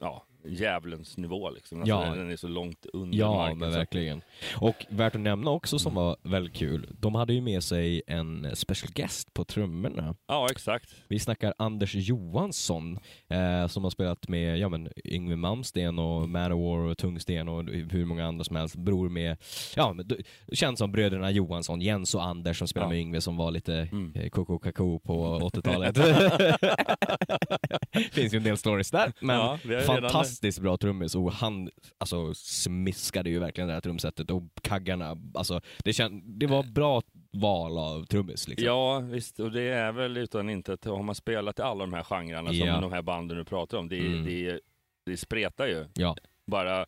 ja, 0.00 0.24
djävulens 0.44 1.16
nivå. 1.16 1.50
Liksom. 1.50 1.78
Alltså, 1.80 1.94
Ja. 1.94 2.14
Den 2.14 2.30
är 2.30 2.36
så 2.36 2.48
långt 2.48 2.86
under 2.92 3.18
Ja, 3.18 3.34
marken. 3.36 3.58
men 3.58 3.68
så 3.72 3.74
att- 3.74 3.80
verkligen. 3.80 4.22
Och 4.56 4.86
värt 4.88 5.14
att 5.14 5.20
nämna 5.20 5.50
också 5.50 5.78
som 5.78 5.94
var 5.94 6.16
väldigt 6.22 6.54
kul, 6.54 6.86
de 6.98 7.14
hade 7.14 7.32
ju 7.32 7.40
med 7.40 7.62
sig 7.62 8.02
en 8.06 8.56
special 8.56 8.92
guest 8.94 9.34
på 9.34 9.44
trummorna. 9.44 10.14
Ja, 10.26 10.48
exakt. 10.50 10.94
Vi 11.08 11.18
snackar 11.18 11.54
Anders 11.58 11.94
Johansson 11.94 12.98
eh, 13.28 13.66
som 13.66 13.84
har 13.84 13.90
spelat 13.90 14.28
med 14.28 14.58
ja, 14.58 14.68
men, 14.68 14.88
Yngwie 15.04 15.36
Malmsteen 15.36 15.98
och 15.98 16.28
Manowar 16.28 16.78
och 16.78 16.98
Tungsten 16.98 17.48
och 17.48 17.64
hur 17.64 18.04
många 18.04 18.26
andra 18.26 18.44
som 18.44 18.56
helst. 18.56 18.76
Bror 18.76 19.08
med, 19.08 19.36
ja, 19.76 19.92
men, 19.92 20.08
känns 20.52 20.78
som 20.78 20.92
bröderna 20.92 21.30
Johansson, 21.30 21.80
Jens 21.80 22.14
och 22.14 22.24
Anders 22.24 22.58
som 22.58 22.68
spelar 22.68 22.86
Ja. 22.86 22.90
med 22.90 22.98
Yngwie 22.98 23.20
som 23.20 23.36
var 23.36 23.50
lite 23.50 23.88
Mm. 23.92 24.12
eh, 24.14 24.28
koko 24.28 24.58
kako 24.58 24.98
på 24.98 25.38
80-talet. 25.54 25.98
Finns 28.12 28.34
ju 28.34 28.36
en 28.36 28.42
del 28.44 28.56
stories 28.56 28.90
där, 28.90 29.12
men 29.20 29.36
Ja, 29.36 29.58
redan- 29.62 29.84
fantastiskt 30.28 30.60
bra 30.60 30.76
trummis 30.76 31.14
och 31.14 31.32
han 31.32 31.70
alltså, 31.98 32.34
smiskade 32.34 33.30
ju 33.30 33.38
verkligen 33.38 33.68
det 33.68 33.74
här 33.74 33.80
trumsetet 33.80 34.30
och 34.30 34.42
kaggarna, 34.62 35.16
alltså 35.34 35.60
det, 35.84 35.92
känd, 35.92 36.22
det 36.24 36.46
var 36.46 36.62
bra 36.62 37.02
val 37.32 37.78
av 37.78 38.04
trummis. 38.04 38.48
Liksom. 38.48 38.66
Ja, 38.66 38.98
visst. 38.98 39.40
Och 39.40 39.52
det 39.52 39.62
är 39.62 39.92
väl 39.92 40.16
utan 40.16 40.50
inte 40.50 40.72
att 40.72 40.84
har 40.84 41.02
man 41.02 41.14
spelat 41.14 41.58
i 41.58 41.62
alla 41.62 41.80
de 41.86 41.92
här 41.92 42.02
genrerna 42.02 42.52
Ja. 42.52 42.72
som 42.74 42.82
de 42.82 42.92
här 42.92 43.02
banden 43.02 43.36
du 43.38 43.44
pratar 43.44 43.78
om, 43.78 43.88
det, 43.88 43.98
Mm. 43.98 44.24
det, 44.24 44.60
det 45.06 45.16
spretar 45.16 45.66
ju. 45.66 45.84
Ja. 45.94 46.16
Bara 46.46 46.86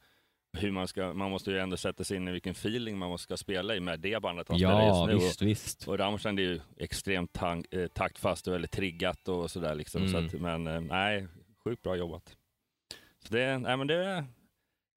hur 0.59 0.71
man 0.71 0.89
ska, 0.89 1.13
man 1.13 1.31
måste 1.31 1.51
ju 1.51 1.59
ändå 1.59 1.77
sätta 1.77 2.05
sig 2.05 2.17
in 2.17 2.29
i 2.29 2.33
vilken 2.33 2.53
feeling 2.53 2.99
man 2.99 3.19
ska 3.19 3.37
spela 3.37 3.77
i 3.77 3.81
med 3.81 4.01
det 4.01 4.23
bandet 4.23 4.49
han 4.49 4.59
spelar 4.59 4.83
Ja, 4.83 5.11
just 5.11 5.21
nu. 5.21 5.27
visst, 5.27 5.43
visst. 5.43 5.89
Och, 5.89 5.99
Rammstein 5.99 6.39
är 6.39 6.43
ju 6.43 6.61
extremt 6.77 7.33
tang, 7.33 7.65
eh, 7.71 7.87
taktfast 7.87 8.47
och 8.49 8.55
väldigt 8.55 8.71
triggat 8.71 9.29
och 9.29 9.51
sådär 9.51 9.75
liksom. 9.75 10.09
Så 10.09 10.17
Mm. 10.17 10.27
att, 10.27 10.33
men 10.41 10.67
eh, 10.67 10.81
nej, 10.81 11.27
sjukt 11.65 11.83
bra 11.83 11.97
jobbat. 11.97 12.37
Det, 13.29 13.59
nej, 13.59 13.77
men 13.77 13.87
det 13.87 14.25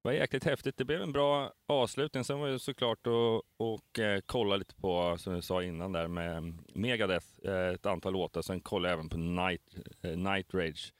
var 0.02 0.12
jäkligt 0.12 0.44
häftigt. 0.44 0.78
Det 0.78 0.86
blev 0.86 1.02
en 1.02 1.12
bra 1.12 1.54
avslutning. 1.68 2.24
Sen 2.24 2.40
var 2.40 2.48
det 2.48 2.60
såklart 2.60 3.08
att 3.08 3.42
och, 3.58 4.00
eh, 4.00 4.22
kolla 4.26 4.56
lite 4.56 4.76
på, 4.76 5.18
som 5.18 5.34
jag 5.34 5.44
sa 5.44 5.64
innan 5.64 5.92
där, 5.92 6.08
med 6.08 6.54
Megadeth, 6.74 7.28
eh, 7.44 7.68
ett 7.68 7.86
antal 7.86 8.14
låtar. 8.14 8.42
Sen 8.42 8.62
kollade 8.62 8.92
jag 8.92 9.00
även 9.00 9.10
på 9.10 9.18
Night, 9.18 9.78
eh, 10.02 10.18
Night 10.18 10.54
Rage. 10.54 10.94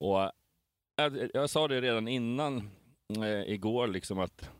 Och 0.00 0.30
jag, 0.96 1.30
jag 1.34 1.50
sa 1.50 1.68
det 1.68 1.80
redan 1.80 2.08
innan 2.08 2.70
igår, 3.46 3.86
liksom 3.86 4.18
att 4.18 4.50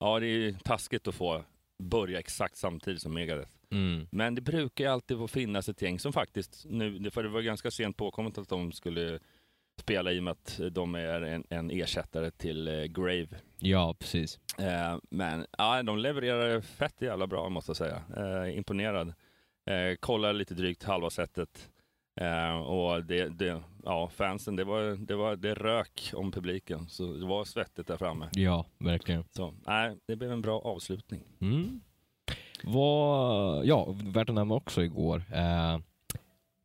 ja, 0.00 0.20
det 0.20 0.26
är 0.26 0.52
taskigt 0.52 1.08
att 1.08 1.14
få 1.14 1.44
börja 1.78 2.18
exakt 2.18 2.56
samtidigt 2.56 3.02
som 3.02 3.14
Megadeth. 3.14 3.50
Mm. 3.70 4.06
Men 4.10 4.34
det 4.34 4.40
brukar 4.40 4.84
ju 4.84 4.90
alltid 4.90 5.18
få 5.18 5.28
finnas 5.28 5.68
ett 5.68 5.82
gäng 5.82 5.98
som 5.98 6.12
faktiskt 6.12 6.64
nu, 6.68 7.10
för 7.10 7.22
det 7.22 7.28
var 7.28 7.40
ganska 7.40 7.70
sent 7.70 7.96
påkommet 7.96 8.38
att 8.38 8.48
de 8.48 8.72
skulle 8.72 9.18
spela 9.80 10.12
i 10.12 10.18
och 10.18 10.22
med 10.22 10.30
att 10.30 10.60
de 10.70 10.94
är 10.94 11.20
en, 11.22 11.44
en 11.50 11.70
ersättare 11.70 12.30
till 12.30 12.68
eh, 12.68 12.84
Grave. 12.84 13.28
Ja, 13.58 13.94
precis. 13.98 14.38
Eh, 14.58 14.98
men 15.10 15.46
ja, 15.58 15.82
de 15.82 15.98
levererar 15.98 16.60
fett 16.60 17.02
jävla 17.02 17.26
bra 17.26 17.48
måste 17.48 17.70
jag 17.70 17.76
säga. 17.76 18.02
Eh, 18.16 18.56
imponerad. 18.56 19.08
Eh, 19.66 19.96
kollar 20.00 20.32
lite 20.32 20.54
drygt 20.54 20.82
halva 20.82 21.10
sättet. 21.10 21.70
Eh, 22.20 22.56
och 22.56 23.04
det, 23.04 23.28
det, 23.28 23.62
ja, 23.84 24.08
fansen, 24.08 24.56
det, 24.56 24.64
var, 24.64 25.06
det, 25.06 25.16
var, 25.16 25.36
det 25.36 25.54
rök 25.54 26.10
om 26.14 26.32
publiken. 26.32 26.88
Så 26.88 27.12
det 27.12 27.26
var 27.26 27.44
svettigt 27.44 27.88
där 27.88 27.96
framme. 27.96 28.28
Ja, 28.32 28.66
verkligen. 28.78 29.24
Så 29.30 29.54
nej, 29.66 29.96
det 30.06 30.16
blev 30.16 30.32
en 30.32 30.42
bra 30.42 30.60
avslutning. 30.60 31.22
Mm. 31.40 31.80
Vad, 32.64 33.64
ja, 33.66 33.94
värt 34.04 34.28
att 34.28 34.34
nämna 34.34 34.54
också 34.54 34.82
igår, 34.82 35.22
eh, 35.32 35.78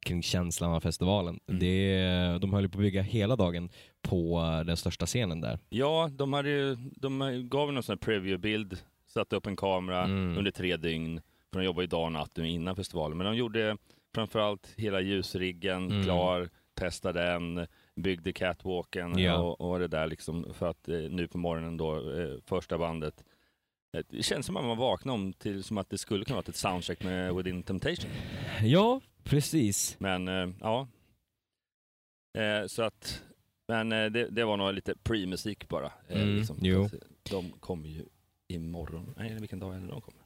kring 0.05 0.21
känslan 0.23 0.73
av 0.73 0.79
festivalen. 0.81 1.39
Mm. 1.47 1.59
Det, 1.59 2.37
de 2.41 2.53
höll 2.53 2.63
ju 2.63 2.69
på 2.69 2.77
att 2.77 2.81
bygga 2.81 3.01
hela 3.01 3.35
dagen 3.35 3.69
på 4.01 4.39
eh, 4.59 4.65
den 4.65 4.77
största 4.77 5.05
scenen 5.05 5.41
där. 5.41 5.59
Ja, 5.69 6.09
de, 6.13 6.33
hade 6.33 6.49
ju, 6.49 6.75
de 6.95 7.41
gav 7.49 7.73
någon 7.73 7.83
sån 7.83 7.93
här 7.93 7.97
preview-bild, 8.13 8.77
satte 9.07 9.35
upp 9.35 9.45
en 9.47 9.55
kamera 9.55 10.03
Mm. 10.03 10.37
under 10.37 10.51
tre 10.51 10.77
dygn, 10.77 11.21
för 11.53 11.59
de 11.59 11.65
jobbade 11.65 11.83
ju 11.83 11.87
dag 11.87 12.05
och 12.05 12.11
natt 12.11 12.37
innan 12.37 12.75
festivalen. 12.75 13.17
Men 13.17 13.25
de 13.27 13.35
gjorde 13.35 13.77
framförallt 14.15 14.73
hela 14.77 15.01
ljusriggen 15.01 15.91
Mm. 15.91 16.03
klar, 16.03 16.49
testade 16.79 17.21
den, 17.23 17.67
byggde 17.95 18.33
catwalken 18.33 19.19
Ja. 19.19 19.37
och, 19.37 19.61
och 19.71 19.79
det 19.79 19.87
där 19.87 20.07
liksom 20.07 20.45
för 20.53 20.69
att 20.69 20.89
eh, 20.89 20.97
nu 20.97 21.27
på 21.27 21.37
morgonen 21.37 21.77
då, 21.77 21.95
eh, 21.95 22.29
första 22.45 22.77
bandet 22.77 23.23
det 24.09 24.23
känns 24.23 24.45
som 24.45 24.57
att 24.57 24.65
man 24.65 24.77
vaknade 24.77 25.13
om 25.19 25.33
till 25.33 25.63
som 25.63 25.77
att 25.77 25.89
det 25.89 25.97
skulle 25.97 26.25
kunna 26.25 26.35
vara 26.35 26.45
ett 26.49 26.55
soundcheck 26.55 27.03
med 27.03 27.35
Within 27.35 27.63
Temptation. 27.63 28.11
Ja, 28.63 29.01
precis. 29.25 29.95
Men 29.99 30.27
eh, 30.27 30.49
ja. 30.59 30.87
Eh, 32.37 32.67
så 32.67 32.83
att, 32.83 33.23
men 33.67 33.91
eh, 33.91 34.05
det, 34.05 34.29
det 34.29 34.45
var 34.45 34.57
nog 34.57 34.73
lite 34.73 34.95
pre-musik 35.03 35.67
bara. 35.67 35.91
Mm, 36.09 36.35
liksom. 36.35 36.57
jo. 36.61 36.89
De 37.29 37.51
kommer 37.51 37.89
ju 37.89 38.05
imorgon. 38.47 39.13
Nej, 39.17 39.37
vilken 39.39 39.59
dag 39.59 39.75
är 39.75 39.79
det 39.79 39.87
de 39.87 40.01
kommer? 40.01 40.21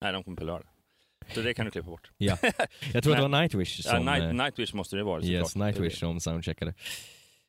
Nej, 0.00 0.12
de 0.12 0.24
kommer 0.24 0.36
på 0.36 0.44
lördag. 0.44 0.68
Så 1.34 1.40
det 1.40 1.54
kan 1.54 1.64
du 1.64 1.70
klippa 1.70 1.90
bort. 1.90 2.10
Ja. 2.16 2.38
Jag 2.92 3.02
tror 3.04 3.12
att 3.12 3.18
det 3.18 3.28
var 3.28 3.28
Nightwish 3.42 3.80
Ja, 3.84 3.90
som... 3.90 4.04
Night, 4.04 4.22
eh, 4.22 4.32
Nightwish 4.32 4.74
måste 4.74 4.96
det 4.96 5.02
vara 5.02 5.22
Yes. 5.22 5.56
Nightwish 5.56 5.98
som 5.98 6.20
soundcheckade. 6.20 6.74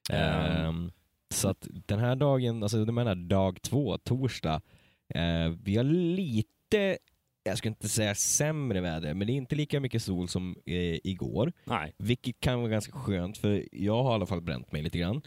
Ehm, 0.10 0.92
så 1.34 1.50
att 1.50 1.68
den 1.70 2.00
här 2.00 2.16
dagen, 2.16 2.64
alltså 2.64 2.86
du 2.86 2.92
menar 2.92 3.16
dag 3.16 3.62
två, 3.62 3.98
torsdag, 3.98 4.62
vi 5.64 5.78
har 5.78 5.84
lite, 5.84 6.98
jag 7.50 7.58
ska 7.58 7.68
inte 7.68 7.90
säga 7.90 8.16
sämre 8.16 8.82
väder, 8.82 9.14
men 9.14 9.28
det 9.28 9.34
är 9.34 9.36
inte 9.36 9.56
lika 9.56 9.80
mycket 9.80 10.04
sol 10.04 10.28
som 10.28 10.56
eh, 10.66 10.76
igår. 11.04 11.54
Nej, 11.64 11.94
Vilket 11.98 12.40
kan 12.40 12.60
vara 12.60 12.70
ganska 12.72 12.92
skönt, 12.92 13.38
för 13.38 13.64
jag 13.72 14.04
har 14.04 14.12
i 14.12 14.14
alla 14.16 14.26
fall 14.26 14.42
bränt 14.42 14.72
mig 14.72 14.82
lite 14.82 14.98
grann. 14.98 15.22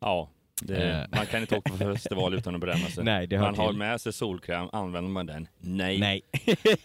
ja. 0.00 0.30
Det, 0.62 0.76
Eh. 0.90 1.06
Man 1.16 1.26
kan 1.26 1.40
inte 1.40 1.56
åka 1.58 1.70
på 1.72 1.76
festival 1.78 2.34
utan 2.34 2.54
att 2.54 2.60
bränna 2.60 2.86
sig. 2.86 3.04
Nej, 3.28 3.28
man 3.38 3.54
har 3.54 3.68
till. 3.68 3.78
med 3.78 4.00
sig 4.00 4.12
solkräm, 4.12 4.68
använder 4.72 5.10
man 5.10 5.26
den? 5.26 5.48
Nej. 5.58 5.98
Nej. 5.98 6.22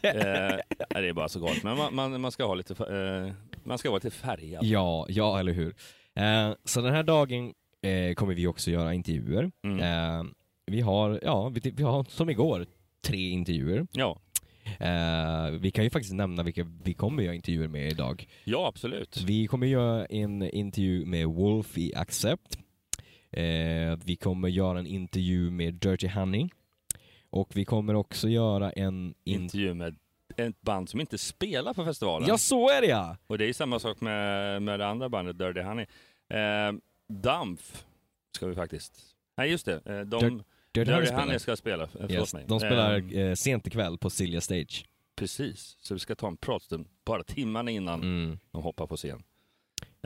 Eh, 0.02 0.12
det 1.02 1.08
är 1.10 1.14
bara 1.14 1.30
så 1.30 1.40
galet. 1.40 1.64
Men 1.64 1.78
man, 1.78 1.96
man, 1.96 2.22
man 2.22 2.32
ska 2.32 2.46
ha 2.46 2.54
lite, 2.56 2.74
eh, 2.74 3.34
man 3.64 3.78
ska 3.78 3.90
vara 3.90 3.98
lite 4.04 4.12
färgad. 4.18 4.64
ja, 4.64 5.06
ja, 5.10 5.40
eller 5.40 5.54
hur. 5.54 5.74
Eh, 6.16 6.52
så 6.66 6.82
den 6.82 6.94
här 6.94 7.04
dagen 7.04 7.54
eh, 7.82 8.14
kommer 8.14 8.34
vi 8.34 8.48
också 8.48 8.72
göra 8.72 8.94
intervjuer. 8.94 9.52
Mm. 9.64 9.80
Eh, 9.80 10.32
vi 10.66 10.82
har, 10.82 11.20
ja, 11.24 11.50
vi, 11.50 11.72
vi 11.76 11.84
har 11.84 12.06
som 12.10 12.30
igår, 12.30 12.66
tre 13.06 13.30
intervjuer. 13.30 13.88
Ja. 13.92 14.20
Eh, 14.80 15.52
vi 15.60 15.72
kan 15.72 15.84
ju 15.84 15.90
faktiskt 15.90 16.14
nämna 16.14 16.44
vilka 16.44 16.64
vi 16.84 16.94
kommer 16.94 17.24
göra 17.24 17.36
intervjuer 17.36 17.68
med 17.68 17.92
idag. 17.92 18.28
Ja, 18.44 18.68
absolut. 18.68 19.22
Vi 19.28 19.48
kommer 19.48 19.68
göra 19.68 20.06
en 20.06 20.42
intervju 20.44 21.06
med 21.06 21.28
Wolf 21.28 21.78
i 21.78 21.96
Accept. 21.96 22.58
Eh, 23.32 23.98
vi 24.06 24.18
kommer 24.22 24.50
göra 24.50 24.80
en 24.80 24.88
intervju 24.88 25.50
med 25.52 25.74
Dirty 25.74 26.08
Honey. 26.08 26.50
Och 27.30 27.50
vi 27.56 27.66
kommer 27.66 27.94
också 27.96 28.30
göra 28.30 28.72
en 28.72 29.14
in- 29.24 29.42
Intervju 29.42 29.74
med 29.74 29.96
ett 30.38 30.62
band 30.62 30.90
som 30.90 31.00
inte 31.02 31.18
spelar 31.18 31.74
på 31.74 31.86
festivalen. 31.86 32.28
Ja, 32.30 32.38
så 32.38 32.70
är 32.70 32.82
det 32.82 32.88
ja! 32.88 33.18
Och 33.28 33.38
det 33.38 33.46
är 33.50 33.54
samma 33.54 33.80
sak 33.80 34.02
med, 34.02 34.62
med 34.62 34.80
det 34.80 34.88
andra 34.88 35.10
bandet, 35.10 35.38
Dirty 35.38 35.62
Honey. 35.62 35.86
Eh, 36.30 36.72
Dampf 37.10 37.86
ska 38.36 38.48
vi 38.48 38.56
faktiskt... 38.56 39.02
Nej, 39.38 39.50
just 39.52 39.66
det. 39.66 39.82
Eh, 39.86 40.00
de, 40.02 40.44
Dirty 40.74 40.92
Honey 40.92 41.06
Dirty 41.06 41.16
spelar. 41.16 41.40
Ska 41.40 41.56
spela. 41.56 41.84
Eh, 41.84 41.90
förlåt 41.92 42.12
Yes, 42.12 42.34
mig. 42.34 42.46
de 42.48 42.60
spelar 42.60 43.14
Eh, 43.16 43.22
eh, 43.22 43.34
sent 43.36 43.68
ikväll 43.68 43.98
på 43.98 44.10
Silja 44.10 44.42
Stage. 44.42 44.86
precis. 45.16 45.78
Så 45.80 45.94
vi 45.94 46.00
ska 46.00 46.16
ta 46.16 46.28
en 46.28 46.38
pratstund 46.38 46.88
bara 47.06 47.24
timmarna 47.24 47.72
innan 47.72 48.02
Mm. 48.02 48.40
de 48.52 48.64
hoppar 48.64 48.88
på 48.88 48.98
scen. 48.98 49.24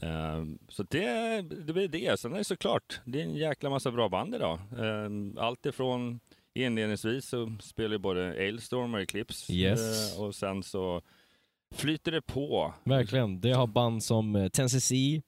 Eh, 0.02 0.44
så 0.70 0.84
det, 0.84 1.42
det 1.42 1.74
blir 1.74 1.88
det. 1.88 2.20
Sen 2.20 2.34
är 2.34 2.38
det 2.38 2.44
såklart, 2.44 3.00
det 3.06 3.20
är 3.22 3.24
en 3.24 3.36
jäkla 3.36 3.70
massa 3.70 3.92
bra 3.92 4.10
band 4.10 4.36
idag. 4.36 4.60
Eh, 4.80 5.44
allt 5.44 5.66
ifrån 5.66 6.20
inledningsvis 6.54 7.26
så 7.28 7.56
spelar 7.62 7.92
ju 7.92 7.98
både 7.98 8.28
Ailstorm 8.30 8.94
och 8.94 9.02
Eclipse. 9.02 9.54
Yes. 9.54 10.16
Eh, 10.18 10.24
och 10.24 10.36
sen 10.36 10.64
så 10.64 11.02
flyter 11.76 12.12
det 12.12 12.22
på. 12.22 12.74
Verkligen. 12.84 13.42
Det 13.42 13.52
har 13.52 13.68
band 13.68 14.04
som 14.04 14.36
eh, 14.36 14.46
10cc, 14.50 15.22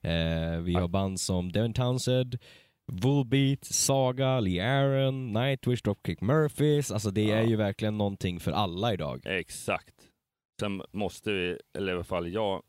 eh, 0.00 0.60
vi 0.60 0.74
har 0.74 0.88
band 0.88 1.20
som 1.20 1.52
Devin 1.52 1.72
Townsend, 1.74 2.38
Volbeat, 2.86 3.64
Saga, 3.64 4.40
Lee 4.40 4.60
Aaron, 4.60 5.32
Nightwish, 5.32 5.82
Dropkick 5.84 6.20
Murphys. 6.20 6.90
Alltså 6.90 7.10
det 7.10 7.30
är 7.30 7.40
Ja. 7.42 7.48
ju 7.48 7.56
verkligen 7.56 7.98
någonting 7.98 8.40
för 8.40 8.52
alla 8.52 8.92
idag. 8.94 9.22
Exakt. 9.24 9.94
Sen 10.60 10.82
måste 10.92 11.32
vi, 11.32 11.58
eller 11.78 11.92
i 11.92 11.94
alla 11.94 12.04
fall 12.04 12.32
jag, 12.32 12.62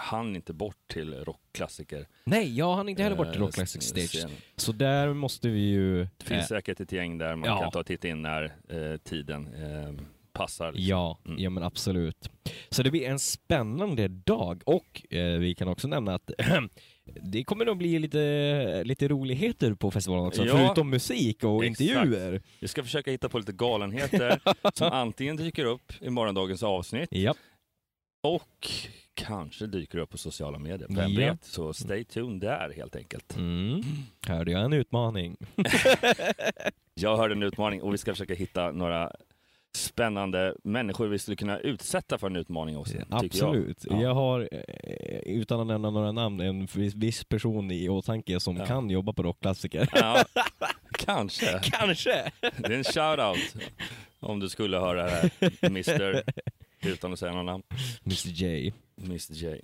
hann 0.00 0.36
inte 0.36 0.52
bort 0.52 0.76
till 0.92 1.14
rockklassiker. 1.14 2.06
Nej, 2.24 2.56
jag 2.56 2.74
hann 2.74 2.88
inte 2.88 3.02
heller 3.02 3.16
bort 3.16 3.26
till 3.32 3.40
Eh, 3.40 3.44
Rock 3.44 3.54
Classic 3.54 3.82
Stage. 3.82 4.26
Så 4.56 4.72
där 4.72 5.12
måste 5.14 5.48
vi 5.48 5.60
ju... 5.60 5.98
Det 6.16 6.24
finns 6.24 6.40
eh, 6.40 6.46
säkert 6.56 6.80
ett 6.80 6.92
gäng 6.92 7.18
där 7.18 7.36
man 7.36 7.48
ja. 7.50 7.60
kan 7.60 7.70
ta 7.70 7.78
och 7.80 7.86
titta 7.86 8.08
in 8.08 8.22
när 8.22 8.42
eh, 8.68 8.96
tiden 8.96 9.46
eh, 9.54 10.04
passar. 10.32 10.72
liksom. 10.72 10.88
Ja, 10.88 11.18
Mm. 11.26 11.38
ja 11.38 11.50
men 11.50 11.62
absolut. 11.62 12.30
Så 12.70 12.82
det 12.82 12.90
blir 12.90 13.08
en 13.08 13.18
spännande 13.18 14.08
dag 14.08 14.62
och 14.66 15.12
eh, 15.14 15.38
vi 15.38 15.54
kan 15.54 15.68
också 15.68 15.88
nämna 15.88 16.14
att 16.14 16.30
det 17.22 17.44
kommer 17.44 17.64
nog 17.64 17.76
bli 17.78 17.98
lite, 17.98 18.84
lite 18.84 19.08
roligheter 19.08 19.74
på 19.74 19.90
festivalen 19.90 20.26
också, 20.26 20.44
Ja. 20.46 20.56
förutom 20.56 20.90
musik 20.90 21.44
och 21.44 21.64
Exakt. 21.64 21.80
intervjuer. 21.80 22.42
Vi 22.60 22.68
ska 22.68 22.82
försöka 22.82 23.10
hitta 23.10 23.28
på 23.28 23.38
lite 23.38 23.52
galenheter 23.52 24.40
som 24.74 24.88
antingen 24.92 25.36
dyker 25.36 25.64
upp 25.64 25.92
i 26.00 26.10
morgondagens 26.10 26.62
avsnitt 26.62 27.08
Ja, 27.12 27.34
och 28.22 28.68
kanske 29.14 29.66
dyker 29.66 29.98
upp 29.98 30.10
på 30.10 30.18
sociala 30.18 30.58
medier. 30.58 30.86
Vem 30.90 31.12
Ja. 31.12 31.32
vet? 31.32 31.44
Så 31.44 31.72
stay 31.72 32.04
tuned 32.04 32.40
där 32.40 32.72
helt 32.76 32.96
enkelt. 32.96 33.36
mm. 33.36 33.82
hörde 34.26 34.52
jag 34.52 34.64
en 34.64 34.72
utmaning. 34.72 35.36
Jag 36.94 37.16
hörde 37.16 37.34
en 37.34 37.42
utmaning 37.42 37.82
och 37.82 37.92
vi 37.94 37.98
ska 37.98 38.12
försöka 38.12 38.34
hitta 38.34 38.72
några 38.72 39.12
spännande 39.76 40.54
människor 40.64 41.06
vi 41.06 41.18
skulle 41.18 41.36
kunna 41.36 41.58
utsätta 41.58 42.18
för 42.18 42.26
en 42.26 42.36
utmaning 42.36 42.76
också. 42.76 42.94
Absolut. 43.10 43.84
Jag. 43.90 43.96
Jag, 43.96 44.02
Ja. 44.10 44.12
har, 44.12 44.48
eh, 44.52 45.18
utan 45.24 45.60
att 45.60 45.66
nämna 45.66 45.90
några 45.90 46.12
namn, 46.12 46.40
en 46.40 46.66
viss- 46.66 47.24
person 47.28 47.70
i 47.70 47.88
åtanke 47.88 48.40
som 48.40 48.56
Ja. 48.56 48.66
kan 48.66 48.90
jobba 48.90 49.12
på 49.12 49.22
rockklassiker. 49.22 49.88
Ja, 49.92 50.24
kanske. 50.98 51.58
Kanske! 51.62 52.30
Det 52.40 52.66
är 52.66 52.70
en 52.72 52.82
shout-out 52.84 53.56
om 54.20 54.40
du 54.40 54.48
skulle 54.48 54.76
höra 54.78 55.04
det 55.04 55.10
här, 55.10 55.30
Mr. 55.66 56.22
Utan 56.86 57.12
att 57.12 57.18
säga 57.18 57.32
någon 57.32 57.46
namn. 57.46 57.62
Mr 58.06 58.28
J. 58.28 58.72
Mr 59.04 59.32
J. 59.34 59.60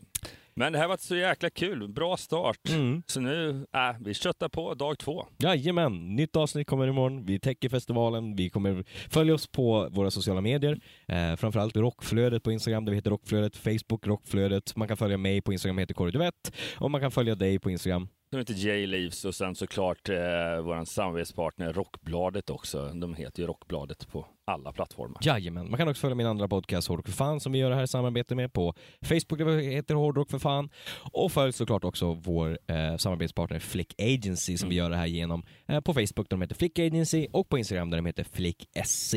Men 0.58 0.72
det 0.72 0.78
här 0.78 0.88
var 0.88 0.96
så 0.96 1.16
jäkla 1.16 1.50
kul. 1.50 1.88
Bra 1.88 2.16
start. 2.16 2.68
Mm. 2.68 3.02
Så 3.06 3.20
nu, 3.20 3.66
äh, 3.74 3.96
vi 4.00 4.14
köttar 4.14 4.48
på 4.48 4.74
dag 4.74 4.98
två. 4.98 5.26
Jajamän, 5.38 6.16
nytt 6.16 6.36
avsnitt 6.36 6.66
kommer 6.66 6.88
imorgon. 6.88 7.26
Vi 7.26 7.38
täcker 7.38 7.68
festivalen. 7.68 8.36
Vi 8.36 8.50
kommer 8.50 8.84
följa 9.10 9.34
oss 9.34 9.46
på 9.46 9.88
våra 9.90 10.10
sociala 10.10 10.40
medier. 10.40 10.80
Eh, 11.08 11.36
framförallt 11.36 11.76
Rockflödet 11.76 12.42
på 12.42 12.52
Instagram 12.52 12.84
där 12.84 12.90
vi 12.92 12.96
heter 12.96 13.10
Rockflödet. 13.10 13.56
Facebook 13.56 14.06
Rockflödet. 14.06 14.76
Man 14.76 14.88
kan 14.88 14.96
följa 14.96 15.16
mig 15.16 15.40
på 15.40 15.52
Instagram, 15.52 15.78
heter 15.78 15.94
Kåre 15.94 16.10
Duvett. 16.10 16.52
Och 16.78 16.90
man 16.90 17.00
kan 17.00 17.10
följa 17.10 17.34
dig 17.34 17.58
på 17.58 17.70
Instagram. 17.70 18.08
De 18.30 18.36
heter 18.36 18.54
J 18.54 18.86
Leaves 18.86 19.24
och 19.24 19.34
sen 19.34 19.54
såklart 19.54 20.08
eh, 20.08 20.16
vår 20.62 20.84
samarbetspartner 20.84 21.72
Rockbladet 21.72 22.50
också. 22.50 22.88
De 22.88 23.14
heter 23.14 23.42
ju 23.42 23.46
Rockbladet 23.46 24.08
på 24.08 24.26
alla 24.46 24.72
plattformar. 24.72 25.18
Jajamän. 25.22 25.70
Man 25.70 25.78
kan 25.78 25.88
också 25.88 26.00
följa 26.00 26.14
min 26.14 26.26
andra 26.26 26.48
podcast 26.48 26.88
Hårdrock 26.88 27.06
för 27.06 27.12
fan 27.12 27.40
som 27.40 27.52
vi 27.52 27.58
gör 27.58 27.70
det 27.70 27.76
här 27.76 27.82
i 27.82 27.88
samarbete 27.88 28.34
med 28.34 28.52
på 28.52 28.74
Facebook 29.02 29.38
där 29.38 29.44
vi 29.44 29.74
heter 29.74 29.94
Hårdrock 29.94 30.30
för 30.30 30.38
fan. 30.38 30.70
Och 31.12 31.32
följ 31.32 31.52
såklart 31.52 31.84
också 31.84 32.12
vår 32.14 32.58
eh, 32.66 32.96
samarbetspartner 32.96 33.58
Flick 33.58 33.94
Agency 34.02 34.58
som 34.58 34.68
vi 34.68 34.74
gör 34.74 34.90
det 34.90 34.96
här 34.96 35.06
genom 35.06 35.44
eh, 35.66 35.80
på 35.80 35.94
Facebook 35.94 36.28
där 36.28 36.36
de 36.36 36.42
heter 36.42 36.54
Flick 36.54 36.78
Agency 36.78 37.26
och 37.32 37.48
på 37.48 37.58
Instagram 37.58 37.90
där 37.90 37.98
de 37.98 38.06
heter 38.06 38.24
Flick 38.24 38.68
SC. 38.84 39.14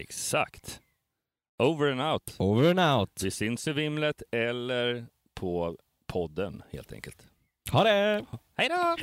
Exakt. 0.00 0.80
Over 1.62 1.90
and 1.92 2.00
out. 2.00 2.34
Over 2.38 2.70
and 2.70 3.00
out. 3.00 3.10
Vi 3.22 3.30
syns 3.30 3.68
i 3.68 3.72
vimlet 3.72 4.22
eller 4.32 5.06
på 5.34 5.76
podden 6.06 6.62
helt 6.72 6.92
enkelt. 6.92 7.26
Ha 7.72 7.84
det! 7.84 8.24
Hej 8.56 8.68
då! 8.68 8.96